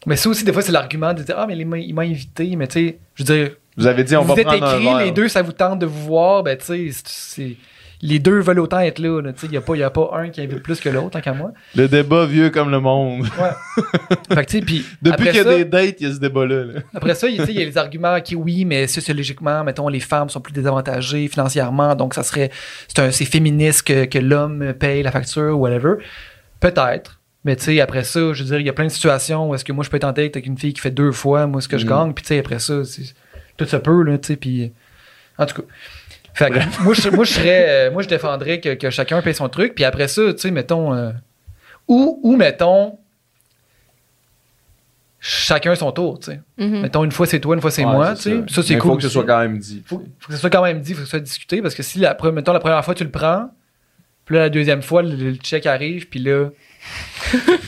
Mais 0.06 0.16
ça 0.16 0.30
aussi, 0.30 0.44
des 0.44 0.52
fois, 0.52 0.62
c'est 0.62 0.72
l'argument 0.72 1.12
de 1.12 1.22
dire 1.22 1.34
Ah, 1.38 1.46
mais 1.46 1.58
il 1.58 1.66
m'a- 1.66 1.76
il 1.78 1.94
m'a 1.94 2.02
invité, 2.02 2.56
mais 2.56 2.68
tu 2.68 2.72
sais, 2.88 2.98
je 3.16 3.22
veux 3.24 3.34
dire, 3.36 3.50
Vous 3.76 3.86
avez 3.86 4.02
dit, 4.02 4.16
on 4.16 4.22
vous 4.22 4.34
va 4.34 4.40
êtes 4.40 4.46
prendre 4.46 4.64
un 4.64 4.72
écrit, 4.76 4.84
verre. 4.86 4.98
les 5.04 5.10
deux, 5.10 5.28
ça 5.28 5.42
vous 5.42 5.52
tente 5.52 5.78
de 5.80 5.84
vous 5.86 6.04
voir, 6.06 6.42
ben 6.42 6.56
tu 6.56 6.64
sais, 6.64 6.88
c'est- 6.92 7.04
c'est. 7.06 7.56
Les 8.00 8.20
deux 8.20 8.38
veulent 8.38 8.60
autant 8.60 8.78
être 8.78 9.00
là, 9.00 9.20
là, 9.20 9.32
tu 9.32 9.40
sais, 9.40 9.46
il 9.48 9.50
n'y 9.50 9.56
a, 9.56 9.60
pas- 9.60 9.74
y 9.76 9.82
a 9.82 9.90
pas 9.90 10.10
un 10.14 10.28
qui 10.28 10.40
invite 10.40 10.62
plus 10.62 10.78
que 10.78 10.88
l'autre, 10.88 11.10
tant 11.10 11.20
qu'à 11.20 11.32
moi. 11.32 11.50
Le 11.74 11.88
débat 11.88 12.26
vieux 12.26 12.50
comme 12.50 12.70
le 12.70 12.78
monde. 12.78 13.26
Fait 14.32 14.44
que, 14.46 14.64
puis. 14.64 14.84
Depuis 15.02 15.26
qu'il 15.26 15.36
y 15.36 15.40
a 15.40 15.42
ça- 15.44 15.56
des 15.56 15.64
dates, 15.64 15.96
il 16.00 16.06
y 16.06 16.10
a 16.10 16.14
ce 16.14 16.20
débat-là. 16.20 16.64
là. 16.64 16.80
Après 16.94 17.14
ça, 17.16 17.28
il 17.28 17.36
y 17.36 17.40
a 17.40 17.44
les 17.44 17.76
arguments 17.76 18.20
qui, 18.20 18.36
oui, 18.36 18.64
mais 18.64 18.86
sociologiquement, 18.86 19.64
mettons, 19.64 19.88
les 19.88 19.98
femmes 20.00 20.28
sont 20.28 20.40
plus 20.40 20.52
désavantagées 20.52 21.26
financièrement, 21.28 21.94
donc 21.96 22.14
ça 22.14 22.22
serait. 22.22 22.50
C'est 22.86 23.00
un- 23.00 23.10
c'est 23.10 23.24
féministe 23.24 23.82
que, 23.82 24.04
que 24.04 24.18
l'homme 24.18 24.74
paye 24.78 25.02
la 25.02 25.10
facture 25.10 25.56
ou 25.56 25.60
whatever. 25.62 25.94
Peut-être. 26.60 27.18
Mais 27.44 27.56
tu 27.56 27.64
sais, 27.64 27.80
après 27.80 28.04
ça, 28.04 28.32
je 28.32 28.42
veux 28.42 28.48
dire, 28.50 28.60
il 28.60 28.66
y 28.66 28.68
a 28.68 28.72
plein 28.72 28.86
de 28.86 28.90
situations 28.92 29.48
où 29.48 29.54
est-ce 29.54 29.64
que 29.64 29.72
moi 29.72 29.84
je 29.84 29.90
peux 29.90 29.96
être 29.96 30.04
en 30.04 30.12
date 30.12 30.36
avec 30.36 30.46
une 30.46 30.58
fille 30.58 30.72
qui 30.72 30.80
fait 30.80 30.90
deux 30.90 31.12
fois 31.12 31.46
moi 31.46 31.60
ce 31.60 31.68
que 31.68 31.78
je 31.78 31.84
Mhm. 31.84 31.90
gagne, 31.90 32.12
puis 32.12 32.22
tu 32.22 32.28
sais, 32.28 32.38
après 32.38 32.58
ça, 32.58 32.74
tout 33.56 33.64
se 33.64 33.76
peut, 33.76 34.02
là, 34.02 34.18
tu 34.18 34.26
sais, 34.28 34.36
puis. 34.36 34.72
En 35.38 35.46
tout 35.46 35.62
cas. 35.62 35.68
Fait 36.34 36.50
que 36.50 36.82
moi, 36.84 36.94
je, 36.94 37.08
moi, 37.10 37.24
je 37.24 37.32
serais. 37.32 37.66
euh, 37.68 37.90
moi, 37.90 38.02
je 38.02 38.08
défendrais 38.08 38.60
que, 38.60 38.74
que 38.74 38.90
chacun 38.90 39.20
paye 39.22 39.34
son 39.34 39.48
truc, 39.48 39.74
puis 39.74 39.84
après 39.84 40.08
ça, 40.08 40.32
tu 40.32 40.38
sais, 40.38 40.50
mettons. 40.50 40.94
euh, 40.94 41.10
ou, 41.88 42.20
ou, 42.22 42.36
mettons. 42.36 42.98
Chacun 45.20 45.74
son 45.74 45.90
tour, 45.90 46.20
tu 46.20 46.30
sais. 46.30 46.40
Mhm. 46.58 46.82
Mettons, 46.82 47.02
une 47.02 47.10
fois 47.10 47.26
c'est 47.26 47.40
toi, 47.40 47.56
une 47.56 47.60
fois 47.60 47.72
c'est 47.72 47.84
Ouais, 47.84 47.90
moi, 47.92 48.14
c'est 48.14 48.30
tu 48.30 48.48
sais. 48.48 48.54
Ça, 48.54 48.62
c'est 48.62 48.74
Mais 48.74 48.80
cool. 48.80 48.90
faut 48.92 48.96
que 48.98 49.02
ce 49.02 49.08
soit 49.08 49.24
quand 49.24 49.40
même 49.40 49.58
dit. 49.58 49.82
Faut, 49.84 49.98
faut 50.20 50.26
que 50.28 50.32
ce 50.32 50.38
soit 50.38 50.50
quand 50.50 50.62
même 50.62 50.80
dit, 50.80 50.94
faut 50.94 51.00
que 51.00 51.04
ce 51.06 51.10
soit 51.10 51.18
discuté, 51.20 51.60
parce 51.60 51.74
que 51.74 51.82
si, 51.82 51.98
la, 51.98 52.16
mettons, 52.32 52.52
la 52.52 52.60
première 52.60 52.84
fois, 52.84 52.94
tu 52.94 53.02
le 53.02 53.10
prends, 53.10 53.50
puis 54.24 54.36
là, 54.36 54.42
la 54.42 54.48
deuxième 54.48 54.80
fois, 54.82 55.02
le, 55.02 55.16
le 55.16 55.34
check 55.34 55.66
arrive, 55.66 56.08
puis 56.08 56.20
là, 56.20 56.50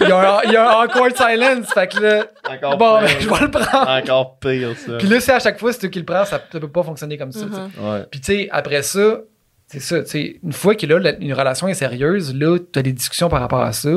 il 0.01 0.09
y, 0.09 0.13
a 0.13 0.39
un- 0.39 0.43
il 0.45 0.53
y 0.53 0.57
a 0.57 0.71
un 0.81 0.85
awkward 0.85 1.15
silence, 1.17 1.73
fait 1.75 1.87
que 1.89 2.01
là, 2.01 2.27
Encore 2.49 2.77
bon, 2.79 3.01
ben, 3.01 3.07
pire. 3.07 3.17
je 3.21 3.29
vais 3.29 3.41
le 3.41 3.51
prendre. 3.51 3.91
Encore 3.91 4.39
pire, 4.39 4.71
ça. 4.77 4.93
Puis 4.99 5.09
là, 5.09 5.21
si 5.21 5.31
à 5.31 5.39
chaque 5.39 5.59
fois, 5.59 5.73
c'est 5.73 5.81
toi 5.81 5.89
qui 5.89 5.99
le 5.99 6.05
prends, 6.05 6.25
ça, 6.25 6.41
ça 6.51 6.61
peut 6.61 6.69
pas 6.69 6.83
fonctionner 6.83 7.19
comme 7.19 7.33
ça. 7.33 7.45
Mhm. 7.47 7.71
Ouais. 7.81 8.05
Puis 8.11 8.21
tu 8.21 8.33
sais, 8.33 8.49
après 8.51 8.83
ça, 8.83 9.21
c'est 9.67 9.81
ça, 9.81 10.03
tu 10.03 10.11
sais, 10.11 10.37
une 10.43 10.53
fois 10.53 10.75
que 10.75 10.87
là, 10.87 11.13
une 11.21 11.33
relation 11.35 11.69
est 11.69 11.75
sérieuse, 11.75 12.35
là, 12.35 12.59
tu 12.73 12.79
as 12.79 12.83
des 12.83 12.93
discussions 12.93 13.29
par 13.29 13.41
rapport 13.41 13.63
à 13.63 13.73
ça, 13.73 13.91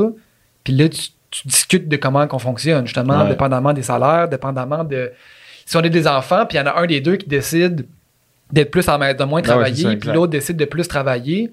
puis 0.63 0.73
là, 0.73 0.89
tu, 0.89 1.01
tu 1.31 1.47
discutes 1.47 1.87
de 1.87 1.95
comment 1.97 2.27
qu'on 2.27 2.39
fonctionne, 2.39 2.85
justement, 2.85 3.23
Ouais. 3.23 3.29
dépendamment 3.29 3.73
des 3.73 3.81
salaires, 3.81 4.27
dépendamment 4.27 4.83
de... 4.83 5.11
Si 5.65 5.75
on 5.77 5.79
a 5.79 5.89
des 5.89 6.07
enfants, 6.07 6.45
puis 6.45 6.57
il 6.57 6.61
y 6.61 6.63
en 6.63 6.67
a 6.67 6.79
un 6.79 6.85
des 6.85 6.99
deux 7.01 7.15
qui 7.15 7.27
décide 7.27 7.87
d'être 8.51 8.69
plus 8.69 8.87
en 8.87 8.99
de 8.99 9.23
moins 9.23 9.41
Ah 9.47 9.57
ouais, 9.57 9.73
c'est 9.73 9.81
travailler, 9.81 9.97
puis 9.97 10.09
l'autre 10.11 10.31
décide 10.31 10.57
de 10.57 10.65
plus 10.65 10.87
travailler, 10.87 11.51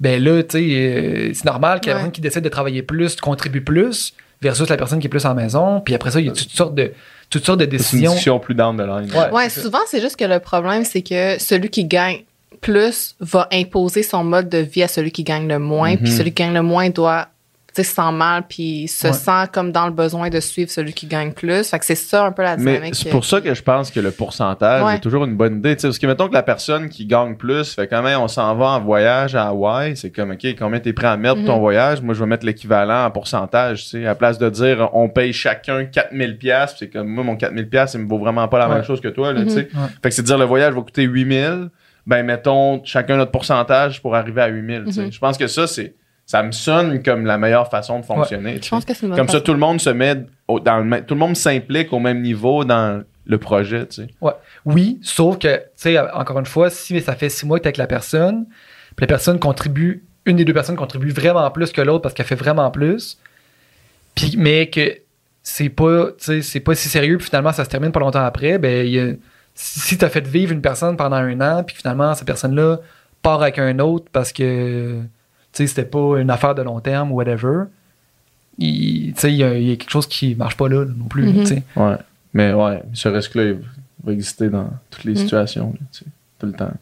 ben 0.00 0.22
là, 0.22 0.42
tu 0.42 0.58
sais, 0.58 0.64
euh, 0.70 1.30
c'est 1.34 1.44
normal 1.44 1.80
que 1.80 1.86
la 1.86 1.92
Ouais. 1.92 1.96
personne 1.98 2.12
qui 2.12 2.20
décide 2.20 2.42
de 2.42 2.48
travailler 2.48 2.82
plus 2.82 3.16
contribue 3.16 3.62
plus 3.62 4.14
versus 4.40 4.68
la 4.68 4.76
personne 4.76 5.00
qui 5.00 5.06
est 5.06 5.10
plus 5.10 5.26
en 5.26 5.34
maison, 5.34 5.80
puis 5.80 5.94
après 5.94 6.10
ça, 6.12 6.20
il 6.20 6.26
y 6.26 6.28
a 6.28 6.32
toutes 6.32 6.50
sortes 6.50 6.74
de, 6.74 6.92
toutes 7.30 7.44
sortes 7.44 7.58
de 7.58 7.64
C'est 7.64 7.70
une 7.72 7.76
décisions. 7.78 8.10
discussion 8.12 8.38
plus 8.38 8.54
down 8.54 8.76
the 8.76 8.80
line. 8.86 9.10
Ouais. 9.32 9.48
Souvent, 9.50 9.80
c'est 9.88 10.00
juste 10.00 10.16
que 10.16 10.24
le 10.24 10.38
problème, 10.38 10.84
c'est 10.84 11.02
que 11.02 11.38
celui 11.40 11.68
qui 11.70 11.84
gagne 11.84 12.22
plus 12.60 13.14
va 13.20 13.48
imposer 13.52 14.02
son 14.02 14.24
mode 14.24 14.48
de 14.48 14.58
vie 14.58 14.82
à 14.82 14.88
celui 14.88 15.10
qui 15.12 15.24
gagne 15.24 15.48
le 15.48 15.58
moins, 15.58 15.96
puis 15.96 16.10
Mhm. 16.10 16.16
celui 16.16 16.32
qui 16.32 16.42
gagne 16.42 16.54
le 16.54 16.62
moins 16.62 16.88
doit, 16.90 17.28
se 17.82 17.94
sent 17.94 18.12
mal, 18.12 18.44
puis 18.48 18.88
se 18.88 19.08
Ouais. 19.08 19.12
sent 19.12 19.48
comme 19.52 19.72
dans 19.72 19.86
le 19.86 19.92
besoin 19.92 20.28
de 20.30 20.40
suivre 20.40 20.70
celui 20.70 20.92
qui 20.92 21.06
gagne 21.06 21.32
plus. 21.32 21.68
Fait 21.70 21.78
que 21.78 21.84
c'est 21.84 21.94
ça 21.94 22.24
un 22.26 22.32
peu 22.32 22.42
la 22.42 22.56
Mais 22.56 22.74
dynamique. 22.76 22.94
c'est 22.94 23.10
pour 23.10 23.24
ça 23.24 23.40
que 23.40 23.52
je 23.54 23.62
pense 23.62 23.90
que 23.90 24.00
le 24.00 24.10
pourcentage 24.10 24.82
Ouais. 24.84 24.96
est 24.96 25.00
toujours 25.00 25.24
une 25.24 25.36
bonne 25.36 25.58
idée. 25.58 25.74
tu 25.76 25.82
sais, 25.82 25.88
parce 25.88 25.98
que 25.98 26.06
mettons 26.06 26.28
que 26.28 26.34
la 26.34 26.42
personne 26.42 26.88
qui 26.88 27.06
gagne 27.06 27.36
plus 27.36 27.74
fait 27.74 27.86
quand 27.88 28.02
même 28.02 28.20
on 28.20 28.28
s'en 28.28 28.54
va 28.56 28.66
en 28.66 28.80
voyage 28.80 29.34
à 29.34 29.48
Hawaï, 29.48 29.96
c'est 29.96 30.10
comme 30.10 30.30
OK, 30.32 30.46
combien 30.58 30.80
t'es 30.80 30.92
prêt 30.92 31.06
à 31.08 31.16
mettre 31.16 31.36
pour 31.36 31.44
ton 31.46 31.54
Mhm. 31.54 31.60
voyage? 31.60 32.02
Moi, 32.02 32.14
je 32.14 32.20
vais 32.20 32.26
mettre 32.26 32.46
l'équivalent 32.46 33.04
en 33.06 33.10
pourcentage. 33.10 33.82
Tu 33.84 33.88
sais, 33.90 34.06
à 34.06 34.14
place 34.14 34.38
de 34.38 34.48
dire 34.50 34.88
on 34.92 35.08
paye 35.08 35.32
chacun 35.32 35.84
4000 35.84 36.36
pièces, 36.38 36.74
c'est 36.78 36.88
comme 36.88 37.08
moi 37.08 37.24
mon 37.24 37.36
4000 37.36 37.68
pièces, 37.68 37.94
il 37.94 38.00
me 38.00 38.08
vaut 38.08 38.18
vraiment 38.18 38.46
pas 38.48 38.58
la 38.58 38.68
Ouais. 38.68 38.74
même 38.76 38.84
chose 38.84 39.00
que 39.00 39.08
toi. 39.08 39.32
Là, 39.32 39.40
Mhm. 39.40 39.46
tu 39.46 39.52
sais. 39.54 39.68
Fait 40.02 40.08
que 40.08 40.14
c'est 40.14 40.22
de 40.22 40.26
dire 40.26 40.38
le 40.38 40.44
voyage 40.44 40.74
va 40.74 40.80
coûter 40.82 41.02
8000, 41.02 41.68
ben 42.06 42.24
mettons 42.24 42.80
chacun 42.84 43.16
notre 43.16 43.30
pourcentage 43.30 44.00
pour 44.00 44.14
arriver 44.16 44.40
à 44.42 44.46
8000. 44.46 44.84
tu 44.86 44.92
sais. 44.92 45.02
Mhm. 45.04 45.12
Je 45.12 45.18
pense 45.18 45.36
que 45.36 45.46
ça, 45.46 45.66
c'est 45.66 45.94
ça 46.30 46.42
me 46.42 46.52
sonne 46.52 47.02
comme 47.02 47.24
la 47.24 47.38
meilleure 47.38 47.70
façon 47.70 48.00
de 48.00 48.04
fonctionner. 48.04 48.60
tu 48.60 48.66
Je 48.66 48.68
pense 48.70 48.84
que 48.84 48.92
c'est 48.92 49.02
une 49.04 49.08
bonne 49.08 49.18
Comme 49.18 49.28
ça, 49.30 49.40
tout 49.40 49.54
le 49.54 49.58
monde 49.58 49.80
se 49.80 49.88
met 49.88 50.26
au- 50.46 50.60
dans 50.60 50.76
le 50.76 50.84
même- 50.84 51.04
tout 51.06 51.14
le 51.14 51.20
monde 51.20 51.34
s'implique 51.36 51.90
au 51.94 51.98
même 52.00 52.20
niveau 52.20 52.64
dans 52.66 53.02
le 53.24 53.38
projet, 53.38 53.86
tu 53.86 54.02
sais. 54.02 54.08
Oui, 54.66 54.98
sauf 55.02 55.38
que, 55.38 55.56
tu 55.56 55.62
sais, 55.76 55.98
encore 55.98 56.38
une 56.38 56.44
fois, 56.46 56.68
si 56.68 57.00
ça 57.00 57.14
fait 57.16 57.30
six 57.30 57.46
mois 57.46 57.58
que 57.58 57.62
t'es 57.62 57.68
avec 57.68 57.78
la 57.78 57.86
personne, 57.86 58.44
puis 58.94 59.04
la 59.04 59.06
personne 59.06 59.38
contribue, 59.38 60.04
une 60.26 60.36
des 60.36 60.44
deux 60.44 60.52
personnes 60.52 60.76
contribue 60.76 61.08
vraiment 61.10 61.50
plus 61.50 61.72
que 61.72 61.80
l'autre 61.80 62.02
parce 62.02 62.14
qu'elle 62.14 62.26
fait 62.26 62.34
vraiment 62.34 62.70
plus, 62.70 63.18
puis, 64.14 64.34
mais 64.36 64.68
que 64.68 64.98
c'est 65.42 65.70
pas, 65.70 66.08
tu 66.18 66.24
sais, 66.24 66.42
c'est 66.42 66.60
pas 66.60 66.74
si 66.74 66.90
sérieux, 66.90 67.16
puis 67.16 67.26
finalement, 67.28 67.52
ça 67.52 67.64
se 67.64 67.70
termine 67.70 67.90
pas 67.90 68.00
longtemps 68.00 68.24
après, 68.24 68.58
ben, 68.58 68.86
il 68.86 68.92
y 68.92 69.00
a- 69.00 69.12
si, 69.54 69.80
si 69.80 69.96
t'as 69.98 70.10
fait 70.10 70.26
vivre 70.26 70.52
une 70.52 70.60
personne 70.60 70.96
pendant 70.98 71.16
un 71.16 71.40
an, 71.40 71.64
puis 71.64 71.74
finalement, 71.74 72.14
cette 72.14 72.26
personne-là 72.26 72.80
part 73.22 73.40
avec 73.42 73.58
un 73.58 73.78
autre 73.78 74.06
parce 74.12 74.32
que, 74.32 75.00
tu 75.00 75.08
c'était 75.66 75.84
pas 75.84 76.18
une 76.20 76.30
affaire 76.30 76.54
de 76.54 76.62
long 76.62 76.80
terme 76.80 77.12
ou 77.12 77.16
whatever, 77.16 77.64
il- 78.58 79.12
tu 79.14 79.20
sais, 79.20 79.32
il 79.32 79.36
y, 79.36 79.44
a 79.44 79.54
il 79.56 79.68
y 79.68 79.72
a 79.72 79.76
quelque 79.76 79.90
chose 79.90 80.06
qui 80.06 80.34
marche 80.34 80.56
pas 80.56 80.68
là, 80.68 80.84
non 80.84 81.04
plus, 81.06 81.26
Mhm. 81.26 81.40
tu 81.40 81.46
sais. 81.46 81.62
Ouais. 81.76 81.96
Mais 82.34 82.52
ouais, 82.52 82.82
ce 82.92 83.08
risque-là, 83.08 83.44
il 83.44 83.58
va 84.04 84.12
exister 84.12 84.48
dans 84.48 84.70
toutes 84.90 85.04
les 85.04 85.12
Mm. 85.12 85.16
situations, 85.16 85.70
là, 85.72 85.86
tu 85.92 85.98
sais, 86.00 86.04
tout 86.38 86.46
le 86.46 86.52
temps. 86.52 86.72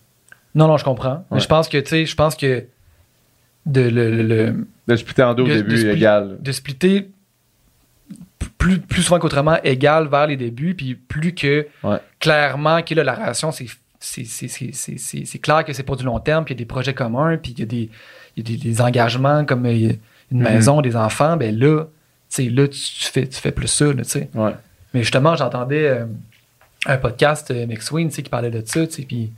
Non, 0.54 0.68
non, 0.68 0.76
je 0.76 0.84
comprends. 0.84 1.24
Mais 1.30 1.40
je 1.40 1.46
pense 1.48 1.68
que, 1.68 1.78
tu 1.78 1.88
sais, 1.88 2.06
je 2.06 2.14
pense 2.16 2.34
que 2.34 2.64
de 3.66 3.80
le- 3.82 4.10
le- 4.10 4.22
le, 4.22 4.66
De 4.88 4.96
splitter 4.96 5.22
en 5.22 5.34
deux 5.34 5.42
au 5.42 5.46
de 5.48 5.54
début, 5.54 5.90
égal. 5.90 6.36
de 6.40 6.52
splitter 6.52 7.08
plus, 8.58 8.78
plus 8.78 9.02
souvent 9.02 9.18
qu'autrement 9.18 9.58
égal 9.64 10.08
vers 10.08 10.26
les 10.26 10.36
débuts, 10.36 10.74
puis 10.74 10.94
plus 10.94 11.34
que 11.34 11.66
Ouais. 11.82 11.98
clairement 12.20 12.82
que 12.82 12.94
là, 12.94 13.04
la 13.04 13.14
relation, 13.14 13.50
c'est 13.52 13.66
c'est- 13.98 14.24
c'est- 14.24 14.46
c'est- 14.46 14.72
c'est- 14.74 14.98
c'est- 14.98 15.24
c'est 15.24 15.38
clair 15.38 15.64
que 15.64 15.72
c'est 15.72 15.82
pour 15.82 15.96
du 15.96 16.04
long 16.04 16.20
terme, 16.20 16.44
puis 16.44 16.52
il 16.54 16.56
y 16.58 16.60
a 16.60 16.62
des 16.62 16.66
projets 16.66 16.94
communs, 16.94 17.36
puis 17.38 17.52
il 17.52 17.58
y 17.60 17.62
a 17.62 17.66
des, 17.66 17.90
des, 18.42 18.56
des 18.56 18.80
engagements 18.80 19.44
comme 19.44 19.66
euh, 19.66 19.92
une 20.32 20.38
Mhm. 20.38 20.42
maison, 20.42 20.80
des 20.80 20.96
enfants, 20.96 21.36
ben 21.36 21.56
là, 21.58 21.84
tu 21.84 22.44
sais, 22.44 22.50
là, 22.50 22.66
tu, 22.68 22.78
tu 22.78 23.04
fais, 23.04 23.26
tu 23.26 23.40
fais 23.40 23.52
plus 23.52 23.68
ça, 23.68 23.86
là, 23.86 24.02
tu 24.02 24.10
sais. 24.10 24.28
Ouais. 24.34 24.52
Mais 24.94 25.02
justement, 25.02 25.36
j'entendais 25.36 25.86
euh, 25.88 26.06
un 26.86 26.96
podcast, 26.98 27.50
euh, 27.50 27.66
tu 28.08 28.16
sais, 28.16 28.22
qui 28.22 28.30
parlait 28.30 28.50
de 28.50 28.62
ça, 28.66 28.86
tu 28.86 28.92
sais, 28.92 29.02
puis 29.02 29.32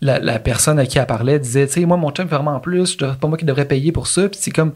la, 0.00 0.18
la 0.20 0.38
personne 0.38 0.78
à 0.78 0.86
qui 0.86 0.98
elle 0.98 1.06
parlait 1.06 1.38
disait, 1.40 1.66
tu 1.66 1.72
sais, 1.74 1.84
moi, 1.84 1.96
mon 1.96 2.10
chum 2.10 2.28
fait 2.28 2.34
vraiment 2.36 2.60
plus, 2.60 2.96
devrais- 2.96 3.16
pas 3.16 3.26
moi 3.28 3.36
qui 3.36 3.44
devrais 3.44 3.64
payer 3.66 3.90
pour 3.92 4.06
ça, 4.06 4.28
puis 4.28 4.38
c'est 4.40 4.52
comme, 4.52 4.72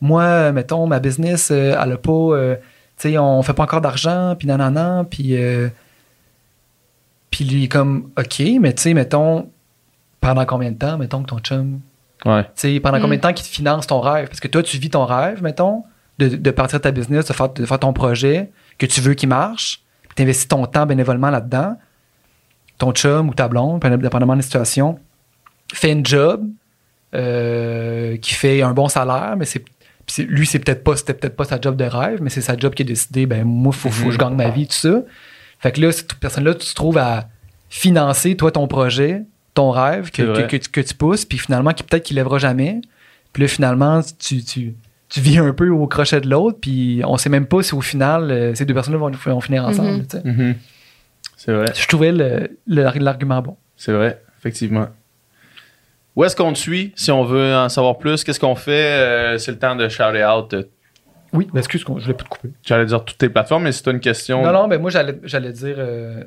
moi, 0.00 0.22
euh, 0.24 0.52
mettons, 0.52 0.86
ma 0.86 1.00
business, 1.00 1.50
euh, 1.50 1.74
elle 1.82 1.92
a 1.92 1.96
pas, 1.96 2.12
euh, 2.12 2.54
tu 2.98 3.10
sais, 3.10 3.18
on 3.18 3.42
fait 3.42 3.54
pas 3.54 3.62
encore 3.62 3.80
d'argent, 3.80 4.36
puis 4.38 4.46
nanana, 4.46 5.06
puis 5.08 5.36
euh, 5.36 5.68
puis 7.30 7.44
lui, 7.44 7.68
comme, 7.68 8.10
OK, 8.18 8.42
mais 8.60 8.72
tu 8.74 8.82
sais, 8.82 8.94
mettons, 8.94 9.48
pendant 10.20 10.44
combien 10.46 10.70
de 10.72 10.76
temps, 10.78 10.98
mettons, 10.98 11.22
que 11.22 11.28
ton 11.28 11.38
chum 11.38 11.80
Ouais. 12.24 12.42
tu 12.44 12.50
sais, 12.56 12.80
pendant 12.80 12.98
Mm. 12.98 13.02
combien 13.02 13.16
de 13.16 13.22
temps 13.22 13.32
qu'il 13.32 13.46
te 13.46 13.50
finance 13.52 13.86
ton 13.86 14.00
rêve? 14.00 14.26
Parce 14.28 14.40
que 14.40 14.48
toi, 14.48 14.62
tu 14.62 14.76
vis 14.78 14.90
ton 14.90 15.04
rêve, 15.04 15.42
mettons, 15.42 15.84
de, 16.18 16.28
de 16.28 16.50
partir 16.50 16.78
de 16.78 16.82
ta 16.82 16.90
business, 16.90 17.26
de 17.26 17.32
faire, 17.32 17.48
de 17.50 17.64
faire 17.64 17.78
ton 17.78 17.92
projet 17.92 18.50
que 18.78 18.86
tu 18.86 19.00
veux 19.00 19.14
qu'il 19.14 19.28
marche, 19.28 19.82
puis 20.02 20.10
tu 20.16 20.22
investis 20.22 20.48
ton 20.48 20.66
temps 20.66 20.84
bénévolement 20.86 21.30
là-dedans. 21.30 21.76
Ton 22.78 22.92
chum 22.92 23.28
ou 23.28 23.34
ta 23.34 23.48
blonde, 23.48 23.80
peu- 23.80 23.96
dépendamment 23.96 24.34
de 24.34 24.38
la 24.38 24.42
situation, 24.42 24.98
fait 25.72 25.92
une 25.92 26.04
job 26.06 26.44
euh, 27.14 28.16
qui 28.18 28.34
fait 28.34 28.62
un 28.62 28.72
bon 28.72 28.88
salaire, 28.88 29.34
mais 29.36 29.44
c'est 29.46 29.64
lui, 30.18 30.46
c'est 30.46 30.58
peut-être 30.58 30.82
pas, 30.84 30.96
c'était 30.96 31.12
peut-être 31.14 31.36
pas 31.36 31.44
sa 31.44 31.60
job 31.60 31.76
de 31.76 31.84
rêve, 31.84 32.20
mais 32.22 32.30
c'est 32.30 32.40
sa 32.40 32.56
job 32.56 32.72
qui 32.74 32.82
a 32.82 32.84
décidé, 32.86 33.26
ben 33.26 33.44
moi, 33.44 33.72
faut, 33.72 33.90
faut 33.90 34.06
que 34.06 34.10
je 34.12 34.18
gagne 34.18 34.34
ma 34.34 34.48
vie, 34.48 34.66
tout 34.66 34.72
ça. 34.74 35.02
Fait 35.60 35.70
que 35.72 35.80
là, 35.82 35.92
cette 35.92 36.14
personne-là, 36.14 36.54
tu 36.54 36.66
te 36.66 36.74
trouves 36.74 36.96
à 36.98 37.28
financer, 37.68 38.34
toi, 38.36 38.50
ton 38.50 38.66
projet, 38.68 39.22
ton 39.58 39.70
rêve 39.70 40.10
que, 40.10 40.22
que, 40.22 40.42
que 40.46 40.56
tu, 40.56 40.68
que 40.70 40.80
tu 40.80 40.94
pousses, 40.94 41.24
puis 41.24 41.38
finalement, 41.38 41.72
qui 41.72 41.82
peut-être 41.82 42.04
qu'il 42.04 42.16
lèvera 42.16 42.38
jamais. 42.38 42.80
Puis 43.32 43.42
là, 43.42 43.48
finalement, 43.48 44.00
tu, 44.18 44.42
tu, 44.44 44.74
tu 45.08 45.20
vis 45.20 45.38
un 45.38 45.52
peu 45.52 45.68
au 45.68 45.86
crochet 45.86 46.20
de 46.20 46.28
l'autre, 46.28 46.58
puis 46.60 47.02
on 47.04 47.16
sait 47.16 47.28
même 47.28 47.46
pas 47.46 47.62
si 47.62 47.74
au 47.74 47.80
final, 47.80 48.30
euh, 48.30 48.54
ces 48.54 48.64
deux 48.64 48.74
personnes-là 48.74 48.98
vont, 48.98 49.10
vont 49.10 49.40
finir 49.40 49.64
ensemble. 49.64 49.90
Mhm. 49.98 50.06
sais. 50.08 50.22
Mhm. 50.24 50.54
C'est 51.36 51.52
vrai. 51.52 51.66
Je 51.74 51.86
trouvais 51.86 52.12
le- 52.12 52.50
le- 52.66 52.98
l'argument 52.98 53.40
bon. 53.42 53.56
C'est 53.76 53.92
vrai, 53.92 54.20
effectivement. 54.38 54.88
Où 56.16 56.24
est-ce 56.24 56.34
qu'on 56.34 56.52
te 56.52 56.58
suit 56.58 56.92
si 56.96 57.10
on 57.12 57.24
veut 57.24 57.54
en 57.54 57.68
savoir 57.68 57.98
plus? 57.98 58.24
Qu'est-ce 58.24 58.40
qu'on 58.40 58.56
fait? 58.56 58.72
Euh, 58.72 59.38
c'est 59.38 59.52
le 59.52 59.58
temps 59.58 59.76
de 59.76 59.88
shout 59.88 60.02
out? 60.02 60.54
Oui, 61.32 61.48
ben 61.52 61.58
excuse, 61.58 61.84
je 61.86 61.86
voulais 61.92 62.14
pas 62.14 62.24
te 62.24 62.28
couper. 62.28 62.48
J'allais 62.64 62.86
dire 62.86 63.04
toutes 63.04 63.18
tes 63.18 63.28
plateformes, 63.28 63.64
mais 63.64 63.72
si 63.72 63.82
tu 63.82 63.88
as 63.88 63.92
une 63.92 64.00
question. 64.00 64.42
Non, 64.44 64.52
non, 64.52 64.66
ben 64.68 64.80
moi, 64.80 64.90
j'allais 64.90 65.18
j'allais 65.24 65.52
dire. 65.52 65.76
euh, 65.78 66.24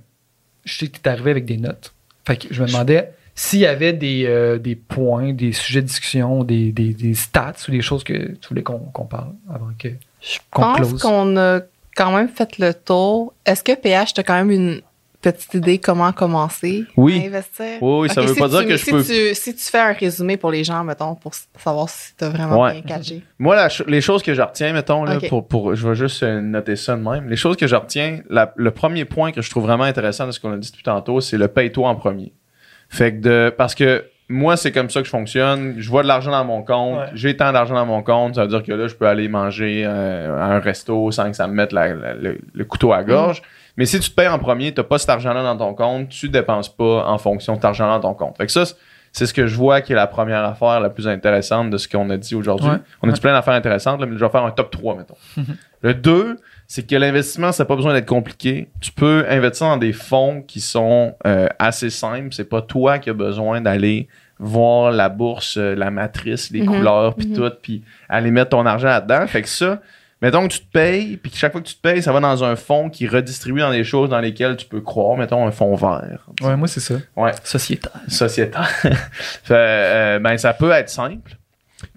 je 0.63 0.73
sais 0.77 0.87
que 0.87 0.97
tu 0.97 1.01
es 1.03 1.07
arrivé 1.09 1.31
avec 1.31 1.45
des 1.45 1.57
notes. 1.57 1.93
Fait 2.25 2.37
que 2.37 2.53
je 2.53 2.61
me 2.61 2.67
demandais 2.67 3.11
s'il 3.35 3.59
y 3.59 3.65
avait 3.65 3.93
des, 3.93 4.25
euh, 4.27 4.57
des 4.57 4.75
points, 4.75 5.33
des 5.33 5.51
sujets 5.53 5.81
de 5.81 5.87
discussion, 5.87 6.43
des, 6.43 6.71
des, 6.71 6.93
des 6.93 7.13
stats 7.13 7.53
ou 7.67 7.71
des 7.71 7.81
choses 7.81 8.03
que 8.03 8.13
tu 8.35 8.47
voulais 8.49 8.63
qu'on 8.63 8.79
qu'on 8.79 9.05
parle 9.05 9.33
avant 9.49 9.69
que 9.79 9.89
Je 10.21 10.37
pense 10.51 10.77
close? 10.77 11.01
qu'on 11.01 11.37
a 11.37 11.61
quand 11.95 12.15
même 12.15 12.29
fait 12.29 12.57
le 12.59 12.73
tour. 12.73 13.33
Est-ce 13.45 13.63
que 13.63 13.73
PH, 13.75 14.13
t'as 14.13 14.23
quand 14.23 14.33
même 14.35 14.51
une 14.51 14.81
petite 15.21 15.53
idée 15.53 15.77
comment 15.77 16.11
commencer 16.13 16.83
Oui. 16.97 17.21
à 17.23 17.27
investir? 17.27 17.77
Oui, 17.81 18.09
ça 18.09 18.21
veut 18.21 18.33
si 18.33 18.39
pas 18.39 18.47
dire 18.47 18.61
tu- 18.61 18.67
que 18.67 18.77
je 18.77 18.83
si 18.85 18.91
peux- 18.91 19.03
Tu, 19.03 19.35
si 19.35 19.55
tu 19.55 19.63
fais 19.65 19.77
un 19.79 19.93
résumé 19.93 20.35
pour 20.35 20.49
les 20.51 20.63
gens, 20.63 20.83
mettons, 20.83 21.13
pour 21.15 21.33
savoir 21.59 21.89
si 21.89 22.15
t'as 22.17 22.29
vraiment 22.29 22.59
Ouais. 22.59 22.71
bien 22.73 22.81
catché. 22.81 23.21
Moi, 23.37 23.55
la 23.55 23.67
les 23.87 24.01
choses 24.01 24.23
que 24.23 24.33
je 24.33 24.41
retiens, 24.41 24.73
mettons, 24.73 25.03
là, 25.03 25.19
pour, 25.29 25.47
pour, 25.47 25.75
je 25.75 25.87
vais 25.87 25.95
juste 25.95 26.23
euh, 26.23 26.41
noter 26.41 26.75
ça 26.75 26.95
de 26.95 27.01
même. 27.03 27.29
Les 27.29 27.35
choses 27.35 27.55
que 27.55 27.67
je 27.67 27.75
retiens, 27.75 28.21
la- 28.29 28.51
le 28.55 28.71
premier 28.71 29.05
point 29.05 29.31
que 29.31 29.41
je 29.43 29.49
trouve 29.51 29.63
vraiment 29.63 29.83
intéressant 29.83 30.25
de 30.25 30.31
ce 30.31 30.39
qu'on 30.39 30.53
a 30.53 30.57
dit 30.57 30.69
depuis 30.71 30.83
tantôt, 30.83 31.21
c'est 31.21 31.37
le 31.37 31.47
paye-toi 31.47 31.87
en 31.87 31.95
premier. 31.95 32.33
Fait 32.91 33.13
que 33.13 33.22
de, 33.22 33.53
parce 33.57 33.73
que 33.73 34.03
moi, 34.30 34.55
c'est 34.57 34.72
comme 34.72 34.89
ça 34.89 34.99
que 35.01 35.05
je 35.05 35.09
fonctionne. 35.11 35.76
Je 35.77 35.89
vois 35.89 36.03
de 36.03 36.07
l'argent 36.07 36.31
dans 36.31 36.45
mon 36.45 36.61
compte. 36.61 36.99
Ouais. 36.99 37.05
J'ai 37.15 37.35
tant 37.35 37.51
d'argent 37.51 37.73
dans 37.76 37.85
mon 37.85 38.01
compte. 38.03 38.35
Ça 38.35 38.43
veut 38.43 38.47
dire 38.47 38.63
que 38.63 38.72
là, 38.72 38.88
je 38.88 38.95
peux 38.95 39.07
aller 39.07 39.27
manger 39.27 39.84
euh, 39.85 40.38
à 40.38 40.45
un 40.45 40.59
resto 40.59 41.11
sans 41.11 41.30
que 41.31 41.35
ça 41.35 41.47
me 41.47 41.53
mette 41.53 41.72
la- 41.73 41.93
la- 41.93 42.13
le, 42.13 42.38
le 42.53 42.65
couteau 42.65 42.93
à 42.93 42.97
la 42.97 43.03
gorge. 43.03 43.41
Mais 43.77 43.85
si 43.85 43.99
tu 43.99 44.09
te 44.09 44.15
payes 44.15 44.27
en 44.27 44.39
premier, 44.39 44.73
t'as 44.73 44.84
pas 44.84 44.97
cet 44.99 45.09
argent-là 45.09 45.41
dans 45.43 45.57
ton 45.57 45.73
compte, 45.73 46.09
tu 46.09 46.30
dépenses 46.30 46.69
pas 46.69 47.05
en 47.07 47.18
fonction 47.18 47.53
de 47.53 47.57
cet 47.57 47.65
argent 47.65 47.88
dans 47.88 47.99
ton 48.01 48.13
compte. 48.13 48.38
Fait 48.38 48.45
que 48.45 48.51
ça, 48.51 48.63
c'est 49.11 49.25
ce 49.25 49.33
que 49.33 49.45
je 49.47 49.55
vois 49.55 49.81
qui 49.81 49.91
est 49.91 49.95
la 49.95 50.07
première 50.07 50.43
affaire 50.45 50.79
la 50.79 50.89
plus 50.89 51.07
intéressante 51.07 51.69
de 51.69 51.77
ce 51.77 51.88
qu'on 51.88 52.09
a 52.09 52.17
dit 52.17 52.35
aujourd'hui. 52.35 52.69
Ouais. 52.69 52.77
On 53.01 53.09
a 53.09 53.11
dit 53.11 53.19
plein 53.21 53.33
d'affaires 53.33 53.53
intéressantes, 53.53 53.99
là, 53.99 54.05
mais 54.05 54.17
je 54.17 54.23
vais 54.23 54.31
faire 54.31 54.43
un 54.45 54.51
top 54.51 54.71
3, 54.71 54.95
mettons. 54.97 55.17
le 55.81 55.93
2, 55.93 56.38
c'est 56.67 56.88
que 56.88 56.95
l'investissement, 56.95 57.51
ça 57.51 57.63
n'a 57.63 57.67
pas 57.67 57.75
besoin 57.75 57.93
d'être 57.93 58.07
compliqué. 58.07 58.69
Tu 58.79 58.91
peux 58.93 59.25
investir 59.29 59.67
dans 59.67 59.77
des 59.77 59.91
fonds 59.93 60.41
qui 60.41 60.61
sont 60.61 61.15
euh, 61.27 61.47
assez 61.59 61.89
simples. 61.89 62.29
C'est 62.31 62.47
pas 62.49 62.61
toi 62.61 62.99
qui 62.99 63.09
as 63.09 63.13
besoin 63.13 63.59
d'aller 63.59 64.07
voir 64.39 64.91
la 64.91 65.09
bourse, 65.09 65.57
euh, 65.57 65.75
la 65.75 65.91
matrice, 65.91 66.49
les 66.51 66.61
Mhm. 66.61 66.67
couleurs, 66.67 67.15
puis 67.15 67.27
Mhm. 67.27 67.35
tout, 67.35 67.51
puis 67.61 67.83
aller 68.09 68.31
mettre 68.31 68.51
ton 68.51 68.65
argent 68.65 68.88
là-dedans. 68.88 69.27
Fait 69.27 69.41
que 69.41 69.49
ça, 69.49 69.81
mettons 70.22 70.48
que 70.48 70.53
tu 70.53 70.60
te 70.60 70.72
payes, 70.72 71.18
puis 71.18 71.31
que 71.31 71.38
chaque 71.38 71.52
fois 71.52 71.61
que 71.61 71.68
tu 71.68 71.76
te 71.76 71.81
payes, 71.81 72.02
ça 72.02 72.11
va 72.11 72.19
dans 72.19 72.43
un 72.43 72.56
fonds 72.56 72.89
qui 72.89 73.07
redistribue 73.07 73.60
dans 73.60 73.72
des 73.72 73.84
choses 73.84 74.10
dans 74.10 74.19
lesquelles 74.19 74.56
tu 74.56 74.65
peux 74.65 74.81
croire. 74.81 75.18
Mettons 75.18 75.45
un 75.45 75.52
fonds 75.52 75.76
vert. 75.76 76.27
Ouais, 76.41 76.56
moi, 76.56 76.68
c'est 76.68 76.80
ça. 76.80 76.95
Ouais. 77.15 77.31
Sociétaire. 77.43 78.02
Sociétaire. 78.07 78.68
Fait, 79.43 79.56
euh, 79.56 80.19
ben, 80.19 80.38
ça 80.38 80.53
peut 80.53 80.72
être 80.72 80.89
simple. 80.89 81.38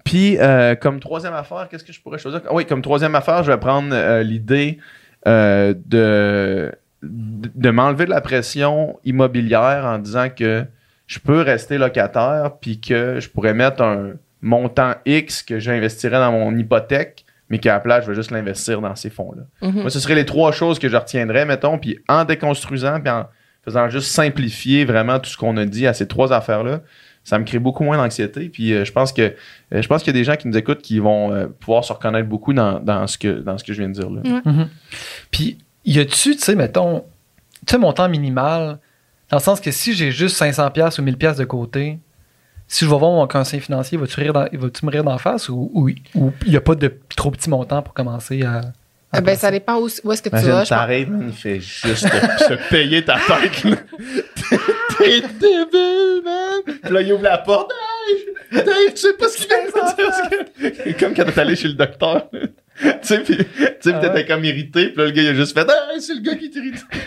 Puis, 0.03 0.37
euh, 0.39 0.75
comme 0.75 0.99
troisième 0.99 1.33
affaire, 1.33 1.67
qu'est-ce 1.69 1.83
que 1.83 1.93
je 1.93 2.01
pourrais 2.01 2.17
choisir? 2.17 2.41
Oui, 2.51 2.65
comme 2.65 2.81
troisième 2.81 3.15
affaire, 3.15 3.43
je 3.43 3.51
vais 3.51 3.59
prendre 3.59 3.89
euh, 3.93 4.23
l'idée 4.23 4.79
de, 5.25 5.75
de 5.85 6.71
de 7.07 7.69
m'enlever 7.69 8.05
de 8.05 8.09
la 8.09 8.21
pression 8.21 8.99
immobilière 9.05 9.85
en 9.85 9.97
disant 9.97 10.29
que 10.29 10.65
je 11.07 11.19
peux 11.19 11.41
rester 11.41 11.77
locataire 11.77 12.53
puis 12.59 12.79
que 12.79 13.19
je 13.19 13.29
pourrais 13.29 13.53
mettre 13.53 13.83
un 13.83 14.13
montant 14.41 14.93
X 15.05 15.43
que 15.43 15.59
j'investirais 15.59 16.17
dans 16.17 16.31
mon 16.31 16.55
hypothèque, 16.57 17.24
mais 17.49 17.59
qu'à 17.59 17.73
la 17.73 17.79
place, 17.79 18.05
je 18.05 18.09
vais 18.09 18.15
juste 18.15 18.31
l'investir 18.31 18.81
dans 18.81 18.95
ces 18.95 19.09
fonds-là. 19.09 19.43
Mhm. 19.67 19.81
Moi, 19.81 19.89
ce 19.89 19.99
seraient 19.99 20.15
les 20.15 20.25
trois 20.25 20.51
choses 20.51 20.79
que 20.79 20.89
je 20.89 20.97
retiendrais, 20.97 21.45
mettons, 21.45 21.77
puis 21.77 21.99
en 22.07 22.25
déconstruisant, 22.25 22.99
puis 22.99 23.09
en 23.09 23.27
faisant 23.63 23.89
juste 23.89 24.09
simplifier 24.11 24.85
vraiment 24.85 25.19
tout 25.19 25.29
ce 25.29 25.37
qu'on 25.37 25.57
a 25.57 25.65
dit 25.65 25.87
à 25.87 25.93
ces 25.93 26.07
trois 26.07 26.31
affaires-là, 26.31 26.81
ça 27.23 27.39
me 27.39 27.43
crée 27.43 27.57
beaucoup 27.59 27.83
moins 27.83 27.97
d'anxiété. 27.97 28.49
Puis 28.49 28.73
euh, 28.73 28.85
je 28.85 28.91
pense 28.91 29.11
que 29.11 29.21
euh, 29.73 29.81
je 29.81 29.87
pense 29.87 30.03
qu'il 30.03 30.13
y 30.13 30.17
a 30.17 30.19
des 30.19 30.23
gens 30.23 30.35
qui 30.35 30.47
nous 30.47 30.57
écoutent 30.57 30.81
qui 30.81 30.99
vont 30.99 31.33
euh, 31.33 31.47
pouvoir 31.47 31.83
se 31.83 31.91
reconnaître 31.91 32.29
beaucoup 32.29 32.53
dans, 32.53 32.79
dans 32.79 33.07
ce 33.07 33.17
que 33.17 33.39
dans 33.39 33.57
ce 33.57 33.63
que 33.63 33.73
je 33.73 33.79
viens 33.79 33.89
de 33.89 33.93
dire 33.93 34.09
là. 34.09 34.21
Mhm. 34.45 34.69
Puis, 35.31 35.57
y 35.83 35.99
a-tu, 35.99 36.35
tu 36.35 36.39
sais, 36.39 36.55
mettons, 36.55 37.03
tu 37.65 37.71
sais, 37.71 37.77
mon 37.79 37.91
temps 37.93 38.07
minimal, 38.07 38.79
dans 39.29 39.37
le 39.37 39.41
sens 39.41 39.59
que 39.59 39.71
si 39.71 39.93
j'ai 39.93 40.11
juste 40.11 40.39
500$ 40.39 41.01
ou 41.01 41.03
1000$ 41.03 41.37
de 41.37 41.43
côté, 41.45 41.97
si 42.67 42.85
je 42.85 42.89
vais 42.89 42.97
voir 42.97 43.11
mon 43.11 43.27
conseiller 43.27 43.61
financier, 43.61 43.97
vas-tu, 43.97 44.19
rire 44.19 44.33
dans- 44.33 44.47
vas-tu 44.53 44.85
me 44.85 44.91
rire 44.91 45.03
d'en 45.03 45.17
face 45.17 45.49
ou 45.49 45.69
ou 45.73 45.89
ou 46.15 46.31
il 46.45 46.51
n'y 46.51 46.57
a 46.57 46.61
pas 46.61 46.75
de 46.75 46.93
trop 47.15 47.31
petit 47.31 47.49
montant 47.49 47.81
pour 47.81 47.93
commencer 47.93 48.41
à. 48.43 48.61
à 49.11 49.17
Euh, 49.17 49.21
ben, 49.21 49.35
ça 49.37 49.51
dépend 49.51 49.75
où, 49.79 49.87
où 50.03 50.11
est-ce 50.11 50.21
que 50.21 50.29
tu 50.29 50.35
vas. 50.35 50.41
je 50.41 50.49
pense- 50.49 50.69
t'arrives, 50.69 51.13
il 51.27 51.33
fait 51.33 51.59
juste 51.59 52.09
te, 52.09 52.43
se 52.43 52.69
payer 52.69 53.03
ta 53.05 53.15
tête. 53.15 53.63
là. 53.63 53.75
T'es 54.97 55.21
débile, 55.21 56.21
man! 56.23 56.75
Puis 56.83 56.93
là, 56.93 57.01
il 57.01 57.13
ouvre 57.13 57.23
la 57.23 57.37
porte. 57.39 57.71
Dave, 58.51 58.65
Dave, 58.65 58.75
tu 58.91 58.97
sais 58.97 59.13
pas 59.13 59.27
ce 59.27 59.37
qu'il 59.37 59.47
vient 59.47 59.65
de 59.65 60.83
dire. 60.85 60.97
Comme 60.97 61.13
quand 61.13 61.25
t'es 61.25 61.39
allé 61.39 61.55
chez 61.55 61.67
le 61.67 61.73
docteur. 61.73 62.27
tu 62.81 62.89
sais, 63.01 63.19
puis 63.19 63.37
tu 63.37 63.43
sais, 63.79 63.93
Ah 63.93 63.99
t'étais 63.99 64.09
ouais. 64.13 64.25
comme 64.25 64.43
irrité. 64.43 64.87
Puis 64.89 64.97
là, 64.97 65.05
le 65.05 65.11
gars, 65.11 65.21
il 65.21 65.27
a 65.29 65.33
juste 65.33 65.57
fait 65.57 65.65
Ah, 65.69 65.93
c'est 65.99 66.13
le 66.15 66.21
gars 66.21 66.35
qui 66.35 66.45
est 66.45 66.55
irrité. 66.55 66.81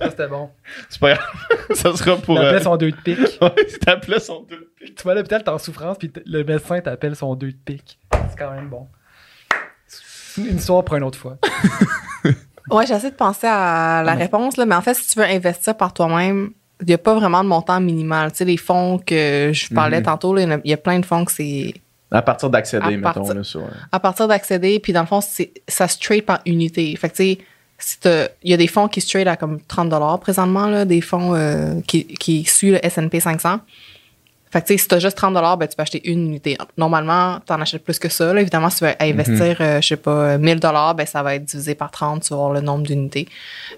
Ça, 0.00 0.10
c'était 0.10 0.28
bon. 0.28 0.50
C'est 0.88 1.00
pas 1.00 1.14
grave. 1.14 1.26
Ça 1.74 1.96
sera 1.96 2.16
pour. 2.16 2.36
T'appelles 2.36 2.54
Euh... 2.56 2.60
son 2.60 2.76
deux 2.76 2.90
de 2.92 2.96
pique. 2.96 3.38
Ouais, 3.40 3.50
t'appelais 3.84 4.20
son 4.20 4.42
deux. 4.48 4.70
tu 4.80 5.02
vas 5.04 5.12
à 5.12 5.14
l'hôpital, 5.16 5.42
t'es 5.42 5.50
en 5.50 5.58
souffrance, 5.58 5.98
puis 5.98 6.12
le 6.24 6.44
médecin 6.44 6.80
t'appelle 6.80 7.16
son 7.16 7.34
deux 7.34 7.50
de 7.52 7.56
pique. 7.64 7.98
C'est 8.30 8.38
quand 8.38 8.52
même 8.52 8.68
bon. 8.68 8.86
Une 10.38 10.56
histoire 10.58 10.84
pour 10.84 10.96
une 10.96 11.02
autre 11.04 11.18
fois. 11.18 11.38
Ouais, 12.70 12.84
j'essaie 12.86 13.10
de 13.10 13.16
penser 13.16 13.46
à 13.46 14.02
la 14.04 14.12
Ouais. 14.14 14.18
réponse, 14.24 14.56
là, 14.56 14.66
mais 14.66 14.74
en 14.74 14.82
fait, 14.82 14.94
si 14.94 15.08
tu 15.14 15.18
veux 15.18 15.24
investir 15.24 15.76
par 15.76 15.94
toi-même, 15.94 16.50
il 16.80 16.86
n'y 16.88 16.94
a 16.94 16.98
pas 16.98 17.14
vraiment 17.14 17.42
de 17.44 17.48
montant 17.48 17.80
minimal. 17.80 18.32
Tu 18.32 18.38
sais, 18.38 18.44
les 18.44 18.56
fonds 18.56 18.98
que 18.98 19.50
je 19.54 19.72
parlais 19.74 19.98
Mhm. 19.98 20.04
tantôt, 20.04 20.36
en 20.36 20.50
a- 20.50 20.58
il 20.64 20.70
y, 20.70 20.74
a 20.74 20.76
plein 20.76 20.98
de 20.98 21.06
fonds 21.06 21.24
que 21.24 21.32
c'est 21.32 21.74
À 22.16 22.22
partir 22.22 22.50
d'accéder, 22.50 22.84
À 22.84 22.90
mettons. 22.90 23.02
partir- 23.02 23.34
Là, 23.34 23.44
sur, 23.44 23.60
euh, 23.60 23.68
à 23.92 24.00
partir 24.00 24.28
d'accéder, 24.28 24.78
puis 24.80 24.92
dans 24.92 25.00
le 25.02 25.06
fond, 25.06 25.20
ça 25.68 25.88
se 25.88 25.98
trade 25.98 26.22
par 26.22 26.40
unité. 26.46 26.94
Fait 26.96 27.08
que, 27.10 27.16
tu 27.16 27.38
sais, 27.98 28.30
il 28.42 28.50
y 28.50 28.54
a 28.54 28.56
des 28.56 28.66
fonds 28.68 28.88
qui 28.88 29.00
se 29.00 29.08
trade 29.08 29.28
à 29.28 29.36
comme 29.36 29.60
30 29.60 30.20
présentement, 30.20 30.66
là, 30.66 30.84
des 30.84 31.00
fonds 31.00 31.34
euh, 31.34 31.80
qui, 31.86 32.06
qui 32.06 32.44
suivent 32.44 32.72
le 32.74 32.84
S&P 32.84 33.20
500. 33.20 33.60
Fait 34.50 34.62
que, 34.62 34.66
tu 34.68 34.74
sais, 34.74 34.78
si 34.78 34.88
t'as 34.88 34.98
juste 35.00 35.16
30 35.16 35.34
ben, 35.58 35.66
tu 35.66 35.76
peux 35.76 35.82
acheter 35.82 36.08
une 36.08 36.28
unité. 36.28 36.56
Normalement, 36.78 37.40
t'en 37.44 37.60
achètes 37.60 37.84
plus 37.84 37.98
que 37.98 38.08
ça. 38.08 38.32
Là. 38.32 38.40
Évidemment, 38.40 38.70
si 38.70 38.78
tu 38.78 38.84
veux 38.84 38.94
investir, 39.00 39.56
euh, 39.60 39.80
je 39.82 39.88
sais 39.88 39.96
pas, 39.96 40.38
1000 40.38 40.58
ben, 40.60 41.04
ça 41.06 41.22
va 41.22 41.34
être 41.34 41.44
divisé 41.44 41.74
par 41.74 41.90
30, 41.90 42.22
tu 42.22 42.28
vas 42.30 42.36
avoir 42.36 42.52
le 42.52 42.60
nombre 42.60 42.84
d'unités. 42.84 43.28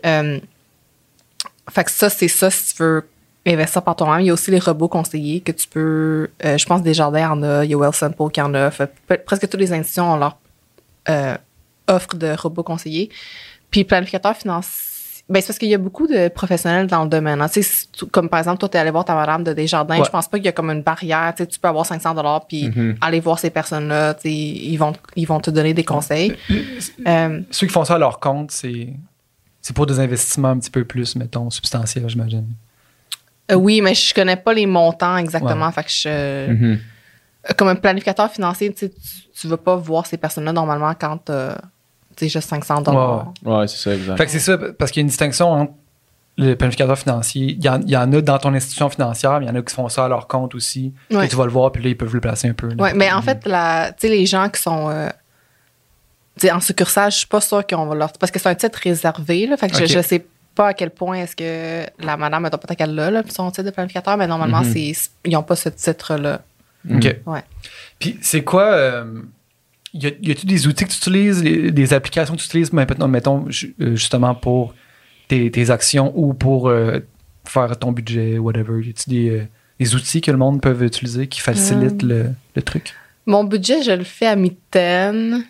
Euh, 0.06 0.38
fait 1.70 1.84
que 1.84 1.90
ça, 1.90 2.08
c'est 2.10 2.28
ça 2.28 2.50
si 2.50 2.74
tu 2.76 2.82
veux 2.82 3.08
investir 3.48 3.82
par 3.82 3.96
toi-même. 3.96 4.20
Il 4.20 4.26
y 4.26 4.30
a 4.30 4.32
aussi 4.34 4.50
les 4.50 4.58
robots 4.58 4.88
conseillers 4.88 5.40
que 5.40 5.52
tu 5.52 5.66
peux. 5.68 6.28
euh, 6.44 6.58
je 6.58 6.66
pense 6.66 6.82
Desjardins 6.82 7.30
en 7.32 7.42
a, 7.42 7.64
il 7.64 7.70
y 7.70 7.74
a 7.74 7.78
Wilson 7.78 8.12
Pool 8.16 8.30
qui 8.30 8.40
en 8.40 8.52
a. 8.54 8.70
Fait, 8.70 8.90
presque 9.24 9.48
toutes 9.48 9.60
les 9.60 9.72
institutions 9.72 10.12
ont 10.12 10.16
leur 10.16 10.38
euh, 11.08 11.36
offre 11.86 12.14
de 12.16 12.34
robots 12.38 12.62
conseillers. 12.62 13.08
Puis 13.70 13.84
planificateur 13.84 14.36
financier. 14.36 14.84
Ben, 15.30 15.42
c'est 15.42 15.48
parce 15.48 15.58
qu'il 15.58 15.68
y 15.68 15.74
a 15.74 15.78
beaucoup 15.78 16.06
de 16.06 16.28
professionnels 16.28 16.86
dans 16.86 17.02
le 17.02 17.08
domaine. 17.10 17.42
hein. 17.42 17.46
Comme 18.12 18.30
par 18.30 18.38
exemple, 18.38 18.58
toi, 18.60 18.68
tu 18.70 18.78
es 18.78 18.80
allé 18.80 18.90
voir 18.90 19.04
ta 19.04 19.14
madame 19.14 19.44
de 19.44 19.52
Desjardins. 19.52 19.98
Ouais. 19.98 20.04
Je 20.06 20.10
pense 20.10 20.26
pas 20.26 20.38
qu'il 20.38 20.46
y 20.46 20.48
a 20.48 20.52
comme 20.52 20.70
une 20.70 20.80
barrière. 20.82 21.34
Tu 21.36 21.42
sais, 21.42 21.46
tu 21.46 21.58
peux 21.58 21.68
avoir 21.68 21.84
500 21.84 22.14
dollars 22.14 22.46
puis 22.46 22.70
aller 23.02 23.20
voir 23.20 23.38
ces 23.38 23.50
personnes-là. 23.50 24.14
Tu 24.14 24.22
sais, 24.22 24.32
Ils 24.32 24.76
vont, 24.78 24.94
ils 25.16 25.26
vont 25.26 25.38
te 25.40 25.50
donner 25.50 25.74
des 25.74 25.84
conseils. 25.84 26.34
Euh, 27.06 27.40
Ceux 27.50 27.66
qui 27.66 27.72
font 27.74 27.84
ça 27.84 27.96
à 27.96 27.98
leur 27.98 28.20
compte, 28.20 28.50
c'est 28.52 28.94
c'est 29.60 29.74
pour 29.76 29.84
des 29.84 30.00
investissements 30.00 30.48
un 30.48 30.58
petit 30.58 30.70
peu 30.70 30.84
plus, 30.84 31.14
mettons, 31.16 31.50
substantiels, 31.50 32.08
j'imagine. 32.08 32.46
Euh, 33.50 33.54
oui, 33.54 33.80
mais 33.80 33.94
je 33.94 34.14
connais 34.14 34.36
pas 34.36 34.52
les 34.52 34.66
montants 34.66 35.16
exactement. 35.16 35.70
Fait 35.72 35.84
que 35.84 35.90
je, 35.90 36.50
mhm. 36.50 36.78
comme 37.56 37.68
un 37.68 37.76
planificateur 37.76 38.30
financier, 38.30 38.72
tu, 38.72 38.86
sais, 38.86 38.92
tu, 39.40 39.48
vas 39.48 39.56
pas 39.56 39.76
voir 39.76 40.06
ces 40.06 40.16
personnes-là 40.16 40.52
normalement 40.52 40.92
quand 40.94 41.18
tu 41.26 41.32
sais 42.16 42.28
juste 42.28 42.48
500 42.48 42.82
dollars. 42.82 43.32
Ouais, 43.44 43.66
c'est 43.68 43.76
ça, 43.76 43.94
exact. 43.94 44.16
Fait 44.16 44.26
que 44.26 44.30
c'est 44.30 44.38
ça, 44.38 44.58
parce 44.78 44.90
qu'il 44.90 45.00
y 45.00 45.02
a 45.02 45.04
une 45.04 45.08
distinction 45.08 45.50
entre 45.50 45.72
le 46.38 46.54
planificateur 46.54 46.96
financier. 46.96 47.56
Il 47.58 47.64
y, 47.64 47.68
en, 47.68 47.80
il 47.80 47.90
y 47.90 47.96
en 47.96 48.12
a 48.12 48.20
dans 48.20 48.38
ton 48.38 48.54
institution 48.54 48.88
financière, 48.88 49.40
mais 49.40 49.46
il 49.46 49.48
y 49.48 49.52
en 49.52 49.56
a 49.56 49.62
qui 49.62 49.74
font 49.74 49.88
ça 49.88 50.04
à 50.04 50.08
leur 50.08 50.28
compte 50.28 50.54
aussi. 50.54 50.94
Ouais. 51.10 51.26
Et 51.26 51.28
tu 51.28 51.36
vas 51.36 51.44
le 51.44 51.50
voir, 51.50 51.72
puis 51.72 51.82
là, 51.82 51.90
ils 51.90 51.96
peuvent 51.96 52.14
le 52.14 52.20
placer 52.20 52.48
un 52.48 52.54
peu. 52.54 52.68
Ouais, 52.78 52.94
mais 52.94 53.10
en 53.10 53.22
fait, 53.22 53.44
la, 53.46 53.90
tu 53.92 54.06
sais, 54.06 54.08
les 54.08 54.24
gens 54.24 54.48
qui 54.48 54.62
sont 54.62 54.88
euh, 54.88 55.08
en 56.52 56.60
succursale, 56.60 57.10
je 57.10 57.18
suis 57.18 57.26
pas 57.26 57.40
sûre 57.40 57.66
qu'on 57.66 57.86
va 57.86 57.94
leur. 57.96 58.12
Parce 58.12 58.30
que 58.30 58.38
c'est 58.38 58.48
un 58.48 58.54
titre 58.54 58.78
réservé, 58.82 59.46
là. 59.48 59.56
Fait 59.56 59.68
que 59.68 59.76
je, 59.76 59.86
je 59.86 60.00
sais 60.00 60.20
pas 60.20 60.26
à 60.66 60.74
quel 60.74 60.90
point 60.90 61.18
est-ce 61.22 61.36
que 61.36 61.88
la 62.04 62.16
madame, 62.16 62.42
mettons, 62.42 62.58
peut-être 62.58 62.76
qu'elle 62.78 62.94
l'a, 62.94 63.10
là, 63.10 63.22
son 63.28 63.50
titre 63.50 63.62
de 63.66 63.70
planificateur, 63.70 64.16
mais 64.16 64.26
normalement, 64.26 64.60
Mhm. 64.62 64.72
c'est, 64.72 64.92
ils 65.24 65.32
n'ont 65.32 65.42
pas 65.42 65.56
ce 65.56 65.68
titre-là. 65.68 66.42
OK. 66.90 67.16
Ouais. 67.26 67.42
Puis 67.98 68.18
c'est 68.20 68.42
quoi. 68.44 68.64
euh, 68.64 69.22
y 69.94 70.06
a- 70.06 70.12
y 70.20 70.30
a-tu 70.30 70.46
des 70.46 70.66
outils 70.66 70.84
que 70.84 70.90
tu 70.90 70.96
utilises, 70.98 71.42
les- 71.42 71.70
des 71.70 71.92
applications 71.94 72.34
que 72.34 72.40
tu 72.40 72.46
utilises, 72.46 72.72
mais 72.72 72.86
mettons, 73.08 73.46
euh, 73.46 73.96
justement 73.96 74.34
pour 74.34 74.74
tes, 75.28 75.50
tes 75.50 75.70
actions 75.70 76.12
ou 76.14 76.34
pour 76.34 76.68
euh, 76.68 76.98
faire 77.46 77.76
ton 77.78 77.92
budget, 77.92 78.38
whatever? 78.38 78.84
Y 78.86 78.90
a-tu 78.90 79.10
des, 79.10 79.30
euh, 79.30 79.44
des 79.80 79.94
outils 79.94 80.20
que 80.20 80.30
le 80.30 80.36
monde 80.36 80.60
peut 80.60 80.76
utiliser 80.84 81.26
qui 81.26 81.40
facilitent 81.40 82.02
le, 82.02 82.30
le 82.54 82.62
truc? 82.62 82.94
Mon 83.26 83.44
budget, 83.44 83.82
je 83.82 83.90
le 83.92 84.04
fais 84.04 84.26
à 84.26 84.36
mi-temps. 84.36 85.40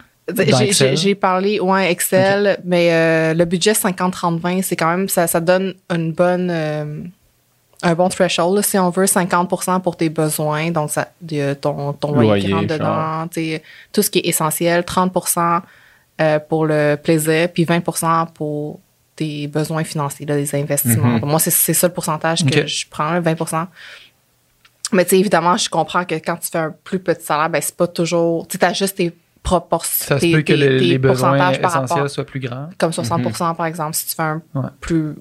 J'ai- 0.94 1.14
parlé, 1.14 1.60
ouais, 1.60 1.90
Excel, 1.90 2.59
mais 2.64 2.90
euh, 2.92 3.34
le 3.34 3.44
budget 3.44 3.72
50-30-20, 3.72 4.62
c'est 4.62 4.76
quand 4.76 4.90
même, 4.90 5.09
ça, 5.09 5.26
ça 5.26 5.40
donne 5.40 5.74
une 5.90 6.12
bonne, 6.12 6.50
euh, 6.50 7.02
un 7.82 7.94
bon 7.94 8.09
threshold, 8.09 8.56
là, 8.56 8.62
si 8.62 8.78
on 8.78 8.90
veut, 8.90 9.06
50% 9.06 9.80
pour 9.80 9.96
tes 9.96 10.09
besoins, 10.09 10.70
donc 10.70 10.90
ça, 10.90 11.09
de- 11.20 11.55
ton, 11.55 11.92
ton 11.92 12.12
loyer, 12.12 12.40
qui 12.40 12.52
rentre 12.52 12.66
dedans, 12.74 13.26
tout 13.92 14.02
ce 14.02 14.10
qui 14.10 14.18
est 14.18 14.28
essentiel, 14.28 14.82
30% 14.82 15.62
euh, 16.20 16.38
pour 16.40 16.66
le 16.66 16.96
plaisir, 16.96 17.48
puis 17.52 17.64
20% 17.64 18.26
pour 18.34 18.80
tes 19.16 19.46
besoins 19.48 19.82
financiers, 19.84 20.26
là, 20.26 20.36
des 20.36 20.55
investissements. 20.55 21.18
Mhm. 21.18 21.24
Moi, 21.24 21.38
c'est 21.40 21.72
ça 21.74 21.86
le 21.88 21.92
pourcentage 21.92 22.44
que 22.44 22.66
je 22.66 22.86
prends, 22.88 23.12
là, 23.12 23.20
20% 23.20 23.66
mais 24.92 25.05
tu 25.05 25.10
sais, 25.10 25.18
évidemment, 25.18 25.56
je 25.56 25.68
comprends 25.68 26.05
que 26.05 26.14
quand 26.14 26.36
tu 26.36 26.48
fais 26.50 26.59
un 26.59 26.74
plus 26.82 26.98
petit 26.98 27.22
salaire, 27.24 27.50
ben 27.50 27.60
c'est 27.60 27.76
pas 27.76 27.86
toujours. 27.86 28.46
Tu 28.48 28.52
sais, 28.55 28.59
t'as 28.59 28.72
juste 28.72 28.96
tes 28.96 29.12
Ça 29.84 30.18
se 30.20 30.26
peut 30.32 30.42
que 30.42 30.52
tes- 30.52 30.56
le- 30.56 30.78
tes 30.78 30.84
les 30.84 30.98
besoins 30.98 31.30
pourcentages 31.30 31.60
par 31.60 31.70
essentiels 31.70 31.98
rapport, 31.98 32.10
soient 32.10 32.24
plus 32.24 32.40
grands. 32.40 32.68
comme 32.78 32.90
60% 32.92 33.54
par 33.54 33.66
exemple, 33.66 33.94
si 33.94 34.06
tu 34.06 34.14
fais 34.14 34.22
un 34.22 34.42
Ouais. 34.54 34.68
plus 34.80 35.14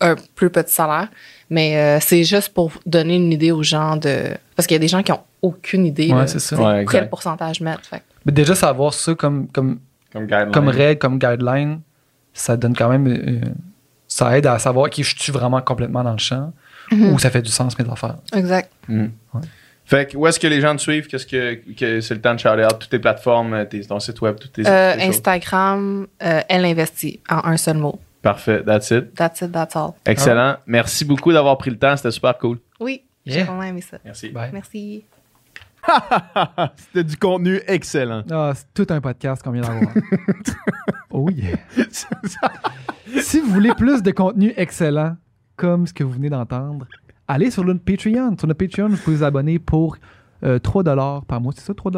un 0.00 0.14
plus 0.36 0.48
petit 0.50 0.72
salaire. 0.72 1.08
Mais 1.50 1.76
euh, 1.76 1.98
c'est 2.00 2.22
juste 2.22 2.54
pour 2.54 2.70
donner 2.86 3.16
une 3.16 3.32
idée 3.32 3.50
aux 3.50 3.64
gens 3.64 3.96
de. 3.96 4.28
Parce 4.54 4.66
qu'il 4.68 4.74
y 4.76 4.76
a 4.76 4.80
des 4.80 4.86
gens 4.88 5.02
qui 5.02 5.10
ont 5.10 5.20
aucune 5.42 5.86
idée 5.86 6.12
Ouais, 6.12 6.24
de. 6.24 6.56
Ouais, 6.62 6.86
quel 6.88 7.08
pourcentage 7.08 7.60
mettre. 7.60 7.84
Fait. 7.86 8.02
Mais 8.24 8.30
déjà, 8.32 8.54
savoir 8.54 8.94
ça 8.94 9.14
comme, 9.16 9.48
comme, 9.48 9.80
comme 10.12 10.68
règle, 10.68 10.98
comme 11.00 11.18
guideline, 11.18 11.80
ça 12.32 12.56
donne 12.56 12.76
quand 12.76 12.88
même. 12.88 13.08
euh, 13.08 13.40
ça 14.06 14.38
aide 14.38 14.46
à 14.46 14.58
savoir 14.58 14.88
qui 14.88 15.02
je 15.02 15.14
suis 15.18 15.32
vraiment 15.32 15.60
complètement 15.60 16.02
dans 16.04 16.12
le 16.12 16.18
champ 16.18 16.52
Mhm. 16.92 17.12
ou 17.12 17.18
ça 17.18 17.28
fait 17.28 17.42
du 17.42 17.50
sens 17.50 17.78
mes 17.78 17.84
affaires. 17.90 18.16
Exact. 18.32 18.70
Mhm. 18.88 19.10
Fait 19.88 20.10
que 20.12 20.18
où 20.18 20.26
est-ce 20.26 20.38
que 20.38 20.46
les 20.46 20.60
gens 20.60 20.76
te 20.76 20.82
suivent? 20.82 21.06
Qu'est-ce 21.06 21.26
que, 21.26 21.54
que 21.72 22.02
c'est 22.02 22.14
le 22.14 22.20
temps 22.20 22.34
de 22.34 22.38
shout 22.38 22.50
out? 22.50 22.78
Toutes 22.78 22.90
tes 22.90 22.98
plateformes, 22.98 23.54
euh, 23.54 23.64
tes, 23.64 23.80
ton 23.80 23.98
site 23.98 24.20
web, 24.20 24.36
toutes 24.38 24.52
tes, 24.52 24.66
Euh, 24.66 24.94
tes. 24.94 25.02
Instagram, 25.04 26.06
euh, 26.22 26.42
elle 26.46 26.66
investit 26.66 27.20
en 27.30 27.42
un 27.42 27.56
seul 27.56 27.78
mot. 27.78 27.98
Parfait, 28.20 28.62
that's 28.62 28.90
it. 28.90 29.14
That's 29.14 29.40
it, 29.40 29.50
that's 29.50 29.74
all. 29.74 29.92
Excellent. 30.04 30.56
Merci 30.66 31.06
beaucoup 31.06 31.32
d'avoir 31.32 31.56
pris 31.56 31.70
le 31.70 31.78
temps, 31.78 31.96
c'était 31.96 32.10
super 32.10 32.36
cool. 32.36 32.58
Oui, 32.80 33.02
j'ai 33.24 33.44
vraiment 33.44 33.62
aimé 33.62 33.80
ça. 33.80 33.96
Merci. 34.04 34.28
Bye. 34.28 34.50
Merci. 34.52 35.04
C'était 36.76 37.04
du 37.04 37.16
contenu 37.16 37.62
excellent. 37.66 38.24
Ah, 38.30 38.52
c'est 38.54 38.66
tout 38.74 38.92
un 38.92 39.00
podcast 39.00 39.42
qu'on 39.42 39.52
vient 39.52 39.62
d'avoir. 39.62 39.90
oh 41.10 41.30
yeah. 41.30 41.56
si 43.22 43.40
vous 43.40 43.50
voulez 43.50 43.72
plus 43.74 44.02
de 44.02 44.10
contenu 44.10 44.52
excellent, 44.58 45.16
comme 45.56 45.86
ce 45.86 45.94
que 45.94 46.04
vous 46.04 46.10
venez 46.12 46.28
d'entendre, 46.28 46.86
allez 47.28 47.50
sur 47.50 47.64
notre 47.64 47.80
Patreon. 47.80 48.36
Sur 48.38 48.48
notre 48.48 48.58
Patreon, 48.58 48.88
vous 48.88 48.96
pouvez 48.96 49.16
vous 49.18 49.24
abonner 49.24 49.58
pour 49.58 49.96
euh, 50.44 50.58
3 50.58 50.82
par 51.26 51.40
mois. 51.40 51.52
C'est 51.54 51.64
ça, 51.64 51.74
3 51.74 51.92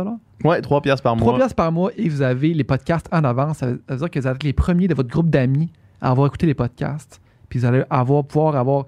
Ouais, 0.44 0.60
3 0.60 0.82
piastres 0.82 1.02
par 1.02 1.16
3 1.16 1.26
mois. 1.26 1.38
piastres 1.38 1.54
par 1.54 1.72
mois 1.72 1.90
et 1.96 2.08
vous 2.08 2.22
avez 2.22 2.52
les 2.54 2.64
podcasts 2.64 3.08
en 3.12 3.24
avance. 3.24 3.58
Ça 3.58 3.66
veut 3.66 3.82
ça 3.88 3.94
veut 3.94 4.00
dire 4.00 4.10
que 4.10 4.20
vous 4.20 4.26
êtes 4.26 4.42
les 4.42 4.52
premiers 4.52 4.88
de 4.88 4.94
votre 4.94 5.08
groupe 5.08 5.30
d'amis 5.30 5.70
à 6.00 6.10
avoir 6.10 6.26
écouté 6.26 6.46
les 6.46 6.54
podcasts. 6.54 7.20
Puis 7.48 7.58
vous 7.60 7.66
allez 7.66 7.82
avoir, 7.90 8.24
pouvoir 8.24 8.56
avoir. 8.56 8.86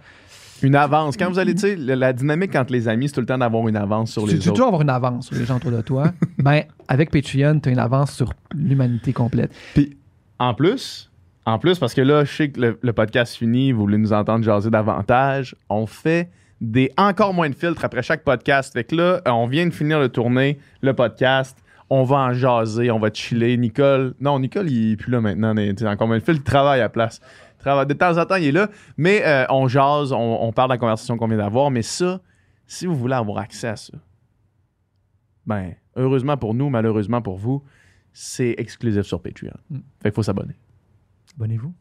Une 0.62 0.76
avance. 0.76 1.16
Quand 1.16 1.28
vous 1.28 1.40
allez, 1.40 1.54
tu 1.56 1.62
sais, 1.62 1.76
la, 1.76 2.12
dynamique 2.12 2.54
entre 2.54 2.72
les 2.72 2.86
amis, 2.86 3.08
c'est 3.08 3.14
tout 3.14 3.20
le 3.20 3.26
temps 3.26 3.38
d'avoir 3.38 3.66
une 3.66 3.74
avance 3.74 4.12
sur 4.12 4.22
Tu 4.28 4.34
les 4.34 4.38
tu 4.38 4.48
autres. 4.48 4.54
toujours 4.54 4.68
avoir 4.68 4.82
une 4.82 4.90
avance 4.90 5.26
sur 5.26 5.34
les 5.34 5.44
gens 5.44 5.56
autour 5.56 5.72
de 5.72 5.80
toi. 5.80 6.12
ben, 6.38 6.62
avec 6.86 7.10
Patreon, 7.10 7.58
tu 7.58 7.68
as 7.68 7.72
une 7.72 7.80
avance 7.80 8.12
sur 8.12 8.32
l'humanité 8.54 9.12
complète. 9.12 9.52
Puis, 9.74 9.96
en 10.38 10.54
plus, 10.54 11.10
en 11.44 11.58
plus, 11.58 11.78
parce 11.78 11.94
que 11.94 12.00
là, 12.00 12.24
je 12.24 12.32
sais 12.32 12.50
que 12.50 12.60
le, 12.60 12.78
le 12.80 12.92
podcast 12.92 13.34
finit, 13.36 13.72
vous 13.72 13.80
voulez 13.80 13.98
nous 13.98 14.12
entendre 14.12 14.44
jaser 14.44 14.70
davantage, 14.70 15.56
on 15.68 15.86
fait 15.86 16.30
des 16.60 16.92
encore 16.96 17.34
moins 17.34 17.50
de 17.50 17.54
filtres 17.54 17.84
après 17.84 18.02
chaque 18.02 18.22
podcast. 18.22 18.72
Fait 18.72 18.84
que 18.84 18.94
là, 18.94 19.20
euh, 19.26 19.30
on 19.30 19.46
vient 19.46 19.66
de 19.66 19.72
finir 19.72 20.00
de 20.00 20.06
tourner 20.06 20.58
le 20.80 20.94
podcast. 20.94 21.58
On 21.90 22.04
va 22.04 22.16
en 22.18 22.32
jaser, 22.32 22.90
on 22.92 22.98
va 23.00 23.10
chiller. 23.12 23.56
Nicole, 23.56 24.14
non, 24.20 24.38
Nicole, 24.38 24.70
il 24.70 24.92
est 24.92 24.96
plus 24.96 25.10
là 25.10 25.20
maintenant. 25.20 25.52
mais, 25.54 25.74
encore 25.84 26.06
moins 26.06 26.18
de 26.18 26.22
filtres, 26.22 26.40
il 26.40 26.44
travaille 26.44 26.78
à 26.80 26.84
la 26.84 26.88
place. 26.88 27.20
Travaille- 27.58 27.86
De 27.86 27.92
temps 27.94 28.16
en 28.16 28.24
temps, 28.24 28.36
il 28.36 28.46
est 28.46 28.52
là. 28.52 28.68
Mais 28.96 29.22
euh, 29.26 29.44
on 29.50 29.66
jase, 29.68 30.12
on, 30.12 30.38
on 30.42 30.52
parle 30.52 30.68
de 30.70 30.74
la 30.74 30.78
conversation 30.78 31.16
qu'on 31.18 31.26
vient 31.26 31.36
d'avoir. 31.38 31.70
Mais 31.72 31.82
ça, 31.82 32.20
si 32.66 32.86
vous 32.86 32.94
voulez 32.96 33.14
avoir 33.14 33.38
accès 33.38 33.68
à 33.68 33.76
ça, 33.76 33.92
ben, 35.44 35.72
heureusement 35.96 36.36
pour 36.36 36.54
nous, 36.54 36.70
malheureusement 36.70 37.20
pour 37.20 37.36
vous, 37.36 37.62
c'est 38.12 38.54
exclusif 38.58 39.02
sur 39.02 39.20
Patreon. 39.20 39.50
Mm. 39.70 39.76
Fait 40.02 40.10
qu'il 40.10 40.12
faut 40.14 40.22
s'abonner. 40.22 40.54
Abonnez-vous. 41.36 41.74